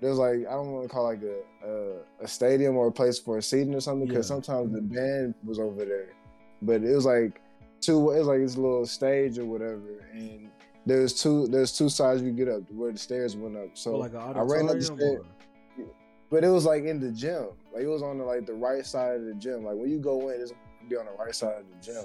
There's 0.00 0.18
like 0.18 0.40
I 0.46 0.52
don't 0.52 0.70
want 0.72 0.82
to 0.84 0.88
call 0.88 1.08
it 1.08 1.14
like 1.14 1.22
a, 1.22 1.66
a 1.66 2.24
a 2.24 2.28
stadium 2.28 2.76
or 2.76 2.88
a 2.88 2.92
place 2.92 3.18
for 3.18 3.38
a 3.38 3.42
seating 3.42 3.74
or 3.74 3.80
something 3.80 4.06
because 4.06 4.28
Yeah. 4.28 4.34
sometimes 4.36 4.72
the 4.74 4.82
band 4.82 5.34
was 5.44 5.58
over 5.58 5.82
there, 5.84 6.08
but 6.60 6.82
it 6.82 6.94
was 6.94 7.06
like 7.06 7.40
two. 7.84 8.10
It 8.10 8.18
was 8.18 8.26
like 8.26 8.40
this 8.40 8.56
little 8.56 8.86
stage 8.86 9.38
or 9.38 9.44
whatever, 9.44 10.04
and 10.12 10.50
there's 10.86 11.20
two. 11.22 11.46
There's 11.48 11.76
two 11.76 11.88
sides 11.88 12.22
you 12.22 12.30
get 12.32 12.48
up 12.48 12.62
where 12.70 12.92
the 12.92 12.98
stairs 12.98 13.36
went 13.36 13.56
up. 13.56 13.70
So 13.74 13.96
like 13.96 14.14
I 14.14 14.40
ran 14.40 14.68
up 14.68 14.74
the 14.76 14.82
stairs. 14.82 15.00
or- 15.20 15.24
but 16.30 16.42
it 16.42 16.48
was 16.48 16.64
like 16.64 16.84
in 16.84 16.98
the 17.00 17.10
gym. 17.12 17.48
Like 17.72 17.82
it 17.84 17.88
was 17.88 18.02
on 18.02 18.18
the 18.18 18.24
like 18.24 18.46
the 18.46 18.54
right 18.54 18.84
side 18.84 19.16
of 19.16 19.24
the 19.26 19.34
gym. 19.34 19.64
Like 19.64 19.76
when 19.76 19.90
you 19.90 19.98
go 19.98 20.30
in, 20.30 20.40
it's 20.40 20.52
be 20.88 20.96
on 20.96 21.06
the 21.06 21.12
right 21.12 21.34
side 21.34 21.58
of 21.60 21.64
the 21.70 21.80
gym. 21.84 22.04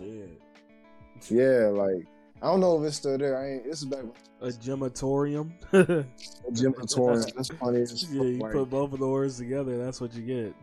Shit. 1.20 1.32
Yeah, 1.36 1.68
like 1.70 2.06
I 2.42 2.48
don't 2.48 2.60
know 2.60 2.80
if 2.82 2.88
it's 2.88 2.98
still 2.98 3.18
there. 3.18 3.38
I 3.38 3.54
ain't. 3.56 3.66
Is 3.66 3.84
back 3.86 4.04
A 4.42 4.48
gymatorium. 4.48 5.52
the 5.72 6.06
gymatorium. 6.52 7.34
That's 7.36 7.50
funny. 7.50 7.86
Yeah, 8.12 8.24
you 8.24 8.40
put 8.52 8.70
both 8.70 8.94
of 8.94 9.00
the 9.00 9.08
words 9.08 9.38
together. 9.38 9.78
That's 9.84 10.00
what 10.00 10.14
you 10.14 10.22
get. 10.22 10.56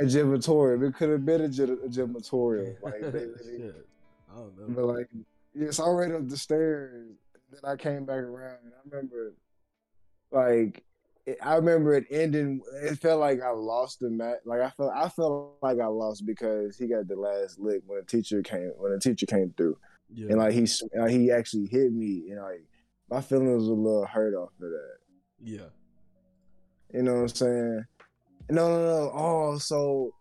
a 0.00 0.04
gymatorium. 0.04 0.88
It 0.88 0.94
could 0.94 1.08
have 1.10 1.24
been 1.26 1.40
a, 1.40 1.48
gy- 1.48 1.62
a 1.64 1.88
gymatorium. 1.88 2.76
Like, 2.82 3.00
they- 3.00 3.08
they- 3.10 3.72
don't 4.38 4.58
know. 4.58 4.74
but 4.74 4.84
like, 4.84 5.08
yes, 5.54 5.80
I 5.80 5.88
ran 5.90 6.14
up 6.14 6.28
the 6.28 6.36
stairs. 6.36 7.12
Then 7.50 7.60
I 7.64 7.76
came 7.76 8.04
back 8.04 8.18
around, 8.18 8.58
and 8.64 8.72
I 8.74 8.88
remember, 8.88 9.34
like, 10.30 10.84
it, 11.26 11.38
I 11.42 11.56
remember 11.56 11.94
it 11.94 12.06
ending. 12.10 12.60
It 12.82 12.98
felt 12.98 13.20
like 13.20 13.40
I 13.42 13.50
lost 13.50 14.00
the 14.00 14.10
match. 14.10 14.38
Like 14.44 14.60
I 14.60 14.70
felt, 14.70 14.92
I 14.94 15.08
felt 15.08 15.56
like 15.62 15.78
I 15.80 15.86
lost 15.86 16.26
because 16.26 16.76
he 16.76 16.86
got 16.86 17.08
the 17.08 17.16
last 17.16 17.58
lick 17.58 17.82
when 17.86 18.00
the 18.00 18.06
teacher 18.06 18.42
came. 18.42 18.72
When 18.76 18.92
the 18.92 19.00
teacher 19.00 19.26
came 19.26 19.52
through. 19.56 19.76
Yeah. 20.12 20.28
and 20.30 20.38
like 20.38 20.52
he 20.52 20.66
like, 20.96 21.10
he 21.10 21.30
actually 21.30 21.66
hit 21.66 21.92
me, 21.92 22.30
and 22.30 22.40
like 22.40 22.64
my 23.10 23.20
feelings 23.20 23.60
was 23.60 23.68
a 23.68 23.72
little 23.72 24.06
hurt 24.06 24.34
off 24.34 24.50
of 24.60 24.70
that. 24.70 24.96
yeah. 25.42 25.66
You 26.92 27.02
know 27.02 27.14
what 27.14 27.20
I'm 27.20 27.28
saying? 27.28 27.84
No, 28.50 28.68
no, 28.68 28.84
no. 28.86 29.12
Oh, 29.14 29.58
so 29.58 30.14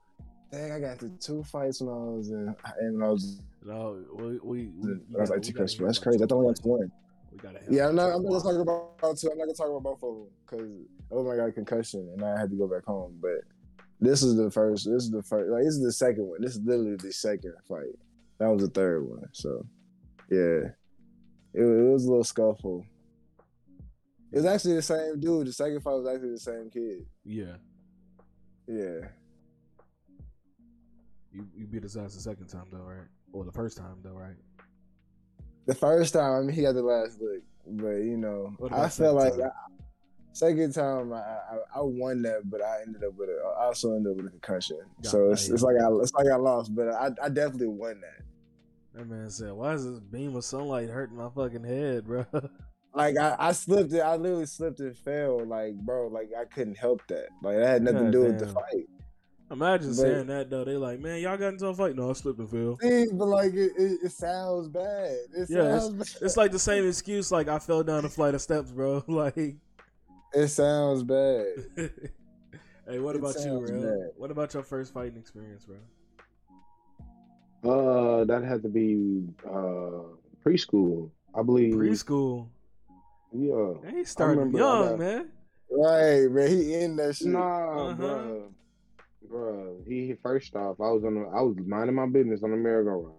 dang, 0.51 0.73
I 0.73 0.79
got 0.79 0.99
the 0.99 1.09
two 1.19 1.43
fights 1.43 1.81
when 1.81 1.89
I 1.89 1.97
was 1.97 2.29
in, 2.29 2.53
and 2.79 3.03
I 3.03 3.07
was, 3.07 3.41
No, 3.67 4.01
we, 4.13 4.39
we, 4.41 4.71
we 4.77 4.93
was 5.09 5.29
like 5.29 5.41
two 5.41 5.51
Christmas. 5.51 5.85
That's 5.85 5.99
crazy. 5.99 6.19
That's 6.19 6.29
thought 6.29 6.39
we 6.39 6.45
got 6.45 6.55
to 6.55 6.67
one. 6.67 6.91
We 7.33 7.37
gotta 7.37 7.59
Yeah, 7.69 7.89
I'm 7.89 7.95
not. 7.95 8.15
I'm 8.15 8.23
not 8.23 8.41
gonna 8.41 8.43
talk 8.43 8.61
about 8.61 9.17
two. 9.17 9.29
I'm 9.29 9.37
not 9.37 9.43
gonna 9.43 9.53
talk 9.53 9.67
about 9.67 9.83
both 9.83 10.03
of 10.03 10.15
them 10.15 10.27
because 10.45 10.69
oh 11.11 11.23
my 11.23 11.35
god, 11.35 11.53
concussion, 11.53 12.09
and 12.13 12.23
I 12.23 12.39
had 12.39 12.49
to 12.49 12.55
go 12.55 12.65
back 12.65 12.85
home. 12.85 13.19
But 13.21 13.41
this 13.99 14.23
is 14.23 14.37
the 14.37 14.49
first. 14.49 14.85
This 14.85 15.03
is 15.03 15.11
the 15.11 15.21
first. 15.21 15.51
Like 15.51 15.63
this 15.63 15.73
is 15.73 15.83
the 15.83 15.91
second 15.91 16.27
one. 16.27 16.41
This 16.41 16.55
is 16.55 16.61
literally 16.63 16.95
the 16.95 17.11
second 17.11 17.55
fight. 17.67 17.93
That 18.39 18.47
was 18.47 18.61
the 18.61 18.69
third 18.69 19.05
one. 19.05 19.25
So 19.33 19.65
yeah, 20.31 20.71
it, 21.53 21.61
it 21.61 21.91
was 21.91 22.05
a 22.05 22.09
little 22.09 22.23
scuffle. 22.23 22.85
It 24.31 24.37
was 24.37 24.45
actually 24.45 24.75
the 24.75 24.81
same 24.81 25.19
dude. 25.19 25.47
The 25.47 25.51
second 25.51 25.81
fight 25.81 25.91
was 25.91 26.07
actually 26.07 26.31
the 26.31 26.39
same 26.39 26.69
kid. 26.69 27.05
Yeah. 27.25 27.57
Yeah. 28.65 29.09
You 31.33 31.47
you 31.53 31.67
beat 31.67 31.83
his 31.83 31.97
ass 31.97 32.15
the 32.15 32.21
second 32.21 32.47
time 32.47 32.67
though, 32.71 32.79
right? 32.79 33.07
Or 33.37 33.45
the 33.45 33.51
first 33.51 33.77
time 33.77 33.97
though, 34.03 34.13
right? 34.13 34.35
The 35.67 35.75
first 35.75 36.13
time, 36.13 36.33
I 36.33 36.39
mean, 36.41 36.55
he 36.55 36.63
got 36.63 36.73
the 36.73 36.81
last 36.81 37.21
look, 37.21 37.43
but 37.67 37.97
you 37.97 38.17
know, 38.17 38.55
I 38.71 38.89
felt 38.89 39.15
like 39.15 39.33
second 39.33 39.45
I, 39.45 39.83
second 40.33 40.73
time 40.73 41.13
I, 41.13 41.17
I 41.17 41.57
I 41.75 41.81
won 41.81 42.23
that, 42.23 42.49
but 42.49 42.63
I 42.63 42.81
ended 42.81 43.03
up 43.03 43.13
with 43.15 43.29
a 43.29 43.39
I 43.59 43.65
also 43.65 43.95
ended 43.95 44.11
up 44.11 44.17
with 44.17 44.25
a 44.25 44.29
concussion. 44.31 44.79
Got 45.03 45.11
so 45.11 45.31
it's, 45.31 45.49
it's 45.49 45.61
like 45.61 45.75
I 45.75 45.87
it's 46.01 46.13
like 46.13 46.25
I 46.33 46.37
lost, 46.37 46.73
but 46.73 46.87
I 46.87 47.11
I 47.21 47.29
definitely 47.29 47.67
won 47.67 48.01
that. 48.01 48.23
That 48.95 49.07
man 49.07 49.29
said, 49.29 49.53
"Why 49.53 49.73
is 49.73 49.85
this 49.85 49.99
beam 49.99 50.35
of 50.35 50.43
sunlight 50.43 50.89
hurting 50.89 51.17
my 51.17 51.29
fucking 51.29 51.63
head, 51.63 52.05
bro?" 52.05 52.25
Like 52.95 53.15
I, 53.15 53.35
I 53.37 53.51
slipped 53.51 53.93
it, 53.93 53.99
I 53.99 54.15
literally 54.15 54.47
slipped 54.47 54.79
and 54.79 54.97
fell. 54.97 55.45
Like 55.45 55.75
bro, 55.75 56.07
like 56.07 56.31
I 56.35 56.45
couldn't 56.45 56.79
help 56.79 57.05
that. 57.09 57.27
Like 57.43 57.57
that 57.57 57.67
had 57.67 57.83
nothing 57.83 58.05
to 58.05 58.11
do 58.11 58.23
with 58.23 58.39
the 58.39 58.47
fight. 58.47 58.87
Imagine 59.49 59.89
But- 59.89 59.95
saying 59.95 60.27
that 60.27 60.49
though. 60.49 60.65
They 60.65 60.75
like, 60.75 60.99
man, 60.99 61.21
y'all 61.21 61.37
got 61.37 61.49
into 61.53 61.67
a 61.67 61.73
fight. 61.73 61.95
No, 61.95 62.09
I 62.09 62.13
slipped 62.13 62.39
and 62.39 62.49
fell. 62.49 62.77
See, 62.81 63.07
but 63.13 63.27
like 63.27 63.53
it, 63.53 63.71
it, 63.77 63.99
it 64.03 64.11
sounds 64.11 64.67
bad. 64.67 65.15
It 65.35 65.49
Yeah, 65.49 65.79
sounds 65.79 65.89
bad. 65.93 66.07
It's 66.21 66.35
like 66.37 66.51
the 66.51 66.59
same 66.59 66.85
excuse, 66.87 67.31
like 67.31 67.47
I 67.47 67.57
fell 67.59 67.81
down 67.83 68.03
a 68.03 68.09
flight 68.09 68.35
of 68.35 68.41
steps, 68.41 68.71
bro. 68.71 69.03
Like, 69.07 69.55
it 70.33 70.47
sounds 70.49 71.03
bad. 71.03 71.45
hey, 72.87 72.99
what 72.99 73.15
It 73.15 73.19
about 73.19 73.35
you, 73.45 73.65
bro? 73.65 73.81
bad. 73.81 74.09
What 74.17 74.31
about 74.31 74.53
your 74.53 74.63
first 74.63 74.93
fighting 74.93 75.17
experience, 75.17 75.65
bro? 75.65 75.77
Uh, 77.63 78.23
that 78.25 78.43
had 78.43 78.61
to 78.63 78.69
be 78.69 79.23
uh 79.45 80.13
preschool, 80.45 81.09
I 81.33 81.41
believe. 81.41 81.73
Preschool. 81.73 82.47
Yeah. 83.33 83.73
Hey, 83.89 83.97
he 83.99 84.03
started 84.05 84.39
remember 84.39 84.57
I 84.59 84.61
young, 84.61 84.89
got- 84.89 84.99
man. 84.99 85.29
Right, 85.69 86.31
man. 86.31 86.47
He 86.49 86.73
in 86.75 86.95
that 86.97 87.15
shit. 87.15 87.27
Nah, 87.27 87.89
Uh-huh. 87.89 87.95
bruh. 88.01 88.51
Bruh. 89.29 89.85
He 89.85 90.15
first 90.21 90.55
off, 90.55 90.79
I 90.79 90.89
was 90.91 91.03
on 91.03 91.15
the, 91.15 91.21
I 91.21 91.41
was 91.41 91.55
minding 91.65 91.95
my 91.95 92.07
business 92.07 92.43
on 92.43 92.51
the 92.51 92.57
merry-go-round. 92.57 93.15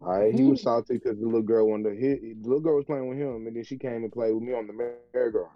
All 0.00 0.08
right, 0.08 0.32
he 0.32 0.44
was 0.44 0.60
mm-hmm. 0.60 0.68
salty 0.68 0.94
because 0.94 1.18
the 1.18 1.24
little 1.26 1.42
girl 1.42 1.68
wanted 1.68 1.90
to 1.90 1.96
hit. 1.96 2.20
The 2.22 2.48
little 2.48 2.62
girl 2.62 2.76
was 2.76 2.84
playing 2.84 3.08
with 3.08 3.18
him, 3.18 3.46
and 3.46 3.56
then 3.56 3.64
she 3.64 3.76
came 3.76 4.04
and 4.04 4.12
played 4.12 4.32
with 4.32 4.44
me 4.44 4.54
on 4.54 4.68
the 4.68 4.72
merry-go-round. 4.72 5.50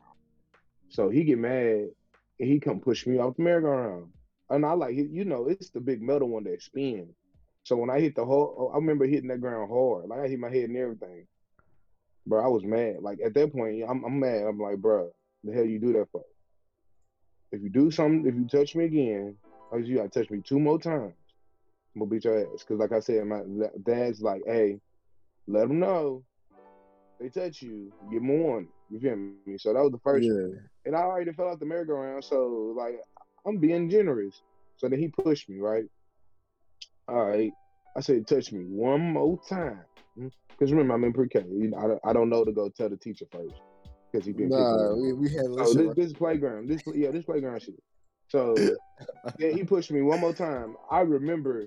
So 0.88 1.08
he 1.10 1.22
get 1.22 1.38
mad, 1.38 1.90
and 2.40 2.48
he 2.48 2.58
come 2.58 2.80
push 2.80 3.06
me 3.06 3.18
off 3.18 3.36
the 3.36 3.42
merry-go-round. 3.42 4.10
And 4.50 4.66
I 4.66 4.72
like, 4.72 4.94
you 4.94 5.24
know, 5.24 5.46
it's 5.46 5.70
the 5.70 5.80
big 5.80 6.02
metal 6.02 6.28
one 6.28 6.44
that 6.44 6.60
spins. 6.60 7.14
So 7.64 7.76
when 7.76 7.90
I 7.90 8.00
hit 8.00 8.16
the 8.16 8.24
whole, 8.24 8.70
I 8.74 8.76
remember 8.76 9.06
hitting 9.06 9.28
that 9.28 9.40
ground 9.40 9.70
hard. 9.70 10.08
Like 10.08 10.18
I 10.18 10.28
hit 10.28 10.38
my 10.38 10.50
head 10.50 10.64
and 10.64 10.76
everything. 10.76 11.26
Bro, 12.26 12.44
I 12.44 12.48
was 12.48 12.64
mad. 12.64 12.96
Like 13.00 13.20
at 13.24 13.34
that 13.34 13.52
point, 13.52 13.84
I'm, 13.88 14.04
I'm 14.04 14.18
mad. 14.18 14.42
I'm 14.48 14.58
like, 14.58 14.78
bro, 14.78 15.10
the 15.44 15.52
hell 15.52 15.64
you 15.64 15.78
do 15.78 15.92
that 15.94 16.08
for? 16.10 16.24
If 17.52 17.62
you 17.62 17.70
do 17.70 17.90
something, 17.90 18.26
if 18.26 18.34
you 18.34 18.46
touch 18.46 18.74
me 18.74 18.84
again, 18.84 19.36
or 19.72 19.80
you 19.80 19.96
gotta 19.96 20.08
touch 20.10 20.30
me 20.30 20.40
two 20.44 20.60
more 20.60 20.78
times, 20.78 21.14
I'm 21.96 22.00
gonna 22.00 22.10
beat 22.10 22.24
your 22.24 22.38
ass. 22.38 22.62
Cause 22.62 22.78
like 22.78 22.92
I 22.92 23.00
said, 23.00 23.24
my 23.24 23.40
dad's 23.84 24.20
like, 24.20 24.42
hey, 24.46 24.78
let 25.48 25.66
them 25.66 25.80
know. 25.80 26.22
They 27.18 27.28
touch 27.30 27.62
you, 27.62 27.92
give 28.10 28.20
them 28.20 28.30
a 28.30 28.34
warning. 28.34 28.68
You 28.90 29.00
feel 29.00 29.16
me? 29.16 29.56
So 29.58 29.72
that 29.72 29.82
was 29.82 29.92
the 29.92 29.98
first 29.98 30.24
Yeah. 30.26 30.32
one. 30.32 30.68
And 30.84 30.94
I 30.96 31.00
already 31.00 31.32
fell 31.32 31.48
out 31.48 31.60
the 31.60 31.66
merry-go-round, 31.66 32.22
so 32.22 32.74
like 32.76 33.00
I'm 33.46 33.56
being 33.58 33.88
generous. 33.88 34.42
So 34.76 34.88
then 34.88 34.98
he 34.98 35.08
pushed 35.08 35.48
me, 35.48 35.58
right? 35.58 35.84
All 37.08 37.24
right. 37.24 37.52
I 37.96 38.00
said, 38.00 38.26
touch 38.26 38.52
me 38.52 38.64
one 38.64 39.00
more 39.00 39.38
time. 39.48 39.80
Mm-hmm. 40.18 40.28
Because 40.48 40.72
remember, 40.72 40.94
I'm 40.94 41.04
in 41.04 41.12
pre-K. 41.12 41.40
I, 42.04 42.12
don't- 42.12 42.28
know 42.28 42.44
to 42.44 42.52
go 42.52 42.68
tell 42.68 42.88
the 42.88 42.96
teacher 42.96 43.26
first. 43.30 43.54
Because 44.10 44.26
he 44.26 44.32
been 44.32 44.50
Nah, 44.50 44.56
on 44.56 45.00
we, 45.00 45.12
we 45.14 45.28
had 45.30 45.46
Oh, 45.58 45.72
this, 45.72 45.94
this 45.94 46.12
playground. 46.12 46.68
This 46.68 46.82
yeah, 46.94 47.10
this 47.10 47.24
playground 47.24 47.62
shit. 47.62 47.74
So 48.32 48.54
then 49.38 49.54
he 49.58 49.62
pushed 49.62 49.90
me 49.90 50.00
one 50.00 50.20
more 50.20 50.32
time. 50.32 50.74
I 50.90 51.00
remember 51.00 51.66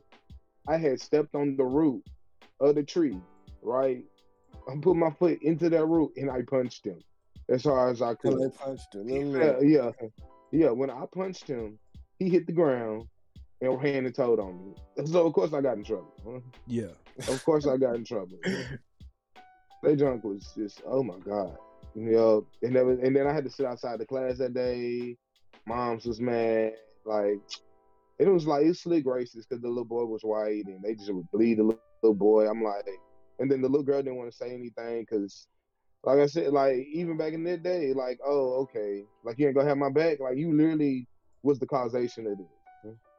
I 0.67 0.77
had 0.77 0.99
stepped 0.99 1.35
on 1.35 1.55
the 1.55 1.63
root 1.63 2.03
of 2.59 2.73
the 2.73 2.81
tree, 2.81 3.19
right? 3.61 4.03
I 4.67 4.75
put 4.81 4.95
my 4.95 5.11
foot 5.11 5.37
into 5.43 5.69
that 5.69 5.85
root 5.85 6.13
and 6.17 6.31
I 6.31 6.41
punched 6.41 6.85
him 6.87 6.99
as 7.49 7.63
hard 7.65 7.91
as 7.91 8.01
I 8.01 8.15
could. 8.15 8.39
they 8.39 8.49
punched 8.57 8.95
him. 8.95 9.07
He 9.07 9.23
Little 9.23 9.53
fell- 9.53 9.61
lip. 9.61 9.95
yeah, 10.01 10.07
yeah. 10.51 10.69
When 10.71 10.89
I 10.89 11.03
punched 11.13 11.47
him, 11.47 11.77
he 12.17 12.29
hit 12.29 12.47
the 12.47 12.51
ground 12.53 13.05
and 13.61 13.79
hand 13.79 14.07
and 14.07 14.15
toed 14.15 14.39
on 14.39 14.57
me. 14.65 15.05
So 15.05 15.27
of 15.27 15.33
course 15.33 15.53
I 15.53 15.61
got 15.61 15.77
in 15.77 15.83
trouble. 15.83 16.41
Yeah. 16.65 16.95
Of 17.27 17.45
course 17.45 17.67
I 17.67 17.77
got 17.77 17.93
in 17.95 18.03
trouble. 18.05 18.39
that 19.83 19.97
junk 19.99 20.23
was 20.23 20.51
just 20.57 20.81
oh 20.87 21.03
my 21.03 21.19
god. 21.19 21.57
You 21.93 22.11
know, 22.11 22.47
and 22.63 22.75
that 22.75 22.83
was, 22.85 22.97
and 23.03 23.15
then 23.15 23.27
I 23.27 23.33
had 23.33 23.43
to 23.43 23.51
sit 23.51 23.67
outside 23.67 23.99
the 23.99 24.05
class 24.07 24.39
that 24.39 24.55
day. 24.55 25.15
Moms 25.67 26.05
was 26.05 26.19
mad. 26.19 26.73
Like 27.05 27.39
it 28.19 28.27
was 28.27 28.47
like 28.47 28.65
it's 28.65 28.83
slick 28.83 29.05
racist 29.05 29.47
because 29.49 29.61
the 29.61 29.67
little 29.67 29.85
boy 29.85 30.05
was 30.05 30.21
white 30.21 30.65
and 30.65 30.83
they 30.83 30.95
just 30.95 31.13
would 31.13 31.29
bleed 31.31 31.57
the 31.59 31.63
little, 31.63 31.81
little 32.01 32.15
boy. 32.15 32.47
I'm 32.47 32.63
like, 32.63 32.85
and 33.39 33.51
then 33.51 33.61
the 33.61 33.67
little 33.69 33.83
girl 33.83 34.01
didn't 34.01 34.17
want 34.17 34.31
to 34.31 34.37
say 34.37 34.53
anything 34.53 35.01
because, 35.01 35.47
like 36.03 36.19
I 36.19 36.25
said, 36.27 36.53
like 36.53 36.77
even 36.91 37.17
back 37.17 37.33
in 37.33 37.43
that 37.45 37.63
day, 37.63 37.93
like 37.93 38.19
oh 38.25 38.61
okay, 38.63 39.03
like 39.23 39.37
you 39.37 39.47
ain't 39.47 39.55
gonna 39.55 39.67
have 39.67 39.77
my 39.77 39.89
back. 39.89 40.19
Like 40.19 40.37
you 40.37 40.55
literally 40.55 41.07
was 41.43 41.59
the 41.59 41.67
causation 41.67 42.27
of 42.27 42.37
this. 42.37 42.47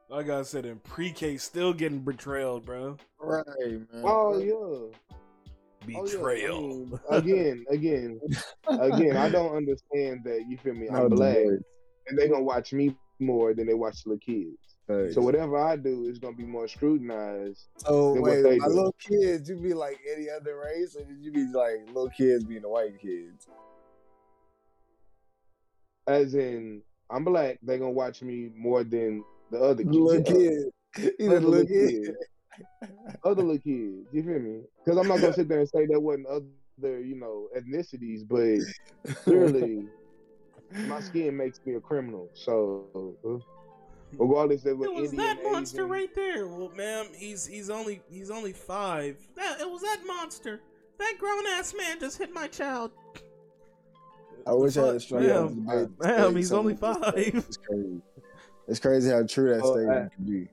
Like 0.09 0.31
I 0.31 0.43
said, 0.43 0.67
in 0.67 0.79
pre-K, 0.79 1.37
still 1.37 1.73
getting 1.73 1.99
betrayed, 1.99 2.65
bro. 2.65 2.97
Right, 3.19 3.45
man. 3.59 4.03
Oh 4.05 4.39
yeah. 4.39 4.53
Oh, 4.53 4.93
yeah. 5.83 6.01
I 6.01 6.03
Betrayal. 6.03 6.61
mean, 6.61 7.01
again, 7.11 7.65
again, 7.71 8.21
again. 8.69 9.17
I 9.17 9.29
don't 9.29 9.55
understand 9.57 10.23
that. 10.25 10.45
You 10.49 10.59
feel 10.59 10.75
me? 10.75 10.89
I'm 10.89 11.09
black, 11.09 11.35
boy. 11.35 11.59
And 12.09 12.19
they 12.19 12.29
gonna 12.29 12.43
watch 12.43 12.73
me 12.73 12.97
more 13.19 13.55
than 13.55 13.67
they 13.67 13.75
watch 13.75 14.05
the 14.05 14.19
kids. 14.19 14.59
Thanks. 14.87 15.15
So 15.15 15.21
whatever 15.21 15.59
I 15.59 15.77
do 15.77 16.05
is 16.05 16.19
gonna 16.19 16.37
be 16.37 16.45
more 16.45 16.69
scrutinized. 16.69 17.67
So 17.79 18.21
wait, 18.21 18.45
my 18.45 18.69
do. 18.69 18.75
little 18.75 18.95
kids, 19.01 19.49
you 19.49 19.57
be 19.57 19.75
like 19.75 19.99
any 20.15 20.29
other 20.31 20.61
race, 20.65 20.97
or 20.97 21.05
did 21.05 21.19
you 21.21 21.33
be 21.33 21.47
like 21.47 21.87
little 21.89 22.11
kids 22.11 22.45
being 22.45 22.63
the 22.63 22.69
white 22.69 23.01
kids? 23.01 23.49
As 26.07 26.35
in, 26.35 26.83
I'm 27.11 27.25
black. 27.25 27.59
They 27.63 27.79
gonna 27.79 27.91
watch 27.91 28.23
me 28.23 28.51
more 28.57 28.85
than 28.85 29.25
the 29.51 29.59
other 29.59 29.83
kids. 29.83 29.97
Little 29.97 30.41
you 31.19 31.31
other 31.31 31.41
little 31.41 31.67
kids. 31.67 32.11
Other 33.25 33.43
little 33.43 33.59
kids. 33.59 34.07
You 34.13 34.23
feel 34.23 34.39
me? 34.39 34.61
Because 34.85 34.99
I'm 34.99 35.09
not 35.09 35.21
gonna 35.21 35.33
sit 35.33 35.49
there 35.49 35.61
and 35.61 35.69
say 35.69 35.87
that 35.87 36.01
wasn't 36.01 36.27
other, 36.27 37.01
you 37.01 37.17
know, 37.17 37.49
ethnicities, 37.57 38.23
but 38.27 39.15
clearly 39.25 39.89
my 40.87 41.01
skin 41.01 41.37
makes 41.37 41.61
me 41.65 41.75
a 41.75 41.81
criminal. 41.81 42.29
So 42.35 43.17
uh, 43.25 43.39
regardless 44.19 44.65
of 44.67 44.79
what 44.79 44.91
It 44.91 44.95
was 44.95 45.13
Indian, 45.13 45.37
that 45.37 45.43
monster 45.45 45.83
Asian- 45.83 45.91
right 45.91 46.15
there. 46.15 46.47
Well, 46.47 46.71
ma'am, 46.77 47.07
he's 47.15 47.47
he's 47.47 47.71
only 47.71 48.01
he's 48.11 48.31
only 48.31 48.53
five. 48.53 49.17
That 49.37 49.61
it 49.61 49.69
was 49.71 49.83
that 49.83 50.01
monster. 50.07 50.61
That 50.99 51.15
grown 51.19 51.47
ass 51.49 51.75
man 51.77 52.01
just 52.01 52.19
hit 52.19 52.33
my 52.33 52.49
child. 52.49 52.91
I 54.47 54.53
wish 54.55 54.77
I 54.77 54.81
had 54.81 54.89
a 54.89 54.93
fuck? 54.95 55.03
strong 55.03 55.23
Damn, 55.23 55.67
debate. 55.67 55.89
damn, 56.01 56.21
debate 56.21 56.37
he's 56.37 56.53
only 56.53 56.75
five. 56.77 57.13
It's 57.17 57.57
crazy. 57.57 58.01
It's 58.69 58.81
crazy 58.81 59.11
how 59.11 59.23
true 59.27 59.55
that 59.55 59.63
Oh, 59.63 59.73
statement 59.75 60.13
I- 60.13 60.15
can 60.15 60.25
be. 60.25 60.49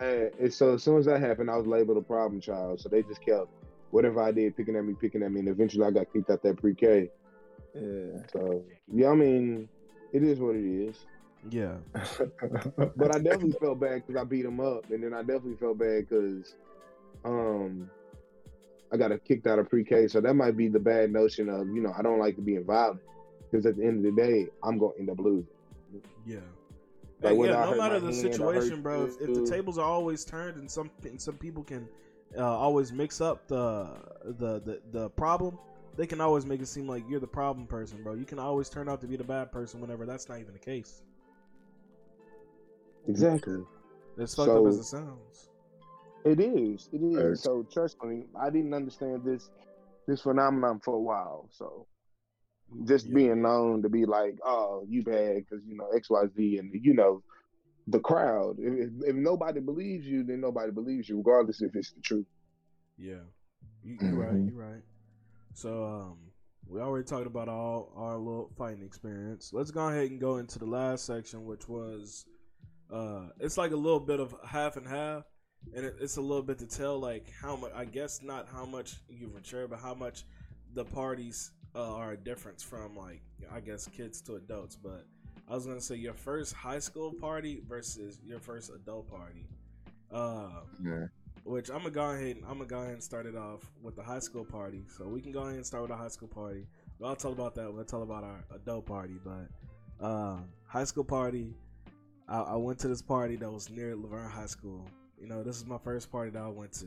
And, 0.00 0.30
and 0.40 0.52
so 0.52 0.74
as 0.74 0.82
soon 0.82 0.98
as 0.98 1.04
that 1.06 1.20
happened, 1.20 1.50
I 1.50 1.56
was 1.56 1.66
labeled 1.66 1.96
a 1.96 2.02
problem 2.02 2.40
child. 2.40 2.80
So 2.80 2.88
they 2.88 3.02
just 3.02 3.24
kept 3.24 3.48
whatever 3.92 4.20
I 4.22 4.32
did 4.32 4.56
picking 4.56 4.74
at 4.76 4.84
me, 4.84 4.94
picking 5.00 5.22
at 5.22 5.30
me, 5.30 5.40
and 5.40 5.48
eventually 5.48 5.84
I 5.86 5.90
got 5.90 6.12
kicked 6.12 6.28
out 6.30 6.42
that 6.42 6.56
pre-K. 6.60 7.08
Yeah. 7.74 8.22
So 8.32 8.64
yeah, 8.92 9.08
I 9.10 9.14
mean, 9.14 9.68
it 10.12 10.22
is 10.22 10.38
what 10.38 10.56
it 10.56 10.64
is. 10.64 10.96
Yeah. 11.50 11.76
But 12.96 13.14
I 13.14 13.18
definitely 13.18 13.56
felt 13.60 13.80
bad 13.80 14.02
because 14.06 14.20
I 14.20 14.24
beat 14.24 14.44
him 14.44 14.60
up, 14.60 14.90
and 14.90 15.02
then 15.02 15.12
I 15.14 15.20
definitely 15.22 15.56
felt 15.56 15.78
bad 15.78 16.08
because 16.08 16.54
um 17.24 17.90
I 18.92 18.96
got 18.96 19.12
kicked 19.24 19.46
out 19.46 19.58
of 19.58 19.68
pre-K. 19.68 20.08
So 20.08 20.20
that 20.20 20.34
might 20.34 20.56
be 20.56 20.68
the 20.68 20.78
bad 20.78 21.12
notion 21.12 21.48
of 21.48 21.66
you 21.68 21.82
know 21.82 21.92
I 21.96 22.02
don't 22.02 22.18
like 22.18 22.36
to 22.36 22.42
be 22.42 22.58
violent 22.58 23.00
because 23.50 23.66
at 23.66 23.76
the 23.76 23.84
end 23.84 24.04
of 24.04 24.14
the 24.14 24.22
day 24.22 24.48
I'm 24.62 24.78
gonna 24.78 24.92
end 24.98 25.10
up 25.10 25.18
losing. 25.18 25.46
Yeah. 26.26 26.36
Like, 27.22 27.32
I 27.32 27.36
yeah, 27.36 27.52
no 27.52 27.70
hurt 27.70 27.78
matter 27.78 28.00
the 28.00 28.06
hand, 28.06 28.16
situation, 28.16 28.82
bro. 28.82 29.04
If, 29.04 29.20
if 29.20 29.34
the 29.34 29.46
tables 29.46 29.78
are 29.78 29.84
always 29.88 30.24
turned 30.24 30.56
and 30.56 30.70
some 30.70 30.90
some 31.18 31.36
people 31.36 31.62
can 31.62 31.88
uh, 32.36 32.42
always 32.44 32.92
mix 32.92 33.20
up 33.20 33.46
the, 33.46 33.88
the 34.24 34.60
the 34.60 34.80
the 34.90 35.10
problem, 35.10 35.58
they 35.96 36.06
can 36.06 36.20
always 36.20 36.46
make 36.46 36.60
it 36.60 36.68
seem 36.68 36.88
like 36.88 37.04
you're 37.08 37.20
the 37.20 37.26
problem 37.26 37.66
person, 37.66 38.02
bro. 38.02 38.14
You 38.14 38.24
can 38.24 38.38
always 38.38 38.68
turn 38.68 38.88
out 38.88 39.00
to 39.02 39.06
be 39.06 39.16
the 39.16 39.24
bad 39.24 39.52
person 39.52 39.80
whenever 39.80 40.06
that's 40.06 40.28
not 40.28 40.40
even 40.40 40.52
the 40.52 40.58
case. 40.58 41.02
Exactly. 43.08 43.64
As 44.18 44.34
fucked 44.34 44.50
up 44.50 44.66
as 44.66 44.78
it 44.78 44.84
sounds. 44.84 45.48
It 46.24 46.40
is. 46.40 46.88
It 46.92 47.02
is. 47.02 47.16
Facts. 47.16 47.42
So 47.42 47.66
trust 47.72 47.96
me, 48.04 48.24
I 48.40 48.50
didn't 48.50 48.74
understand 48.74 49.24
this 49.24 49.50
this 50.06 50.20
phenomenon 50.22 50.80
for 50.80 50.94
a 50.94 51.00
while. 51.00 51.48
So 51.50 51.86
just 52.86 53.06
Yeah. 53.06 53.14
being 53.14 53.42
known 53.42 53.82
to 53.82 53.88
be 53.88 54.04
like, 54.04 54.38
oh, 54.44 54.84
you 54.88 55.02
bad 55.02 55.36
because 55.36 55.64
you 55.66 55.76
know 55.76 55.88
X 55.94 56.08
Y 56.10 56.22
Z, 56.36 56.58
and 56.58 56.70
you 56.72 56.94
know 56.94 57.22
the 57.88 58.00
crowd. 58.00 58.56
If, 58.58 58.88
if, 58.88 58.90
if 59.08 59.16
nobody 59.16 59.60
believes 59.60 60.06
you, 60.06 60.22
then 60.24 60.40
nobody 60.40 60.70
believes 60.70 61.08
you, 61.08 61.16
regardless 61.18 61.60
if 61.60 61.74
it's 61.74 61.92
the 61.92 62.00
truth. 62.00 62.26
Yeah, 62.96 63.24
you, 63.82 63.98
you're 64.00 64.14
right. 64.14 64.40
You're 64.46 64.54
right. 64.54 64.82
So 65.54 65.84
um, 65.84 66.18
we 66.66 66.80
already 66.80 67.04
talked 67.04 67.26
about 67.26 67.48
all 67.48 67.92
our 67.96 68.16
little 68.16 68.50
fighting 68.56 68.82
experience. 68.82 69.50
Let's 69.52 69.70
go 69.70 69.88
ahead 69.88 70.10
and 70.10 70.20
go 70.20 70.38
into 70.38 70.58
the 70.58 70.66
last 70.66 71.04
section, 71.04 71.44
which 71.44 71.68
was 71.68 72.24
uh, 72.92 73.28
it's 73.40 73.58
like 73.58 73.72
a 73.72 73.76
little 73.76 74.00
bit 74.00 74.20
of 74.20 74.34
half 74.46 74.76
and 74.76 74.86
half, 74.86 75.24
and 75.74 75.84
it, 75.84 75.96
it's 76.00 76.16
a 76.16 76.20
little 76.20 76.42
bit 76.42 76.58
to 76.58 76.66
tell 76.66 76.98
like 76.98 77.30
how 77.40 77.56
much. 77.56 77.72
I 77.74 77.84
guess 77.84 78.22
not 78.22 78.48
how 78.52 78.64
much 78.64 78.96
you've 79.08 79.32
matured, 79.32 79.70
but 79.70 79.78
how 79.78 79.94
much 79.94 80.24
the 80.74 80.84
parties 80.84 81.50
uh, 81.74 81.94
are 81.94 82.12
a 82.12 82.16
difference 82.16 82.62
from 82.62 82.96
like 82.96 83.22
I 83.50 83.60
guess 83.60 83.88
kids 83.88 84.20
to 84.22 84.36
adults. 84.36 84.76
But 84.76 85.06
I 85.48 85.54
was 85.54 85.66
gonna 85.66 85.80
say 85.80 85.96
your 85.96 86.14
first 86.14 86.54
high 86.54 86.78
school 86.78 87.12
party 87.12 87.62
versus 87.68 88.18
your 88.24 88.40
first 88.40 88.70
adult 88.70 89.10
party. 89.10 89.46
Uh, 90.10 90.48
Yeah. 90.84 91.06
Which 91.44 91.70
I'm 91.70 91.78
gonna 91.78 91.90
go 91.90 92.10
ahead. 92.10 92.36
I'm 92.48 92.58
gonna 92.58 92.66
go 92.66 92.78
ahead 92.78 92.92
and 92.92 93.02
start 93.02 93.26
it 93.26 93.36
off 93.36 93.60
with 93.82 93.96
the 93.96 94.02
high 94.02 94.20
school 94.20 94.44
party. 94.44 94.84
So 94.96 95.06
we 95.06 95.20
can 95.20 95.32
go 95.32 95.40
ahead 95.40 95.56
and 95.56 95.66
start 95.66 95.82
with 95.82 95.90
the 95.90 95.96
high 95.96 96.08
school 96.08 96.28
party. 96.28 96.66
But 97.00 97.08
I'll 97.08 97.16
tell 97.16 97.32
about 97.32 97.54
that. 97.56 97.72
We'll 97.72 97.84
tell 97.84 98.02
about 98.02 98.22
our 98.22 98.44
adult 98.54 98.86
party. 98.86 99.14
But 99.24 100.04
uh, 100.04 100.38
high 100.66 100.84
school 100.84 101.04
party, 101.04 101.54
I, 102.28 102.40
I 102.40 102.56
went 102.56 102.78
to 102.80 102.88
this 102.88 103.02
party 103.02 103.36
that 103.36 103.50
was 103.50 103.70
near 103.70 103.96
LaVergne 103.96 104.30
High 104.30 104.46
School. 104.46 104.86
You 105.20 105.26
know, 105.26 105.42
this 105.42 105.56
is 105.56 105.66
my 105.66 105.78
first 105.78 106.10
party 106.10 106.30
that 106.30 106.42
I 106.42 106.48
went 106.48 106.72
to. 106.74 106.86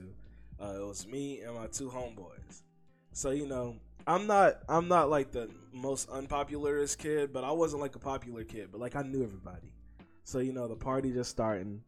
Uh, 0.59 0.81
it 0.81 0.87
was 0.87 1.05
me 1.05 1.41
and 1.41 1.55
my 1.55 1.67
two 1.67 1.89
homeboys. 1.89 2.63
So 3.11 3.31
you 3.31 3.47
know, 3.47 3.75
I'm 4.07 4.27
not 4.27 4.59
I'm 4.69 4.87
not 4.87 5.09
like 5.09 5.31
the 5.31 5.49
most 5.73 6.09
unpopularist 6.09 6.97
kid, 6.97 7.33
but 7.33 7.43
I 7.43 7.51
wasn't 7.51 7.81
like 7.81 7.95
a 7.95 7.99
popular 7.99 8.43
kid. 8.43 8.69
But 8.71 8.79
like 8.79 8.95
I 8.95 9.01
knew 9.01 9.23
everybody. 9.23 9.71
So 10.23 10.39
you 10.39 10.53
know, 10.53 10.67
the 10.67 10.75
party 10.75 11.11
just 11.11 11.29
starting. 11.29 11.81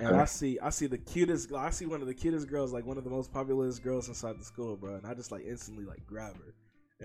And 0.00 0.16
I 0.16 0.24
see, 0.24 0.58
I 0.60 0.70
see 0.70 0.86
the 0.86 0.98
cutest. 0.98 1.52
I 1.52 1.70
see 1.70 1.86
one 1.86 2.00
of 2.00 2.06
the 2.06 2.14
cutest 2.14 2.48
girls, 2.48 2.72
like 2.72 2.86
one 2.86 2.98
of 2.98 3.04
the 3.04 3.10
most 3.10 3.32
popular 3.32 3.70
girls 3.74 4.08
inside 4.08 4.38
the 4.38 4.44
school, 4.44 4.76
bro. 4.76 4.94
And 4.96 5.06
I 5.06 5.14
just 5.14 5.30
like 5.30 5.44
instantly 5.46 5.84
like 5.84 6.06
grab 6.06 6.34
her, 6.36 6.54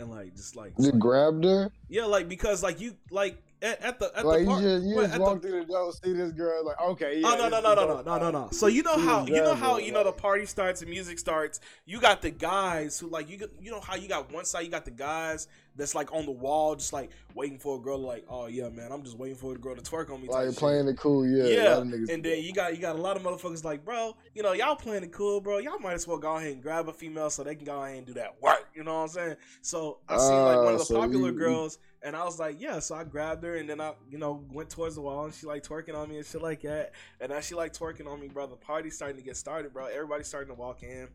and 0.02 0.10
like 0.10 0.36
just 0.36 0.56
like, 0.56 0.74
You 0.78 0.92
grabbed 0.92 1.44
her? 1.44 1.72
yeah, 1.90 2.06
like 2.06 2.28
because 2.28 2.64
like 2.64 2.80
you 2.80 2.96
like 3.12 3.38
at, 3.62 3.82
at 3.82 4.00
the 4.00 4.12
at 4.18 4.26
like 4.26 4.46
the 4.46 4.52
you 4.52 4.62
just 4.62 4.86
you 4.86 4.96
just 4.96 5.14
the- 5.14 5.20
walk 5.20 5.42
through 5.42 5.60
the 5.60 5.66
door, 5.66 5.92
see 5.92 6.14
this 6.14 6.32
girl, 6.32 6.66
like 6.66 6.80
okay, 6.82 7.22
oh, 7.24 7.30
yeah. 7.30 7.36
oh 7.46 7.50
no 7.50 7.50
no 7.50 7.62
no 7.62 7.74
no 7.76 7.88
no 7.88 8.02
no 8.02 8.18
no 8.18 8.32
no. 8.32 8.50
So 8.52 8.68
you 8.68 8.84
know 8.84 8.98
how 8.98 9.26
you 9.26 9.42
know 9.42 9.56
how 9.56 9.78
you 9.78 9.92
know 9.92 10.04
the 10.04 10.12
party 10.12 10.46
starts 10.46 10.82
and 10.82 10.90
music 10.90 11.20
starts. 11.20 11.60
You 11.86 12.00
got 12.00 12.22
the 12.22 12.32
guys 12.32 13.00
who 13.00 13.08
like 13.08 13.30
you 13.30 13.40
you 13.60 13.72
know 13.72 13.82
how 13.82 13.96
you 13.96 14.08
got 14.08 14.32
one 14.32 14.46
side 14.46 14.62
you 14.62 14.72
got 14.72 14.86
the 14.86 14.92
guys 14.92 15.48
that's 15.76 15.94
like 15.96 16.12
on 16.14 16.26
the 16.26 16.32
wall 16.32 16.76
just 16.76 16.94
like 16.94 17.10
waiting 17.34 17.58
for 17.60 17.78
a 17.78 17.82
girl 17.82 17.98
like 18.00 18.26
oh 18.30 18.48
yeah 18.48 18.70
man 18.70 18.92
I'm 18.92 19.04
just 19.04 19.18
waiting 19.18 19.36
for 19.38 19.54
a 19.54 19.58
girl 19.58 19.76
to 19.76 19.82
twerk 19.82 20.10
on 20.10 20.22
me. 20.22 20.28
Like 20.30 20.48
shit. 20.50 20.56
playing 20.58 20.88
it 20.88 20.98
cool, 20.98 21.28
yeah. 21.28 21.44
Yeah, 21.46 21.70
lot 21.76 21.82
of 21.82 21.88
niggas 21.88 22.10
and 22.14 22.24
then 22.24 22.44
you 22.44 22.54
got 22.54 22.76
you 22.76 22.82
got 22.82 22.96
a 22.96 23.02
lot 23.02 23.18
of 23.18 23.24
motherfuckers 23.24 23.64
like, 23.64 23.84
bro, 23.84 24.16
you 24.34 24.44
know, 24.44 24.54
y'all 24.54 24.76
playing 24.76 25.04
it 25.04 25.12
cool, 25.12 25.42
bro. 25.42 25.58
Y'all 25.58 25.80
might 25.80 25.94
as 25.94 26.08
well 26.08 26.18
go 26.18 26.38
ahead 26.38 26.54
and 26.54 26.62
grab 26.64 26.88
a 26.88 26.94
female 26.94 27.30
so 27.30 27.44
they 27.44 27.56
can 27.56 27.66
go 27.66 27.82
ahead 27.84 27.98
and 27.98 28.08
do 28.08 28.14
that 28.14 28.42
work. 28.42 28.68
You 28.76 28.84
know 28.84 28.94
what 28.96 29.02
I'm 29.02 29.08
saying? 29.10 29.36
So 29.62 30.00
I 30.08 30.18
seen 30.18 30.32
like 30.42 30.58
one 30.58 30.68
of 30.68 30.76
Ah, 30.76 30.78
the 30.78 30.86
so 30.86 31.00
popular 31.00 31.32
you- 31.32 31.38
girls, 31.38 31.78
and 32.02 32.16
I 32.16 32.24
was 32.26 32.40
like, 32.40 32.60
yeah. 32.62 32.80
So 32.80 32.96
I 32.96 33.04
grabbed 33.04 33.44
her, 33.44 33.56
and 33.56 33.70
then 33.70 33.80
I, 33.82 33.94
you 34.10 34.18
know, 34.18 34.44
went 34.52 34.70
towards 34.70 34.96
the 34.96 35.02
wall, 35.02 35.26
and 35.26 35.34
she 35.34 35.46
like 35.46 35.64
twerking 35.64 35.96
on 35.96 36.10
me 36.10 36.18
and 36.18 36.26
shit 36.26 36.42
like 36.42 36.62
that. 36.62 36.92
And 37.22 37.32
as 37.32 37.46
she 37.46 37.56
like 37.56 37.74
twerking 37.74 38.08
on 38.08 38.20
me, 38.20 38.28
bro, 38.28 38.48
the 38.48 38.56
party's 38.56 38.96
starting 38.96 39.18
to 39.18 39.24
get 39.24 39.38
started, 39.38 39.74
bro. 39.74 39.86
Everybody's 39.88 40.28
starting 40.28 40.54
to 40.54 40.60
walk 40.60 40.84
in. 40.84 41.08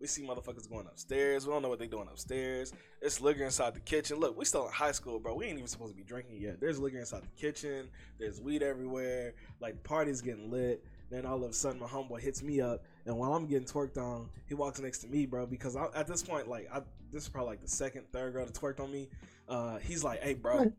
We 0.00 0.06
see 0.06 0.22
motherfuckers 0.22 0.70
going 0.70 0.86
upstairs. 0.86 1.46
We 1.46 1.52
don't 1.52 1.62
know 1.62 1.68
what 1.68 1.78
they 1.78 1.86
doing 1.86 2.08
upstairs. 2.08 2.72
It's 3.02 3.20
liquor 3.20 3.44
inside 3.44 3.74
the 3.74 3.80
kitchen. 3.80 4.18
Look, 4.18 4.38
we 4.38 4.44
still 4.44 4.66
in 4.66 4.72
high 4.72 4.92
school, 4.92 5.18
bro. 5.18 5.34
We 5.34 5.46
ain't 5.46 5.58
even 5.58 5.68
supposed 5.68 5.92
to 5.92 5.96
be 5.96 6.04
drinking 6.04 6.40
yet. 6.40 6.60
There's 6.60 6.78
liquor 6.78 6.98
inside 6.98 7.22
the 7.22 7.40
kitchen. 7.40 7.88
There's 8.18 8.40
weed 8.40 8.62
everywhere. 8.62 9.34
Like 9.60 9.74
the 9.74 9.88
party's 9.88 10.20
getting 10.20 10.50
lit. 10.50 10.84
Then 11.10 11.24
all 11.24 11.42
of 11.42 11.50
a 11.50 11.54
sudden, 11.54 11.80
my 11.80 11.86
homeboy 11.86 12.20
hits 12.20 12.42
me 12.42 12.60
up, 12.60 12.84
and 13.06 13.16
while 13.16 13.32
I'm 13.32 13.46
getting 13.46 13.66
twerked 13.66 13.96
on, 13.96 14.28
he 14.46 14.52
walks 14.54 14.78
next 14.78 14.98
to 14.98 15.08
me, 15.08 15.24
bro. 15.24 15.46
Because 15.46 15.74
I, 15.74 15.86
at 15.94 16.06
this 16.06 16.22
point, 16.22 16.48
like, 16.48 16.68
I, 16.72 16.82
this 17.10 17.22
is 17.22 17.28
probably 17.30 17.52
like 17.52 17.62
the 17.62 17.68
second, 17.68 18.04
third 18.12 18.34
girl 18.34 18.44
that 18.44 18.54
twerked 18.54 18.78
on 18.80 18.92
me. 18.92 19.08
Uh, 19.48 19.78
he's 19.78 20.04
like, 20.04 20.22
"Hey, 20.22 20.34
bro." 20.34 20.70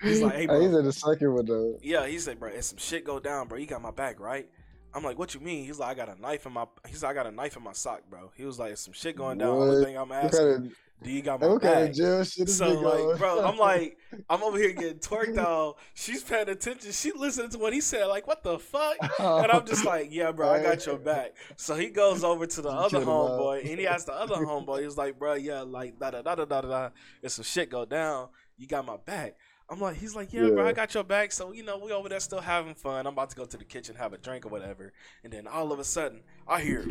He's 0.00 0.22
like, 0.22 0.34
"Hey, 0.36 0.46
bro." 0.46 0.60
He's 0.60 0.72
in 0.72 0.84
the 0.84 0.92
second 0.92 1.34
one 1.34 1.46
though. 1.46 1.78
Yeah, 1.82 2.06
he 2.06 2.20
said, 2.20 2.38
bro, 2.38 2.50
if 2.50 2.62
some 2.62 2.78
shit 2.78 3.04
go 3.04 3.18
down, 3.18 3.48
bro, 3.48 3.58
you 3.58 3.66
got 3.66 3.82
my 3.82 3.90
back, 3.90 4.20
right? 4.20 4.48
I'm 4.94 5.02
like, 5.02 5.18
what 5.18 5.34
you 5.34 5.40
mean? 5.40 5.64
He's 5.64 5.78
like, 5.78 5.90
I 5.90 6.06
got 6.06 6.16
a 6.16 6.20
knife 6.20 6.46
in 6.46 6.52
my. 6.52 6.66
He's 6.86 7.02
like, 7.02 7.12
I 7.12 7.14
got 7.14 7.26
a 7.26 7.30
knife 7.30 7.56
in 7.56 7.62
my 7.62 7.72
sock, 7.72 8.02
bro. 8.10 8.30
He 8.36 8.44
was 8.44 8.58
like, 8.58 8.76
some 8.76 8.92
shit 8.92 9.16
going 9.16 9.38
down. 9.38 9.48
Only 9.48 9.84
thing 9.84 9.96
I'm 9.96 10.12
asking, 10.12 10.72
do 11.02 11.10
you 11.10 11.22
got 11.22 11.40
my 11.40 11.48
what 11.48 11.62
back? 11.62 11.90
of 11.90 11.94
jail 11.94 12.22
shit 12.24 12.48
So 12.48 12.68
like, 12.68 13.18
bro, 13.18 13.44
I'm 13.44 13.56
like, 13.58 13.98
I'm 14.28 14.42
over 14.42 14.58
here 14.58 14.72
getting 14.72 14.98
twerked 14.98 15.38
on. 15.42 15.74
She's 15.94 16.22
paying 16.22 16.48
attention. 16.48 16.92
She 16.92 17.12
listening 17.12 17.50
to 17.50 17.58
what 17.58 17.72
he 17.72 17.80
said. 17.80 18.06
Like, 18.06 18.26
what 18.26 18.42
the 18.42 18.58
fuck? 18.58 18.96
And 19.18 19.50
I'm 19.50 19.66
just 19.66 19.84
like, 19.84 20.08
yeah, 20.10 20.30
bro, 20.30 20.50
I 20.50 20.62
got 20.62 20.84
your 20.86 20.98
back. 20.98 21.34
So 21.56 21.74
he 21.74 21.88
goes 21.88 22.22
over 22.22 22.46
to 22.46 22.62
the 22.62 22.68
other 22.68 22.90
killed 22.90 23.02
him 23.04 23.08
out. 23.08 23.30
homeboy, 23.30 23.70
and 23.70 23.80
he 23.80 23.86
asks 23.86 24.04
the 24.04 24.14
other 24.14 24.36
homeboy, 24.36 24.84
he's 24.84 24.96
like, 24.96 25.18
bro, 25.18 25.34
yeah, 25.34 25.62
like 25.62 25.98
da 25.98 26.10
da 26.10 26.22
da 26.22 26.34
da 26.34 26.44
da 26.44 26.60
da. 26.60 26.90
If 27.22 27.32
some 27.32 27.44
shit 27.44 27.70
go 27.70 27.84
down, 27.84 28.28
you 28.56 28.66
got 28.66 28.86
my 28.86 28.96
back. 28.96 29.36
I'm 29.68 29.80
like, 29.80 29.96
he's 29.96 30.14
like, 30.14 30.32
yeah, 30.32 30.50
bro, 30.50 30.66
I 30.66 30.72
got 30.72 30.92
your 30.94 31.04
back. 31.04 31.32
So 31.32 31.52
you 31.52 31.62
know, 31.62 31.78
we 31.78 31.92
over 31.92 32.08
there 32.08 32.20
still 32.20 32.40
having 32.40 32.74
fun. 32.74 33.06
I'm 33.06 33.14
about 33.14 33.30
to 33.30 33.36
go 33.36 33.44
to 33.44 33.56
the 33.56 33.64
kitchen, 33.64 33.96
have 33.96 34.12
a 34.12 34.18
drink 34.18 34.44
or 34.46 34.48
whatever, 34.48 34.92
and 35.24 35.32
then 35.32 35.46
all 35.46 35.72
of 35.72 35.78
a 35.78 35.84
sudden, 35.84 36.20
I 36.46 36.60
hear, 36.60 36.84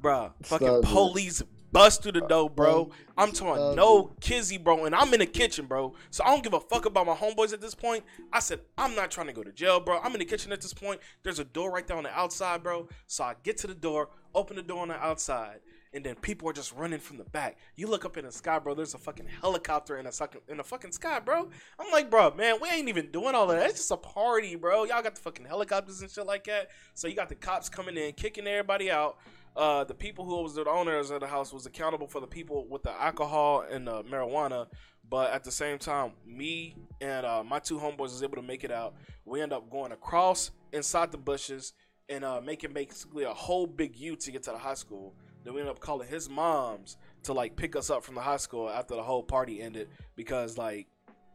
bro, 0.00 0.32
fucking 0.42 0.66
Stop 0.66 0.84
it. 0.84 0.86
police 0.86 1.42
bust 1.72 2.02
through 2.02 2.12
the 2.12 2.24
uh, 2.24 2.28
door, 2.28 2.50
bro. 2.50 2.82
Um, 2.82 2.90
I'm 3.16 3.32
talking 3.32 3.74
no 3.74 4.12
kizzy, 4.20 4.58
bro, 4.58 4.84
and 4.84 4.94
I'm 4.94 5.12
in 5.14 5.20
the 5.20 5.26
kitchen, 5.26 5.66
bro. 5.66 5.94
So 6.10 6.22
I 6.24 6.30
don't 6.30 6.42
give 6.42 6.52
a 6.52 6.60
fuck 6.60 6.84
about 6.84 7.06
my 7.06 7.14
homeboys 7.14 7.52
at 7.52 7.60
this 7.60 7.74
point. 7.74 8.04
I 8.32 8.40
said 8.40 8.60
I'm 8.78 8.94
not 8.94 9.10
trying 9.10 9.28
to 9.28 9.32
go 9.32 9.42
to 9.42 9.52
jail, 9.52 9.80
bro. 9.80 9.98
I'm 10.02 10.12
in 10.12 10.18
the 10.18 10.24
kitchen 10.24 10.52
at 10.52 10.60
this 10.60 10.74
point. 10.74 11.00
There's 11.22 11.38
a 11.38 11.44
door 11.44 11.72
right 11.72 11.86
there 11.86 11.96
on 11.96 12.04
the 12.04 12.12
outside, 12.16 12.62
bro. 12.62 12.88
So 13.06 13.24
I 13.24 13.34
get 13.42 13.56
to 13.58 13.66
the 13.66 13.74
door, 13.74 14.10
open 14.34 14.56
the 14.56 14.62
door 14.62 14.82
on 14.82 14.88
the 14.88 15.02
outside, 15.02 15.60
and 15.94 16.04
then 16.04 16.14
people 16.16 16.48
are 16.48 16.52
just 16.52 16.72
running 16.72 16.98
from 16.98 17.18
the 17.18 17.24
back. 17.24 17.58
You 17.76 17.86
look 17.86 18.04
up 18.04 18.16
in 18.16 18.24
the 18.24 18.32
sky, 18.32 18.58
bro. 18.58 18.74
There's 18.74 18.94
a 18.94 18.98
fucking 18.98 19.26
helicopter 19.40 19.98
in 19.98 20.06
a 20.06 20.12
fucking 20.12 20.40
in 20.48 20.56
the 20.56 20.64
fucking 20.64 20.92
sky, 20.92 21.20
bro. 21.20 21.48
I'm 21.78 21.92
like, 21.92 22.10
bro, 22.10 22.32
man, 22.34 22.56
we 22.60 22.68
ain't 22.68 22.88
even 22.88 23.10
doing 23.10 23.34
all 23.34 23.50
of 23.50 23.56
that. 23.56 23.68
It's 23.68 23.78
just 23.78 23.90
a 23.90 23.96
party, 23.96 24.56
bro. 24.56 24.84
Y'all 24.84 25.02
got 25.02 25.14
the 25.14 25.20
fucking 25.20 25.44
helicopters 25.44 26.00
and 26.00 26.10
shit 26.10 26.26
like 26.26 26.44
that. 26.44 26.70
So 26.94 27.08
you 27.08 27.14
got 27.14 27.28
the 27.28 27.34
cops 27.34 27.68
coming 27.68 27.96
in, 27.96 28.12
kicking 28.12 28.46
everybody 28.46 28.90
out. 28.90 29.18
Uh, 29.54 29.84
the 29.84 29.94
people 29.94 30.24
who 30.24 30.42
was 30.42 30.54
the 30.54 30.66
owners 30.66 31.10
of 31.10 31.20
the 31.20 31.26
house 31.26 31.52
was 31.52 31.66
accountable 31.66 32.06
for 32.06 32.20
the 32.20 32.26
people 32.26 32.66
with 32.68 32.82
the 32.82 32.92
alcohol 33.02 33.64
and 33.70 33.86
the 33.86 34.02
marijuana. 34.04 34.66
But 35.08 35.32
at 35.32 35.44
the 35.44 35.50
same 35.50 35.78
time, 35.78 36.12
me 36.26 36.74
and 37.02 37.26
uh, 37.26 37.44
my 37.44 37.58
two 37.58 37.78
homeboys 37.78 37.98
was 37.98 38.22
able 38.22 38.36
to 38.36 38.42
make 38.42 38.64
it 38.64 38.70
out. 38.70 38.94
We 39.26 39.42
end 39.42 39.52
up 39.52 39.68
going 39.68 39.92
across 39.92 40.52
inside 40.72 41.12
the 41.12 41.18
bushes 41.18 41.74
and 42.08 42.24
uh, 42.24 42.40
making 42.40 42.72
basically 42.72 43.24
a 43.24 43.34
whole 43.34 43.66
big 43.66 43.96
U 43.96 44.16
to 44.16 44.30
get 44.30 44.42
to 44.44 44.52
the 44.52 44.58
high 44.58 44.74
school. 44.74 45.14
Then 45.44 45.54
we 45.54 45.60
ended 45.60 45.74
up 45.74 45.80
calling 45.80 46.08
his 46.08 46.28
moms 46.28 46.96
to 47.24 47.32
like 47.32 47.56
pick 47.56 47.76
us 47.76 47.90
up 47.90 48.04
from 48.04 48.14
the 48.14 48.20
high 48.20 48.36
school 48.36 48.68
after 48.68 48.94
the 48.94 49.02
whole 49.02 49.22
party 49.22 49.60
ended 49.60 49.88
because 50.16 50.56
like, 50.56 50.86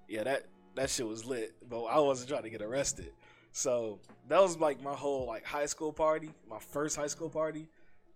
yeah, 0.07 0.23
that 0.23 0.45
that 0.75 0.89
shit 0.89 1.07
was 1.07 1.25
lit. 1.25 1.55
But 1.69 1.83
I 1.85 1.99
wasn't 1.99 2.29
trying 2.29 2.43
to 2.43 2.49
get 2.49 2.61
arrested. 2.61 3.11
So 3.51 3.99
that 4.27 4.41
was 4.41 4.57
like 4.57 4.81
my 4.81 4.93
whole 4.93 5.25
like 5.25 5.43
high 5.43 5.65
school 5.65 5.91
party, 5.91 6.29
my 6.49 6.59
first 6.59 6.95
high 6.95 7.07
school 7.07 7.29
party, 7.29 7.67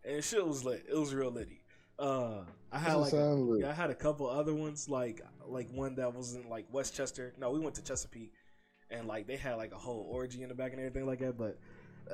and 0.06 0.24
shit 0.24 0.46
was 0.46 0.64
lit. 0.64 0.86
It 0.90 0.98
was 0.98 1.14
real 1.14 1.32
litty. 1.32 1.64
Uh, 2.00 2.44
I 2.72 2.80
had 2.80 2.96
like 2.96 3.14
a, 3.14 3.58
yeah, 3.60 3.70
I 3.70 3.74
had 3.74 3.92
a 3.92 3.96
couple 3.96 4.28
other 4.28 4.56
ones 4.56 4.90
like 4.90 5.22
like 5.46 5.70
one 5.72 5.96
that 5.96 6.16
was 6.16 6.36
in 6.36 6.50
like 6.50 6.66
Westchester. 6.72 7.34
No, 7.40 7.52
we 7.52 7.60
went 7.60 7.76
to 7.76 7.84
Chesapeake, 7.84 8.34
and 8.90 9.08
like 9.08 9.28
they 9.28 9.36
had 9.36 9.56
like 9.56 9.72
a 9.72 9.78
whole 9.78 10.08
orgy 10.10 10.42
in 10.44 10.50
the 10.50 10.56
back 10.56 10.72
and 10.72 10.80
everything 10.80 11.06
like 11.06 11.20
that. 11.20 11.38
But 11.38 11.60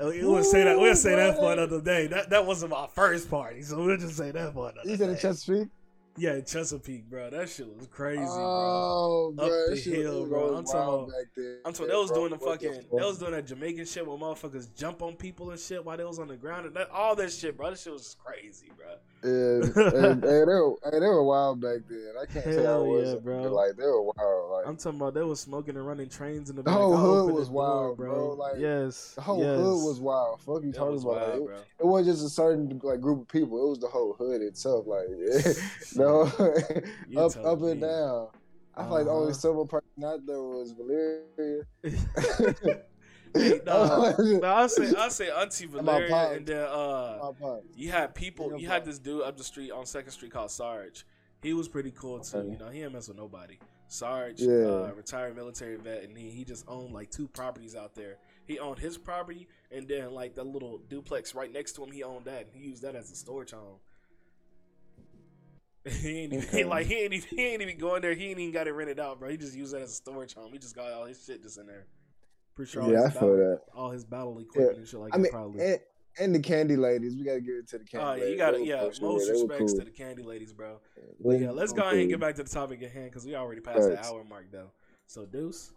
uh, 0.01 0.07
we 0.07 0.23
will 0.23 0.43
say 0.43 0.63
that 0.63 0.77
we'll 0.77 0.95
say 0.95 1.15
that 1.15 1.35
for 1.35 1.53
another 1.53 1.81
day. 1.81 2.07
That 2.07 2.29
that 2.29 2.45
wasn't 2.45 2.71
my 2.71 2.87
first 2.93 3.29
party, 3.29 3.61
so 3.61 3.83
we'll 3.83 3.97
just 3.97 4.17
say 4.17 4.31
that 4.31 4.53
for 4.53 4.69
another. 4.69 4.89
You 4.89 4.97
said 4.97 5.09
in 5.09 5.17
Chesapeake. 5.17 5.69
Yeah, 6.17 6.39
Chesapeake, 6.41 7.09
bro. 7.09 7.29
That 7.29 7.47
shit 7.47 7.67
was 7.77 7.87
crazy, 7.87 8.23
oh, 8.25 9.31
bro. 9.35 9.47
bro. 9.47 9.55
Up 9.55 9.69
the 9.69 9.75
hill, 9.75 10.25
bro. 10.25 10.55
I'm 10.55 10.65
talking 10.65 11.13
about. 11.13 11.45
I'm 11.65 11.73
talking. 11.73 11.87
They 11.89 11.95
was 11.95 12.11
doing 12.11 12.31
the 12.31 12.39
fucking. 12.39 12.85
They 12.91 13.03
was 13.03 13.19
doing 13.19 13.33
that 13.33 13.45
Jamaican 13.45 13.85
shit 13.85 14.05
where 14.05 14.17
motherfuckers 14.17 14.67
jump 14.75 15.03
on 15.03 15.15
people 15.15 15.51
and 15.51 15.59
shit 15.59 15.85
while 15.85 15.95
they 15.95 16.03
was 16.03 16.17
on 16.17 16.27
the 16.27 16.35
ground 16.35 16.65
and 16.65 16.75
that 16.75 16.89
all 16.89 17.15
that 17.15 17.31
shit, 17.31 17.55
bro. 17.55 17.69
That 17.69 17.79
shit 17.79 17.93
was 17.93 18.15
crazy, 18.23 18.71
bro. 18.75 18.87
Yeah, 19.23 19.29
and, 19.29 20.23
and 20.23 20.23
they, 20.23 20.27
were, 20.27 20.75
and 20.83 21.01
they 21.01 21.07
were 21.07 21.23
wild 21.23 21.59
back 21.59 21.79
then. 21.89 22.13
I 22.21 22.31
can't 22.31 22.45
say 22.45 22.65
I 22.67 22.77
was, 22.77 23.13
yeah, 23.13 23.19
bro. 23.19 23.51
Like 23.51 23.75
they 23.75 23.83
were 23.83 24.03
wild. 24.03 24.51
Like 24.51 24.67
I'm 24.67 24.77
talking 24.77 24.99
about 24.99 25.15
they 25.15 25.23
was 25.23 25.39
smoking 25.39 25.75
and 25.75 25.87
running 25.87 26.07
trains 26.07 26.51
in 26.51 26.55
the 26.55 26.61
the 26.61 26.71
whole 26.71 26.95
hood 26.95 27.33
was 27.33 27.47
the 27.47 27.53
door, 27.53 27.95
wild, 27.95 27.97
bro. 27.97 28.33
Like 28.33 28.59
yes, 28.59 29.13
the 29.15 29.21
whole 29.21 29.39
yes. 29.39 29.57
hood 29.57 29.83
was 29.83 29.99
wild. 29.99 30.41
Fuck 30.41 30.63
you 30.63 30.71
talking 30.71 31.01
about? 31.01 31.05
wild, 31.05 31.35
it, 31.35 31.45
bro. 31.45 31.55
it 31.79 31.85
wasn't 31.85 32.15
just 32.15 32.25
a 32.27 32.29
certain 32.29 32.79
like 32.83 33.01
group 33.01 33.21
of 33.21 33.27
people. 33.27 33.65
It 33.65 33.69
was 33.69 33.79
the 33.79 33.87
whole 33.87 34.13
hood 34.13 34.41
itself. 34.41 34.85
Like 34.85 35.07
no, 35.95 36.06
Up 37.17 37.35
up 37.45 37.61
and 37.61 37.81
down. 37.81 38.27
I 38.75 38.83
feel 38.83 38.91
like 38.91 39.05
the 39.05 39.11
only 39.11 39.31
Uh-huh. 39.31 39.33
civil 39.33 39.65
person 39.65 40.03
out 40.05 40.25
there 40.25 40.41
was 40.41 40.71
Valeria. 40.71 41.63
Hey, 43.33 43.59
My 43.65 44.13
nah, 44.41 44.63
I 44.63 44.67
say 44.67 44.93
I 44.97 45.09
say 45.09 45.29
Auntie 45.29 45.65
Valeria, 45.67 46.31
and 46.31 46.45
then 46.47 46.63
uh, 46.65 47.31
you 47.75 47.91
had 47.91 48.15
people. 48.15 48.57
You 48.59 48.67
had 48.67 48.85
this 48.85 48.97
dude 48.99 49.21
up 49.21 49.37
the 49.37 49.43
street 49.43 49.69
on 49.71 49.85
Second 49.85 50.11
Street 50.11 50.31
called 50.31 50.49
Sarge. 50.49 51.05
He 51.43 51.53
was 51.53 51.67
pretty 51.67 51.91
cool 51.91 52.19
too. 52.21 52.37
Okay. 52.37 52.51
You 52.51 52.57
know, 52.57 52.69
he 52.69 52.79
didn't 52.79 52.93
mess 52.93 53.09
with 53.09 53.17
nobody. 53.17 53.59
Sarge, 53.89 54.41
Yeah. 54.41 54.53
uh, 54.87 54.91
retired 54.95 55.35
military 55.35 55.75
vet, 55.75 56.03
and 56.03 56.17
he, 56.17 56.29
he 56.29 56.43
just 56.45 56.65
owned 56.67 56.93
like 56.93 57.11
two 57.11 57.27
properties 57.27 57.75
out 57.75 57.93
there. 57.95 58.17
He 58.47 58.59
owned 58.59 58.79
his 58.79 58.97
property, 58.97 59.47
and 59.71 59.87
then 59.87 60.13
like 60.13 60.33
the 60.33 60.43
little 60.43 60.79
duplex 60.89 61.35
right 61.35 61.51
next 61.51 61.73
to 61.73 61.83
him, 61.83 61.91
he 61.91 62.03
owned 62.03 62.25
that. 62.25 62.47
And 62.47 62.49
he 62.53 62.67
used 62.67 62.81
that 62.83 62.95
as 62.95 63.11
a 63.11 63.15
storage 63.15 63.51
home. 63.51 63.77
he 66.01 66.19
ain't 66.19 66.33
even, 66.33 66.47
Okay. 66.49 66.63
like 66.63 66.85
he 66.87 66.95
ain't 66.95 67.13
even, 67.13 67.29
he 67.37 67.45
ain't 67.47 67.61
even 67.61 67.77
going 67.77 68.01
there. 68.01 68.13
He 68.13 68.25
ain't 68.29 68.39
even 68.39 68.53
got 68.53 68.67
it 68.67 68.71
rented 68.73 68.99
out, 68.99 69.19
bro. 69.19 69.29
He 69.29 69.37
just 69.37 69.55
used 69.55 69.73
that 69.73 69.81
as 69.81 69.91
a 69.91 69.95
storage 69.95 70.33
home. 70.33 70.51
He 70.51 70.59
just 70.59 70.75
got 70.75 70.91
all 70.91 71.05
his 71.05 71.23
shit 71.23 71.41
just 71.43 71.57
in 71.57 71.67
there. 71.67 71.85
Pretty 72.55 72.71
sure 72.71 72.83
all 72.83 72.91
Yeah, 72.91 73.05
his 73.05 73.05
I 73.05 73.19
feel 73.19 73.19
battle, 73.21 73.37
that. 73.37 73.61
all 73.75 73.89
his 73.91 74.05
battle 74.05 74.39
equipment 74.39 74.77
and 74.79 74.87
shit 74.87 74.99
like 74.99 75.13
I 75.13 75.17
that. 75.17 75.21
mean, 75.23 75.31
probably. 75.31 75.63
and, 75.65 75.79
and 76.19 76.35
the 76.35 76.39
candy 76.39 76.75
ladies, 76.75 77.15
we 77.15 77.23
gotta 77.23 77.41
give 77.41 77.55
it 77.55 77.67
to 77.69 77.77
the 77.77 77.83
oh, 77.83 77.97
candy. 77.97 78.05
Oh 78.05 78.13
yeah, 78.13 78.13
ladies. 78.15 78.31
you 78.31 78.37
got 78.37 78.51
They 78.53 78.57
to 78.59 78.65
yeah. 78.65 78.89
sure, 78.91 79.09
Most 79.09 79.29
respects 79.29 79.71
cool. 79.73 79.79
to 79.79 79.85
the 79.85 79.91
candy 79.91 80.23
ladies, 80.23 80.53
bro. 80.53 80.79
But 81.23 81.39
yeah, 81.39 81.51
let's 81.51 81.73
go 81.73 81.83
ahead 81.83 81.97
and 81.99 82.09
get 82.09 82.19
back 82.19 82.35
to 82.35 82.43
the 82.43 82.49
topic 82.49 82.81
at 82.81 82.91
hand 82.91 83.05
because 83.11 83.25
we 83.25 83.35
already 83.35 83.61
passed 83.61 83.87
the 83.87 84.03
hour 84.03 84.23
mark 84.23 84.51
though. 84.51 84.71
So 85.05 85.25
Deuce, 85.25 85.71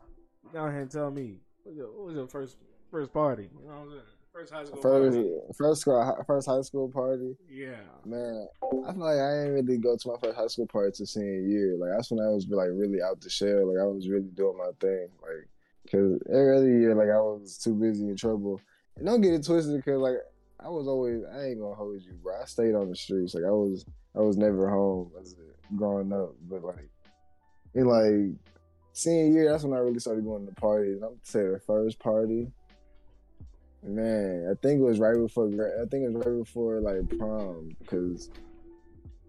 go 0.53 0.65
ahead 0.67 0.81
and 0.83 0.91
tell 0.91 1.11
me 1.11 1.41
what 1.63 1.71
was 1.73 1.77
your, 1.77 1.87
what 1.89 2.07
was 2.07 2.15
your 2.17 2.27
first 2.27 2.57
first 2.91 3.13
party? 3.13 3.51
You 3.53 3.69
know 3.69 3.75
what 3.75 3.83
I'm 3.83 3.91
saying? 3.91 4.03
First 4.33 4.53
high 4.53 4.65
school 4.65 4.81
First, 4.81 5.17
party. 5.17 5.31
first 5.59 6.27
first 6.27 6.47
high 6.49 6.61
school 6.63 6.89
party. 6.89 7.37
Yeah. 7.51 7.81
Man, 8.05 8.47
I 8.63 8.93
feel 8.93 9.01
like 9.01 9.19
I 9.19 9.31
didn't 9.45 9.55
really 9.55 9.79
go 9.79 9.97
to 9.97 10.09
my 10.09 10.15
first 10.23 10.37
high 10.37 10.47
school 10.47 10.67
party 10.67 10.93
till 10.97 11.07
senior 11.07 11.41
year. 11.41 11.77
Like 11.77 11.91
that's 11.97 12.11
when 12.11 12.21
I 12.21 12.29
was 12.29 12.47
like 12.49 12.69
really 12.73 13.03
out 13.03 13.21
the 13.21 13.29
shell. 13.29 13.67
Like 13.73 13.83
I 13.83 13.87
was 13.87 14.09
really 14.09 14.31
doing 14.35 14.57
my 14.57 14.71
thing. 14.81 15.09
Like 15.21 15.49
because 15.83 16.21
every 16.29 16.57
other 16.57 16.69
year, 16.69 16.95
like 16.95 17.09
I 17.09 17.21
was 17.21 17.59
too 17.59 17.75
busy 17.75 18.09
in 18.09 18.17
trouble. 18.17 18.61
And 18.97 19.07
don't 19.07 19.21
get 19.21 19.35
it 19.35 19.45
twisted, 19.45 19.77
because 19.77 20.01
like 20.01 20.19
I 20.61 20.69
was 20.69 20.87
always 20.87 21.23
I 21.35 21.47
ain't 21.47 21.61
gonna 21.61 21.75
hold 21.75 22.01
you, 22.03 22.13
bro. 22.23 22.41
I 22.41 22.45
stayed 22.45 22.75
on 22.75 22.89
the 22.89 22.97
streets. 22.97 23.35
Like 23.35 23.45
I 23.45 23.51
was 23.51 23.85
I 24.17 24.21
was 24.21 24.37
never 24.37 24.71
home 24.71 25.11
as 25.21 25.35
a, 25.35 25.77
growing 25.77 26.13
up. 26.13 26.35
But 26.49 26.63
like 26.63 26.89
in 27.75 27.87
like 27.87 28.39
senior 28.93 29.33
year, 29.33 29.51
that's 29.51 29.65
when 29.65 29.77
I 29.77 29.81
really 29.83 29.99
started 29.99 30.25
going 30.25 30.47
to 30.47 30.55
parties. 30.55 31.03
I'm 31.03 31.19
say 31.23 31.43
the 31.43 31.61
first 31.67 31.99
party. 31.99 32.51
Man, 33.83 34.47
I 34.51 34.55
think 34.61 34.81
it 34.81 34.85
was 34.85 34.99
right 34.99 35.17
before. 35.17 35.47
I 35.47 35.87
think 35.87 36.05
it 36.05 36.13
was 36.13 36.27
right 36.27 36.39
before 36.45 36.81
like 36.81 37.19
prom 37.19 37.75
because 37.81 38.31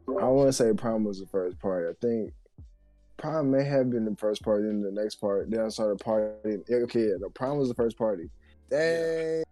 I 0.07 0.25
want 0.25 0.49
to 0.49 0.53
say 0.53 0.73
prom 0.73 1.03
was 1.05 1.19
the 1.19 1.25
first 1.27 1.57
party. 1.59 1.87
I 1.87 1.93
think 2.05 2.33
prom 3.17 3.49
may 3.51 3.63
have 3.63 3.89
been 3.89 4.03
the 4.03 4.15
first 4.17 4.43
party, 4.43 4.65
then 4.65 4.81
the 4.81 4.91
next 4.91 5.15
part. 5.15 5.49
Then 5.49 5.61
I 5.61 5.69
started 5.69 5.99
partying. 5.99 6.63
Yeah, 6.67 6.77
Okay, 6.77 6.99
yeah, 7.07 7.13
the 7.19 7.29
prom 7.29 7.59
was 7.59 7.69
the 7.69 7.75
first 7.75 7.97
party. 7.97 8.29
Dang, 8.69 9.43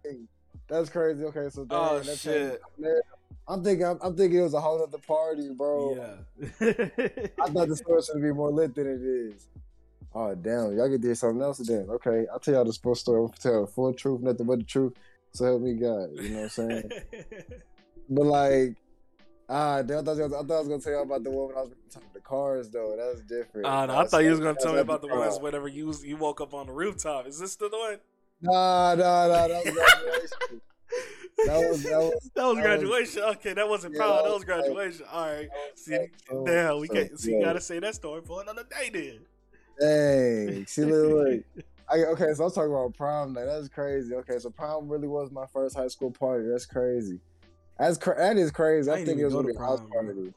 that's 0.68 0.90
crazy. 0.90 1.24
Okay, 1.24 1.48
so 1.50 1.66
oh, 1.70 2.00
dang, 2.00 2.10
Oh 2.10 2.14
shit. 2.14 2.60
changed- 2.78 3.02
I'm 3.48 3.64
thinking. 3.64 3.84
I'm, 3.86 3.98
I'm 4.02 4.16
thinking 4.16 4.38
it 4.38 4.42
was 4.42 4.54
a 4.54 4.60
whole 4.60 4.80
other 4.82 4.98
party, 4.98 5.50
bro. 5.50 5.96
Yeah. 5.96 6.46
I 6.60 7.50
thought 7.50 7.68
the 7.68 7.74
story 7.76 8.02
should 8.02 8.22
be 8.22 8.32
more 8.32 8.50
lit 8.52 8.74
than 8.76 8.86
it 8.86 9.00
is. 9.02 9.48
Oh 10.14 10.34
damn, 10.34 10.76
y'all 10.76 10.88
get 10.88 11.00
to 11.02 11.08
hear 11.08 11.14
something 11.14 11.40
else 11.42 11.58
then. 11.58 11.86
Okay, 11.88 12.26
I'll 12.32 12.40
tell 12.40 12.54
y'all 12.54 12.64
the 12.64 12.72
sports 12.72 13.00
story. 13.00 13.20
I'll 13.22 13.28
tell 13.28 13.60
the 13.64 13.66
full 13.70 13.92
truth, 13.94 14.20
nothing 14.20 14.46
but 14.46 14.58
the 14.58 14.64
truth. 14.64 14.94
So 15.32 15.44
help 15.44 15.62
me 15.62 15.74
God. 15.74 16.08
You 16.14 16.28
know 16.30 16.36
what 16.36 16.42
I'm 16.42 16.48
saying? 16.48 16.90
but 18.08 18.26
like, 18.26 18.74
ah, 19.48 19.82
damn, 19.82 19.98
I 19.98 20.02
thought, 20.02 20.18
I, 20.18 20.22
was, 20.24 20.32
I 20.32 20.42
thought 20.42 20.50
I 20.56 20.58
was 20.58 20.68
gonna 20.68 20.80
tell 20.80 20.92
y'all 20.92 21.02
about 21.02 21.22
the 21.22 21.30
one 21.30 21.48
when 21.48 21.56
I 21.56 21.60
was 21.60 21.70
talking 21.92 22.08
to 22.08 22.14
the 22.14 22.20
cars 22.20 22.68
though. 22.70 22.96
That 22.96 23.12
was 23.12 23.22
different. 23.22 23.66
Uh, 23.66 23.86
no, 23.86 23.92
I 23.92 23.96
That's- 23.96 24.10
thought 24.10 24.24
you 24.24 24.30
was 24.30 24.40
gonna 24.40 24.56
tell 24.60 24.72
me 24.72 24.80
about 24.80 25.02
the 25.02 25.08
prom. 25.08 25.20
ones 25.20 25.38
whenever 25.38 25.68
you 25.68 25.86
was, 25.86 26.04
you 26.04 26.16
woke 26.16 26.40
up 26.40 26.54
on 26.54 26.66
the 26.66 26.72
rooftop. 26.72 27.28
Is 27.28 27.38
this 27.38 27.52
still 27.52 27.70
the 27.70 27.78
one? 27.78 27.98
Nah, 28.42 28.96
nah, 28.96 29.28
nah. 29.28 29.46
That 29.48 29.64
was 29.64 29.74
graduation. 29.74 30.60
That 31.46 31.56
was- 31.70 31.82
that 31.84 31.96
was- 31.98 32.30
that 32.34 32.44
was 32.44 32.56
that 32.56 32.62
graduation. 32.62 33.22
okay, 33.22 33.52
that 33.54 33.68
wasn't 33.68 33.94
Yeah, 33.94 34.00
prom. 34.00 34.10
that 34.16 34.22
That 34.24 34.30
was 34.30 34.34
was 34.34 34.44
graduation. 34.44 35.06
All 35.10 35.26
right. 35.26 35.48
See, 35.76 35.96
so- 36.28 36.44
damn, 36.44 36.80
we 36.80 36.86
so, 36.88 36.94
can't. 36.94 37.18
See, 37.20 37.30
you 37.32 37.40
gotta 37.44 37.60
say 37.60 37.78
that 37.78 37.94
story 37.94 38.20
for 38.26 38.42
another 38.42 38.64
day 38.64 38.90
then. 38.92 39.20
Dang. 39.80 40.66
See, 40.66 40.84
look, 40.84 41.26
look. 41.26 41.64
I, 41.90 42.04
okay, 42.04 42.32
so 42.34 42.44
I'm 42.44 42.50
talking 42.52 42.70
about 42.70 42.94
prom 42.96 43.32
night. 43.32 43.46
That's 43.46 43.68
crazy. 43.68 44.14
Okay, 44.14 44.38
so 44.38 44.50
prom 44.50 44.88
really 44.88 45.08
was 45.08 45.32
my 45.32 45.46
first 45.52 45.76
high 45.76 45.88
school 45.88 46.12
party. 46.12 46.48
That's 46.48 46.66
crazy. 46.66 47.18
That's 47.78 47.98
cra- 47.98 48.16
that 48.16 48.36
is 48.36 48.52
crazy. 48.52 48.90
I 48.90 48.94
I, 48.94 49.04
think 49.04 49.18
it 49.18 49.24
was 49.24 49.32
go 49.32 49.42
gonna 49.42 49.52
be 49.52 49.58
a 49.58 49.60
house 49.60 49.80
bro. 49.80 50.02
party. 50.02 50.34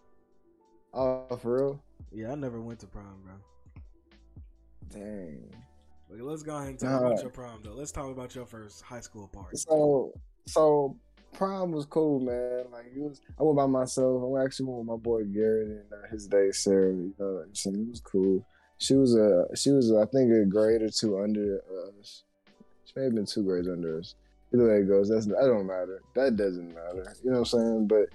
Oh, 0.95 1.35
for 1.37 1.55
real? 1.55 1.83
Yeah, 2.11 2.31
I 2.31 2.35
never 2.35 2.59
went 2.61 2.79
to 2.79 2.87
prom, 2.87 3.21
bro. 3.23 3.33
Dang. 4.89 5.49
Let's 6.09 6.43
go 6.43 6.55
ahead 6.55 6.69
and 6.69 6.79
talk 6.79 6.89
Nah. 6.89 7.07
about 7.07 7.21
your 7.21 7.31
prom 7.31 7.61
though. 7.63 7.73
Let's 7.73 7.91
talk 7.91 8.09
about 8.09 8.33
your 8.35 8.45
first 8.45 8.81
high 8.81 8.99
school 9.01 9.27
party. 9.27 9.57
So, 9.57 10.11
so 10.45 10.95
prom 11.33 11.71
was 11.71 11.85
cool, 11.85 12.19
man. 12.19 12.65
Like 12.71 12.85
it 12.95 12.99
was. 13.01 13.21
I 13.39 13.43
went 13.43 13.57
by 13.57 13.65
myself. 13.65 14.23
I 14.23 14.43
actually 14.43 14.67
went 14.67 14.79
with 14.79 14.87
my 14.87 14.95
boy 14.95 15.23
Garrett 15.25 15.67
and 15.67 15.93
uh, 15.93 16.07
his 16.09 16.27
day 16.27 16.51
Sarah. 16.51 16.93
You 16.93 17.13
know, 17.17 17.45
so 17.53 17.69
it 17.71 17.89
was 17.89 17.99
cool. 17.99 18.45
She 18.77 18.95
was 18.95 19.15
a. 19.15 19.45
She 19.55 19.71
was 19.71 19.91
I 19.91 20.05
think 20.05 20.31
a 20.31 20.45
grade 20.45 20.81
or 20.81 20.89
two 20.89 21.19
under 21.19 21.61
us. 21.99 22.23
She 22.85 22.93
may 22.95 23.05
have 23.05 23.15
been 23.15 23.25
two 23.25 23.43
grades 23.43 23.67
under 23.67 23.99
us. 23.99 24.15
Either 24.53 24.67
way 24.67 24.77
it 24.79 24.87
goes, 24.87 25.09
that's 25.09 25.25
that 25.25 25.35
don't 25.41 25.65
matter. 25.65 26.01
That 26.15 26.35
doesn't 26.35 26.73
matter. 26.75 27.15
You 27.23 27.31
know 27.31 27.39
what 27.39 27.53
I'm 27.53 27.59
saying? 27.59 27.87
But 27.87 28.09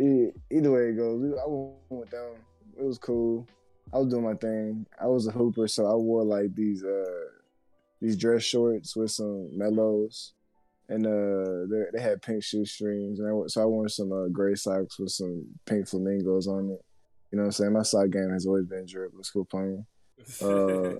e- 0.00 0.30
either 0.50 0.70
way 0.70 0.90
it 0.90 0.96
goes, 0.96 1.22
I 1.38 1.44
went 1.46 1.74
with 1.90 2.10
them. 2.10 2.34
It 2.78 2.84
was 2.84 2.98
cool. 2.98 3.46
I 3.92 3.98
was 3.98 4.08
doing 4.08 4.24
my 4.24 4.34
thing. 4.34 4.86
I 5.00 5.06
was 5.06 5.26
a 5.26 5.32
hooper, 5.32 5.66
so 5.66 5.86
I 5.86 5.94
wore 5.94 6.24
like 6.24 6.54
these 6.54 6.84
uh 6.84 7.24
these 8.00 8.16
dress 8.16 8.42
shorts 8.42 8.94
with 8.94 9.10
some 9.10 9.56
mellows, 9.56 10.34
and 10.88 11.06
uh 11.06 11.66
they, 11.68 11.98
they 11.98 12.02
had 12.02 12.22
pink 12.22 12.44
shoestrings, 12.44 13.18
and 13.18 13.28
I, 13.28 13.46
so 13.48 13.62
I 13.62 13.64
wore 13.64 13.88
some 13.88 14.12
uh, 14.12 14.28
gray 14.28 14.54
socks 14.54 14.98
with 14.98 15.10
some 15.10 15.46
pink 15.64 15.88
flamingos 15.88 16.46
on 16.46 16.70
it. 16.70 16.84
You 17.30 17.36
know 17.36 17.42
what 17.42 17.46
I'm 17.46 17.52
saying? 17.52 17.72
My 17.72 17.82
side 17.82 18.12
game 18.12 18.30
has 18.30 18.46
always 18.46 18.66
been 18.66 18.86
drip. 18.86 19.12
Let's 19.14 19.30
go 19.30 19.44
playing. 19.44 19.86
Uh, 20.42 20.94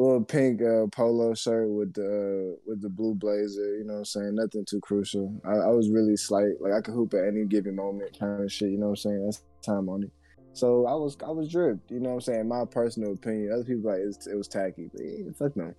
little 0.00 0.24
pink 0.24 0.62
uh, 0.62 0.86
polo 0.90 1.34
shirt 1.34 1.68
with 1.68 1.92
the 1.92 2.56
uh, 2.56 2.60
with 2.66 2.80
the 2.80 2.88
blue 2.88 3.14
blazer. 3.14 3.76
You 3.76 3.84
know 3.84 3.94
what 3.94 3.98
I'm 4.00 4.04
saying? 4.06 4.34
Nothing 4.34 4.64
too 4.64 4.80
crucial. 4.80 5.40
I, 5.44 5.52
I 5.52 5.68
was 5.68 5.90
really 5.90 6.16
slight. 6.16 6.60
Like 6.60 6.72
I 6.72 6.80
could 6.80 6.94
hoop 6.94 7.14
at 7.14 7.26
any 7.26 7.44
given 7.44 7.76
moment, 7.76 8.18
kind 8.18 8.42
of 8.42 8.52
shit. 8.52 8.70
You 8.70 8.78
know 8.78 8.86
what 8.86 9.04
I'm 9.04 9.10
saying? 9.10 9.24
That's 9.24 9.42
time 9.64 9.88
on 9.88 10.04
it. 10.04 10.10
So 10.52 10.86
I 10.86 10.94
was 10.94 11.16
I 11.26 11.30
was 11.30 11.50
dripped. 11.50 11.90
You 11.90 12.00
know 12.00 12.10
what 12.10 12.14
I'm 12.16 12.20
saying? 12.22 12.48
My 12.48 12.64
personal 12.64 13.12
opinion. 13.12 13.52
Other 13.52 13.64
people 13.64 13.90
like 13.90 14.00
it's, 14.00 14.26
it 14.26 14.36
was 14.36 14.48
tacky, 14.48 14.90
but 14.92 15.02
yeah, 15.04 15.30
fuck 15.38 15.56
no. 15.56 15.72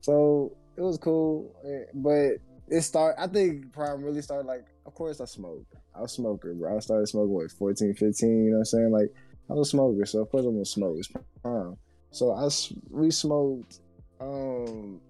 So 0.00 0.56
it 0.76 0.80
was 0.80 0.98
cool, 0.98 1.54
eh, 1.64 1.90
but 1.94 2.36
it 2.68 2.82
start. 2.82 3.16
I 3.18 3.26
think 3.26 3.72
prime 3.72 4.02
really 4.02 4.22
started 4.22 4.46
like. 4.46 4.66
Of 4.86 4.94
course, 4.94 5.20
I 5.20 5.24
smoked. 5.24 5.74
I 5.94 6.00
was 6.02 6.12
a 6.12 6.14
smoker, 6.14 6.54
bro. 6.54 6.76
I 6.76 6.80
started 6.80 7.06
smoking 7.06 7.32
what 7.32 7.50
14, 7.50 7.94
15. 7.94 8.28
You 8.28 8.50
know 8.50 8.52
what 8.52 8.58
I'm 8.58 8.64
saying? 8.66 8.90
Like 8.90 9.12
I 9.50 9.54
was 9.54 9.68
a 9.68 9.70
smoker, 9.70 10.04
so 10.06 10.20
of 10.20 10.30
course 10.30 10.44
I'm 10.44 10.52
gonna 10.54 10.64
smoke. 10.64 10.96
It's 10.98 11.08
prime. 11.42 11.76
So 12.10 12.32
I 12.32 12.48
we 12.90 13.10
smoked 13.10 13.80
um 14.20 15.00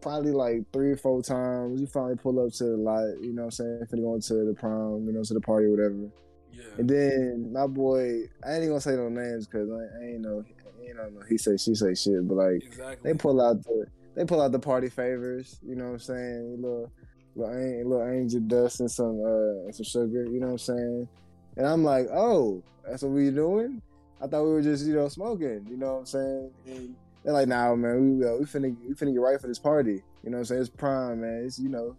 probably 0.00 0.32
like 0.32 0.62
three 0.72 0.92
or 0.92 0.96
four 0.96 1.22
times. 1.22 1.80
We 1.80 1.86
finally 1.86 2.16
pull 2.16 2.44
up 2.44 2.52
to 2.54 2.64
the 2.64 2.76
lot, 2.76 3.04
you 3.20 3.32
know 3.32 3.42
what 3.42 3.46
I'm 3.46 3.50
saying, 3.50 3.80
finna 3.92 4.02
going 4.02 4.20
to 4.22 4.34
the 4.44 4.54
prom, 4.58 5.04
you 5.06 5.12
know, 5.12 5.22
to 5.24 5.34
the 5.34 5.40
party 5.40 5.66
or 5.66 5.70
whatever. 5.70 6.10
yeah. 6.52 6.62
And 6.78 6.88
then 6.88 7.52
my 7.52 7.66
boy, 7.66 8.22
I 8.44 8.52
ain't 8.52 8.58
even 8.58 8.68
gonna 8.68 8.80
say 8.80 8.96
no 8.96 9.08
names 9.08 9.46
because 9.46 9.68
I, 9.70 9.74
I 10.00 10.08
ain't 10.10 10.20
know, 10.20 10.44
you 10.82 10.94
know, 10.94 11.08
no, 11.08 11.20
he 11.28 11.36
say 11.36 11.56
she 11.56 11.74
say 11.74 11.94
shit, 11.94 12.26
but 12.28 12.36
like 12.36 12.62
Exactly. 12.62 13.12
they 13.12 13.18
pull 13.18 13.40
out 13.42 13.62
the 13.64 13.86
they 14.14 14.24
pull 14.24 14.40
out 14.40 14.52
the 14.52 14.58
party 14.58 14.88
favors, 14.88 15.58
you 15.62 15.74
know 15.74 15.86
what 15.86 15.92
I'm 15.94 15.98
saying, 15.98 16.56
little 16.62 16.90
little, 17.38 17.90
little 17.90 18.08
angel 18.08 18.40
dust 18.40 18.80
and 18.80 18.90
some 18.90 19.20
uh 19.24 19.64
and 19.66 19.74
some 19.74 19.84
sugar. 19.84 20.24
You 20.24 20.40
know 20.40 20.46
what 20.46 20.52
I'm 20.52 20.58
saying? 20.58 21.08
And 21.56 21.66
I'm 21.66 21.84
like, 21.84 22.06
oh, 22.12 22.62
that's 22.86 23.02
what 23.02 23.12
we 23.12 23.30
doing. 23.30 23.82
I 24.20 24.26
thought 24.26 24.44
we 24.44 24.50
were 24.50 24.62
just 24.62 24.86
you 24.86 24.94
know 24.94 25.08
smoking. 25.08 25.66
You 25.68 25.76
know 25.76 25.94
what 25.94 25.98
I'm 26.00 26.06
saying? 26.06 26.50
And 26.66 26.94
they're 27.24 27.32
like, 27.32 27.48
nah, 27.48 27.74
man, 27.74 28.18
we 28.18 28.26
uh, 28.26 28.36
we 28.36 28.44
finna 28.44 28.76
we 28.86 28.94
finna 28.94 29.12
get 29.12 29.20
right 29.20 29.40
for 29.40 29.48
this 29.48 29.58
party. 29.58 30.02
You 30.24 30.30
know 30.30 30.38
what 30.38 30.40
I'm 30.40 30.44
saying? 30.46 30.60
It's 30.62 30.70
prime, 30.70 31.20
man. 31.20 31.44
It's 31.44 31.58
you 31.58 31.68
know, 31.68 31.96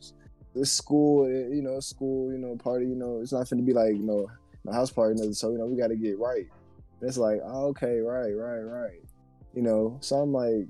it's 0.56 0.72
school. 0.72 1.26
It, 1.26 1.54
you 1.54 1.62
know, 1.62 1.80
school. 1.80 2.32
You 2.32 2.38
know, 2.38 2.56
party. 2.56 2.86
You 2.86 2.96
know, 2.96 3.20
it's 3.22 3.32
not 3.32 3.48
finna 3.48 3.66
be 3.66 3.74
like 3.74 3.94
you 3.94 4.04
know, 4.04 4.28
a 4.68 4.74
house 4.74 4.92
party. 4.92 5.16
Nothing. 5.16 5.34
So 5.34 5.52
you 5.52 5.58
know, 5.58 5.66
we 5.66 5.78
got 5.78 5.88
to 5.88 5.96
get 5.96 6.20
right. 6.20 6.48
And 7.00 7.08
it's 7.08 7.18
like, 7.18 7.40
oh, 7.46 7.68
okay, 7.68 8.00
right, 8.00 8.32
right, 8.36 8.62
right. 8.62 9.02
You 9.54 9.62
know, 9.62 9.98
so 10.02 10.18
I'm 10.18 10.34
like, 10.34 10.68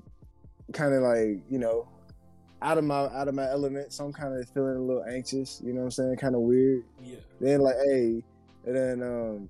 kind 0.72 0.94
of 0.94 1.02
like 1.02 1.42
you 1.48 1.58
know, 1.58 1.88
out 2.62 2.78
of 2.78 2.84
my 2.84 3.06
out 3.06 3.28
of 3.28 3.34
my 3.34 3.48
element. 3.48 3.92
So 3.92 4.04
I'm 4.04 4.12
kind 4.12 4.38
of 4.38 4.48
feeling 4.50 4.76
a 4.76 4.80
little 4.80 5.04
anxious. 5.04 5.60
You 5.64 5.72
know 5.72 5.80
what 5.80 5.86
I'm 5.86 5.90
saying? 5.92 6.16
Kind 6.16 6.34
of 6.34 6.42
weird. 6.42 6.84
Yeah. 7.02 7.16
Then 7.40 7.60
like, 7.60 7.76
hey, 7.86 8.22
and 8.66 8.76
then 8.76 9.02
um, 9.02 9.48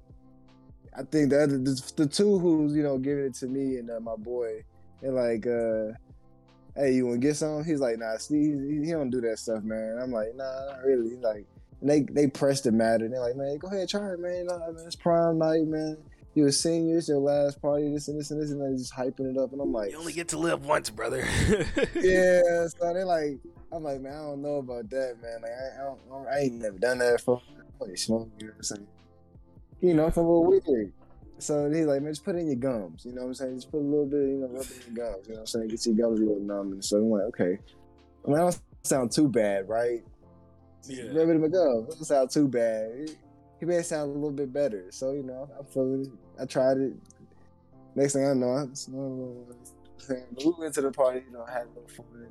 I 0.97 1.03
think 1.03 1.31
the 1.31 1.43
other 1.43 1.59
the, 1.59 1.93
the 1.97 2.07
two 2.07 2.39
who's 2.39 2.75
you 2.75 2.83
know 2.83 2.99
giving 2.99 3.25
it 3.25 3.35
to 3.35 3.47
me 3.47 3.77
and 3.77 3.91
uh, 3.91 4.01
my 4.01 4.17
boy, 4.17 4.65
they're 5.01 5.13
like, 5.13 5.47
uh, 5.47 5.97
hey, 6.77 6.95
you 6.95 7.07
want 7.07 7.21
to 7.21 7.27
get 7.27 7.37
some? 7.37 7.65
He's 7.65 7.81
like, 7.81 7.99
nah, 7.99 8.17
Steve, 8.19 8.61
he, 8.61 8.87
he 8.87 8.93
don't 8.93 9.11
do 9.11 9.21
that 9.23 9.39
stuff, 9.39 9.63
man. 9.63 9.99
I'm 10.01 10.13
like, 10.13 10.35
nah, 10.37 10.67
not 10.67 10.85
really. 10.85 11.11
He's 11.11 11.19
like, 11.19 11.47
and 11.81 11.91
they 11.91 12.03
they 12.03 12.27
pressed 12.27 12.65
the 12.65 12.73
matter. 12.73 13.09
They're 13.09 13.21
like, 13.21 13.37
man, 13.37 13.59
go 13.59 13.69
ahead, 13.69 13.89
try 13.89 14.13
it, 14.13 14.21
man. 14.21 14.47
Nah, 14.47 14.59
man, 14.59 14.85
it's 14.87 14.97
prime 14.97 15.39
night, 15.39 15.67
man. 15.67 15.97
You 16.35 16.47
a 16.47 16.53
senior, 16.53 16.99
it's 16.99 17.09
your 17.09 17.19
last 17.19 17.61
party, 17.61 17.93
this 17.93 18.07
and 18.07 18.19
this 18.19 18.31
and 18.31 18.41
this, 18.41 18.51
and 18.51 18.63
they 18.63 18.77
just 18.77 18.95
hyping 18.95 19.31
it 19.31 19.37
up. 19.37 19.53
And 19.53 19.61
I'm 19.61 19.73
like, 19.73 19.91
You 19.91 19.99
only 19.99 20.13
get 20.13 20.29
to 20.29 20.39
live 20.39 20.65
once, 20.65 20.89
brother. 20.89 21.27
yeah. 21.97 22.67
So 22.69 22.93
they're 22.93 23.05
like, 23.05 23.39
I'm 23.73 23.83
like, 23.83 24.01
man, 24.01 24.13
I 24.13 24.17
don't 24.17 24.43
know 24.43 24.57
about 24.57 24.89
that, 24.91 25.17
man. 25.21 25.43
Like, 25.43 25.51
I, 25.51 25.83
I, 25.83 25.85
don't, 25.85 26.29
I 26.29 26.39
ain't 26.41 26.55
never 26.55 26.79
done 26.79 26.99
that 26.99 27.17
before. 27.17 27.43
Smoke, 27.95 28.31
you 28.39 28.47
know 28.47 28.53
what 28.53 28.57
I'm 28.59 28.63
saying? 28.63 28.87
You 29.81 29.95
know, 29.95 30.07
it's 30.07 30.17
a 30.19 30.21
little 30.21 30.45
weird. 30.45 30.93
So 31.39 31.71
he's 31.71 31.87
like, 31.87 32.03
man, 32.03 32.13
just 32.13 32.25
put 32.25 32.37
it 32.37 32.41
in 32.41 32.47
your 32.47 32.57
gums. 32.57 33.05
You 33.05 33.13
know 33.13 33.23
what 33.23 33.29
I'm 33.29 33.35
saying? 33.35 33.55
Just 33.57 33.71
put 33.71 33.79
a 33.79 33.81
little 33.81 34.07
bit, 34.07 34.21
you 34.21 34.39
know, 34.41 34.49
rub 34.49 34.67
it 34.67 34.87
in 34.87 34.95
your 34.95 35.07
gums. 35.07 35.27
You 35.27 35.33
know 35.33 35.37
what 35.37 35.41
I'm 35.41 35.47
saying? 35.47 35.69
Get 35.69 35.87
your 35.87 35.95
gums 35.95 36.21
a 36.21 36.23
little 36.23 36.43
numb. 36.43 36.73
And 36.73 36.85
so 36.85 36.99
I'm 36.99 37.11
like, 37.11 37.23
okay. 37.23 37.59
I 38.25 38.29
mean, 38.29 38.37
I 38.37 38.41
don't 38.41 38.61
sound 38.83 39.13
too 39.13 39.29
bad, 39.29 39.69
right? 39.69 40.05
Yeah. 40.85 41.05
Rub 41.05 41.29
it 41.29 41.33
in 41.33 41.41
my 41.41 41.49
gums. 41.49 41.89
Doesn't 41.89 42.05
sound 42.05 42.31
too 42.31 42.49
bad. 42.49 43.11
He 43.61 43.67
made 43.67 43.77
it 43.77 43.87
sound 43.87 44.11
a 44.11 44.15
little 44.15 44.31
bit 44.31 44.53
better. 44.53 44.87
So, 44.91 45.13
you 45.13 45.23
know, 45.23 45.49
I'm 45.59 45.67
feeling 45.67 46.07
it. 46.07 46.43
I 46.43 46.47
tried 46.47 46.79
it. 46.79 46.95
Next 47.95 48.15
thing 48.15 48.27
I 48.27 48.33
know, 48.33 48.55
I 48.55 48.67
just, 48.67 48.89
oh, 48.95 49.47
we 50.09 50.53
went 50.59 50.75
to 50.75 50.81
the 50.81 50.91
party, 50.91 51.23
you 51.27 51.33
know, 51.33 51.45
had 51.45 51.65
a 51.65 51.69
little 51.69 51.89
fun. 51.89 52.27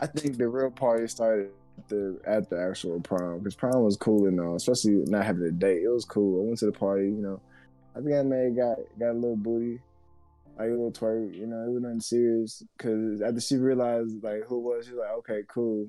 I 0.00 0.06
think 0.06 0.36
the 0.36 0.48
real 0.48 0.70
party 0.70 1.06
started 1.06 1.50
at 1.78 1.88
the, 1.88 2.20
at 2.26 2.50
the 2.50 2.60
actual 2.60 3.00
prom 3.00 3.38
because 3.38 3.54
prom 3.54 3.84
was 3.84 3.96
cool 3.96 4.26
and 4.26 4.40
all, 4.40 4.56
especially 4.56 5.04
not 5.06 5.24
having 5.24 5.44
a 5.44 5.52
date. 5.52 5.82
It 5.82 5.88
was 5.88 6.04
cool. 6.04 6.42
I 6.42 6.46
went 6.46 6.58
to 6.58 6.66
the 6.66 6.72
party, 6.72 7.04
you 7.04 7.22
know. 7.22 7.40
I 7.94 8.00
think 8.00 8.14
I 8.14 8.22
may 8.22 8.50
got 8.50 8.78
got 8.98 9.10
a 9.10 9.12
little 9.12 9.36
booty, 9.36 9.80
like 10.58 10.68
a 10.68 10.70
little 10.70 10.92
twerk. 10.92 11.36
You 11.36 11.46
know, 11.46 11.64
it 11.64 11.70
was 11.70 11.82
nothing 11.82 12.00
serious. 12.00 12.62
Cause 12.78 13.22
after 13.24 13.40
she 13.40 13.56
realized 13.56 14.22
like 14.22 14.44
who 14.46 14.60
was, 14.60 14.86
she 14.86 14.92
was 14.92 15.00
like, 15.00 15.18
okay, 15.18 15.40
cool. 15.48 15.88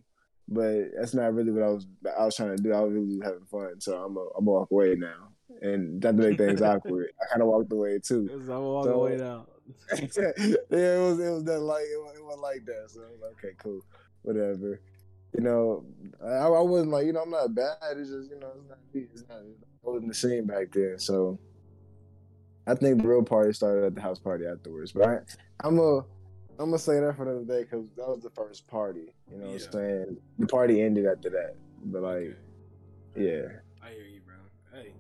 But 0.52 0.86
that's 0.98 1.14
not 1.14 1.34
really 1.36 1.52
what 1.52 1.62
I 1.64 1.68
was 1.70 1.86
I 2.20 2.26
was 2.26 2.36
trying 2.36 2.58
to 2.58 2.62
do. 2.64 2.74
I 2.74 2.82
was 2.82 2.92
really 2.94 3.20
having 3.24 3.46
fun. 3.52 3.80
So 3.80 3.96
I'm 3.96 4.18
a, 4.18 4.22
I'm 4.38 4.46
gonna 4.46 4.52
walk 4.52 4.72
away 4.72 4.96
now, 4.96 5.30
and 5.62 6.02
not 6.04 6.18
to 6.18 6.24
make 6.24 6.38
things 6.40 6.62
awkward. 6.72 7.12
I 7.22 7.26
kind 7.30 7.42
of 7.44 7.48
walked 7.50 7.72
away 7.72 8.00
too. 8.00 8.28
I'm 8.32 8.48
walk 8.64 8.86
So- 8.86 8.92
away 8.94 9.18
now. 9.18 9.46
yeah, 9.92 10.32
it 10.38 11.00
was 11.00 11.20
it 11.20 11.30
was 11.30 11.44
that 11.44 11.60
like 11.60 11.84
it, 11.84 12.02
wa- 12.04 12.12
it 12.16 12.24
wasn't 12.26 12.42
like 12.42 12.66
that. 12.66 12.86
So 12.90 13.02
I 13.02 13.12
was 13.12 13.20
like, 13.22 13.32
okay, 13.34 13.54
cool, 13.62 13.82
whatever. 14.24 14.82
You 15.38 15.44
know, 15.44 15.86
I, 16.26 16.48
I 16.48 16.60
wasn't 16.62 16.90
like 16.90 17.06
you 17.06 17.14
know 17.14 17.22
I'm 17.22 17.30
not 17.30 17.54
bad. 17.54 17.76
It's 17.98 18.10
just 18.10 18.32
you 18.32 18.40
know 18.40 18.52
it's 18.58 18.68
not 18.68 18.80
me. 18.92 19.06
It's 19.14 19.24
not. 19.30 19.38
I 19.38 19.44
wasn't 19.90 20.08
the 20.08 20.16
same 20.16 20.48
back 20.48 20.72
then. 20.74 20.96
So 20.98 21.38
I 22.66 22.74
think 22.74 23.02
the 23.04 23.08
real 23.08 23.22
party 23.24 23.54
started 23.54 23.86
at 23.86 23.94
the 23.94 24.02
house 24.02 24.18
party 24.18 24.46
afterwards. 24.48 24.92
But 24.92 25.08
I, 25.08 25.20
I'm 25.64 25.78
a 25.78 26.02
I'm 26.60 26.66
gonna 26.66 26.78
say 26.78 27.00
that 27.00 27.16
for 27.16 27.24
another 27.24 27.46
day 27.46 27.64
because 27.64 27.86
that 27.96 28.06
was 28.08 28.20
the 28.22 28.30
first 28.32 28.68
party. 28.68 29.14
You 29.32 29.38
know 29.38 29.48
what 29.48 29.64
I'm 29.64 29.72
saying? 29.72 30.18
The 30.40 30.48
party 30.48 30.82
ended 30.82 31.06
after 31.06 31.30
that. 31.30 31.56
But 31.86 32.02
like, 32.04 32.38
Okay. 33.16 33.26
yeah, 33.26 33.48
I 33.82 33.92
hear 33.92 34.04
you, 34.04 34.20
bro. 34.26 34.36
Hey, 34.74 34.94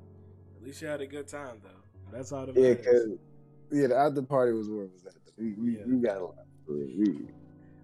at 0.57 0.63
least 0.65 0.81
you 0.81 0.87
had 0.87 1.01
a 1.01 1.05
good 1.07 1.27
time 1.27 1.57
though. 1.61 1.69
That's 2.13 2.31
all 2.31 2.45
that 2.45 2.55
yeah, 2.55 2.75
cause 2.75 3.09
yeah, 3.71 3.87
the 3.87 3.97
after 3.97 4.21
party 4.21 4.53
was 4.53 4.69
where 4.69 4.85
it 4.85 4.91
was 4.93 5.05
at. 5.05 5.13
We 5.37 5.53
we, 5.53 5.77
Yeah. 5.77 5.83
we 5.85 5.97
got 5.97 6.17
a 6.17 6.23
lot. 6.23 6.35
We, 6.67 7.27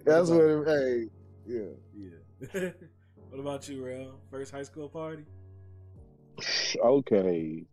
that's 0.06 0.30
what. 0.30 0.42
It, 0.42 0.68
hey, 0.68 1.10
yeah. 1.46 1.62
Yeah. 1.94 2.70
what 3.30 3.40
about 3.40 3.68
you, 3.68 3.84
Real? 3.84 4.20
First 4.32 4.52
high 4.52 4.64
school 4.64 4.88
party? 4.88 5.26
Okay. 6.80 7.66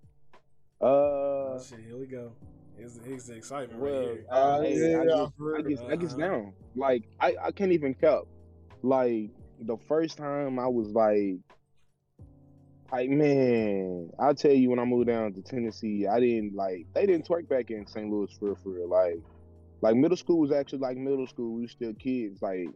Uh, 0.80 0.84
Oh 0.84 1.62
shit, 1.64 1.78
here 1.86 1.96
we 1.96 2.07
go. 2.07 2.32
Here's, 2.82 2.98
here's 3.06 3.26
the 3.26 3.34
excitement 3.34 3.80
right 3.80 3.92
well, 3.92 4.02
here. 4.02 4.24
uh, 4.32 4.60
hey, 4.60 4.74
yeah, 4.74 5.04
get, 5.04 5.32
for 5.38 5.56
I 5.56 5.62
real. 5.62 5.68
get, 5.68 5.78
I 5.92 5.96
get 5.96 6.10
Uh-huh. 6.10 6.18
down. 6.18 6.52
Like, 6.74 7.04
I, 7.20 7.36
I 7.44 7.52
can't 7.52 7.70
even 7.70 7.94
count. 7.94 8.26
Like, 8.82 9.30
the 9.60 9.76
first 9.86 10.18
time 10.18 10.58
I 10.58 10.66
was 10.66 10.88
like, 10.88 11.36
like, 12.90 13.08
man, 13.08 14.10
I'll 14.18 14.34
tell 14.34 14.50
you 14.50 14.68
when 14.68 14.80
I 14.80 14.84
moved 14.84 15.06
down 15.06 15.32
to 15.34 15.42
Tennessee, 15.42 16.08
I 16.08 16.18
didn't 16.18 16.56
like, 16.56 16.86
they 16.92 17.06
didn't 17.06 17.28
twerk 17.28 17.48
back 17.48 17.70
in 17.70 17.86
St. 17.86 18.10
Louis 18.10 18.32
for 18.38 18.46
real, 18.46 18.56
for 18.56 18.70
real. 18.70 18.88
Like, 18.88 19.20
like 19.80 19.94
middle 19.94 20.16
school 20.16 20.40
was 20.40 20.50
actually 20.50 20.80
like 20.80 20.96
middle 20.96 21.28
school. 21.28 21.54
We 21.54 21.62
were 21.62 21.68
still 21.68 21.94
kids. 21.94 22.42
Like, 22.42 22.66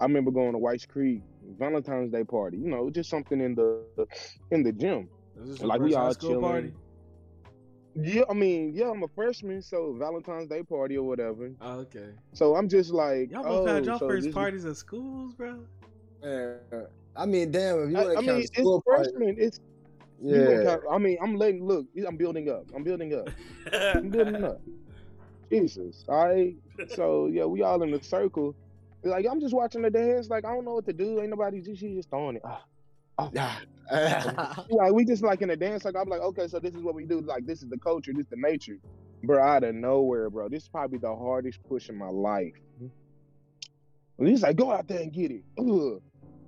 I 0.00 0.04
remember 0.04 0.32
going 0.32 0.52
to 0.52 0.58
Whites 0.58 0.84
Creek 0.84 1.22
Valentine's 1.58 2.12
Day 2.12 2.24
party. 2.24 2.58
You 2.58 2.68
know, 2.68 2.90
just 2.90 3.08
something 3.08 3.40
in 3.40 3.54
the 3.54 4.06
in 4.50 4.62
the 4.62 4.72
gym. 4.72 5.08
This 5.36 5.60
your 5.60 5.68
like, 5.68 5.80
we 5.80 5.92
first 5.92 5.96
high 5.96 6.02
all 6.02 6.12
school 6.12 6.28
chilling. 6.30 6.42
party? 6.42 6.72
Yeah, 7.96 8.22
I 8.28 8.32
mean, 8.34 8.72
yeah, 8.74 8.90
I'm 8.90 9.02
a 9.04 9.08
freshman, 9.08 9.62
so 9.62 9.94
Valentine's 9.98 10.48
Day 10.48 10.62
party 10.62 10.96
or 10.96 11.06
whatever. 11.06 11.50
Oh, 11.60 11.78
okay. 11.80 12.08
So 12.32 12.56
I'm 12.56 12.68
just 12.68 12.90
like, 12.90 13.30
Y'all 13.30 13.44
both 13.44 13.68
oh, 13.68 13.74
had 13.74 13.84
y'all 13.84 13.98
so 13.98 14.08
first 14.08 14.26
this- 14.26 14.34
parties 14.34 14.64
at 14.64 14.76
schools, 14.76 15.34
bro. 15.34 15.60
Man, 16.22 16.56
I 17.16 17.26
mean, 17.26 17.50
damn, 17.50 17.84
if 17.84 17.90
you 17.90 17.96
I, 17.98 18.04
want 18.04 18.10
I 18.10 18.14
to 18.14 18.20
mean, 18.22 18.26
count 18.30 18.44
it's 18.44 18.56
school 18.58 18.82
freshman. 18.86 19.36
It's 19.38 19.60
yeah, 20.20 20.64
count- 20.64 20.82
I 20.90 20.98
mean, 20.98 21.18
I'm 21.22 21.36
letting 21.36 21.64
look. 21.66 21.86
I'm 22.06 22.16
building 22.16 22.48
up. 22.50 22.64
I'm 22.74 22.82
building 22.82 23.14
up. 23.14 23.28
I'm 23.94 24.08
building 24.08 24.42
up. 24.42 24.60
Jesus. 25.50 26.04
All 26.08 26.26
right. 26.26 26.56
So 26.88 27.26
yeah, 27.26 27.44
we 27.44 27.62
all 27.62 27.82
in 27.82 27.90
the 27.90 28.02
circle. 28.02 28.56
Like 29.02 29.26
I'm 29.30 29.38
just 29.38 29.54
watching 29.54 29.82
the 29.82 29.90
dance. 29.90 30.30
Like 30.30 30.44
I 30.46 30.54
don't 30.54 30.64
know 30.64 30.72
what 30.74 30.86
to 30.86 30.92
do. 30.94 31.20
Ain't 31.20 31.28
nobody. 31.30 31.60
Just 31.60 31.80
she 31.80 31.94
just 31.94 32.08
throwing 32.08 32.36
it. 32.36 32.42
Ah. 32.44 32.64
Oh, 33.18 33.30
yeah. 33.32 33.58
Like 34.70 34.92
we 34.92 35.04
just 35.04 35.22
like 35.22 35.42
in 35.42 35.50
a 35.50 35.56
dance. 35.56 35.84
Like 35.84 35.96
I'm 35.96 36.08
like, 36.08 36.20
okay, 36.20 36.48
so 36.48 36.58
this 36.58 36.74
is 36.74 36.82
what 36.82 36.94
we 36.94 37.04
do. 37.06 37.20
Like 37.20 37.46
this 37.46 37.62
is 37.62 37.68
the 37.68 37.78
culture. 37.78 38.12
This 38.14 38.24
is 38.24 38.30
the 38.30 38.36
nature. 38.38 38.78
Bro, 39.22 39.42
out 39.42 39.64
of 39.64 39.74
nowhere, 39.74 40.30
bro. 40.30 40.48
This 40.48 40.64
is 40.64 40.68
probably 40.68 40.98
the 40.98 41.14
hardest 41.14 41.60
push 41.68 41.88
in 41.88 41.96
my 41.96 42.08
life. 42.08 42.54
And 44.18 44.28
he's 44.28 44.42
like, 44.42 44.56
go 44.56 44.70
out 44.72 44.86
there 44.88 45.00
and 45.00 45.12
get 45.12 45.30
it. 45.30 45.44
Ugh. 45.58 46.00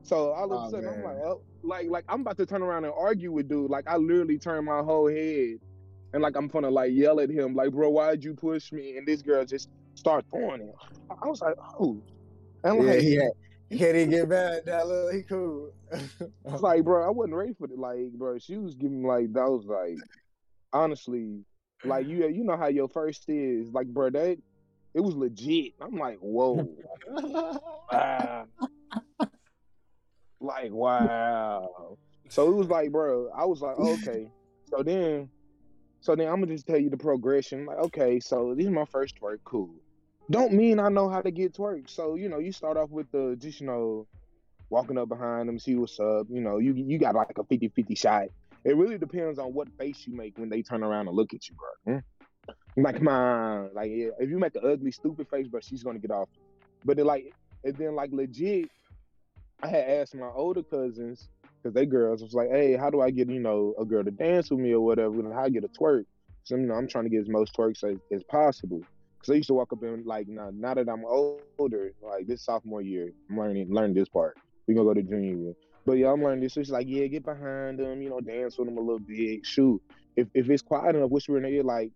So 0.02 0.32
all 0.32 0.52
of 0.52 0.62
Oh, 0.62 0.66
a 0.66 0.70
sudden, 0.70 0.88
I'm 0.88 1.02
like, 1.02 1.16
oh, 1.16 1.42
like, 1.62 1.88
like 1.88 2.04
I'm 2.08 2.20
about 2.20 2.36
to 2.38 2.46
turn 2.46 2.62
around 2.62 2.84
and 2.84 2.94
argue 2.96 3.32
with 3.32 3.48
dude. 3.48 3.70
Like 3.70 3.88
I 3.88 3.96
literally 3.96 4.38
turned 4.38 4.66
my 4.66 4.78
whole 4.82 5.08
head, 5.08 5.58
and 6.12 6.22
like 6.22 6.36
I'm 6.36 6.46
gonna 6.48 6.70
like 6.70 6.92
yell 6.92 7.18
at 7.20 7.30
him, 7.30 7.54
like, 7.54 7.72
bro, 7.72 7.90
why'd 7.90 8.22
you 8.22 8.34
push 8.34 8.70
me? 8.72 8.96
And 8.96 9.06
this 9.06 9.20
girl 9.22 9.44
just 9.44 9.68
start 9.94 10.24
throwing 10.30 10.62
it. 10.62 10.74
I 11.10 11.26
was 11.28 11.40
like, 11.40 11.56
oh, 11.80 12.00
and 12.62 12.82
yeah, 12.84 12.90
like, 12.92 13.02
yeah. 13.02 13.28
He 13.70 13.78
can't 13.78 13.96
even 13.96 14.10
get 14.10 14.28
mad. 14.28 14.62
That 14.66 14.86
little, 14.86 15.10
he 15.12 15.22
cool. 15.22 15.72
I 15.92 16.52
was 16.52 16.62
like, 16.62 16.84
bro, 16.84 17.04
I 17.04 17.10
wasn't 17.10 17.34
ready 17.34 17.52
for 17.52 17.64
it. 17.64 17.76
Like, 17.76 18.12
bro, 18.12 18.38
she 18.38 18.56
was 18.58 18.76
giving 18.76 19.02
like 19.02 19.32
that 19.32 19.50
was 19.50 19.64
like, 19.66 19.98
honestly, 20.72 21.40
like 21.84 22.06
you, 22.06 22.28
you 22.28 22.44
know 22.44 22.56
how 22.56 22.68
your 22.68 22.88
first 22.88 23.24
is, 23.28 23.72
like, 23.72 23.88
bro, 23.88 24.10
that 24.10 24.38
it 24.94 25.00
was 25.00 25.16
legit. 25.16 25.72
I'm 25.80 25.98
like, 25.98 26.18
whoa, 26.20 26.68
like, 30.40 30.70
wow. 30.70 31.98
So 32.28 32.48
it 32.48 32.54
was 32.54 32.68
like, 32.68 32.92
bro, 32.92 33.30
I 33.36 33.46
was 33.46 33.62
like, 33.62 33.78
okay. 33.78 34.30
So 34.70 34.84
then, 34.84 35.28
so 36.00 36.14
then 36.14 36.28
I'm 36.28 36.40
gonna 36.40 36.54
just 36.54 36.68
tell 36.68 36.78
you 36.78 36.90
the 36.90 36.96
progression. 36.96 37.66
Like, 37.66 37.78
okay, 37.78 38.20
so 38.20 38.54
this 38.54 38.66
is 38.66 38.70
my 38.70 38.84
first 38.84 39.20
twerk, 39.20 39.38
cool. 39.44 39.74
Don't 40.30 40.52
mean 40.52 40.80
I 40.80 40.88
know 40.88 41.08
how 41.08 41.20
to 41.20 41.30
get 41.30 41.54
twerk. 41.54 41.88
So 41.88 42.16
you 42.16 42.28
know, 42.28 42.38
you 42.38 42.52
start 42.52 42.76
off 42.76 42.90
with 42.90 43.10
the 43.12 43.36
just 43.38 43.60
you 43.60 43.66
know, 43.66 44.06
walking 44.70 44.98
up 44.98 45.08
behind 45.08 45.48
them, 45.48 45.58
see 45.58 45.76
what's 45.76 46.00
up. 46.00 46.26
You 46.28 46.40
know, 46.40 46.58
you 46.58 46.74
you 46.74 46.98
got 46.98 47.14
like 47.14 47.30
a 47.38 47.44
50-50 47.44 47.96
shot. 47.96 48.24
It 48.64 48.76
really 48.76 48.98
depends 48.98 49.38
on 49.38 49.54
what 49.54 49.68
face 49.78 50.04
you 50.06 50.16
make 50.16 50.38
when 50.38 50.48
they 50.48 50.62
turn 50.62 50.82
around 50.82 51.06
and 51.06 51.16
look 51.16 51.32
at 51.32 51.48
you, 51.48 51.54
bro. 51.54 51.94
Hmm? 51.94 52.82
Like, 52.82 53.00
my 53.00 53.68
like 53.68 53.90
yeah, 53.94 54.08
if 54.18 54.28
you 54.28 54.38
make 54.38 54.54
an 54.56 54.62
ugly, 54.64 54.90
stupid 54.90 55.28
face, 55.28 55.46
bro, 55.46 55.60
she's 55.60 55.82
gonna 55.82 55.98
get 55.98 56.10
off. 56.10 56.28
But 56.84 56.96
then 56.96 57.06
like, 57.06 57.32
and 57.64 57.76
then 57.76 57.94
like 57.94 58.10
legit, 58.12 58.68
I 59.62 59.68
had 59.68 59.88
asked 59.88 60.14
my 60.14 60.28
older 60.28 60.62
cousins 60.62 61.28
because 61.62 61.74
they 61.74 61.86
girls 61.86 62.22
I 62.22 62.24
was 62.24 62.34
like, 62.34 62.50
hey, 62.50 62.76
how 62.76 62.90
do 62.90 63.00
I 63.00 63.10
get 63.10 63.28
you 63.28 63.40
know 63.40 63.74
a 63.78 63.84
girl 63.84 64.04
to 64.04 64.10
dance 64.10 64.50
with 64.50 64.60
me 64.60 64.72
or 64.72 64.80
whatever? 64.80 65.14
And 65.20 65.32
how 65.32 65.44
I 65.44 65.48
get 65.48 65.64
a 65.64 65.68
twerk? 65.68 66.04
So 66.44 66.56
you 66.56 66.62
know, 66.66 66.74
I'm 66.74 66.88
trying 66.88 67.04
to 67.04 67.10
get 67.10 67.20
as 67.20 67.28
most 67.28 67.56
twerks 67.56 67.82
as, 67.84 67.98
as 68.12 68.22
possible. 68.24 68.82
Cause 69.26 69.32
I 69.32 69.36
used 69.38 69.48
to 69.48 69.54
walk 69.54 69.72
up 69.72 69.82
and 69.82 70.06
like 70.06 70.28
now, 70.28 70.52
now 70.54 70.74
that 70.74 70.88
I'm 70.88 71.04
older, 71.04 71.90
like 72.00 72.28
this 72.28 72.44
sophomore 72.44 72.80
year, 72.80 73.10
I'm 73.28 73.36
learning 73.36 73.66
learning 73.74 73.94
this 73.94 74.08
part. 74.08 74.38
We 74.68 74.74
gonna 74.74 74.86
go 74.86 74.94
to 74.94 75.02
junior 75.02 75.34
year. 75.34 75.54
But 75.84 75.94
yeah, 75.94 76.12
I'm 76.12 76.22
learning 76.22 76.44
this. 76.44 76.54
So 76.54 76.60
she's 76.60 76.70
like, 76.70 76.86
yeah, 76.88 77.08
get 77.08 77.24
behind 77.24 77.80
them, 77.80 78.02
you 78.02 78.08
know, 78.08 78.20
dance 78.20 78.56
with 78.56 78.68
them 78.68 78.78
a 78.78 78.80
little 78.80 79.00
bit. 79.00 79.44
Shoot, 79.44 79.82
if 80.14 80.28
if 80.32 80.48
it's 80.48 80.62
quiet 80.62 80.94
enough, 80.94 81.10
whisper 81.10 81.38
in 81.38 81.42
their 81.42 81.50
ear 81.50 81.64
like, 81.64 81.90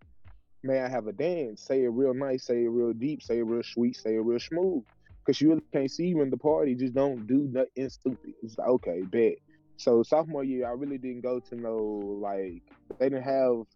may 0.65 0.81
I 0.81 0.89
have 0.89 1.07
a 1.07 1.13
dance? 1.13 1.63
Say 1.63 1.85
it 1.85 1.91
real 1.91 2.15
nice, 2.15 2.47
say 2.47 2.65
it 2.65 2.69
real 2.69 2.93
deep, 2.93 3.23
say 3.23 3.39
it 3.39 3.45
real 3.45 3.63
sweet, 3.63 3.97
say 3.97 4.17
it 4.17 4.25
real 4.25 4.41
smooth. 4.41 4.83
Cause 5.25 5.41
you 5.41 5.51
really 5.51 5.63
can't 5.73 5.91
see 5.91 6.07
you 6.07 6.23
in 6.23 6.31
the 6.31 6.37
party. 6.37 6.75
Just 6.75 6.95
don't 6.95 7.29
do 7.29 7.49
nothing 7.53 7.91
stupid. 7.91 8.35
It's 8.43 8.59
like 8.59 8.67
okay, 8.67 9.03
bet. 9.03 9.35
So 9.77 10.03
sophomore 10.03 10.43
year, 10.43 10.67
I 10.67 10.73
really 10.73 10.99
didn't 10.99 11.21
go 11.21 11.39
to 11.39 11.55
no 11.55 12.19
like 12.21 12.63
they 12.99 13.09
didn't 13.09 13.23
have 13.23 13.67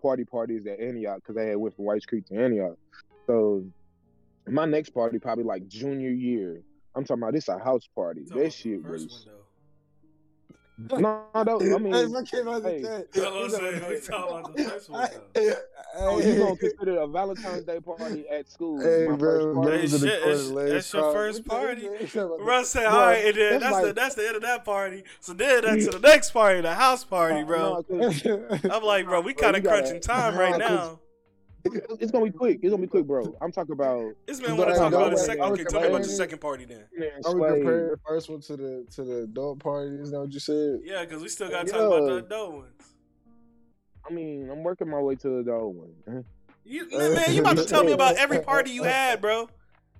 party 0.00 0.24
parties 0.24 0.66
at 0.66 0.80
Antioch 0.80 1.16
because 1.16 1.36
they 1.36 1.48
had 1.48 1.56
went 1.56 1.76
from 1.76 1.84
White 1.84 2.06
Creek 2.06 2.26
to 2.26 2.36
Antioch. 2.36 2.76
So 3.26 3.64
my 4.46 4.64
next 4.64 4.90
party 4.90 5.18
probably 5.18 5.44
like 5.44 5.68
junior 5.68 6.10
year. 6.10 6.62
I'm 6.94 7.04
talking 7.04 7.22
about 7.22 7.34
this 7.34 7.48
a 7.48 7.58
house 7.58 7.88
party. 7.94 8.24
About 8.26 8.38
That 8.38 8.52
shit 8.52 8.82
was 8.82 9.06
one. 9.26 9.34
No, 10.78 10.98
no. 11.34 11.58
I 11.74 11.78
mean, 11.78 11.92
Hey, 11.92 12.02
if 12.04 12.14
I 12.14 12.22
came 12.22 12.48
out 12.48 12.62
hey. 12.62 12.80
the 12.82 13.06
That's 13.12 13.26
what 13.26 13.34
I'm 13.44 13.50
saying. 13.50 13.88
We 13.88 14.00
talking 14.00 14.38
about 14.38 14.56
the 14.56 14.64
first 14.70 14.90
one, 14.90 15.08
though. 15.34 15.52
oh, 15.96 16.20
you 16.20 16.36
gonna 16.38 16.56
consider 16.58 16.98
a 16.98 17.06
Valentine's 17.08 17.64
Day 17.64 17.80
party 17.80 18.28
at 18.28 18.48
school? 18.48 18.80
Hey, 18.80 19.06
my 19.08 19.16
bro, 19.16 19.54
first 19.54 19.54
party? 19.56 19.70
Hey, 19.70 19.80
those 19.82 19.94
are 19.94 19.98
the 19.98 20.06
shit, 20.08 20.22
it's- 20.22 20.48
corner 20.50 20.68
that's 20.70 20.92
your 20.94 21.12
first 21.12 21.44
party. 21.46 21.88
Russ 22.40 22.70
said, 22.70 22.84
Bro, 22.88 22.90
all 22.92 23.06
right, 23.06 23.24
and 23.26 23.36
then 23.36 23.60
that's 23.60 23.74
that's, 23.74 23.86
the 23.86 23.92
that's 23.92 24.14
the 24.14 24.26
end 24.26 24.36
of 24.36 24.42
that 24.42 24.64
party. 24.64 25.04
So 25.20 25.32
then 25.32 25.64
that's 25.64 25.84
to 25.86 25.98
the 25.98 26.00
next 26.08 26.30
party, 26.30 26.60
the 26.60 26.74
house 26.74 27.04
party, 27.04 27.40
uh, 27.40 27.44
bro. 27.44 27.84
I'm 28.70 28.82
like, 28.82 29.06
bro, 29.06 29.20
we 29.20 29.34
kind 29.34 29.56
of 29.56 29.64
crunching 29.64 30.00
time 30.00 30.36
right 30.36 30.58
now. 30.58 31.00
It's, 31.64 31.86
it's 32.00 32.12
gonna 32.12 32.24
be 32.26 32.30
quick. 32.30 32.60
It's 32.62 32.70
gonna 32.70 32.80
be 32.82 32.86
quick, 32.88 33.06
bro. 33.06 33.36
I'm 33.40 33.52
talking 33.52 33.72
about 33.72 34.14
This 34.26 34.40
man 34.40 34.56
But 34.56 34.58
want 34.66 34.70
to 34.74 34.76
talk 34.78 34.92
about 34.92 35.10
his 35.12 35.20
what- 35.20 35.26
second. 35.26 35.42
Okay, 35.42 35.50
was 35.64 35.72
tell 35.72 35.80
me 35.80 35.86
about 35.86 35.92
your 35.92 35.98
comparing- 36.00 36.16
second 36.16 36.40
party 36.40 36.64
then. 36.64 36.84
man, 36.96 37.10
Are 37.24 37.34
we 37.34 37.40
Sway. 37.40 37.48
comparing 37.58 37.88
the 37.90 37.96
first 38.06 38.30
one 38.30 38.40
to 38.42 38.56
the 38.56 38.86
to 38.92 39.04
the 39.04 39.16
adult 39.24 39.58
party? 39.60 39.96
Is 39.96 40.10
that 40.12 40.20
what 40.20 40.32
you 40.32 40.40
said? 40.40 40.80
Yeah, 40.84 41.04
because 41.04 41.22
we 41.22 41.28
still 41.28 41.48
got 41.50 41.66
to 41.66 41.72
talk 41.72 41.80
about 41.80 42.06
the 42.06 42.12
Yeah. 42.14 42.18
adult 42.20 42.52
ones. 42.54 42.82
I 44.08 44.12
mean, 44.12 44.48
I'm 44.50 44.62
working 44.62 44.88
my 44.88 45.00
way 45.00 45.16
to 45.16 45.42
the 45.42 45.52
old 45.52 45.76
one. 45.76 46.24
You, 46.64 46.86
man, 46.90 47.32
you 47.34 47.40
about 47.40 47.56
to 47.58 47.64
tell 47.64 47.84
me 47.84 47.92
about 47.92 48.16
every 48.16 48.40
party 48.40 48.70
you 48.70 48.84
had, 48.84 49.20
bro? 49.20 49.48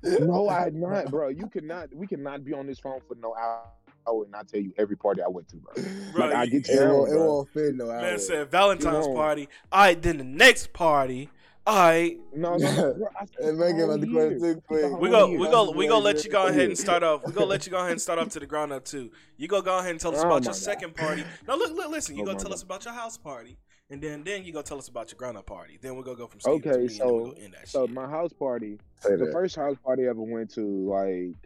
no, 0.03 0.49
I 0.49 0.61
had 0.61 0.75
not, 0.75 1.11
bro. 1.11 1.29
You 1.29 1.47
cannot. 1.49 1.93
We 1.95 2.07
cannot 2.07 2.45
be 2.45 2.53
on 2.53 2.67
this 2.67 2.79
phone 2.79 3.01
for 3.09 3.15
no 3.17 3.35
hour 3.35 3.65
I 4.07 4.11
and 4.11 4.31
not 4.31 4.49
tell 4.49 4.61
you 4.61 4.73
every 4.79 4.97
party 4.97 5.21
I 5.23 5.29
went 5.29 5.49
to, 5.49 5.57
bro. 5.57 5.75
Bro, 6.15 6.27
Like, 6.27 6.35
I 6.35 6.43
you- 6.45 6.51
get 6.61 6.69
It 6.69 6.73
you 6.75 6.79
down, 6.81 6.95
won't, 6.95 7.11
it 7.11 7.15
bro. 7.15 7.27
won't 7.27 7.49
fit 7.51 7.75
no 7.75 7.91
hour. 7.91 8.01
Man 8.01 8.19
said 8.19 8.51
Valentine's 8.51 9.07
You 9.07 9.13
know. 9.13 9.19
party. 9.19 9.49
All 9.73 9.81
right, 9.83 10.01
then 10.01 10.17
the 10.19 10.25
next 10.25 10.73
party. 10.73 11.29
All 11.69 11.77
right, 11.77 12.17
No, 12.35 12.57
no, 12.57 12.95
bro. 12.95 13.09
I 13.21 13.27
Hey, 13.39 13.53
man, 13.53 13.79
about 13.79 14.01
the 14.01 14.07
question 14.07 14.41
too 14.41 14.63
quick. 14.67 14.99
we 14.99 15.11
go, 15.11 15.29
we 15.29 15.47
go, 15.51 15.71
we 15.71 15.87
go. 15.87 15.99
Let 15.99 16.25
you 16.25 16.31
go 16.31 16.47
ahead 16.47 16.65
and 16.65 16.79
start 16.79 17.03
off. 17.03 17.27
We 17.27 17.35
gonna 17.35 17.45
let 17.45 17.67
you 17.67 17.71
go 17.73 17.77
ahead 17.77 17.91
and 17.91 18.01
start 18.01 18.19
off 18.19 18.31
to 18.31 18.41
the 18.41 18.47
ground 18.47 18.73
up 18.73 18.87
too. 18.87 19.11
You 19.37 19.49
go 19.49 19.61
go 19.61 19.77
ahead 19.79 19.91
and 19.91 20.01
tell 20.01 20.15
us 20.15 20.23
Oh 20.23 20.29
about 20.29 20.41
my 20.41 20.47
your 20.47 20.55
God. 20.55 20.57
second 20.57 20.95
party. 20.97 21.25
No, 21.47 21.57
look, 21.57 21.77
look, 21.77 21.91
listen. 21.91 22.17
You 22.17 22.23
Oh 22.23 22.25
go 22.25 22.33
my 22.33 22.39
tell 22.39 22.49
God. 22.49 22.55
us 22.55 22.63
about 22.63 22.87
your 22.87 22.95
house 22.95 23.19
party, 23.19 23.59
and 23.91 24.01
then 24.01 24.25
then 24.25 24.45
you 24.45 24.53
go 24.55 24.63
tell 24.63 24.79
us 24.79 24.89
about 24.89 25.13
your 25.13 25.19
ground 25.19 25.37
up 25.37 25.45
party. 25.45 25.79
Then 25.83 25.95
we're 25.95 26.05
gonna 26.05 26.17
go 26.17 26.27
from 26.27 26.41
Steve 26.41 26.63
to 26.63 26.69
Okay, 26.71 26.79
me, 26.87 27.01
and 27.01 27.11
we're 27.13 27.21
so 27.21 27.33
gonna 27.33 27.45
end 27.45 27.53
that 27.53 27.69
so 27.69 27.87
shit. 27.87 27.95
my 27.95 28.09
house 28.09 28.33
party, 28.33 28.79
Say 29.01 29.17
the 29.17 29.27
that. 29.27 29.33
first 29.35 29.55
house 29.55 29.77
party 29.85 30.07
I 30.07 30.09
ever 30.09 30.23
went 30.23 30.49
to, 30.55 30.63
like, 30.89 31.37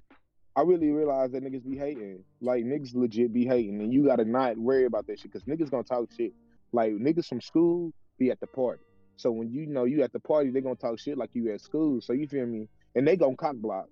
I 0.55 0.63
really 0.63 0.91
realized 0.93 1.33
that 1.33 1.43
niggas 1.43 1.69
be 1.69 1.77
hating. 1.77 2.23
Like 2.41 2.63
niggas 2.65 2.95
legit 2.95 3.33
be 3.33 3.45
hating, 3.45 3.81
and 3.83 3.93
you 3.93 4.07
gotta 4.07 4.25
not 4.25 4.57
worry 4.57 4.85
about 4.85 5.09
that 5.09 5.19
shit 5.19 5.33
because 5.33 5.49
niggas 5.49 5.69
gonna 5.69 5.83
talk 5.83 6.09
shit. 6.17 6.33
Like 6.73 6.93
niggas 6.93 7.27
from 7.27 7.41
school 7.41 7.91
be 8.21 8.31
at 8.31 8.39
the 8.39 8.47
party. 8.47 8.83
So 9.17 9.31
when 9.31 9.53
you 9.53 9.67
know 9.67 9.85
you 9.85 10.03
at 10.03 10.13
the 10.13 10.21
party, 10.21 10.51
they 10.51 10.61
gonna 10.61 10.75
talk 10.77 10.99
shit 10.99 11.17
like 11.19 11.31
you 11.35 11.53
at 11.53 11.61
school. 11.61 12.01
So 12.01 12.13
you 12.13 12.27
feel 12.27 12.47
me? 12.47 12.69
And 12.95 13.07
they 13.07 13.17
gonna 13.17 13.37
cock 13.37 13.57
block. 13.57 13.87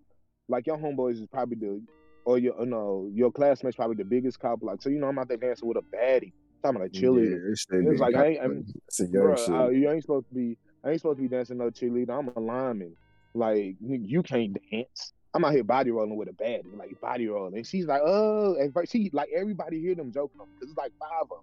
Like 0.48 0.66
your 0.66 0.76
homeboys 0.78 1.20
is 1.20 1.26
probably 1.32 1.56
the 1.56 1.82
or 2.24 2.38
your 2.38 2.60
uh, 2.60 2.64
no 2.64 3.08
your 3.12 3.30
classmates 3.30 3.76
probably 3.76 3.96
the 3.96 4.04
biggest 4.04 4.40
cock 4.40 4.60
block. 4.60 4.82
So 4.82 4.88
you 4.90 4.98
know 4.98 5.06
I'm 5.08 5.18
out 5.18 5.28
there 5.28 5.36
dancing 5.36 5.68
with 5.68 5.76
a 5.78 5.82
baddie. 5.96 6.32
talking 6.62 6.76
about 6.76 6.88
a 6.88 6.90
cheerleader. 6.90 7.30
Yeah, 7.30 7.52
it's 7.52 7.66
that 7.66 7.76
It 7.78 7.84
was 7.88 7.96
nigga 7.98 8.00
like, 8.00 8.14
I 8.16 8.26
ain't- 8.26 8.40
I'm- 8.40 8.64
it's 8.88 9.00
a 9.00 9.04
young 9.06 9.22
Bruh, 9.22 9.38
shit. 9.38 9.54
uh, 9.54 9.68
you 9.68 9.90
ain't 9.90 10.02
supposed 10.02 10.28
to 10.28 10.34
be. 10.34 10.58
I 10.84 10.90
ain't 10.90 11.00
supposed 11.00 11.16
to 11.18 11.22
be 11.22 11.28
dancing 11.28 11.58
no 11.58 11.70
cheerleader. 11.70 12.10
I'm 12.18 12.28
a 12.28 12.40
lineman. 12.40 12.94
Like 13.34 13.76
you 13.80 14.22
can't 14.22 14.56
dance. 14.70 15.12
I'm 15.32 15.44
out 15.44 15.52
here 15.52 15.62
body 15.62 15.90
rolling 15.92 16.16
with 16.16 16.28
a 16.28 16.32
baddie, 16.32 16.76
like 16.76 17.00
body 17.00 17.28
rolling. 17.28 17.56
And 17.56 17.64
she's 17.66 17.86
like, 17.86 18.02
oh, 18.04 18.56
and 18.56 18.74
she 18.88 19.10
like 19.12 19.28
everybody 19.34 19.80
hear 19.80 19.94
them 19.94 20.10
joking 20.12 20.40
because 20.58 20.70
it's 20.70 20.76
like 20.76 20.92
five 20.98 21.22
of 21.22 21.28
them, 21.28 21.38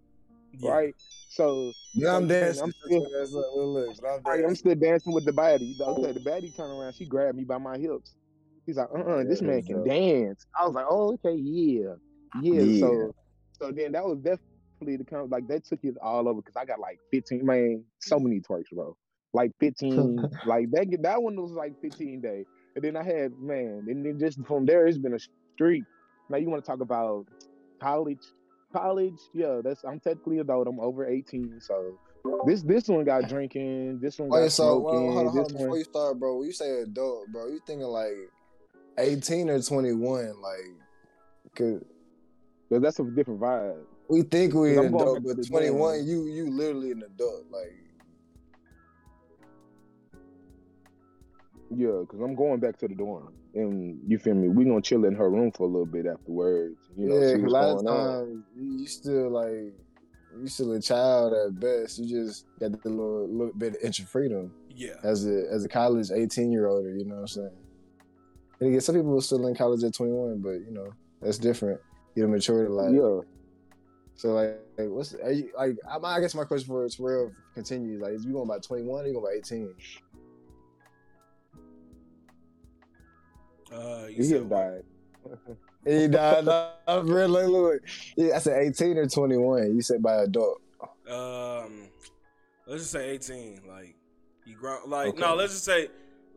Yeah. 0.59 0.71
right? 0.71 0.95
So 1.29 1.73
yeah, 1.93 2.09
I'm 2.15 2.23
I'm 2.23 2.27
dancing. 2.27 2.63
I'm 2.63 2.73
I'm 2.83 2.89
still- 2.89 3.01
look, 3.03 3.87
look, 3.87 3.97
I'm 4.03 4.21
Right, 4.23 4.35
I'm 4.35 4.41
dancing. 4.41 4.55
still 4.55 4.75
dancing 4.75 5.13
with 5.13 5.25
the 5.25 5.31
baddie. 5.33 5.79
Okay, 5.79 6.11
the 6.13 6.19
baddie 6.19 6.55
turned 6.55 6.71
around. 6.71 6.93
She 6.95 7.05
grabbed 7.05 7.37
me 7.37 7.43
by 7.43 7.57
my 7.57 7.77
hips. 7.77 8.15
He's 8.65 8.77
like, 8.77 8.87
uh, 8.93 8.99
uh 8.99 9.23
this 9.23 9.41
Yeah, 9.41 9.47
man 9.47 9.63
can 9.63 9.75
dope. 9.77 9.87
dance. 9.87 10.45
I 10.59 10.65
was 10.65 10.75
like, 10.75 10.85
oh, 10.89 11.13
okay, 11.13 11.35
yeah, 11.35 11.93
yeah. 12.41 12.61
Yeah. 12.63 12.79
So, 12.79 13.15
so 13.61 13.71
then 13.71 13.91
that 13.93 14.05
was 14.05 14.17
definitely 14.19 14.97
the 14.97 15.05
kind 15.05 15.23
of 15.23 15.29
like 15.31 15.47
that 15.47 15.65
took 15.65 15.79
it 15.83 15.95
all 16.01 16.27
over 16.27 16.41
because 16.41 16.55
I 16.55 16.65
got 16.65 16.79
like 16.79 16.99
15, 17.11 17.45
man, 17.45 17.83
so 17.99 18.19
many 18.19 18.39
twerks, 18.39 18.69
bro. 18.73 18.95
Like 19.33 19.51
15, 19.59 20.23
like 20.45 20.71
that. 20.71 20.97
That 21.01 21.21
one 21.21 21.35
was 21.41 21.51
like 21.51 21.73
15 21.81 22.21
day, 22.21 22.45
and 22.75 22.83
then 22.83 22.95
I 22.95 23.03
had 23.03 23.33
man, 23.39 23.85
and 23.87 24.05
then 24.05 24.17
just 24.19 24.39
from 24.45 24.65
there 24.65 24.87
it's 24.87 24.97
been 24.97 25.13
a 25.13 25.19
streak. 25.55 25.83
Now 26.29 26.37
you 26.37 26.49
want 26.49 26.63
to 26.63 26.69
talk 26.71 26.81
about 26.81 27.25
college? 27.81 28.19
College, 28.79 29.19
yeah, 29.33 29.61
that's 29.63 29.83
I'm 29.83 29.99
technically 29.99 30.39
adult. 30.39 30.67
I'm 30.67 30.79
over 30.79 31.07
18, 31.07 31.59
so 31.61 31.97
this 32.45 32.61
this 32.61 32.87
one 32.87 33.05
got 33.05 33.27
drinking. 33.29 33.99
This 33.99 34.19
one 34.19 34.29
got 34.29 34.51
so 34.51 34.79
well, 34.79 34.93
smoking. 34.93 35.13
hold 35.13 35.27
on, 35.27 35.33
hold 35.33 35.37
on. 35.37 35.53
Before 35.53 35.69
one, 35.69 35.77
you 35.79 35.83
start, 35.83 36.19
bro, 36.19 36.37
when 36.37 36.47
you 36.47 36.53
say 36.53 36.81
adult, 36.81 37.27
bro, 37.31 37.47
you 37.47 37.59
thinking 37.65 37.87
like 37.87 38.15
18 38.97 39.49
or 39.49 39.61
21? 39.61 40.41
Like, 40.41 40.55
cause 41.55 41.83
but 42.69 42.81
that's 42.81 42.99
a 42.99 43.03
different 43.03 43.39
vibe. 43.39 43.77
we 44.09 44.23
think 44.23 44.53
we 44.53 44.75
Cause 44.75 44.85
an 44.85 44.93
adult, 44.93 45.23
but 45.23 45.47
21, 45.47 45.77
dorm. 45.77 46.07
you 46.07 46.25
you 46.25 46.51
literally 46.51 46.91
an 46.91 47.03
adult. 47.03 47.45
Like, 47.51 47.73
Yeah, 51.69 51.99
because 52.01 52.21
I'm 52.21 52.35
going 52.35 52.59
back 52.59 52.77
to 52.77 52.87
the 52.87 52.95
dorm, 52.95 53.33
and 53.57 53.99
you 54.07 54.17
feel 54.17 54.35
me? 54.35 54.47
We 54.49 54.65
gonna 54.65 54.81
chill 54.81 55.05
in 55.05 55.15
her 55.15 55.29
room 55.29 55.51
for 55.51 55.63
a 55.63 55.67
little 55.67 55.85
bit 55.85 56.05
afterwards. 56.05 56.77
You 56.95 57.09
know, 57.09 57.15
yeah, 57.19 57.27
see 57.33 57.41
'cause 57.41 57.41
what's 57.41 57.53
a 57.53 57.55
lot 57.55 57.69
of 57.69 57.85
going 57.85 57.87
on. 57.87 58.25
times 58.25 58.43
you 58.55 58.79
you 58.79 58.87
still 58.87 59.29
like 59.31 59.73
you 60.39 60.47
still 60.47 60.71
a 60.73 60.81
child 60.81 61.33
at 61.33 61.59
best. 61.59 61.99
You 61.99 62.07
just 62.07 62.45
got 62.59 62.71
the 62.83 62.89
little 62.89 63.27
little 63.27 63.53
bit 63.53 63.75
of 63.75 63.81
inch 63.83 63.99
of 63.99 64.07
freedom 64.09 64.53
yeah. 64.75 64.93
as 65.03 65.25
a 65.25 65.45
as 65.51 65.65
a 65.65 65.69
college 65.69 66.11
18 66.11 66.51
year 66.51 66.67
older. 66.67 66.95
You 66.95 67.05
know 67.05 67.15
what 67.15 67.21
I'm 67.21 67.27
saying? 67.27 67.51
And 68.59 68.69
again, 68.69 68.81
some 68.81 68.95
people 68.95 69.17
are 69.17 69.21
still 69.21 69.45
in 69.47 69.55
college 69.55 69.83
at 69.83 69.93
21, 69.93 70.39
but 70.41 70.51
you 70.51 70.71
know 70.71 70.91
that's 71.21 71.37
different. 71.37 71.79
You 72.15 72.23
know, 72.23 72.29
maturity 72.29 72.71
life. 72.71 72.91
Yeah, 72.93 73.21
So 74.15 74.33
like, 74.33 74.59
like 74.77 74.89
what's 74.89 75.13
are 75.15 75.31
you, 75.31 75.51
like? 75.57 75.75
I, 75.87 75.97
I 75.97 76.19
guess 76.19 76.33
my 76.33 76.43
question 76.43 76.67
for 76.67 76.87
Terrell 76.89 77.31
continues. 77.53 78.01
Like, 78.01 78.13
is 78.13 78.25
you 78.25 78.33
going 78.33 78.47
by 78.47 78.57
21 78.59 79.03
or 79.03 79.07
you 79.07 79.13
going 79.13 79.25
by 79.25 79.37
18? 79.37 79.73
Uh, 83.73 84.07
you 84.07 84.15
he 84.15 84.23
said 84.23 84.49
died. 84.49 84.83
He 85.85 86.07
died. 86.07 86.43
no, 86.45 87.01
really 87.03 87.45
look. 87.47 87.81
Yeah, 88.17 88.35
I 88.35 88.39
said 88.39 88.61
18 88.61 88.97
or 88.97 89.07
21. 89.07 89.73
You 89.75 89.81
said 89.81 90.03
by 90.03 90.15
adult. 90.15 90.61
Um, 91.09 91.87
let's 92.65 92.81
just 92.81 92.91
say 92.91 93.09
18. 93.11 93.61
Like 93.67 93.95
you 94.45 94.55
grow. 94.55 94.79
Like 94.85 95.09
Okay. 95.09 95.21
no, 95.21 95.35
let's 95.35 95.53
just 95.53 95.65
say 95.65 95.87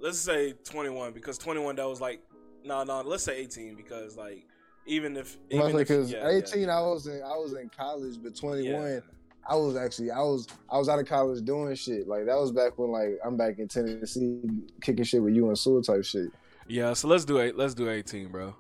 let's 0.00 0.16
just 0.16 0.24
say 0.24 0.52
21 0.64 1.12
because 1.12 1.36
21 1.38 1.76
that 1.76 1.88
was 1.88 2.00
like 2.00 2.22
no 2.64 2.84
no. 2.84 3.00
Let's 3.00 3.24
say 3.24 3.38
18 3.38 3.74
because 3.74 4.16
like 4.16 4.46
even 4.86 5.16
if 5.16 5.36
even 5.50 5.76
Because 5.76 6.12
yeah, 6.12 6.30
yeah, 6.30 6.38
18, 6.38 6.68
I 6.70 6.80
was 6.82 7.06
in 7.06 7.22
I 7.22 7.36
was 7.36 7.54
in 7.54 7.70
college, 7.76 8.16
but 8.22 8.36
21, 8.36 8.82
yeah. 8.82 9.00
I 9.48 9.56
was 9.56 9.76
actually 9.76 10.10
I 10.10 10.20
was 10.20 10.46
I 10.70 10.78
was 10.78 10.88
out 10.88 10.98
of 10.98 11.06
college 11.06 11.44
doing 11.44 11.74
shit. 11.74 12.06
Like 12.06 12.26
that 12.26 12.36
was 12.36 12.52
back 12.52 12.78
when 12.78 12.90
like 12.90 13.18
I'm 13.24 13.36
back 13.36 13.58
in 13.58 13.66
Tennessee 13.68 14.42
kicking 14.80 15.04
shit 15.04 15.22
with 15.22 15.34
you 15.34 15.48
and 15.48 15.58
Sewell 15.58 15.82
type 15.82 16.04
shit. 16.04 16.30
Yeah, 16.68 16.92
so 16.92 17.08
let's 17.08 17.24
do 17.24 17.38
it. 17.38 17.56
Let's 17.56 17.74
do 17.74 17.90
18, 17.90 18.28
bro. 18.28 18.54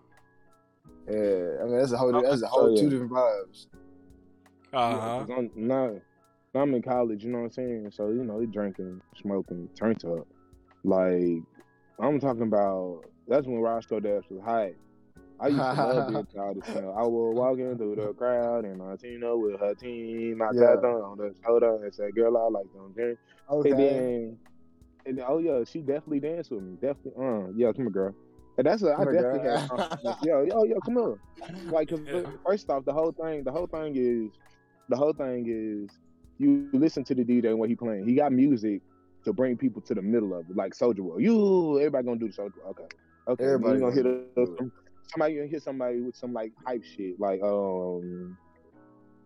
Yeah, 1.08 1.16
I 1.60 1.64
mean 1.64 1.78
that's 1.78 1.92
a 1.92 1.96
whole 1.96 2.12
that's 2.12 2.42
a 2.42 2.46
whole 2.46 2.76
two 2.76 2.90
different 2.90 3.12
vibes. 3.12 3.66
Uh 4.72 4.90
Yeah, 4.90 5.00
huh. 5.00 5.18
'cause 5.26 5.30
I'm 5.36 5.50
not. 5.54 5.90
I'm 6.54 6.74
in 6.74 6.82
college. 6.82 7.24
You 7.24 7.30
know 7.30 7.38
what 7.38 7.44
I'm 7.44 7.50
saying? 7.50 7.90
So 7.92 8.08
you 8.10 8.24
know, 8.24 8.40
he 8.40 8.46
drinking, 8.46 9.00
smoking, 9.20 9.68
turned 9.76 10.04
up. 10.04 10.26
Like 10.84 11.42
I'm 11.98 12.20
talking 12.20 12.42
about. 12.42 13.04
That's 13.28 13.46
when 13.46 13.58
Roscoe 13.60 14.00
Dash 14.00 14.24
was 14.28 14.42
high. 14.44 14.74
I 15.38 15.48
used 15.48 15.60
to 15.60 15.74
love 15.74 16.08
being 16.08 16.26
childish. 16.34 16.64
now. 16.74 16.90
I 16.98 17.02
will 17.02 17.32
walk 17.32 17.58
in 17.58 17.76
through 17.78 17.94
the 17.96 18.12
crowd 18.12 18.64
and 18.64 18.78
Martina 18.78 19.36
with 19.36 19.58
her 19.60 19.74
team. 19.74 20.42
I 20.42 20.50
Yeah. 20.52 20.72
tapped 20.72 20.84
on 20.84 21.16
the 21.18 21.32
shoulder 21.44 21.76
and 21.76 21.94
said, 21.94 22.14
"Girl, 22.14 22.36
I 22.36 22.48
like 22.48 22.72
them 22.72 22.92
drink." 22.92 23.18
Okay. 23.48 23.70
And 23.70 23.78
then, 23.78 24.38
and 25.10 25.22
oh 25.26 25.38
yeah, 25.38 25.62
she 25.64 25.80
definitely 25.80 26.20
danced 26.20 26.50
with 26.50 26.62
me. 26.62 26.76
Definitely, 26.80 27.12
uh, 27.24 27.48
yeah, 27.56 27.72
come 27.72 27.84
here, 27.84 27.90
girl. 27.90 28.14
And 28.58 28.66
that's 28.66 28.82
a, 28.82 28.94
I 28.94 29.04
definitely 29.04 29.40
girl. 29.40 29.58
had 29.58 29.68
confidence. 29.68 30.18
Yo, 30.22 30.42
yo, 30.42 30.64
yo, 30.64 30.80
come 30.80 30.96
here. 30.96 31.18
Like, 31.70 31.90
Yeah. 32.06 32.22
first 32.46 32.68
off, 32.68 32.84
the 32.84 32.92
whole 32.92 33.12
thing, 33.12 33.44
the 33.44 33.52
whole 33.52 33.66
thing 33.66 33.94
is, 33.96 34.30
the 34.88 34.96
whole 34.96 35.12
thing 35.12 35.46
is, 35.48 35.90
you 36.38 36.68
listen 36.72 37.04
to 37.04 37.14
the 37.14 37.24
DJ 37.24 37.46
and 37.46 37.58
what 37.58 37.68
he 37.68 37.76
playing. 37.76 38.06
He 38.06 38.14
got 38.14 38.32
music 38.32 38.82
to 39.24 39.32
bring 39.32 39.56
people 39.56 39.80
to 39.82 39.94
the 39.94 40.02
middle 40.02 40.34
of 40.34 40.48
it, 40.50 40.56
like 40.56 40.74
Soulja 40.74 40.96
Boy. 40.98 41.18
You, 41.18 41.78
everybody 41.78 42.04
gonna 42.06 42.18
do 42.18 42.28
the 42.28 42.34
Soulja 42.34 42.54
Boy. 42.54 42.70
Okay, 42.70 42.84
okay. 43.28 43.44
Everybody 43.44 43.78
gonna 43.80 43.94
hit 43.94 44.04
gonna 44.04 44.16
us 44.16 44.48
do 44.48 44.52
it. 44.52 44.58
some, 44.58 44.72
somebody 45.12 45.34
gonna 45.36 45.46
hit 45.46 45.62
somebody 45.62 46.00
with 46.00 46.16
some 46.16 46.32
like 46.32 46.52
hype 46.66 46.82
shit, 46.84 47.18
like 47.20 47.40
um, 47.42 48.36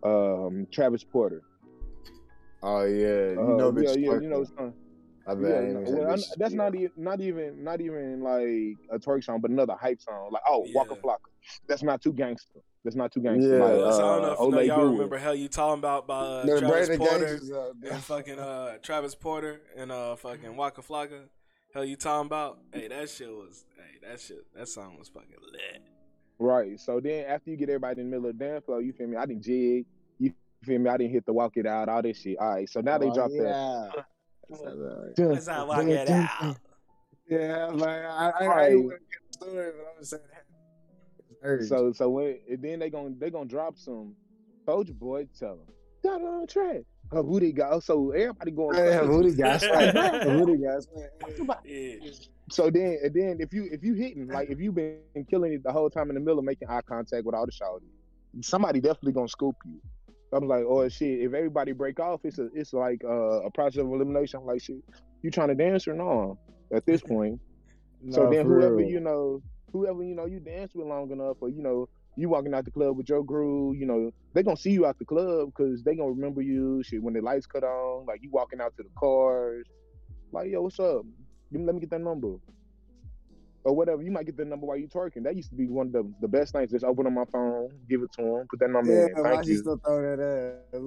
um, 0.03 0.67
Travis 0.71 1.03
Porter. 1.03 1.41
Oh 2.63 2.83
yeah, 2.83 3.31
you 3.31 3.39
Uh, 3.39 3.57
know, 3.57 3.71
yeah, 3.75 3.81
bitch 3.89 4.01
yeah, 4.01 4.09
twerking. 4.11 4.21
you 4.23 4.29
know, 4.29 4.43
son. 4.57 4.73
I 5.27 5.33
bet. 5.35 5.49
Yeah, 5.65 5.71
no, 5.73 5.81
well, 5.91 6.07
that's 6.07 6.35
Yeah. 6.37 6.47
not 6.57 6.75
even 6.75 6.91
not 6.97 7.19
even 7.21 7.63
not 7.63 7.81
even 7.81 8.21
like 8.21 8.77
a 8.91 8.99
twerk 8.99 9.23
song, 9.23 9.41
but 9.41 9.51
another 9.51 9.75
hype 9.79 9.99
song. 10.01 10.29
Like 10.31 10.43
oh, 10.47 10.65
Waka 10.73 10.93
Yeah. 10.95 11.01
Flocka. 11.01 11.29
That's 11.67 11.83
not 11.83 12.01
too 12.01 12.13
gangster. 12.13 12.59
That's 12.83 12.95
not 12.95 13.11
too 13.11 13.21
gangster. 13.21 13.57
Yeah. 13.57 13.63
Like, 13.63 13.73
Uh, 13.81 13.91
so 13.91 13.97
I 14.05 14.13
don't 14.15 14.21
know 14.21 14.31
if 14.33 14.39
uh, 14.39 14.43
you 14.45 14.51
know, 14.51 14.59
y'all 14.61 14.77
Brewer. 14.81 14.91
remember 14.91 15.17
hell 15.17 15.33
you 15.35 15.47
talking 15.47 15.79
about 15.79 16.05
by 16.07 16.19
uh, 16.19 16.43
No, 16.45 16.59
Travis 16.59 16.87
bring 16.87 16.99
Porter 16.99 17.25
gangsters 17.25 17.51
out. 17.51 17.75
and 17.91 18.03
fucking 18.03 18.39
uh, 18.39 18.77
Travis 18.83 19.15
Porter 19.15 19.61
and 19.75 19.91
uh 19.91 20.15
fucking 20.15 20.55
Waka 20.55 20.81
Flocka. 20.81 21.21
Hell 21.73 21.83
you 21.85 21.95
talking 21.95 22.27
about? 22.27 22.59
Hey, 22.71 22.87
that 22.87 23.09
shit 23.09 23.29
was 23.29 23.65
hey 23.75 24.07
that 24.07 24.19
shit 24.21 24.45
that 24.55 24.67
song 24.67 24.97
was 24.99 25.09
fucking 25.09 25.29
lit. 25.51 25.81
Right. 26.37 26.79
So 26.79 26.99
then 26.99 27.25
after 27.25 27.49
you 27.49 27.57
get 27.57 27.69
everybody 27.69 28.01
in 28.01 28.09
the 28.09 28.15
middle 28.17 28.29
of 28.29 28.37
the 28.37 28.45
dance 28.45 28.65
floor, 28.65 28.81
you 28.81 28.93
feel 28.93 29.07
me? 29.07 29.17
I 29.17 29.25
didn't 29.25 29.43
jig. 29.43 29.85
You 30.19 30.33
feel 30.63 30.79
me? 30.79 30.89
I 30.89 30.97
didn't 30.97 31.11
hit 31.13 31.25
the 31.25 31.33
walk 31.33 31.53
it 31.57 31.65
out, 31.65 31.89
all 31.89 32.01
this 32.01 32.19
shit. 32.21 32.37
All 32.37 32.49
right. 32.49 32.69
So 32.69 32.81
now 32.81 32.97
they 32.97 33.07
Oh, 33.09 33.13
drop 33.13 33.31
yeah. 33.33 33.43
that. 33.95 34.05
That's 34.49 35.47
how 35.47 35.71
I 35.71 35.83
get 35.85 36.09
out. 36.09 36.57
Yeah, 37.29 37.67
like 37.73 37.89
I, 37.89 38.03
I, 38.05 38.29
I 38.43 38.45
Right. 38.47 38.71
ain't 38.73 38.83
gonna 38.83 38.99
get 38.99 38.99
the 39.27 39.33
story, 39.33 39.71
but 39.77 39.87
I'm 39.93 39.99
just 39.99 40.11
saying. 40.11 40.23
Urge. 41.43 41.67
So 41.67 41.91
so 41.91 42.09
when 42.09 42.39
and 42.49 42.61
then 42.61 42.79
they 42.79 42.89
gonna 42.89 43.15
they 43.17 43.29
gonna 43.29 43.45
drop 43.45 43.77
some 43.77 44.15
Soulja 44.67 44.93
Boy 44.97 45.27
tell 45.37 45.57
them. 45.57 45.67
Got 46.03 46.21
it 46.21 46.27
on 46.27 46.47
track. 46.47 46.81
Her 47.11 47.23
booty 47.23 47.51
got 47.51 47.83
so 47.83 48.11
everybody 48.11 48.51
going 48.51 48.75
Hey, 48.75 48.97
crazy. 48.97 49.07
booty 49.07 49.33
guys, 49.35 49.67
booty 50.23 50.57
guys. 50.57 50.87
Yeah. 51.63 51.95
So 52.51 52.69
then 52.69 52.97
and 53.03 53.13
then 53.13 53.37
if 53.39 53.53
you 53.53 53.67
if 53.71 53.83
you 53.83 53.93
hitting 53.95 54.27
like 54.27 54.49
if 54.49 54.59
you 54.59 54.71
been 54.71 54.99
killing 55.29 55.53
it 55.53 55.63
the 55.63 55.71
whole 55.71 55.89
time 55.89 56.09
in 56.09 56.15
the 56.15 56.19
middle 56.21 56.39
of 56.39 56.45
making 56.45 56.67
eye 56.69 56.81
contact 56.81 57.25
with 57.25 57.33
all 57.35 57.45
the 57.45 57.51
shouting, 57.51 57.89
somebody 58.41 58.79
definitely 58.79 59.13
gonna 59.13 59.27
scoop 59.27 59.55
you. 59.65 59.79
I'm 60.33 60.47
like, 60.47 60.63
oh 60.67 60.87
shit, 60.89 61.21
if 61.21 61.33
everybody 61.33 61.71
break 61.71 61.99
off, 61.99 62.21
it's 62.23 62.39
a 62.39 62.49
it's 62.53 62.73
like 62.73 63.01
uh, 63.03 63.43
a 63.43 63.51
process 63.51 63.81
of 63.81 63.87
elimination. 63.87 64.39
I'm 64.41 64.45
like 64.45 64.61
shit, 64.61 64.77
you 65.21 65.31
trying 65.31 65.49
to 65.49 65.55
dance 65.55 65.87
or 65.87 65.93
no? 65.93 66.37
At 66.73 66.85
this 66.85 67.01
point. 67.07 67.39
so 68.11 68.29
then 68.29 68.45
whoever 68.45 68.77
real. 68.77 68.89
you 68.89 68.99
know, 68.99 69.41
whoever 69.71 70.03
you 70.03 70.15
know 70.15 70.25
you 70.25 70.39
dance 70.39 70.73
with 70.75 70.87
long 70.87 71.11
enough, 71.11 71.37
or 71.39 71.49
you 71.49 71.61
know 71.61 71.87
you 72.17 72.29
walking 72.29 72.53
out 72.53 72.65
the 72.65 72.71
club 72.71 72.97
with 72.97 73.09
your 73.09 73.23
groove, 73.23 73.77
you 73.77 73.85
know 73.85 74.11
they 74.33 74.43
gonna 74.43 74.57
see 74.57 74.71
you 74.71 74.85
out 74.85 74.97
the 74.99 75.05
club 75.05 75.49
because 75.49 75.83
they 75.83 75.95
gonna 75.95 76.11
remember 76.11 76.41
you. 76.41 76.81
Shit, 76.83 77.01
when 77.01 77.13
the 77.13 77.21
lights 77.21 77.45
cut 77.45 77.63
on, 77.63 78.05
like 78.05 78.21
you 78.21 78.29
walking 78.31 78.61
out 78.61 78.75
to 78.77 78.83
the 78.83 78.89
cars, 78.97 79.65
like 80.31 80.51
yo, 80.51 80.61
what's 80.61 80.79
up? 80.79 81.03
Let 81.51 81.75
me 81.75 81.79
get 81.79 81.91
that 81.91 82.01
number. 82.01 82.35
Or 83.65 83.75
whatever, 83.75 84.03
you 84.03 84.11
might 84.11 84.27
get 84.27 84.37
the 84.37 84.45
number 84.45 84.67
while 84.67 84.77
you 84.77 84.87
twerking. 84.87 85.23
That 85.23 85.35
used 85.35 85.49
to 85.49 85.55
be 85.55 85.67
one 85.67 85.87
of 85.87 85.93
the, 85.93 86.13
the 86.21 86.27
best 86.27 86.53
things. 86.53 86.69
Just 86.69 86.85
open 86.85 87.07
up 87.07 87.13
my 87.13 87.25
phone, 87.31 87.69
give 87.89 88.03
it 88.03 88.11
to 88.13 88.21
them, 88.21 88.47
put 88.47 88.59
that 88.59 88.69
number 88.69 88.93
Yeah, 88.93 89.07
in. 89.17 89.23
Thank 89.23 89.47
you 89.47 89.57
still 89.57 89.81
throw 89.83 90.03
that 90.03 90.23
at? 90.23 90.79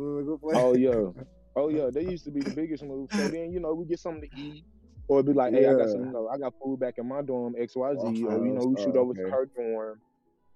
Oh 0.54 0.76
yeah, 0.76 1.24
oh 1.56 1.68
yeah. 1.70 1.90
They 1.92 2.04
used 2.04 2.24
to 2.26 2.30
be 2.30 2.40
the 2.40 2.52
biggest 2.52 2.84
move. 2.84 3.10
So 3.12 3.28
then 3.28 3.50
you 3.52 3.58
know 3.58 3.74
we 3.74 3.84
get 3.84 3.98
something 3.98 4.22
to 4.22 4.40
eat, 4.40 4.64
or 5.08 5.18
it'd 5.18 5.26
be 5.26 5.32
like, 5.32 5.54
hey, 5.54 5.66
I 5.66 5.74
got 5.74 5.90
some, 5.90 6.04
you 6.04 6.12
know, 6.12 6.28
I 6.28 6.38
got 6.38 6.54
food 6.62 6.78
back 6.78 6.98
in 6.98 7.08
my 7.08 7.20
dorm 7.20 7.56
X 7.58 7.74
Y 7.74 7.94
Z, 7.94 7.96
Waffle 7.96 8.28
or 8.28 8.46
you 8.46 8.52
know 8.52 8.66
we 8.66 8.80
shoot 8.80 8.94
oh, 8.94 9.00
over 9.00 9.14
to 9.14 9.22
her 9.22 9.48
dorm. 9.56 10.00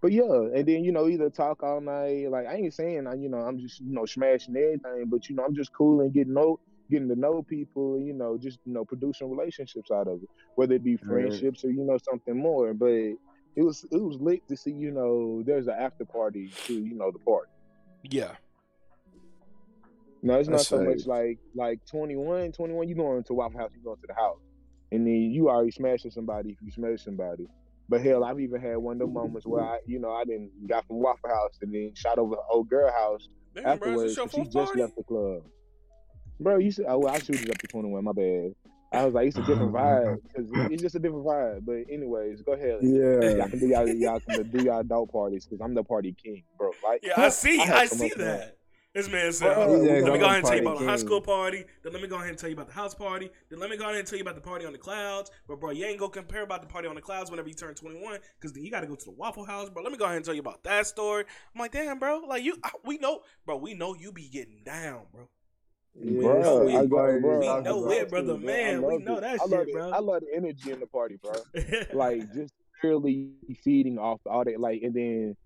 But 0.01 0.13
yeah, 0.13 0.23
and 0.55 0.65
then 0.65 0.85
you 0.85 0.93
know 0.93 1.09
either 1.09 1.29
talk 1.29 1.65
all 1.65 1.81
night. 1.81 2.31
Like 2.31 2.47
I 2.47 2.55
ain't 2.55 2.73
saying 2.73 3.09
I, 3.09 3.15
you 3.15 3.31
know, 3.31 3.39
I'm 3.39 3.59
just 3.59 3.81
you 3.81 3.93
know 3.93 4.07
smashing 4.07 4.57
everything, 4.57 5.07
but 5.07 5.29
you 5.29 5.35
know 5.35 5.45
I'm 5.45 5.57
just 5.57 5.73
cool 5.73 6.03
and 6.03 6.13
getting 6.13 6.35
know 6.35 6.61
getting 6.93 7.09
to 7.09 7.17
know 7.17 7.43
people. 7.43 7.99
You 8.01 8.13
know, 8.13 8.39
just 8.39 8.59
you 8.65 8.73
know 8.73 8.85
producing 8.85 9.31
relationships 9.31 9.91
out 9.91 10.07
of 10.07 10.23
it, 10.23 10.29
whether 10.57 10.75
it 10.75 10.85
be 10.85 10.97
Right. 10.97 11.07
friendships 11.09 11.65
or 11.65 11.71
you 11.71 11.85
know 11.85 11.99
something 12.09 12.37
more. 12.37 12.73
But 12.75 12.93
it 13.57 13.63
was 13.63 13.85
it 13.91 14.01
was 14.01 14.19
lit 14.21 14.47
to 14.49 14.57
see 14.57 14.71
you 14.73 14.93
know 14.93 15.43
there's 15.45 15.67
an 15.67 15.75
after 15.79 16.05
party 16.05 16.53
to 16.69 16.75
you 16.75 16.95
know 16.95 17.11
the 17.11 17.19
party. 17.21 17.51
Yeah. 18.05 18.37
No, 20.23 20.39
it's 20.39 20.49
not 20.49 20.59
That's 20.59 20.69
so 20.69 20.79
right. 20.79 20.89
much 20.89 21.07
like 21.07 21.39
like 21.57 21.81
21, 21.91 22.53
21, 22.53 22.89
you 22.89 22.95
going 22.95 23.25
to 23.25 23.35
Waffle 23.35 23.59
House, 23.59 23.71
you 23.75 23.83
going 23.83 23.97
to 23.97 24.07
the 24.07 24.15
house. 24.15 24.39
And 24.93 25.07
then 25.07 25.15
you 25.15 25.49
already 25.49 25.71
smashing 25.73 26.11
somebody 26.13 26.51
if 26.51 26.59
you 26.63 26.71
smash 26.71 27.03
somebody. 27.03 27.49
But 27.89 28.03
hell, 28.03 28.23
I've 28.25 28.39
even 28.41 28.61
had 28.61 28.77
one 28.77 28.97
of 28.97 29.01
them 29.01 29.13
moments 29.15 29.47
where 29.47 29.63
I, 29.65 29.79
you 29.87 29.99
know, 29.99 30.13
I 30.13 30.25
didn't 30.25 30.51
got 30.69 30.87
from 30.87 30.99
Waffle 31.01 31.29
House 31.31 31.59
and 31.63 31.75
then 31.75 31.93
shot 31.95 32.19
over 32.19 32.37
the 32.37 32.43
old 32.53 32.69
girl 32.69 32.91
house 32.93 33.29
Damn, 33.55 33.65
afterwards. 33.67 34.03
this 34.15 34.17
your 34.17 34.27
'cause 34.27 34.33
she 34.35 34.43
just 34.45 34.55
party? 34.55 34.81
left 34.81 34.97
the 34.97 35.03
club. 35.03 35.43
Bro, 36.43 36.59
you 36.59 36.71
said, 36.73 36.87
oh, 36.89 36.99
well, 36.99 37.15
I 37.15 37.19
shoot 37.19 37.41
it 37.41 37.51
up 37.51 37.59
to 37.59 37.67
21, 37.67 38.05
my 38.05 38.13
bad. 38.13 38.55
I 38.93 39.05
was 39.07 39.15
like, 39.15 39.27
it's 39.29 39.39
a 39.39 39.43
different 39.43 39.73
vibe. 39.73 40.19
Cause 40.37 40.45
it's 40.71 40.83
just 40.83 40.95
a 40.95 40.99
different 40.99 41.25
vibe. 41.25 41.65
But 41.65 41.93
anyways, 41.93 42.43
go 42.43 42.53
ahead. 42.53 42.81
Yeah, 42.83 43.37
Y'all 43.37 43.49
can 43.49 43.59
do 43.59 43.67
y'all, 43.67 43.89
y'all 43.89 44.21
can 44.21 44.51
do 44.51 44.63
y'all 44.63 44.81
adult 44.81 45.11
parties 45.11 45.47
because 45.47 45.63
I'm 45.65 45.75
the 45.75 45.83
party 45.83 46.13
king, 46.13 46.43
bro. 46.59 46.73
Like, 46.87 47.01
Yeah, 47.03 47.15
I 47.17 47.29
see. 47.31 47.59
had 47.59 47.75
I 47.77 47.87
so 47.87 47.97
see 47.97 48.05
much 48.05 48.13
fun. 48.13 48.25
that. 48.27 48.57
This 48.95 49.09
man 49.11 49.33
said, 49.33 49.55
Bro, 49.55 49.65
"Oh, 49.65 49.83
he 49.83 49.89
let 49.89 50.05
said, 50.05 50.13
me 50.13 50.19
go 50.19 50.25
ahead 50.27 50.37
and 50.37 50.45
tell 50.47 50.55
you 50.57 50.61
about 50.69 50.79
the 50.79 50.85
high 50.85 50.97
school 50.97 51.21
party. 51.23 51.65
Then 51.83 51.95
let 51.95 52.03
me 52.03 52.09
go 52.09 52.17
ahead 52.17 52.29
and 52.29 52.37
tell 52.39 52.51
you 52.51 52.55
about 52.55 52.67
the 52.67 52.75
house 52.75 52.95
party. 52.95 53.31
Then 53.49 53.59
let 53.59 53.71
me 53.71 53.79
go 53.79 53.85
ahead 53.85 53.97
and 53.97 54.07
tell 54.07 54.19
you 54.19 54.23
about 54.23 54.35
the 54.35 54.43
party 54.43 54.67
on 54.67 54.73
the 54.73 54.79
clouds. 54.79 55.31
But 55.49 55.61
bro, 55.61 55.71
you 55.71 55.87
ain't 55.87 55.99
gonna 55.99 56.11
compare 56.13 56.43
about 56.43 56.61
the 56.61 56.69
party 56.69 56.89
on 56.89 56.95
the 56.95 57.01
clouds 57.01 57.31
whenever 57.31 57.49
you 57.49 57.55
turn 57.55 57.75
21, 57.75 58.19
because 58.39 58.53
then 58.53 58.63
you 58.63 58.71
gotta 58.71 58.87
go 58.87 58.95
to 58.95 59.05
the 59.07 59.11
Waffle 59.13 59.47
House, 59.47 59.71
bro. 59.71 59.83
Let 59.83 59.93
me 59.93 59.97
go 59.97 60.05
ahead 60.05 60.17
and 60.17 60.25
tell 60.27 60.35
you 60.35 60.41
about 60.43 60.63
that 60.65 60.87
story. 60.87 61.25
I'm 61.55 61.59
like, 61.59 61.73
damn, 61.73 61.99
bro, 61.99 62.19
like 62.29 62.43
you, 62.45 62.59
I- 62.63 62.71
we 62.85 62.99
know, 62.99 63.23
bro, 63.47 63.57
we 63.57 63.73
know 63.73 63.95
you 63.95 64.13
be 64.13 64.29
getting 64.29 64.61
down, 64.63 65.07
bro. 65.11 65.27
Bro, 65.95 66.41
know 66.41 66.69
I 66.69 66.73
got, 66.83 66.89
bro. 66.89 67.21
bro, 67.21 67.41
We 67.41 67.49
I 67.49 67.61
know 67.61 67.79
love 67.79 67.93
it, 67.93 68.09
brother, 68.09 68.35
bro. 68.35 68.39
man. 68.39 68.77
I 68.77 68.81
We 68.81 68.99
know 68.99 69.19
it. 69.19 69.21
that 69.21 69.41
I 69.41 69.47
shit, 69.47 69.69
it. 69.69 69.73
bro. 69.73 69.91
I 69.91 69.99
love 69.99 70.23
the 70.23 70.35
energy 70.35 70.73
in 70.73 70.81
the 70.81 70.87
party, 70.87 71.19
bro. 71.23 71.33
like 71.93 72.33
just 72.35 72.53
purely 72.81 73.33
feeding 73.63 73.99
off 73.99 74.21
all 74.27 74.45
that, 74.45 74.59
like, 74.59 74.83
and 74.83 74.95
then 74.95 75.37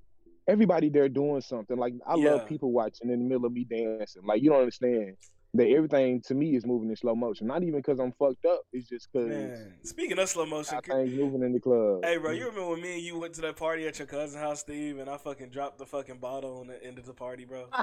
everybody 0.47 0.89
there 0.89 1.09
doing 1.09 1.40
something. 1.40 1.77
Like 1.77 1.94
I 2.06 2.14
Yeah. 2.14 2.35
love 2.35 2.47
people 2.47 2.70
watching 2.73 3.10
in 3.10 3.18
the 3.18 3.24
middle 3.24 3.47
of 3.47 3.52
me 3.52 3.64
dancing. 3.64 4.23
Like 4.24 4.43
you 4.43 4.51
don't 4.51 4.60
understand 4.60 5.16
that 5.55 5.68
everything 5.68 6.20
to 6.27 6.35
me 6.35 6.55
is 6.55 6.64
moving 6.64 6.90
in 6.90 6.97
slow 6.97 7.14
motion. 7.14 7.48
Not 7.48 7.62
even 7.62 7.77
because 7.77 7.98
I'm 7.98 8.12
fucked 8.12 8.44
up. 8.44 8.62
It's 8.73 8.89
just 8.89 9.09
because 9.12 9.59
speaking 9.82 10.18
of 10.18 10.28
slow 10.28 10.47
motion, 10.47 10.81
things 10.81 11.12
moving 11.14 11.43
in 11.43 11.52
the 11.52 11.60
club. 11.60 12.05
Hey, 12.05 12.18
bro, 12.18 12.31
mm. 12.31 12.39
you 12.39 12.47
remember 12.47 12.70
when 12.70 12.81
me 12.81 12.94
and 12.94 13.02
you 13.02 13.18
went 13.18 13.35
to 13.35 13.40
that 13.43 13.56
party 13.56 13.86
at 13.89 13.98
your 13.98 14.06
cousin's 14.06 14.40
house, 14.40 14.60
Steve, 14.60 14.98
and 14.98 15.10
I 15.10 15.16
fucking 15.16 15.51
dropped 15.51 15.78
the 15.78 15.86
fucking 15.86 16.18
bottle 16.18 16.59
on 16.60 16.68
the 16.68 16.82
end 16.82 16.98
of 16.98 17.06
the 17.06 17.14
party, 17.14 17.44
bro? 17.44 17.66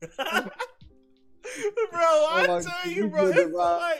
bro, 1.90 2.00
I 2.00 2.62
tell 2.62 2.92
you, 2.92 3.08
bro, 3.08 3.26
it's 3.28 3.52
like, 3.52 3.98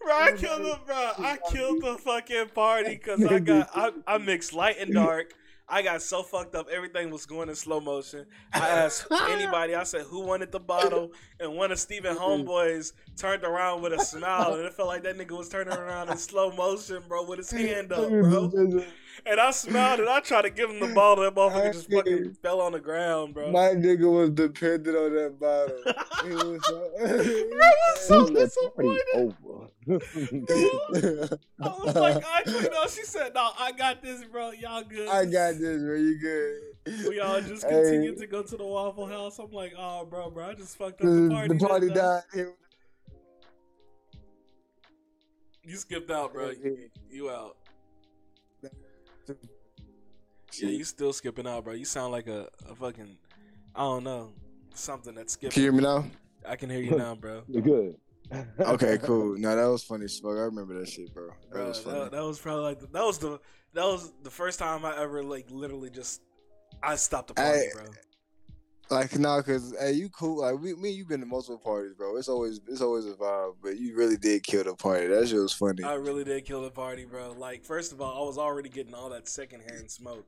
bro, 0.00 0.12
I 0.12 0.32
killed 0.36 0.62
the, 0.62 0.78
bro, 0.86 1.12
I 1.18 1.38
killed 1.50 1.82
the 1.82 1.98
fucking 1.98 2.48
party 2.54 2.94
because 2.96 3.24
I 3.24 3.38
got, 3.38 3.70
I, 3.74 3.92
I 4.06 4.18
mixed 4.18 4.52
light 4.52 4.76
and 4.78 4.92
dark. 4.94 5.34
I 5.70 5.82
got 5.82 6.00
so 6.00 6.22
fucked 6.22 6.54
up, 6.54 6.68
everything 6.70 7.10
was 7.10 7.26
going 7.26 7.50
in 7.50 7.54
slow 7.54 7.78
motion. 7.78 8.24
I 8.54 8.68
asked 8.70 9.06
anybody, 9.28 9.74
I 9.74 9.82
said, 9.82 10.02
who 10.02 10.20
wanted 10.20 10.50
the 10.50 10.60
bottle? 10.60 11.12
And 11.40 11.56
one 11.56 11.70
of 11.70 11.78
Steven 11.78 12.16
homeboys 12.16 12.92
turned 13.18 13.44
around 13.44 13.82
with 13.82 13.92
a 13.92 14.02
smile, 14.02 14.54
and 14.54 14.64
it 14.64 14.72
felt 14.72 14.88
like 14.88 15.02
that 15.02 15.18
nigga 15.18 15.36
was 15.36 15.50
turning 15.50 15.74
around 15.74 16.08
in 16.08 16.16
slow 16.16 16.50
motion, 16.52 17.02
bro, 17.06 17.24
with 17.26 17.38
his 17.38 17.50
hand 17.52 17.92
up, 17.92 18.08
bro. 18.08 18.50
And 19.26 19.40
I 19.40 19.50
smiled 19.50 20.00
and 20.00 20.08
I 20.08 20.20
tried 20.20 20.42
to 20.42 20.50
give 20.50 20.70
him 20.70 20.80
the 20.80 20.94
bottle. 20.94 21.24
That 21.24 21.34
motherfucker 21.34 21.72
just 21.72 21.90
fucking 21.90 22.34
fell 22.42 22.60
on 22.60 22.72
the 22.72 22.80
ground, 22.80 23.34
bro. 23.34 23.50
My 23.50 23.68
nigga 23.74 24.10
was 24.10 24.30
dependent 24.30 24.96
on 24.96 25.14
that 25.14 25.38
bottle. 25.38 25.82
He 26.24 26.30
was 26.34 26.64
so, 26.66 26.90
so 27.96 28.24
That 28.26 28.32
party 28.76 28.98
disappointed. 29.04 29.04
over. 29.14 29.68
I 31.60 31.68
was 31.68 31.94
like, 31.94 32.24
I 32.24 32.42
you 32.46 32.70
know, 32.70 32.86
she 32.88 33.02
said, 33.04 33.32
no, 33.34 33.50
I 33.58 33.72
got 33.72 34.02
this, 34.02 34.24
bro. 34.24 34.52
Y'all 34.52 34.82
good. 34.82 35.08
I 35.08 35.24
got 35.24 35.58
this, 35.58 35.82
bro. 35.82 35.94
You 35.96 36.18
good? 36.18 37.08
We 37.08 37.20
all 37.20 37.40
just 37.40 37.64
Hey, 37.64 37.70
continued 37.70 38.18
to 38.18 38.26
go 38.26 38.42
to 38.42 38.56
the 38.56 38.64
Waffle 38.64 39.06
House. 39.06 39.38
I'm 39.38 39.50
like, 39.52 39.72
oh, 39.78 40.04
bro, 40.06 40.30
bro, 40.30 40.50
I 40.50 40.54
just 40.54 40.76
fucked 40.76 41.00
up 41.00 41.06
the 41.06 41.12
The, 41.12 41.30
party. 41.30 41.48
the 41.54 41.66
party 41.66 41.88
died. 41.90 42.22
You 45.62 45.76
skipped 45.76 46.10
out, 46.10 46.32
bro. 46.32 46.50
You, 46.50 46.88
you 47.10 47.30
out. 47.30 47.56
Yeah, 50.58 50.68
you 50.70 50.84
still 50.84 51.12
skipping 51.12 51.46
out, 51.46 51.64
bro. 51.64 51.74
You 51.74 51.84
sound 51.84 52.12
like 52.12 52.26
a, 52.26 52.48
a 52.68 52.74
fucking, 52.74 53.16
I 53.74 53.80
don't 53.82 54.04
know, 54.04 54.32
something 54.74 55.14
that's 55.14 55.34
skipping. 55.34 55.52
Can 55.52 55.62
you 55.62 55.66
hear 55.66 55.72
me 55.72 55.82
now? 55.82 56.04
I 56.48 56.56
can 56.56 56.70
hear 56.70 56.80
you 56.80 56.96
now, 56.96 57.14
bro. 57.14 57.42
You're 57.48 57.62
good. 57.62 57.96
Okay, 58.60 58.98
cool. 59.02 59.38
No, 59.38 59.56
that 59.56 59.64
was 59.64 59.82
funny 59.82 60.04
as 60.04 60.18
fuck. 60.18 60.32
I 60.32 60.42
remember 60.42 60.78
that 60.78 60.88
shit, 60.88 61.14
bro. 61.14 61.28
That 61.28 61.50
Bro, 61.50 61.68
was 61.68 61.78
funny. 61.78 61.98
that, 61.98 62.10
that 62.12 62.22
was 62.22 62.38
probably 62.38 62.62
like 62.62 62.78
the, 62.80 62.86
that 62.88 63.02
was 63.02 63.16
the 63.16 63.40
that 63.72 63.84
was 63.84 64.12
the 64.22 64.30
first 64.30 64.58
time 64.58 64.84
I 64.84 65.00
ever 65.00 65.22
like 65.22 65.46
literally 65.50 65.88
just 65.88 66.20
I 66.82 66.96
stopped 66.96 67.28
the 67.28 67.34
party, 67.34 67.58
Hey, 67.58 67.68
bro. 67.72 67.84
Like, 68.90 69.18
nah, 69.18 69.42
cause 69.42 69.74
hey, 69.78 69.92
you 69.92 70.08
cool. 70.08 70.40
Like, 70.40 70.58
we, 70.60 70.74
me, 70.74 70.88
and 70.88 70.98
you 70.98 71.04
been 71.04 71.20
to 71.20 71.26
multiple 71.26 71.58
parties, 71.58 71.92
bro. 71.94 72.16
It's 72.16 72.28
always, 72.28 72.60
it's 72.68 72.80
always 72.80 73.04
a 73.06 73.12
vibe. 73.12 73.54
But 73.62 73.78
you 73.78 73.94
really 73.96 74.16
did 74.16 74.42
kill 74.42 74.64
the 74.64 74.74
party. 74.74 75.06
That 75.08 75.28
shit 75.28 75.38
was 75.38 75.52
funny. 75.52 75.84
I 75.84 75.94
really 75.94 76.24
did 76.24 76.44
kill 76.46 76.62
the 76.62 76.70
party, 76.70 77.04
bro. 77.04 77.32
Like, 77.32 77.64
first 77.64 77.92
of 77.92 78.00
all, 78.00 78.22
I 78.22 78.26
was 78.26 78.38
already 78.38 78.70
getting 78.70 78.94
all 78.94 79.10
that 79.10 79.28
secondhand 79.28 79.90
smoke, 79.90 80.26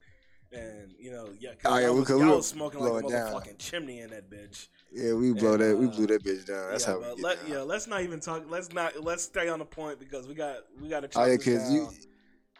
and 0.52 0.92
you 0.98 1.10
know, 1.10 1.30
yeah, 1.38 1.50
cause 1.62 1.72
Oh, 1.72 1.78
yeah, 1.78 1.86
I 1.86 1.90
we 1.90 2.00
was, 2.00 2.08
could- 2.08 2.18
y'all 2.20 2.28
we 2.30 2.36
was 2.36 2.48
smoking 2.48 2.80
like 2.80 3.04
a 3.04 3.06
it 3.06 3.10
down. 3.10 3.32
motherfucking 3.32 3.58
chimney 3.58 4.00
in 4.00 4.10
that 4.10 4.30
bitch. 4.30 4.68
yeah, 4.92 5.14
we 5.14 5.32
blow 5.32 5.54
And, 5.54 5.62
that. 5.62 5.78
We 5.78 5.86
uh, 5.86 5.90
blew 5.90 6.06
that 6.08 6.22
bitch 6.22 6.46
down. 6.46 6.70
That's 6.70 6.86
yeah, 6.86 6.92
how 6.92 7.14
we 7.14 7.22
let, 7.22 7.40
down. 7.42 7.50
yeah, 7.50 7.60
let's 7.62 7.86
not 7.86 8.02
even 8.02 8.20
talk. 8.20 8.44
Let's 8.48 8.72
not. 8.72 9.02
Let's 9.02 9.22
stay 9.22 9.48
on 9.48 9.60
the 9.60 9.64
point 9.64 9.98
because 9.98 10.28
we 10.28 10.34
got 10.34 10.56
we 10.80 10.88
got 10.90 11.10
to. 11.10 11.18
Oh 11.18 11.24
yeah, 11.24 11.36
cause 11.38 11.72
you, 11.72 11.84
down. 11.84 11.94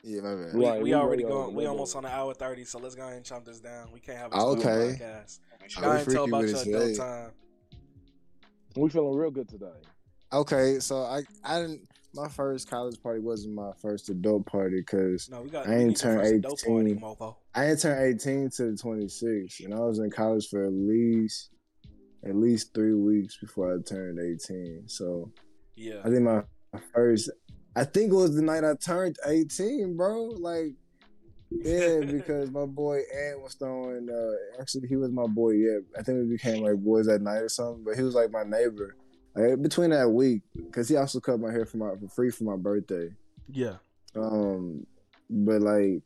Yeah, 0.03 0.21
my 0.23 0.35
bad. 0.35 0.55
We, 0.55 0.67
Right, 0.67 0.79
we 0.79 0.85
we 0.85 0.95
already 0.95 1.25
way 1.25 1.31
over, 1.31 1.45
going. 1.45 1.57
We 1.57 1.67
almost 1.67 1.95
on 1.97 2.05
an 2.05 2.11
hour 2.13 2.33
thirty, 2.35 2.65
so 2.65 2.79
let's 2.79 2.95
go 2.95 3.03
ahead 3.03 3.17
and 3.17 3.25
chomp 3.25 3.45
this 3.45 3.61
down. 3.61 3.89
We 3.93 4.01
can't 4.01 4.19
have 4.19 4.33
a 4.33 4.37
Okay. 4.37 4.69
okay. 4.69 5.05
podcast. 5.05 5.39
Go 5.81 5.91
ahead 5.91 6.07
we 6.07 6.13
and 6.13 6.13
tell 6.13 6.25
about 6.25 6.43
with 6.43 6.67
your 6.67 6.77
it 6.81 6.85
adult 6.93 6.97
time. 6.97 7.31
We 8.77 8.89
feeling 8.89 9.17
real 9.17 9.31
good 9.31 9.49
today. 9.49 9.67
Okay, 10.33 10.79
so 10.81 11.03
I 11.03 11.23
I 11.45 11.61
didn't. 11.61 11.89
My 12.13 12.27
first 12.29 12.69
college 12.69 13.01
party 13.01 13.21
wasn't 13.21 13.55
my 13.55 13.71
first 13.81 14.09
adult 14.09 14.45
party 14.47 14.81
because 14.81 15.29
No. 15.31 15.47
I 15.65 15.75
ain't 15.77 15.97
turned 15.97 16.21
first 16.21 16.35
adult 16.35 16.63
party, 16.67 16.91
18. 16.93 17.35
I 17.55 17.67
didn't 17.67 17.81
turn 17.83 18.15
18 18.15 18.51
to 18.51 18.77
26, 18.77 19.61
and 19.61 19.73
I 19.75 19.79
was 19.79 20.01
in 20.01 20.11
college 20.11 20.49
for 20.49 20.65
at 20.65 20.73
least 20.73 21.51
at 22.25 22.35
least 22.35 22.75
three 22.75 22.95
weeks 22.95 23.37
before 23.39 23.73
I 23.75 23.79
turned 23.83 24.19
18. 24.19 24.89
So 24.89 25.31
Yeah. 25.77 26.01
I 26.05 26.11
think 26.11 26.23
my 26.23 26.43
first, 26.93 27.31
I 27.77 27.85
think 27.85 28.13
it 28.13 28.17
was 28.17 28.35
the 28.35 28.43
night 28.43 28.65
I 28.65 28.75
turned 28.75 29.17
18, 29.27 29.97
bro. 29.97 30.25
Like, 30.25 30.73
yeah, 31.51 32.01
because 32.01 32.51
my 32.51 32.67
boy 32.67 32.99
Ant 32.99 33.43
was 33.43 33.55
throwing. 33.55 34.09
Uh, 34.11 34.61
actually, 34.61 34.89
he 34.89 34.97
was 34.97 35.11
my 35.11 35.27
boy. 35.27 35.53
Yeah, 35.53 35.79
I 35.99 36.03
think 36.03 36.19
we 36.19 36.37
became 36.37 36.63
like 36.63 36.77
boys 36.77 37.07
that 37.07 37.23
night 37.23 37.39
or 37.39 37.49
something. 37.49 37.85
But 37.85 37.97
he 37.97 38.03
was 38.03 38.15
like 38.15 38.31
my 38.31 38.43
neighbor. 38.45 38.97
Like, 39.35 39.63
between 39.63 39.91
that 39.91 40.09
week, 40.09 40.43
because 40.55 40.89
he 40.89 40.97
also 40.97 41.21
cut 41.21 41.39
my 41.39 41.53
hair 41.53 41.65
for 41.65 41.77
my 41.77 41.91
for 42.01 42.09
free 42.09 42.31
for 42.31 42.45
my 42.45 42.57
birthday. 42.57 43.09
Yeah. 43.49 43.77
Um, 44.17 44.87
but 45.29 45.61
like, 45.61 46.03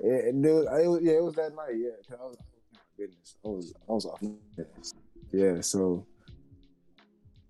it, 0.00 0.34
it, 0.34 0.34
was, 0.34 0.66
it 0.66 0.88
was 0.88 1.00
yeah, 1.02 1.12
it 1.14 1.24
was 1.24 1.34
that 1.34 1.54
night. 1.54 1.74
Yeah, 1.76 1.90
'cause 2.06 2.18
I 2.20 2.24
was, 2.24 2.36
oh 2.38 2.58
my 2.74 2.80
goodness, 2.96 3.34
I 3.44 3.48
was 3.48 3.74
I 3.88 3.92
was 3.92 4.06
off. 4.06 4.22
Yeah, 5.32 5.60
so 5.62 6.06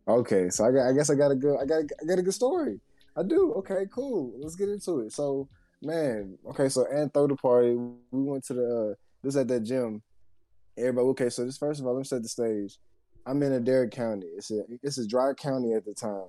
okay, 0.07 0.51
so 0.51 0.65
I 0.65 0.73
got 0.73 0.89
I 0.89 0.93
guess 0.93 1.11
I 1.11 1.15
got 1.15 1.31
a 1.33 1.37
good 1.37 1.57
I 1.61 1.65
got 1.65 1.83
I 2.01 2.05
got 2.07 2.19
a 2.19 2.23
good 2.23 2.35
story. 2.35 2.81
I 3.19 3.23
do. 3.25 3.53
Okay, 3.55 3.87
cool. 3.93 4.33
Let's 4.39 4.55
get 4.55 4.69
into 4.69 5.01
it. 5.01 5.13
So 5.13 5.49
man, 5.83 6.39
okay, 6.51 6.69
so 6.69 6.87
and 6.91 7.13
throw 7.13 7.27
the 7.27 7.37
party. 7.37 7.75
We 7.75 8.23
went 8.23 8.45
to 8.45 8.55
the 8.55 8.91
uh, 8.91 8.95
this 9.23 9.37
at 9.37 9.49
that 9.49 9.65
gym. 9.65 10.03
Everybody, 10.77 11.07
okay. 11.09 11.31
So 11.31 11.45
this 11.45 11.59
first 11.59 11.81
of 11.81 11.87
all, 11.87 11.95
let 11.95 12.01
me 12.01 12.05
set 12.05 12.23
the 12.23 12.29
stage. 12.29 12.79
I'm 13.27 13.43
in 13.43 13.53
Adair 13.53 13.89
County. 13.89 14.27
It's 14.37 14.51
a 14.51 14.63
it's 14.83 14.99
a 14.99 15.07
dry 15.07 15.33
county 15.35 15.73
at 15.75 15.85
the 15.85 15.95
time, 15.95 16.29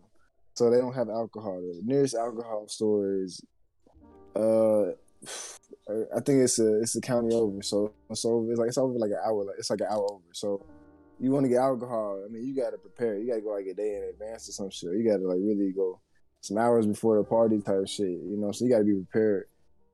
so 0.56 0.70
they 0.70 0.78
don't 0.78 0.96
have 0.96 1.10
alcohol. 1.10 1.62
The 1.62 1.82
nearest 1.84 2.16
alcohol 2.16 2.68
store 2.68 3.22
is, 3.22 3.40
uh, 4.36 4.86
I 6.16 6.22
think 6.26 6.44
it's 6.44 6.58
a 6.58 6.82
it's 6.82 6.96
a 6.96 7.02
county 7.02 7.36
over. 7.36 7.62
So 7.62 7.94
so 8.14 8.48
it's 8.50 8.60
like 8.60 8.70
it's 8.70 8.80
over 8.80 8.98
like 8.98 9.12
an 9.12 9.22
hour. 9.24 9.46
Like 9.46 9.58
it's 9.60 9.70
like 9.70 9.82
an 9.82 9.88
hour 9.92 10.12
over. 10.12 10.24
So 10.34 10.66
you 11.20 11.32
want 11.32 11.44
to 11.44 11.50
get 11.50 11.60
alcohol? 11.60 12.24
I 12.26 12.32
mean, 12.32 12.48
you 12.48 12.56
got 12.56 12.72
to 12.72 12.78
prepare. 12.78 13.20
You 13.20 13.28
got 13.28 13.36
to 13.36 13.42
go 13.42 13.52
like 13.52 13.68
a 13.68 13.76
day 13.76 13.98
in 13.98 14.10
advance 14.10 14.50
or 14.50 14.54
some 14.54 14.72
shit. 14.72 14.94
You 14.94 15.08
got 15.08 15.18
to 15.18 15.28
like 15.28 15.40
really 15.40 15.72
go 15.72 16.00
some 16.42 16.58
hours 16.58 16.86
before 16.86 17.18
the 17.18 17.24
party 17.24 17.60
type 17.60 17.88
shit. 17.88 18.08
You 18.08 18.38
know, 18.38 18.52
so 18.52 18.66
you 18.66 18.72
got 18.72 18.80
to 18.80 18.84
be 18.84 18.96
prepared. 18.96 19.46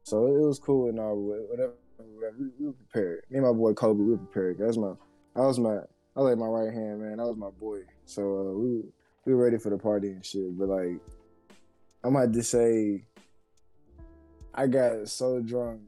So 0.03 0.27
it 0.27 0.39
was 0.39 0.59
cool 0.59 0.89
and 0.89 0.99
all, 0.99 1.15
whatever. 1.15 1.73
We, 1.97 2.47
we 2.59 2.65
were 2.67 2.73
prepared. 2.73 3.23
Me 3.29 3.37
and 3.37 3.47
my 3.47 3.53
boy 3.53 3.73
Kobe, 3.73 4.01
we 4.01 4.11
were 4.11 4.17
prepared. 4.17 4.57
That's 4.59 4.77
my, 4.77 4.93
that 5.35 5.41
was 5.41 5.59
my, 5.59 5.77
I 6.15 6.19
was 6.19 6.29
like 6.29 6.37
my 6.37 6.47
right 6.47 6.73
hand 6.73 7.01
man. 7.01 7.17
That 7.17 7.25
was 7.25 7.37
my 7.37 7.49
boy. 7.49 7.79
So 8.05 8.21
uh, 8.21 8.57
we 8.57 8.83
we 9.25 9.33
were 9.33 9.43
ready 9.43 9.57
for 9.57 9.69
the 9.69 9.77
party 9.77 10.09
and 10.09 10.25
shit. 10.25 10.57
But 10.57 10.69
like, 10.69 10.99
I 12.03 12.09
might 12.09 12.31
just 12.31 12.51
say, 12.51 13.03
I 14.53 14.67
got 14.67 15.09
so 15.09 15.41
drunk. 15.41 15.81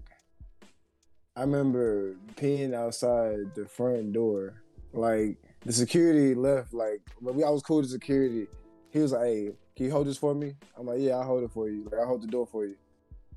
I 1.35 1.41
remember 1.41 2.15
peeing 2.35 2.73
outside 2.73 3.53
the 3.55 3.67
front 3.67 4.13
door. 4.13 4.63
Like 4.91 5.37
the 5.65 5.71
security 5.71 6.33
left. 6.33 6.73
Like, 6.73 7.01
but 7.21 7.35
we 7.35 7.43
I 7.43 7.49
was 7.49 7.61
cool 7.61 7.83
to 7.83 7.87
security. 7.87 8.47
He 8.89 8.99
was 8.99 9.11
like, 9.11 9.25
"Hey, 9.25 9.51
can 9.77 9.85
you 9.85 9.91
hold 9.93 10.07
this 10.07 10.17
for 10.17 10.35
me?" 10.35 10.55
I'm 10.77 10.85
like, 10.87 10.99
"Yeah, 10.99 11.13
I'll 11.17 11.23
hold 11.23 11.43
it 11.43 11.51
for 11.51 11.69
you. 11.69 11.83
Like, 11.85 12.01
I'll 12.01 12.07
hold 12.07 12.23
the 12.23 12.27
door 12.27 12.45
for 12.45 12.65
you." 12.65 12.75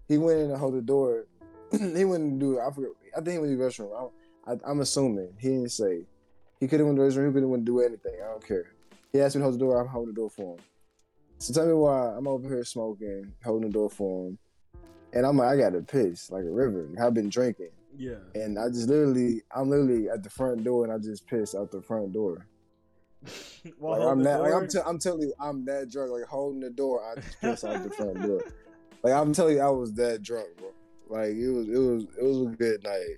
He 0.09 0.19
went 0.19 0.41
in 0.41 0.51
and 0.51 0.59
hold 0.59 0.75
the 0.75 0.83
door. 0.83 1.27
he 1.71 2.05
went 2.05 2.33
to 2.33 2.39
do 2.39 2.59
it. 2.59 2.63
I 2.67 2.71
forget. 2.73 2.91
I 3.17 3.21
think 3.21 3.29
he 3.35 3.39
went 3.39 3.53
to 3.53 3.57
the 3.57 3.63
restroom. 3.65 4.11
I, 4.47 4.57
I'm 4.69 4.81
assuming 4.81 5.35
he 5.39 5.49
didn't 5.51 5.71
say. 5.71 6.07
He 6.59 6.67
could 6.67 6.81
have 6.81 6.87
went 6.89 6.99
to 6.99 7.03
the 7.05 7.09
restroom. 7.09 7.29
He 7.29 7.33
could 7.35 7.43
have 7.43 7.51
went 7.51 7.65
to 7.65 7.73
do 7.73 7.81
anything. 7.81 8.15
I 8.25 8.31
don't 8.33 8.45
care. 8.47 8.73
He 9.13 9.21
asked 9.21 9.37
me 9.37 9.41
to 9.41 9.45
hold 9.45 9.55
the 9.55 9.59
door. 9.59 9.81
I'm 9.81 9.87
holding 9.87 10.15
the 10.15 10.21
door 10.21 10.31
for 10.31 10.55
him. 10.57 10.61
So 11.39 11.53
tell 11.55 11.67
me 11.67 11.73
why 11.73 12.09
I'm 12.17 12.27
over 12.27 12.49
here 12.49 12.65
smoking, 12.65 13.33
holding 13.45 13.69
the 13.69 13.73
door 13.73 13.89
for 13.89 14.27
him, 14.29 14.39
and 15.15 15.25
I'm 15.25 15.39
like, 15.39 15.49
I 15.49 15.57
got 15.57 15.73
to 15.73 15.81
piss 15.81 16.31
like 16.31 16.45
a 16.45 16.51
river. 16.51 16.87
I've 17.01 17.15
been 17.15 17.31
drinking, 17.31 17.71
Yeah. 17.97 18.17
and 18.35 18.59
I 18.59 18.69
just 18.69 18.89
literally, 18.91 19.41
I'm 19.57 19.71
literally 19.71 20.11
at 20.11 20.23
the 20.23 20.29
front 20.29 20.63
door, 20.65 20.85
and 20.85 20.93
I 20.93 20.99
just 20.99 21.27
pissed 21.27 21.55
out 21.55 21.71
the 21.71 21.81
front 21.81 22.13
door. 22.13 22.47
Well, 23.79 23.99
Like, 23.99 24.09
I'm 24.09 24.23
that. 24.23 24.41
Like, 24.41 24.55
I'm, 24.55 24.69
t- 24.69 24.79
I'm 24.85 24.99
telling 24.99 25.23
you, 25.23 25.35
I'm 25.41 25.65
that 25.67 25.91
drunk. 25.91 26.13
Like 26.13 26.25
holding 26.25 26.61
the 26.61 26.71
door, 26.71 27.03
I 27.05 27.21
just 27.21 27.41
pissed 27.41 27.65
out 27.65 27.83
the 27.83 27.91
front 27.91 28.23
door. 28.23 28.43
Like 29.03 29.15
I'm 29.15 29.33
telling 29.33 29.57
you, 29.57 29.63
I 29.63 29.69
was 29.69 29.93
that 29.95 30.23
drunk, 30.23 30.49
bro. 30.59 30.71
Like 31.09 31.31
it 31.31 31.51
was, 31.51 31.69
it 31.69 31.79
was, 31.79 32.05
it 32.19 32.25
was 32.25 32.53
a 32.53 32.57
good 32.57 32.85
night. 32.85 33.17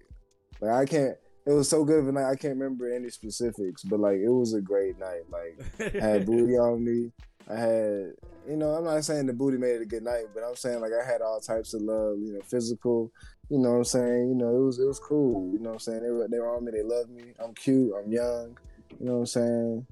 Like 0.60 0.70
I 0.70 0.84
can't. 0.84 1.16
It 1.44 1.52
was 1.52 1.68
so 1.68 1.84
good 1.84 1.98
of 1.98 2.08
a 2.08 2.12
night. 2.12 2.30
I 2.30 2.36
can't 2.36 2.56
remember 2.56 2.92
any 2.92 3.08
specifics, 3.10 3.82
but 3.82 3.98
like 3.98 4.18
it 4.18 4.28
was 4.28 4.54
a 4.54 4.60
great 4.60 4.98
night. 4.98 5.22
Like 5.30 5.94
I 5.94 5.98
had 5.98 6.26
booty 6.26 6.56
on 6.56 6.84
me. 6.84 7.10
I 7.50 7.56
had, 7.56 8.12
you 8.48 8.56
know, 8.56 8.70
I'm 8.70 8.84
not 8.84 9.04
saying 9.04 9.26
the 9.26 9.32
booty 9.32 9.58
made 9.58 9.74
it 9.74 9.82
a 9.82 9.86
good 9.86 10.04
night, 10.04 10.26
but 10.32 10.44
I'm 10.44 10.54
saying 10.54 10.80
like 10.80 10.92
I 10.92 11.04
had 11.04 11.20
all 11.20 11.40
types 11.40 11.74
of 11.74 11.82
love, 11.82 12.18
you 12.20 12.34
know, 12.34 12.40
physical. 12.42 13.10
You 13.50 13.58
know 13.58 13.70
what 13.72 13.76
I'm 13.78 13.84
saying? 13.84 14.28
You 14.28 14.34
know, 14.36 14.56
it 14.56 14.64
was 14.64 14.78
it 14.78 14.86
was 14.86 15.00
cool. 15.00 15.52
You 15.52 15.58
know 15.58 15.70
what 15.70 15.74
I'm 15.74 15.80
saying? 15.80 16.02
They 16.04 16.10
were 16.10 16.28
they 16.28 16.38
were 16.38 16.56
on 16.56 16.64
me. 16.64 16.70
They 16.72 16.82
love 16.82 17.08
me. 17.10 17.34
I'm 17.42 17.54
cute. 17.54 17.92
I'm 17.98 18.10
young. 18.10 18.56
You 19.00 19.06
know 19.06 19.12
what 19.14 19.18
I'm 19.18 19.26
saying? 19.26 19.86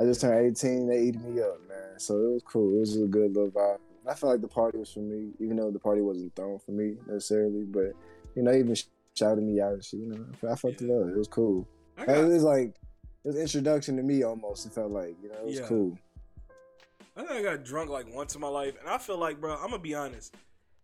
I 0.00 0.04
just 0.04 0.20
turned 0.20 0.46
18. 0.46 0.88
They 0.88 1.02
eated 1.02 1.22
me 1.22 1.40
up, 1.40 1.60
man. 1.68 1.98
So 1.98 2.14
it 2.16 2.32
was 2.32 2.42
cool. 2.44 2.76
It 2.76 2.80
was 2.80 2.96
a 2.96 3.06
good 3.06 3.34
little 3.34 3.50
vibe. 3.50 3.78
I 4.08 4.14
felt 4.14 4.32
like 4.32 4.40
the 4.40 4.48
party 4.48 4.78
was 4.78 4.90
for 4.92 4.98
me, 5.00 5.30
even 5.38 5.56
though 5.56 5.70
the 5.70 5.78
party 5.78 6.00
wasn't 6.00 6.34
thrown 6.34 6.58
for 6.58 6.72
me 6.72 6.96
necessarily. 7.06 7.62
But 7.64 7.92
you 8.34 8.42
know, 8.42 8.52
even 8.52 8.74
sh- 8.74 8.84
shouted 9.14 9.44
me 9.44 9.60
out 9.60 9.74
and 9.74 9.84
shit. 9.84 10.00
You 10.00 10.06
know, 10.08 10.26
I 10.32 10.36
felt- 10.36 10.52
I 10.52 10.56
felt 10.56 10.78
the 10.78 10.86
Yeah. 10.86 10.94
love. 10.94 11.08
It 11.10 11.16
was 11.16 11.28
cool. 11.28 11.68
It 11.98 12.08
was 12.28 12.42
like 12.42 12.74
it 13.24 13.28
was 13.28 13.36
introduction 13.36 13.96
to 13.98 14.02
me 14.02 14.24
almost. 14.24 14.66
It 14.66 14.72
felt 14.72 14.90
like 14.90 15.14
you 15.22 15.28
know 15.28 15.36
it 15.36 15.44
was 15.46 15.58
Yeah. 15.60 15.66
cool. 15.68 15.96
I 17.16 17.20
think 17.24 17.30
I 17.30 17.42
got 17.42 17.62
drunk 17.64 17.90
like 17.90 18.12
once 18.12 18.34
in 18.34 18.40
my 18.40 18.48
life, 18.48 18.74
and 18.80 18.88
I 18.88 18.98
feel 18.98 19.18
like, 19.18 19.40
bro, 19.40 19.54
I'm 19.54 19.70
gonna 19.70 19.78
be 19.78 19.94
honest. 19.94 20.34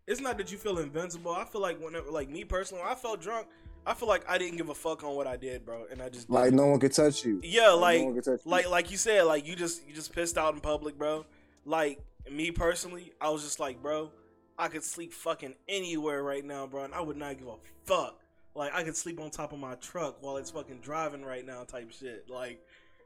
It's 0.07 0.21
not 0.21 0.39
that 0.39 0.53
you 0.53 0.59
feel 0.59 0.79
invincible. 0.79 1.33
I 1.33 1.45
feel 1.45 1.61
like 1.61 1.81
whenever, 1.83 2.11
like 2.11 2.29
me 2.31 2.45
personally, 2.45 2.85
I 2.87 2.95
felt 2.95 3.21
drunk, 3.21 3.49
I 3.89 3.95
feel 3.95 4.07
like 4.07 4.29
I 4.29 4.37
didn't 4.37 4.59
give 4.59 4.69
a 4.69 4.75
fuck 4.75 5.03
on 5.03 5.17
what 5.17 5.27
I 5.27 5.39
did, 5.39 5.65
bro, 5.65 5.87
and 5.91 6.03
I 6.03 6.11
just 6.11 6.29
Like 6.29 6.53
no 6.53 6.67
one 6.67 6.79
could 6.79 6.93
touch 6.93 7.25
you. 7.25 7.41
yeah, 7.43 7.71
like 7.71 8.03
no 8.03 8.15
you. 8.15 8.39
like 8.45 8.69
like 8.69 8.91
you 8.91 8.99
said, 8.99 9.23
like 9.23 9.47
you 9.47 9.57
just 9.57 9.89
you 9.89 9.95
just 9.95 10.13
pissed 10.13 10.37
out 10.37 10.53
in 10.53 10.61
public, 10.61 10.99
bro. 10.99 11.25
Like 11.65 11.99
me 12.31 12.51
personally, 12.51 13.13
I 13.19 13.31
was 13.31 13.43
just 13.43 13.59
like, 13.59 13.81
bro, 13.81 14.11
I 14.59 14.69
could 14.69 14.85
sleep 14.85 15.15
fucking 15.15 15.55
anywhere 15.71 16.23
right 16.23 16.45
now, 16.45 16.67
bro, 16.67 16.85
and 16.85 16.95
I 16.95 17.01
would 17.01 17.17
not 17.17 17.39
give 17.39 17.49
a 17.49 17.55
fuck. 17.87 18.21
Like 18.55 18.75
I 18.75 18.83
could 18.83 18.97
sleep 18.97 19.21
on 19.21 19.31
top 19.31 19.53
of 19.53 19.59
my 19.59 19.75
truck 19.77 20.19
while 20.21 20.37
it's 20.37 20.51
fucking 20.51 20.81
driving 20.81 21.25
right 21.25 21.47
now, 21.47 21.65
type 21.65 21.91
shit. 21.91 22.29
Like, 22.29 22.61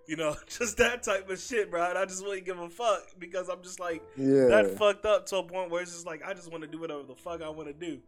you 0.09 0.17
know, 0.17 0.35
just 0.49 0.79
that 0.79 1.05
type 1.05 1.31
of 1.31 1.39
shit, 1.39 1.71
bro. 1.71 1.91
And 1.91 1.97
I 1.97 2.07
just 2.07 2.25
wouldn't 2.27 2.45
give 2.45 2.59
a 2.59 2.69
fuck 2.69 3.03
because 3.21 3.49
I'm 3.49 3.63
just 3.63 3.79
like 3.79 4.03
yeah. 4.17 4.47
that 4.47 4.77
fucked 4.77 5.07
up 5.07 5.27
to 5.27 5.37
a 5.37 5.43
point 5.45 5.71
where 5.71 5.81
it's 5.81 5.93
just 5.93 6.07
like 6.07 6.23
I 6.27 6.35
just 6.35 6.51
want 6.51 6.65
to 6.65 6.69
do 6.69 6.81
whatever 6.81 7.05
the 7.05 7.15
fuck 7.15 7.41
I 7.41 7.51
want 7.51 7.69
to 7.69 7.75
do, 7.75 8.01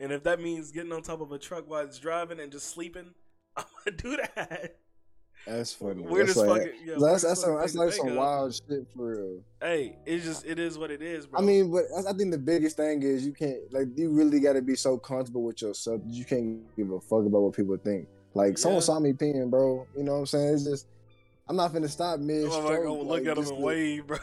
and 0.00 0.12
if 0.12 0.22
that 0.24 0.40
means 0.40 0.70
getting 0.70 0.92
on 0.92 1.02
top 1.02 1.20
of 1.20 1.32
a 1.32 1.38
truck 1.38 1.68
while 1.68 1.84
it's 1.84 1.98
driving 1.98 2.40
and 2.40 2.52
just 2.52 2.70
sleeping, 2.70 3.14
I'm 3.56 3.64
gonna 3.84 3.96
do 3.96 4.16
that. 4.16 4.76
That's 5.46 5.72
funny. 5.72 6.02
Weirdest 6.02 6.36
that's 6.36 6.48
like, 6.48 6.62
fucking- 6.62 6.78
yeah, 6.84 6.94
that's 6.98 7.22
that's, 7.22 7.40
some, 7.40 7.56
that's 7.56 7.74
like 7.74 7.92
some 7.92 8.06
think 8.06 8.10
of. 8.10 8.16
wild 8.16 8.54
shit 8.54 8.86
for 8.94 9.16
real. 9.16 9.40
Hey, 9.60 9.96
it's 10.04 10.24
just 10.24 10.44
it 10.44 10.58
is 10.58 10.76
what 10.76 10.90
it 10.90 11.00
is, 11.00 11.26
bro. 11.26 11.40
I 11.40 11.42
mean, 11.42 11.70
but 11.70 11.84
I 12.06 12.12
think 12.12 12.32
the 12.32 12.38
biggest 12.38 12.76
thing 12.76 13.02
is 13.02 13.24
you 13.24 13.32
can't 13.32 13.58
like 13.72 13.86
you 13.96 14.10
really 14.10 14.40
got 14.40 14.54
to 14.54 14.62
be 14.62 14.74
so 14.74 14.98
comfortable 14.98 15.42
with 15.42 15.62
yourself 15.62 16.02
that 16.04 16.12
you 16.12 16.24
can't 16.24 16.60
give 16.76 16.90
a 16.90 17.00
fuck 17.00 17.24
about 17.24 17.40
what 17.40 17.54
people 17.54 17.76
think. 17.76 18.08
Like 18.34 18.58
someone 18.58 18.82
saw 18.82 19.00
me 19.00 19.12
peeing, 19.12 19.50
bro. 19.50 19.86
You 19.96 20.02
know 20.04 20.12
what 20.14 20.18
I'm 20.18 20.26
saying? 20.26 20.54
It's 20.54 20.64
just 20.64 20.86
I'm 21.48 21.56
not 21.56 21.72
finna 21.72 21.88
stop 21.88 22.20
mid 22.20 22.44
I'm 22.44 22.50
stroke. 22.50 22.64
like, 22.70 22.78
oh, 22.80 22.98
look 22.98 23.08
like, 23.08 23.26
at 23.26 23.38
him 23.38 23.46
and 23.46 23.62
wave, 23.62 24.06
bro. 24.06 24.18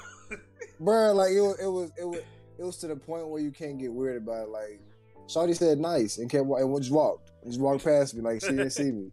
bro. 0.80 1.14
Like 1.14 1.32
it 1.34 1.42
was, 1.42 1.60
it 1.60 1.68
was, 1.68 1.92
it 1.98 2.06
was, 2.06 2.20
it 2.60 2.64
was 2.64 2.78
to 2.78 2.88
the 2.88 2.96
point 2.96 3.28
where 3.28 3.42
you 3.42 3.52
can't 3.52 3.80
get 3.80 3.92
weird 3.92 4.18
about 4.18 4.44
it. 4.44 4.50
Like, 4.50 4.80
Shawty 5.28 5.56
said 5.56 5.80
nice 5.80 6.18
and 6.18 6.30
kept 6.30 6.46
and 6.46 6.78
just 6.78 6.92
walked, 6.92 7.32
just 7.46 7.60
walked 7.60 7.84
past 7.84 8.14
me 8.16 8.22
like 8.22 8.42
she 8.42 8.50
didn't 8.50 8.70
see 8.72 8.92
me. 8.92 9.12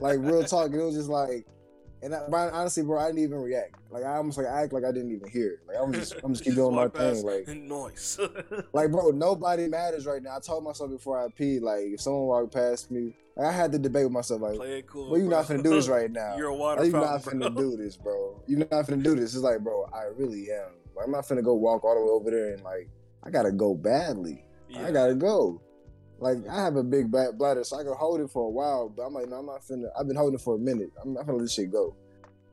Like 0.00 0.18
real 0.20 0.44
talk, 0.44 0.72
it 0.72 0.76
was 0.82 0.94
just 0.94 1.08
like, 1.08 1.46
and 2.00 2.14
I, 2.14 2.20
honestly, 2.52 2.84
bro, 2.84 3.00
I 3.00 3.08
didn't 3.08 3.24
even 3.24 3.38
react. 3.40 3.74
Like 3.90 4.04
I 4.04 4.16
almost 4.16 4.38
like 4.38 4.46
I 4.46 4.62
act 4.62 4.72
like 4.72 4.84
I 4.84 4.92
didn't 4.92 5.10
even 5.10 5.28
hear. 5.28 5.54
it. 5.54 5.60
Like 5.66 5.76
I'm 5.82 5.92
just, 5.92 6.14
I'm 6.22 6.32
just 6.32 6.44
keep 6.44 6.54
doing 6.56 6.74
my 6.76 6.86
thing. 6.88 7.24
Like, 7.24 7.48
noise. 7.48 8.20
like 8.72 8.92
bro, 8.92 9.10
nobody 9.10 9.66
matters 9.66 10.06
right 10.06 10.22
now. 10.22 10.36
I 10.36 10.40
told 10.40 10.62
myself 10.62 10.90
before 10.90 11.18
I 11.18 11.28
peed, 11.28 11.62
like 11.62 11.86
if 11.86 12.00
someone 12.00 12.22
walked 12.22 12.54
past 12.54 12.90
me, 12.92 13.14
like, 13.34 13.48
I 13.48 13.52
had 13.52 13.72
to 13.72 13.78
debate 13.78 14.04
with 14.04 14.12
myself, 14.12 14.40
like, 14.40 14.56
Play 14.56 14.78
it 14.78 14.86
cool. 14.86 15.10
well, 15.10 15.20
you 15.20 15.28
bro. 15.28 15.38
not 15.38 15.46
finna 15.46 15.62
do 15.64 15.70
this 15.70 15.88
right 15.96 16.10
now. 16.10 16.36
You're 16.36 16.48
a 16.48 16.54
water 16.54 16.82
Like, 16.82 16.92
you 16.92 16.92
not 17.00 17.22
finna 17.22 17.52
bro. 17.54 17.70
do 17.70 17.76
this, 17.76 17.96
bro. 17.96 18.42
You're 18.46 18.58
not 18.60 18.86
finna 18.86 19.02
do 19.02 19.14
this. 19.16 19.34
It's 19.34 19.42
like, 19.44 19.60
bro, 19.60 19.88
I 19.92 20.04
really 20.16 20.50
am. 20.52 20.70
Like, 20.96 21.06
I'm 21.06 21.12
not 21.12 21.24
finna 21.26 21.42
go 21.42 21.54
walk 21.54 21.84
all 21.84 21.94
the 21.96 22.00
way 22.00 22.10
over 22.10 22.30
there 22.30 22.54
and 22.54 22.62
like, 22.62 22.88
I 23.24 23.30
gotta 23.30 23.50
go 23.52 23.74
badly. 23.74 24.44
I 24.76 24.90
gotta 24.92 25.14
go. 25.14 25.60
Like, 26.20 26.38
I 26.50 26.62
have 26.64 26.74
a 26.76 26.82
big 26.82 27.12
back 27.12 27.34
bladder, 27.34 27.62
so 27.62 27.78
I 27.78 27.84
can 27.84 27.92
hold 27.94 28.20
it 28.20 28.28
for 28.30 28.44
a 28.46 28.50
while. 28.50 28.88
But 28.88 29.02
I'm 29.04 29.14
like, 29.14 29.28
no, 29.28 29.36
I'm 29.36 29.46
not 29.46 29.62
finna. 29.62 29.86
I've 29.98 30.08
been 30.08 30.16
holding 30.16 30.34
it 30.34 30.40
for 30.40 30.56
a 30.56 30.58
minute. 30.58 30.90
I'm 31.02 31.14
not 31.14 31.26
finna 31.26 31.34
let 31.34 31.42
this 31.42 31.54
shit 31.54 31.70
go. 31.70 31.94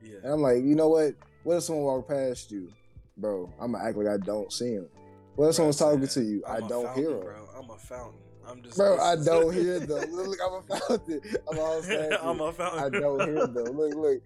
Yeah. 0.02 0.18
And 0.22 0.32
I'm 0.34 0.40
like, 0.40 0.58
you 0.62 0.76
know 0.76 0.88
what? 0.88 1.14
What 1.42 1.56
if 1.56 1.64
someone 1.64 1.84
walk 1.84 2.08
past 2.08 2.50
you, 2.52 2.70
bro? 3.16 3.52
I'm 3.60 3.72
gonna 3.72 3.84
act 3.84 3.96
like 3.96 4.06
I 4.06 4.18
don't 4.24 4.52
see 4.52 4.72
him. 4.74 4.88
What 5.34 5.48
if 5.48 5.54
someone's 5.56 5.78
talking 5.78 6.06
to 6.06 6.22
you? 6.22 6.42
I 6.48 6.56
I'm 6.58 6.64
a 6.64 6.68
don't 6.68 6.84
fountain, 6.86 7.02
hear 7.02 7.12
him. 7.16 7.20
bro. 7.20 7.48
I'm 7.58 7.70
a 7.70 7.76
fountain. 7.76 8.20
I'm 8.48 8.62
just 8.62 8.76
Bro, 8.76 8.98
I 9.00 9.16
don't 9.16 9.52
hear 9.52 9.80
though. 9.86 9.96
Look, 9.96 10.38
I'm 10.46 10.54
a 10.54 10.78
fountain. 10.78 11.20
I'm 11.50 11.58
all 11.58 11.82
saying. 11.82 12.12
I'm 12.22 12.40
a 12.40 12.52
fountain. 12.52 12.84
I 12.84 13.00
don't 13.00 13.20
hear 13.20 13.46
though. 13.48 13.64
Look, 13.64 13.94
look. 13.96 14.22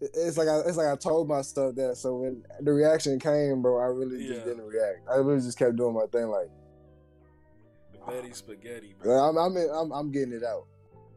It's 0.00 0.36
like 0.38 0.48
I, 0.48 0.60
it's 0.60 0.76
like 0.78 0.86
I 0.88 0.96
told 0.96 1.28
myself 1.28 1.74
that. 1.76 1.96
So 1.98 2.16
when 2.16 2.42
the 2.62 2.72
reaction 2.72 3.18
came, 3.20 3.60
bro, 3.62 3.78
I 3.78 3.84
really 3.86 4.22
Yeah. 4.26 4.34
just 4.34 4.46
didn't 4.46 4.64
react. 4.66 5.06
I 5.10 5.16
really 5.16 5.40
just 5.42 5.58
kept 5.58 5.76
doing 5.76 5.94
my 5.94 6.06
thing. 6.10 6.28
Like 6.28 6.48
Betty 8.06 8.32
spaghetti, 8.32 8.94
bro. 9.00 9.28
I'm, 9.28 9.36
I'm, 9.36 9.56
in- 9.56 9.70
I'm, 9.74 9.92
I'm 9.92 10.10
getting 10.12 10.32
it 10.32 10.44
out. 10.44 10.66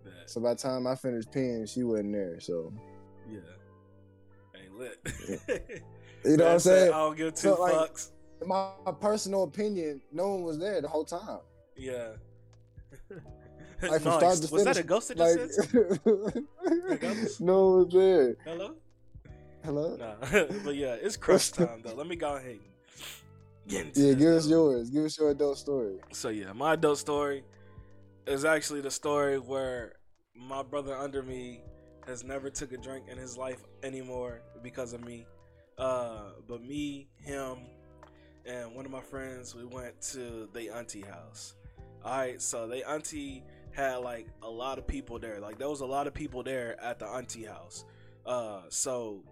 Bet. 0.04 0.30
So 0.30 0.42
by 0.42 0.54
the 0.54 0.60
time 0.60 0.88
I 0.88 0.96
finished 0.96 1.32
peeing, 1.32 1.72
she 1.72 1.84
wasn't 1.84 2.14
there. 2.14 2.40
So 2.40 2.74
Yeah. 3.30 3.40
Hey, 4.54 4.68
lit. 4.72 5.00
you 6.26 6.38
know 6.38 6.46
what 6.46 6.54
I'm 6.54 6.60
saying? 6.60 6.94
I 6.94 6.98
don't 6.98 7.18
give 7.18 7.34
two 7.34 7.56
So, 7.56 7.62
like- 7.62 7.74
fucks. 7.74 8.12
My, 8.46 8.70
my 8.86 8.92
personal 8.92 9.44
opinion, 9.44 10.00
no 10.12 10.28
one 10.30 10.44
was 10.44 10.60
there 10.60 10.80
the 10.80 10.88
whole 10.88 11.04
time. 11.06 11.40
Yeah. 11.76 12.10
Like, 13.82 14.02
from 14.02 14.12
Nice. 14.22 14.38
start 14.38 14.38
to 14.38 14.54
Was 14.54 14.64
that 14.64 14.78
a 14.78 14.84
ghost 14.84 15.16
Like, 15.16 15.40
no 17.40 17.70
one 17.70 17.86
was 17.86 17.94
there. 17.94 18.36
Hello? 18.46 18.76
Hello. 19.66 19.96
Nah. 19.96 20.16
but 20.64 20.76
yeah, 20.76 20.94
it's 21.02 21.18
crunch 21.18 21.52
time 21.52 21.82
though. 21.84 21.96
Let 21.96 22.06
me 22.08 22.16
go 22.16 22.36
ahead 22.36 22.52
and 22.52 22.60
get 23.68 23.96
Yeah, 23.96 24.14
give 24.14 24.34
us 24.34 24.48
yours. 24.48 24.90
Give 24.90 25.06
us 25.06 25.18
your 25.18 25.32
adult 25.32 25.58
story. 25.58 26.00
So 26.12 26.30
yeah, 26.30 26.54
my 26.54 26.74
adult 26.74 26.98
story 26.98 27.44
is 28.26 28.46
actually 28.46 28.82
the 28.82 28.92
story 28.92 29.40
where 29.40 29.94
my 30.36 30.64
brother 30.64 30.96
under 30.96 31.24
me 31.24 31.62
has 32.08 32.24
never 32.24 32.50
took 32.50 32.72
a 32.72 32.78
drink 32.78 33.06
in 33.10 33.18
his 33.18 33.38
life 33.38 33.64
anymore 33.84 34.42
because 34.64 34.94
of 34.94 35.04
me. 35.04 35.26
Uh, 35.78 36.32
but 36.48 36.64
me, 36.64 37.08
him, 37.18 37.58
and 38.46 38.74
one 38.74 38.86
of 38.86 38.92
my 38.92 39.02
friends, 39.02 39.54
we 39.54 39.66
went 39.66 40.02
to 40.02 40.50
the 40.54 40.70
auntie 40.70 41.02
house. 41.02 41.56
All 42.04 42.18
right, 42.18 42.42
so 42.42 42.68
they 42.68 42.84
auntie 42.84 43.44
had 43.72 43.98
like 43.98 44.28
a 44.42 44.50
lot 44.50 44.78
of 44.78 44.88
people 44.88 45.20
there. 45.20 45.40
Like 45.40 45.58
there 45.60 45.70
was 45.70 45.82
a 45.82 45.86
lot 45.86 46.08
of 46.08 46.14
people 46.14 46.44
there 46.44 46.82
at 46.82 47.00
the 47.00 47.06
auntie 47.06 47.46
house. 47.46 47.86
Uh, 48.26 48.62
so 48.70 49.24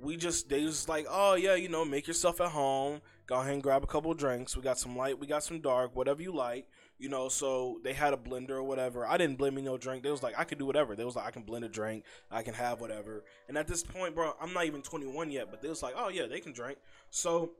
we 0.00 0.16
just 0.16 0.48
they 0.48 0.62
just 0.62 0.88
like, 0.88 1.06
oh 1.08 1.34
yeah, 1.34 1.54
you 1.54 1.68
know, 1.68 1.84
make 1.84 2.06
yourself 2.06 2.40
at 2.40 2.50
home. 2.50 3.00
Go 3.32 3.40
ahead 3.40 3.54
and 3.54 3.62
grab 3.62 3.82
a 3.82 3.86
couple 3.86 4.12
drinks. 4.12 4.58
We 4.58 4.62
got 4.62 4.78
some 4.78 4.94
light, 4.94 5.18
we 5.18 5.26
got 5.26 5.42
some 5.42 5.62
dark, 5.62 5.96
whatever 5.96 6.20
you 6.20 6.34
like. 6.34 6.66
You 6.98 7.08
know, 7.08 7.30
so 7.30 7.80
they 7.82 7.94
had 7.94 8.12
a 8.12 8.16
blender 8.18 8.50
or 8.50 8.62
whatever. 8.62 9.06
I 9.06 9.16
didn't 9.16 9.38
blend 9.38 9.56
me 9.56 9.62
no 9.62 9.78
drink. 9.78 10.02
They 10.02 10.10
was 10.10 10.22
like, 10.22 10.38
I 10.38 10.44
can 10.44 10.58
do 10.58 10.66
whatever. 10.66 10.94
They 10.94 11.06
was 11.06 11.16
like, 11.16 11.24
I 11.24 11.30
can 11.30 11.40
blend 11.40 11.64
a 11.64 11.68
drink. 11.70 12.04
I 12.30 12.42
can 12.42 12.52
have 12.52 12.82
whatever. 12.82 13.24
And 13.48 13.56
at 13.56 13.66
this 13.66 13.82
point, 13.82 14.14
bro, 14.14 14.34
I'm 14.38 14.52
not 14.52 14.66
even 14.66 14.82
21 14.82 15.30
yet, 15.30 15.46
but 15.50 15.62
they 15.62 15.70
was 15.70 15.82
like, 15.82 15.94
oh 15.96 16.10
yeah, 16.10 16.26
they 16.26 16.40
can 16.40 16.52
drink. 16.52 16.76
So, 17.08 17.52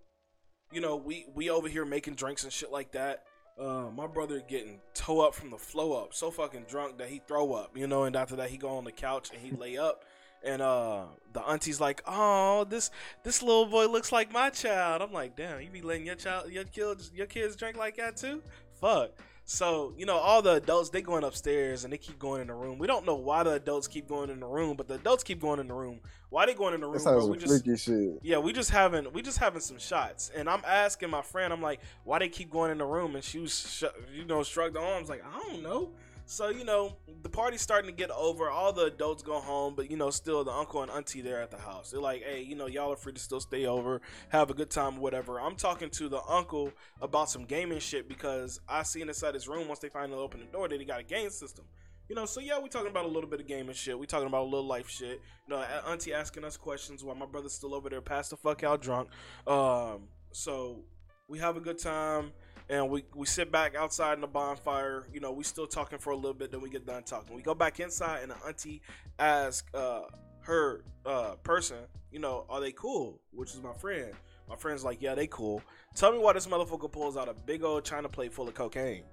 you 0.70 0.82
know, 0.82 0.96
we 0.96 1.24
we 1.34 1.48
over 1.48 1.68
here 1.68 1.86
making 1.86 2.16
drinks 2.16 2.44
and 2.44 2.52
shit 2.52 2.70
like 2.70 2.92
that. 2.92 3.24
Uh, 3.58 3.88
my 3.94 4.06
brother 4.06 4.42
getting 4.46 4.78
toe 4.92 5.20
up 5.26 5.34
from 5.34 5.48
the 5.48 5.56
flow 5.56 5.94
up, 5.94 6.12
so 6.12 6.30
fucking 6.30 6.66
drunk 6.68 6.98
that 6.98 7.08
he 7.08 7.22
throw 7.26 7.54
up, 7.54 7.78
you 7.78 7.86
know. 7.86 8.04
And 8.04 8.14
after 8.14 8.36
that, 8.36 8.50
he 8.50 8.58
go 8.58 8.76
on 8.76 8.84
the 8.84 8.92
couch 8.92 9.30
and 9.32 9.40
he 9.40 9.56
lay 9.56 9.78
up. 9.78 10.04
And 10.44 10.60
uh, 10.60 11.04
the 11.32 11.40
auntie's 11.42 11.80
like, 11.80 12.02
"Oh, 12.06 12.64
this 12.64 12.90
this 13.22 13.42
little 13.42 13.66
boy 13.66 13.86
looks 13.86 14.10
like 14.12 14.32
my 14.32 14.50
child." 14.50 15.00
I'm 15.02 15.12
like, 15.12 15.36
"Damn, 15.36 15.60
you 15.60 15.68
be 15.70 15.82
letting 15.82 16.06
your 16.06 16.16
child, 16.16 16.50
your 16.50 16.64
kids, 16.64 17.10
your 17.14 17.26
kids 17.26 17.54
drink 17.56 17.76
like 17.76 17.96
that 17.96 18.16
too?" 18.16 18.42
Fuck. 18.80 19.12
So 19.44 19.92
you 19.96 20.06
know, 20.06 20.16
all 20.16 20.40
the 20.42 20.54
adults 20.54 20.90
they 20.90 21.02
going 21.02 21.24
upstairs 21.24 21.84
and 21.84 21.92
they 21.92 21.98
keep 21.98 22.18
going 22.18 22.40
in 22.40 22.46
the 22.46 22.54
room. 22.54 22.78
We 22.78 22.86
don't 22.86 23.04
know 23.04 23.16
why 23.16 23.42
the 23.42 23.52
adults 23.52 23.88
keep 23.88 24.08
going 24.08 24.30
in 24.30 24.40
the 24.40 24.46
room, 24.46 24.76
but 24.76 24.88
the 24.88 24.94
adults 24.94 25.24
keep 25.24 25.40
going 25.40 25.58
in 25.60 25.68
the 25.68 25.74
room. 25.74 26.00
Why 26.30 26.46
they 26.46 26.54
going 26.54 26.74
in 26.74 26.80
the 26.80 26.86
room, 26.86 26.98
That 26.98 27.04
bro? 27.04 27.26
We 27.26 27.38
just 27.38 27.64
freaky 27.64 27.76
shit. 27.76 28.18
yeah, 28.22 28.38
we 28.38 28.52
just 28.52 28.70
having 28.70 29.12
we 29.12 29.20
just 29.20 29.38
having 29.38 29.60
some 29.60 29.78
shots, 29.78 30.30
and 30.34 30.48
I'm 30.48 30.62
asking 30.66 31.10
my 31.10 31.22
friend, 31.22 31.52
I'm 31.52 31.60
like, 31.62 31.80
why 32.04 32.18
they 32.20 32.28
keep 32.28 32.50
going 32.50 32.70
in 32.70 32.78
the 32.78 32.86
room? 32.86 33.14
And 33.16 33.22
she 33.22 33.38
was, 33.40 33.52
sh- 33.68 34.14
you 34.16 34.24
know, 34.24 34.42
shrugged 34.42 34.76
her 34.76 34.82
arms, 34.82 35.08
like, 35.08 35.22
I 35.24 35.38
don't 35.50 35.62
know. 35.62 35.90
So 36.24 36.48
you 36.48 36.64
know, 36.64 36.96
the 37.22 37.28
party's 37.28 37.60
starting 37.60 37.90
to 37.90 37.96
get 37.96 38.10
over. 38.10 38.48
All 38.50 38.72
the 38.72 38.86
adults 38.86 39.22
go 39.22 39.40
home, 39.40 39.74
but 39.74 39.90
you 39.90 39.96
know, 39.96 40.10
still 40.10 40.44
the 40.44 40.52
uncle 40.52 40.82
and 40.82 40.90
auntie 40.90 41.20
there 41.20 41.40
at 41.40 41.50
the 41.50 41.58
house. 41.58 41.90
They're 41.90 42.00
like, 42.00 42.22
hey, 42.22 42.42
you 42.42 42.54
know, 42.54 42.66
y'all 42.66 42.92
are 42.92 42.96
free 42.96 43.12
to 43.12 43.20
still 43.20 43.40
stay 43.40 43.66
over, 43.66 44.00
have 44.30 44.50
a 44.50 44.54
good 44.54 44.70
time, 44.70 44.96
whatever. 44.96 45.40
I'm 45.40 45.56
talking 45.56 45.90
to 45.90 46.08
the 46.08 46.22
uncle 46.28 46.72
about 47.00 47.30
some 47.30 47.44
gaming 47.44 47.80
shit 47.80 48.08
because 48.08 48.60
I 48.68 48.82
seen 48.82 49.08
inside 49.08 49.34
his 49.34 49.48
room 49.48 49.68
once 49.68 49.80
they 49.80 49.88
finally 49.88 50.18
open 50.18 50.40
the 50.40 50.46
door 50.46 50.68
that 50.68 50.78
he 50.78 50.86
got 50.86 51.00
a 51.00 51.04
game 51.04 51.30
system. 51.30 51.64
You 52.08 52.16
know, 52.16 52.26
so 52.26 52.40
yeah, 52.40 52.58
we 52.58 52.68
talking 52.68 52.90
about 52.90 53.04
a 53.04 53.08
little 53.08 53.28
bit 53.30 53.40
of 53.40 53.46
gaming 53.46 53.74
shit. 53.74 53.98
We 53.98 54.06
talking 54.06 54.26
about 54.26 54.42
a 54.42 54.44
little 54.44 54.66
life 54.66 54.88
shit. 54.88 55.20
You 55.46 55.54
know, 55.54 55.62
auntie 55.86 56.12
asking 56.12 56.44
us 56.44 56.56
questions 56.56 57.02
while 57.02 57.14
my 57.14 57.26
brother's 57.26 57.54
still 57.54 57.74
over 57.74 57.88
there, 57.88 58.00
passed 58.00 58.30
the 58.30 58.36
fuck 58.36 58.62
out 58.62 58.82
drunk. 58.82 59.08
Um, 59.46 60.08
so 60.32 60.80
we 61.28 61.38
have 61.38 61.56
a 61.56 61.60
good 61.60 61.78
time 61.78 62.32
and 62.68 62.88
we, 62.88 63.04
we 63.14 63.26
sit 63.26 63.50
back 63.50 63.74
outside 63.74 64.14
in 64.14 64.20
the 64.20 64.26
bonfire. 64.26 65.06
You 65.12 65.20
know, 65.20 65.32
we 65.32 65.44
still 65.44 65.66
talking 65.66 65.98
for 65.98 66.10
a 66.10 66.16
little 66.16 66.34
bit, 66.34 66.50
then 66.50 66.60
we 66.60 66.70
get 66.70 66.86
done 66.86 67.02
talking. 67.02 67.34
We 67.34 67.42
go 67.42 67.54
back 67.54 67.80
inside 67.80 68.22
and 68.22 68.30
the 68.30 68.36
auntie 68.46 68.82
asks 69.18 69.72
uh, 69.74 70.02
her 70.40 70.84
uh, 71.06 71.34
person, 71.42 71.78
you 72.10 72.18
know, 72.18 72.44
are 72.48 72.60
they 72.60 72.72
cool? 72.72 73.20
Which 73.32 73.54
is 73.54 73.62
my 73.62 73.72
friend. 73.72 74.12
My 74.48 74.56
friend's 74.56 74.84
like, 74.84 75.00
yeah, 75.00 75.14
they 75.14 75.26
cool. 75.28 75.62
Tell 75.94 76.12
me 76.12 76.18
why 76.18 76.32
this 76.32 76.46
motherfucker 76.46 76.90
pulls 76.90 77.16
out 77.16 77.28
a 77.28 77.34
big 77.34 77.62
old 77.62 77.84
china 77.84 78.08
plate 78.08 78.32
full 78.32 78.48
of 78.48 78.54
cocaine. 78.54 79.04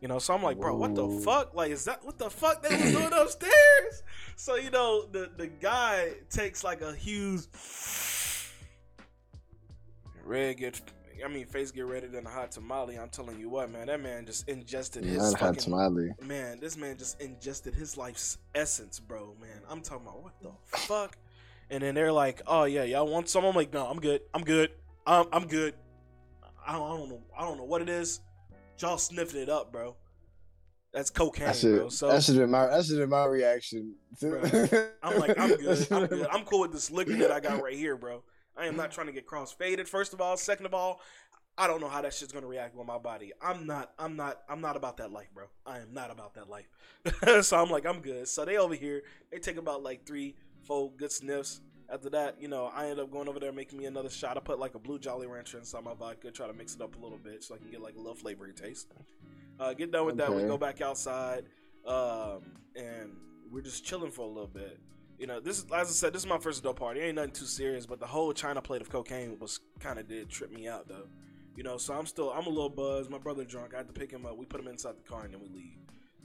You 0.00 0.08
know, 0.08 0.18
so 0.18 0.34
I'm 0.34 0.42
like, 0.42 0.58
bro, 0.58 0.76
what 0.76 0.96
the 0.96 1.08
fuck? 1.24 1.54
Like, 1.54 1.70
is 1.70 1.84
that 1.84 2.04
what 2.04 2.18
the 2.18 2.28
fuck 2.28 2.60
they 2.60 2.74
was 2.74 2.92
doing 2.92 3.12
upstairs? 3.12 4.02
So 4.34 4.56
you 4.56 4.70
know, 4.70 5.06
the 5.06 5.30
the 5.36 5.46
guy 5.46 6.14
takes 6.30 6.64
like 6.64 6.80
a 6.80 6.92
huge 6.94 7.42
red 10.24 10.56
get. 10.56 10.80
I 11.24 11.28
mean, 11.28 11.46
face 11.46 11.70
get 11.70 11.84
redder 11.86 12.08
than 12.08 12.26
a 12.26 12.30
hot 12.30 12.52
tamale. 12.52 12.98
I'm 12.98 13.08
telling 13.08 13.38
you 13.38 13.48
what, 13.48 13.70
man, 13.70 13.86
that 13.86 14.00
man 14.00 14.26
just 14.26 14.48
ingested 14.48 15.04
his 15.04 15.32
Not 15.32 15.40
hot 15.40 15.58
tamale. 15.58 16.10
man. 16.20 16.60
This 16.60 16.76
man 16.76 16.96
just 16.96 17.20
ingested 17.20 17.74
his 17.74 17.96
life's 17.96 18.38
essence, 18.54 19.00
bro. 19.00 19.34
Man, 19.40 19.60
I'm 19.68 19.80
talking 19.80 20.06
about 20.06 20.22
what 20.22 20.32
the 20.42 20.50
fuck. 20.64 21.16
And 21.70 21.82
then 21.82 21.94
they're 21.94 22.12
like, 22.12 22.42
"Oh 22.46 22.64
yeah, 22.64 22.84
y'all 22.84 23.06
want 23.06 23.28
some?" 23.28 23.44
I'm 23.44 23.54
like, 23.54 23.72
"No, 23.72 23.86
I'm 23.86 23.98
good. 24.00 24.20
I'm 24.34 24.42
good. 24.44 24.70
Um, 25.06 25.28
I'm 25.32 25.46
good. 25.46 25.74
I 26.66 26.72
don't, 26.72 26.84
I 26.84 26.96
don't 26.96 27.08
know. 27.08 27.22
I 27.36 27.42
don't 27.42 27.56
know 27.56 27.64
what 27.64 27.82
it 27.82 27.88
is. 27.88 28.20
Y'all 28.78 28.98
sniffing 28.98 29.40
it 29.40 29.48
up, 29.48 29.72
bro. 29.72 29.96
That's 30.92 31.08
cocaine, 31.08 31.54
should 31.54 31.78
bro. 31.78 31.88
So 31.88 32.08
that 32.08 32.22
should 32.22 32.34
have 32.34 32.42
been 32.44 32.50
my 32.50 32.66
that 32.66 32.84
should 32.84 32.98
have 32.98 33.08
been 33.08 33.18
my 33.18 33.24
reaction. 33.24 33.94
Bro, 34.20 34.42
I'm 35.02 35.18
like, 35.18 35.38
I'm 35.38 35.56
good. 35.56 35.86
I'm 35.90 36.06
good. 36.06 36.26
I'm 36.30 36.44
cool 36.44 36.60
with 36.60 36.72
this 36.72 36.90
liquor 36.90 37.16
that 37.16 37.32
I 37.32 37.40
got 37.40 37.62
right 37.62 37.76
here, 37.76 37.96
bro. 37.96 38.22
I 38.56 38.66
am 38.66 38.76
not 38.76 38.90
trying 38.90 39.06
to 39.06 39.12
get 39.12 39.26
cross 39.26 39.52
faded. 39.52 39.88
First 39.88 40.12
of 40.12 40.20
all, 40.20 40.36
second 40.36 40.66
of 40.66 40.74
all, 40.74 41.00
I 41.56 41.66
don't 41.66 41.80
know 41.80 41.88
how 41.88 42.00
that 42.02 42.14
shit's 42.14 42.32
gonna 42.32 42.46
react 42.46 42.74
with 42.74 42.86
my 42.86 42.98
body. 42.98 43.32
I'm 43.40 43.66
not. 43.66 43.92
I'm 43.98 44.16
not. 44.16 44.42
I'm 44.48 44.60
not 44.60 44.76
about 44.76 44.96
that 44.98 45.12
life, 45.12 45.28
bro. 45.34 45.44
I 45.66 45.78
am 45.78 45.92
not 45.92 46.10
about 46.10 46.34
that 46.34 46.48
life. 46.48 46.68
so 47.44 47.56
I'm 47.56 47.70
like, 47.70 47.86
I'm 47.86 48.00
good. 48.00 48.26
So 48.28 48.44
they 48.44 48.56
over 48.56 48.74
here. 48.74 49.02
They 49.30 49.38
take 49.38 49.58
about 49.58 49.82
like 49.82 50.06
three, 50.06 50.34
four 50.62 50.90
good 50.96 51.12
sniffs. 51.12 51.60
After 51.90 52.08
that, 52.10 52.40
you 52.40 52.48
know, 52.48 52.70
I 52.74 52.88
end 52.88 53.00
up 53.00 53.10
going 53.10 53.28
over 53.28 53.38
there 53.38 53.52
making 53.52 53.78
me 53.78 53.84
another 53.84 54.08
shot. 54.08 54.38
I 54.38 54.40
put 54.40 54.58
like 54.58 54.74
a 54.74 54.78
blue 54.78 54.98
Jolly 54.98 55.26
Rancher 55.26 55.58
inside 55.58 55.84
my 55.84 55.92
vodka, 55.92 56.30
try 56.30 56.46
to 56.46 56.54
mix 56.54 56.74
it 56.74 56.80
up 56.80 56.96
a 56.96 56.98
little 56.98 57.18
bit 57.18 57.44
so 57.44 57.54
I 57.54 57.58
can 57.58 57.70
get 57.70 57.82
like 57.82 57.96
a 57.96 57.98
little 57.98 58.14
flavory 58.14 58.54
taste. 58.54 58.88
Uh, 59.60 59.74
get 59.74 59.92
done 59.92 60.06
with 60.06 60.16
that, 60.16 60.32
we 60.34 60.42
go 60.44 60.56
back 60.56 60.80
outside, 60.80 61.44
um, 61.86 62.40
and 62.74 63.12
we're 63.50 63.60
just 63.60 63.84
chilling 63.84 64.10
for 64.10 64.22
a 64.22 64.26
little 64.26 64.46
bit. 64.46 64.80
You 65.22 65.28
know, 65.28 65.38
this 65.38 65.58
is 65.58 65.66
as 65.72 65.88
I 65.88 65.92
said, 65.92 66.12
this 66.12 66.22
is 66.22 66.28
my 66.28 66.38
first 66.38 66.58
adult 66.58 66.74
party. 66.74 66.98
Ain't 66.98 67.14
nothing 67.14 67.30
too 67.30 67.44
serious, 67.44 67.86
but 67.86 68.00
the 68.00 68.06
whole 68.08 68.32
China 68.32 68.60
plate 68.60 68.82
of 68.82 68.90
cocaine 68.90 69.38
was 69.38 69.60
kind 69.78 70.00
of 70.00 70.08
did 70.08 70.28
trip 70.28 70.50
me 70.50 70.66
out 70.66 70.88
though. 70.88 71.06
You 71.54 71.62
know, 71.62 71.78
so 71.78 71.94
I'm 71.94 72.06
still 72.06 72.30
I'm 72.30 72.46
a 72.46 72.48
little 72.48 72.68
buzzed. 72.68 73.08
My 73.08 73.18
brother 73.18 73.44
drunk. 73.44 73.72
I 73.72 73.76
had 73.76 73.86
to 73.86 73.92
pick 73.92 74.10
him 74.10 74.26
up. 74.26 74.36
We 74.36 74.46
put 74.46 74.60
him 74.60 74.66
inside 74.66 74.96
the 74.96 75.08
car 75.08 75.22
and 75.22 75.32
then 75.32 75.40
we 75.40 75.48
leave. 75.48 75.78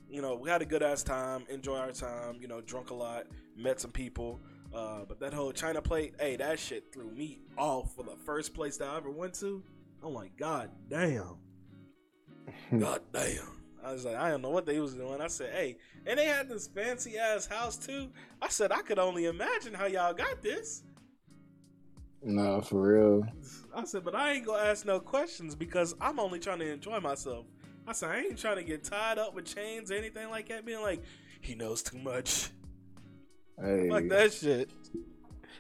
You 0.10 0.24
know, 0.24 0.34
we 0.34 0.50
had 0.50 0.64
a 0.64 0.66
good 0.66 0.82
ass 0.82 1.04
time, 1.04 1.46
enjoy 1.48 1.78
our 1.78 1.92
time. 1.92 2.38
You 2.42 2.48
know, 2.48 2.60
drunk 2.60 2.90
a 2.90 2.96
lot, 2.96 3.28
met 3.56 3.80
some 3.80 3.92
people. 3.92 4.40
Uh, 4.74 5.02
but 5.08 5.20
that 5.20 5.32
whole 5.32 5.52
China 5.52 5.80
plate, 5.80 6.16
hey, 6.20 6.36
that 6.38 6.58
shit 6.58 6.92
threw 6.92 7.12
me 7.12 7.42
off 7.56 7.96
for 7.96 8.02
the 8.02 8.16
first 8.26 8.56
place 8.56 8.78
that 8.78 8.90
I 8.90 8.98
ever 8.98 9.12
went 9.12 9.36
to. 9.36 9.62
I'm 10.04 10.16
like, 10.16 10.36
God 10.38 10.72
damn. 10.90 11.38
God 12.80 13.02
damn. 13.14 13.57
I 13.88 13.94
was 13.94 14.06
like, 14.06 14.16
I 14.16 14.30
don't 14.30 14.42
know 14.42 14.50
what 14.50 14.66
they 14.66 14.80
was 14.80 14.94
doing. 14.96 15.22
I 15.22 15.28
said, 15.28 15.54
hey, 15.54 15.78
and 16.06 16.20
they 16.20 16.26
had 16.26 16.50
this 16.50 16.68
fancy 16.68 17.18
ass 17.18 17.48
house 17.48 17.78
too. 17.78 18.10
I 18.42 18.50
said, 18.50 18.72
I 18.72 18.82
could 18.82 19.00
only 19.00 19.26
imagine 19.26 19.74
how 19.74 19.86
y'all 19.86 20.14
got 20.14 20.42
this. 20.42 20.84
no, 22.22 22.62
for 22.62 22.82
real. 22.82 23.28
I 23.74 23.86
said, 23.86 24.04
but 24.04 24.16
I 24.16 24.34
ain't 24.34 24.46
gonna 24.46 24.64
ask 24.64 24.86
no 24.86 25.00
questions 25.00 25.56
because 25.56 25.96
I'm 26.02 26.20
only 26.20 26.40
trying 26.40 26.60
to 26.60 26.72
enjoy 26.72 27.00
myself. 27.00 27.46
I 27.88 27.94
said, 27.94 28.10
I 28.10 28.18
ain't 28.20 28.38
trying 28.38 28.58
to 28.58 28.64
get 28.64 28.84
tied 28.84 29.18
up 29.18 29.34
with 29.34 29.46
chains 29.46 29.92
or 29.92 29.96
anything 29.96 30.30
like 30.30 30.50
that. 30.50 30.66
Being 30.66 30.82
like, 30.82 31.02
he 31.40 31.56
knows 31.56 31.82
too 31.82 31.98
much. 31.98 32.50
Hey, 33.62 33.88
Fuck 33.90 34.10
that 34.10 34.34
shit. 34.34 34.70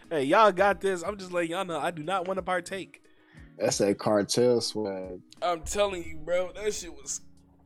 Hey, 0.09 0.23
y'all 0.23 0.51
got 0.51 0.81
this. 0.81 1.03
I'm 1.03 1.17
just 1.17 1.31
letting 1.31 1.51
y'all 1.51 1.65
know 1.65 1.79
I 1.79 1.91
do 1.91 2.03
not 2.03 2.27
want 2.27 2.37
to 2.37 2.41
partake. 2.43 3.01
that's 3.57 3.77
that 3.77 3.97
cartel 3.97 4.59
swag. 4.61 5.21
I'm 5.41 5.61
telling 5.61 6.03
you, 6.03 6.17
bro, 6.17 6.51
that 6.53 6.73
shit 6.73 6.93
was 6.93 7.21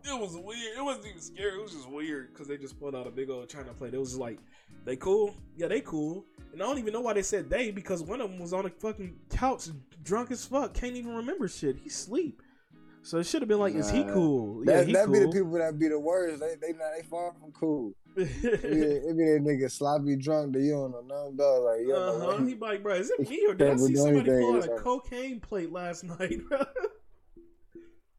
it 0.06 0.20
was 0.20 0.36
weird. 0.36 0.78
It 0.78 0.84
wasn't 0.84 1.08
even 1.08 1.22
scary. 1.22 1.54
It 1.58 1.62
was 1.62 1.72
just 1.74 1.90
weird 1.90 2.34
because 2.34 2.48
they 2.48 2.58
just 2.58 2.80
pulled 2.80 2.96
out 2.96 3.08
a 3.08 3.12
big 3.12 3.30
old 3.30 3.50
China 3.50 3.74
plate. 3.74 3.94
It 3.94 4.00
was 4.00 4.18
like, 4.18 4.40
they 4.86 4.96
cool? 4.96 5.36
Yeah, 5.56 5.68
they 5.68 5.82
cool. 5.82 6.26
And 6.54 6.62
I 6.62 6.66
don't 6.66 6.80
even 6.80 6.94
know 6.94 7.02
why 7.02 7.14
they 7.14 7.22
said 7.22 7.50
they 7.50 7.72
because 7.72 8.02
one 8.04 8.20
of 8.22 8.30
them 8.30 8.40
was 8.40 8.54
on 8.54 8.66
a 8.66 8.70
fucking 8.70 9.16
couch, 9.30 9.68
drunk 10.04 10.32
as 10.32 10.46
fuck, 10.46 10.74
can't 10.74 10.96
even 10.96 11.16
remember 11.16 11.48
shit. 11.48 11.78
He 11.78 11.90
sleep. 11.90 12.42
So 13.04 13.18
it 13.18 13.26
should 13.26 13.42
have 13.42 13.50
been 13.50 13.60
like, 13.60 13.74
is 13.74 13.90
he 13.90 14.04
Nah. 14.04 14.14
cool? 14.14 14.64
Yeah, 14.66 14.78
That 14.78 14.88
he 14.88 14.94
that 14.94 15.06
cool. 15.06 15.14
be 15.14 15.20
the 15.22 15.28
people 15.32 15.52
that 15.54 15.80
be 15.80 15.88
the 15.88 16.00
worst. 16.00 16.40
They 16.40 16.56
they 16.62 16.74
not 16.74 16.92
they 16.96 17.04
far 17.04 17.34
from 17.34 17.52
cool. 17.52 17.94
It 18.16 18.42
be, 18.42 18.48
it 18.80 19.18
be 19.18 19.24
that 19.24 19.42
nigga 19.42 19.72
sloppy 19.72 20.18
drunk 20.18 20.54
that 20.54 20.62
you 20.62 20.72
don't 20.74 20.92
know 20.92 21.02
nothing 21.02 21.34
about. 21.34 21.62
Like 21.64 21.80
you 21.82 21.96
uh-huh. 21.96 22.38
what 22.38 22.48
He 22.48 22.56
like, 22.56 22.84
bro, 22.84 22.94
is 22.96 23.10
it 23.10 23.28
me 23.28 23.44
or 23.48 23.54
did 23.56 23.70
I 23.72 23.76
see 23.78 23.96
somebody 23.96 24.30
pull 24.30 24.58
out 24.58 24.68
a 24.68 24.72
like- 24.74 24.82
cocaine 24.82 25.40
plate 25.40 25.72
last 25.72 26.04
night, 26.20 26.42
bro? 26.48 26.64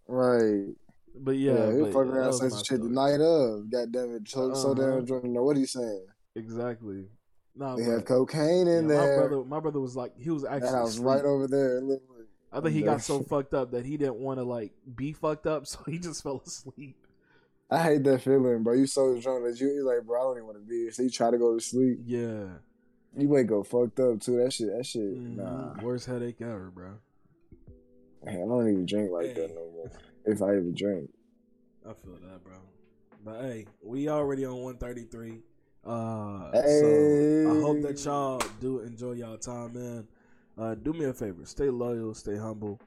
Right. 0.08 0.74
But 1.14 1.36
Yeah, 1.36 1.52
yeah, 1.68 1.72
he 1.74 1.80
but 1.82 1.92
fuck 1.92 2.06
around 2.06 2.26
was 2.28 2.40
say 2.40 2.48
some 2.48 2.64
shit 2.64 2.82
the 2.82 2.88
night 2.88 3.20
of. 3.20 3.70
God 3.70 3.92
damn 3.92 4.14
it. 4.14 4.28
So, 4.28 4.54
so 4.54 4.72
Uh-huh. 4.72 4.74
damn 4.74 5.04
drunk. 5.04 5.24
Know 5.24 5.42
what 5.44 5.56
he 5.56 5.66
saying? 5.66 6.06
Exactly. 6.34 7.06
Nah, 7.54 7.76
They 7.76 7.82
have 7.84 8.04
cocaine 8.06 8.66
in 8.66 8.88
yeah, 8.88 8.88
there. 8.88 9.16
My 9.16 9.26
brother, 9.28 9.44
my 9.44 9.60
brother 9.60 9.80
was 9.80 9.94
like, 9.94 10.12
he 10.18 10.30
was 10.30 10.44
actually 10.44 10.70
house 10.70 10.90
asleep. 10.94 11.06
right 11.06 11.24
over 11.24 11.46
there. 11.46 11.80
literally. 11.82 12.24
I 12.50 12.60
think 12.60 12.74
he 12.74 12.82
got 12.92 13.02
so 13.02 13.22
fucked 13.22 13.52
up 13.54 13.72
that 13.72 13.84
he 13.84 13.96
didn't 13.98 14.16
want 14.16 14.38
to 14.38 14.44
like 14.44 14.72
be 14.96 15.12
fucked 15.12 15.46
up, 15.46 15.66
so 15.68 15.80
he 15.86 15.98
just 15.98 16.22
fell 16.22 16.42
asleep. 16.46 16.96
I 17.70 17.82
hate 17.82 18.04
that 18.04 18.20
feeling, 18.22 18.62
bro. 18.62 18.74
You 18.74 18.86
so 18.86 19.18
drunk 19.20 19.44
that 19.44 19.58
you 19.60 19.82
like, 19.86 20.06
bro, 20.06 20.20
I 20.20 20.24
don't 20.24 20.36
even 20.38 20.46
want 20.46 20.58
to 20.58 20.64
be 20.64 20.76
here. 20.82 20.92
So 20.92 21.02
you 21.02 21.10
try 21.10 21.30
to 21.30 21.38
go 21.38 21.54
to 21.54 21.60
sleep. 21.60 22.00
Yeah. 22.04 22.44
You 23.16 23.28
wake 23.28 23.46
go 23.46 23.62
fucked 23.62 24.00
up 24.00 24.20
too. 24.20 24.36
That 24.42 24.52
shit, 24.52 24.68
that 24.74 24.84
shit, 24.86 25.02
Mhm. 25.02 25.36
nah. 25.36 25.82
Worst 25.82 26.06
headache 26.06 26.40
ever, 26.40 26.70
bro. 26.74 26.92
Man, 28.24 28.34
I 28.36 28.46
don't 28.46 28.68
even 28.68 28.86
drink 28.86 29.10
like 29.10 29.26
Hey. 29.26 29.34
that 29.34 29.54
no 29.54 29.70
more. 29.72 29.90
If 30.24 30.42
I 30.42 30.50
even 30.56 30.74
drink. 30.74 31.10
I 31.84 31.92
feel 31.94 32.14
that, 32.30 32.44
bro. 32.44 32.54
But 33.24 33.40
hey, 33.42 33.66
we 33.82 34.08
already 34.08 34.44
on 34.44 34.56
133. 34.62 35.40
Uh, 35.84 36.50
Hey. 36.52 36.80
so 37.44 37.58
I 37.58 37.60
hope 37.60 37.82
that 37.82 38.04
y'all 38.04 38.40
do 38.60 38.80
enjoy 38.80 39.12
y'all 39.12 39.36
time, 39.36 39.72
man. 39.74 40.06
Uh, 40.56 40.74
do 40.76 40.92
me 40.92 41.06
a 41.06 41.12
favor, 41.12 41.44
stay 41.44 41.70
loyal, 41.70 42.14
stay 42.14 42.36
humble, 42.36 42.78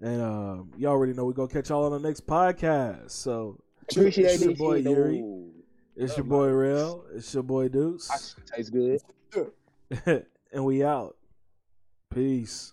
and 0.00 0.20
um, 0.20 0.70
you 0.76 0.86
already 0.88 1.12
know 1.14 1.24
we 1.24 1.32
gonna 1.32 1.48
catch 1.48 1.70
y'all 1.70 1.84
on 1.90 1.92
the 2.02 2.06
next 2.08 2.26
podcast. 2.26 3.10
So 3.12 3.58
Appreciate 3.90 4.32
it's 4.32 4.44
your 4.44 4.54
boy 4.56 4.82
shit, 4.82 4.90
Yuri, 4.90 5.20
though. 5.20 5.44
it's 5.96 6.10
Love 6.12 6.18
your 6.18 6.24
boy 6.26 6.46
Real, 6.48 7.04
it's 7.14 7.32
your 7.32 7.42
boy 7.44 7.68
Deuce, 7.68 8.34
Tastes 8.54 8.70
good. 8.70 9.00
and 10.52 10.64
we 10.64 10.82
out. 10.84 11.16
Peace. 12.12 12.72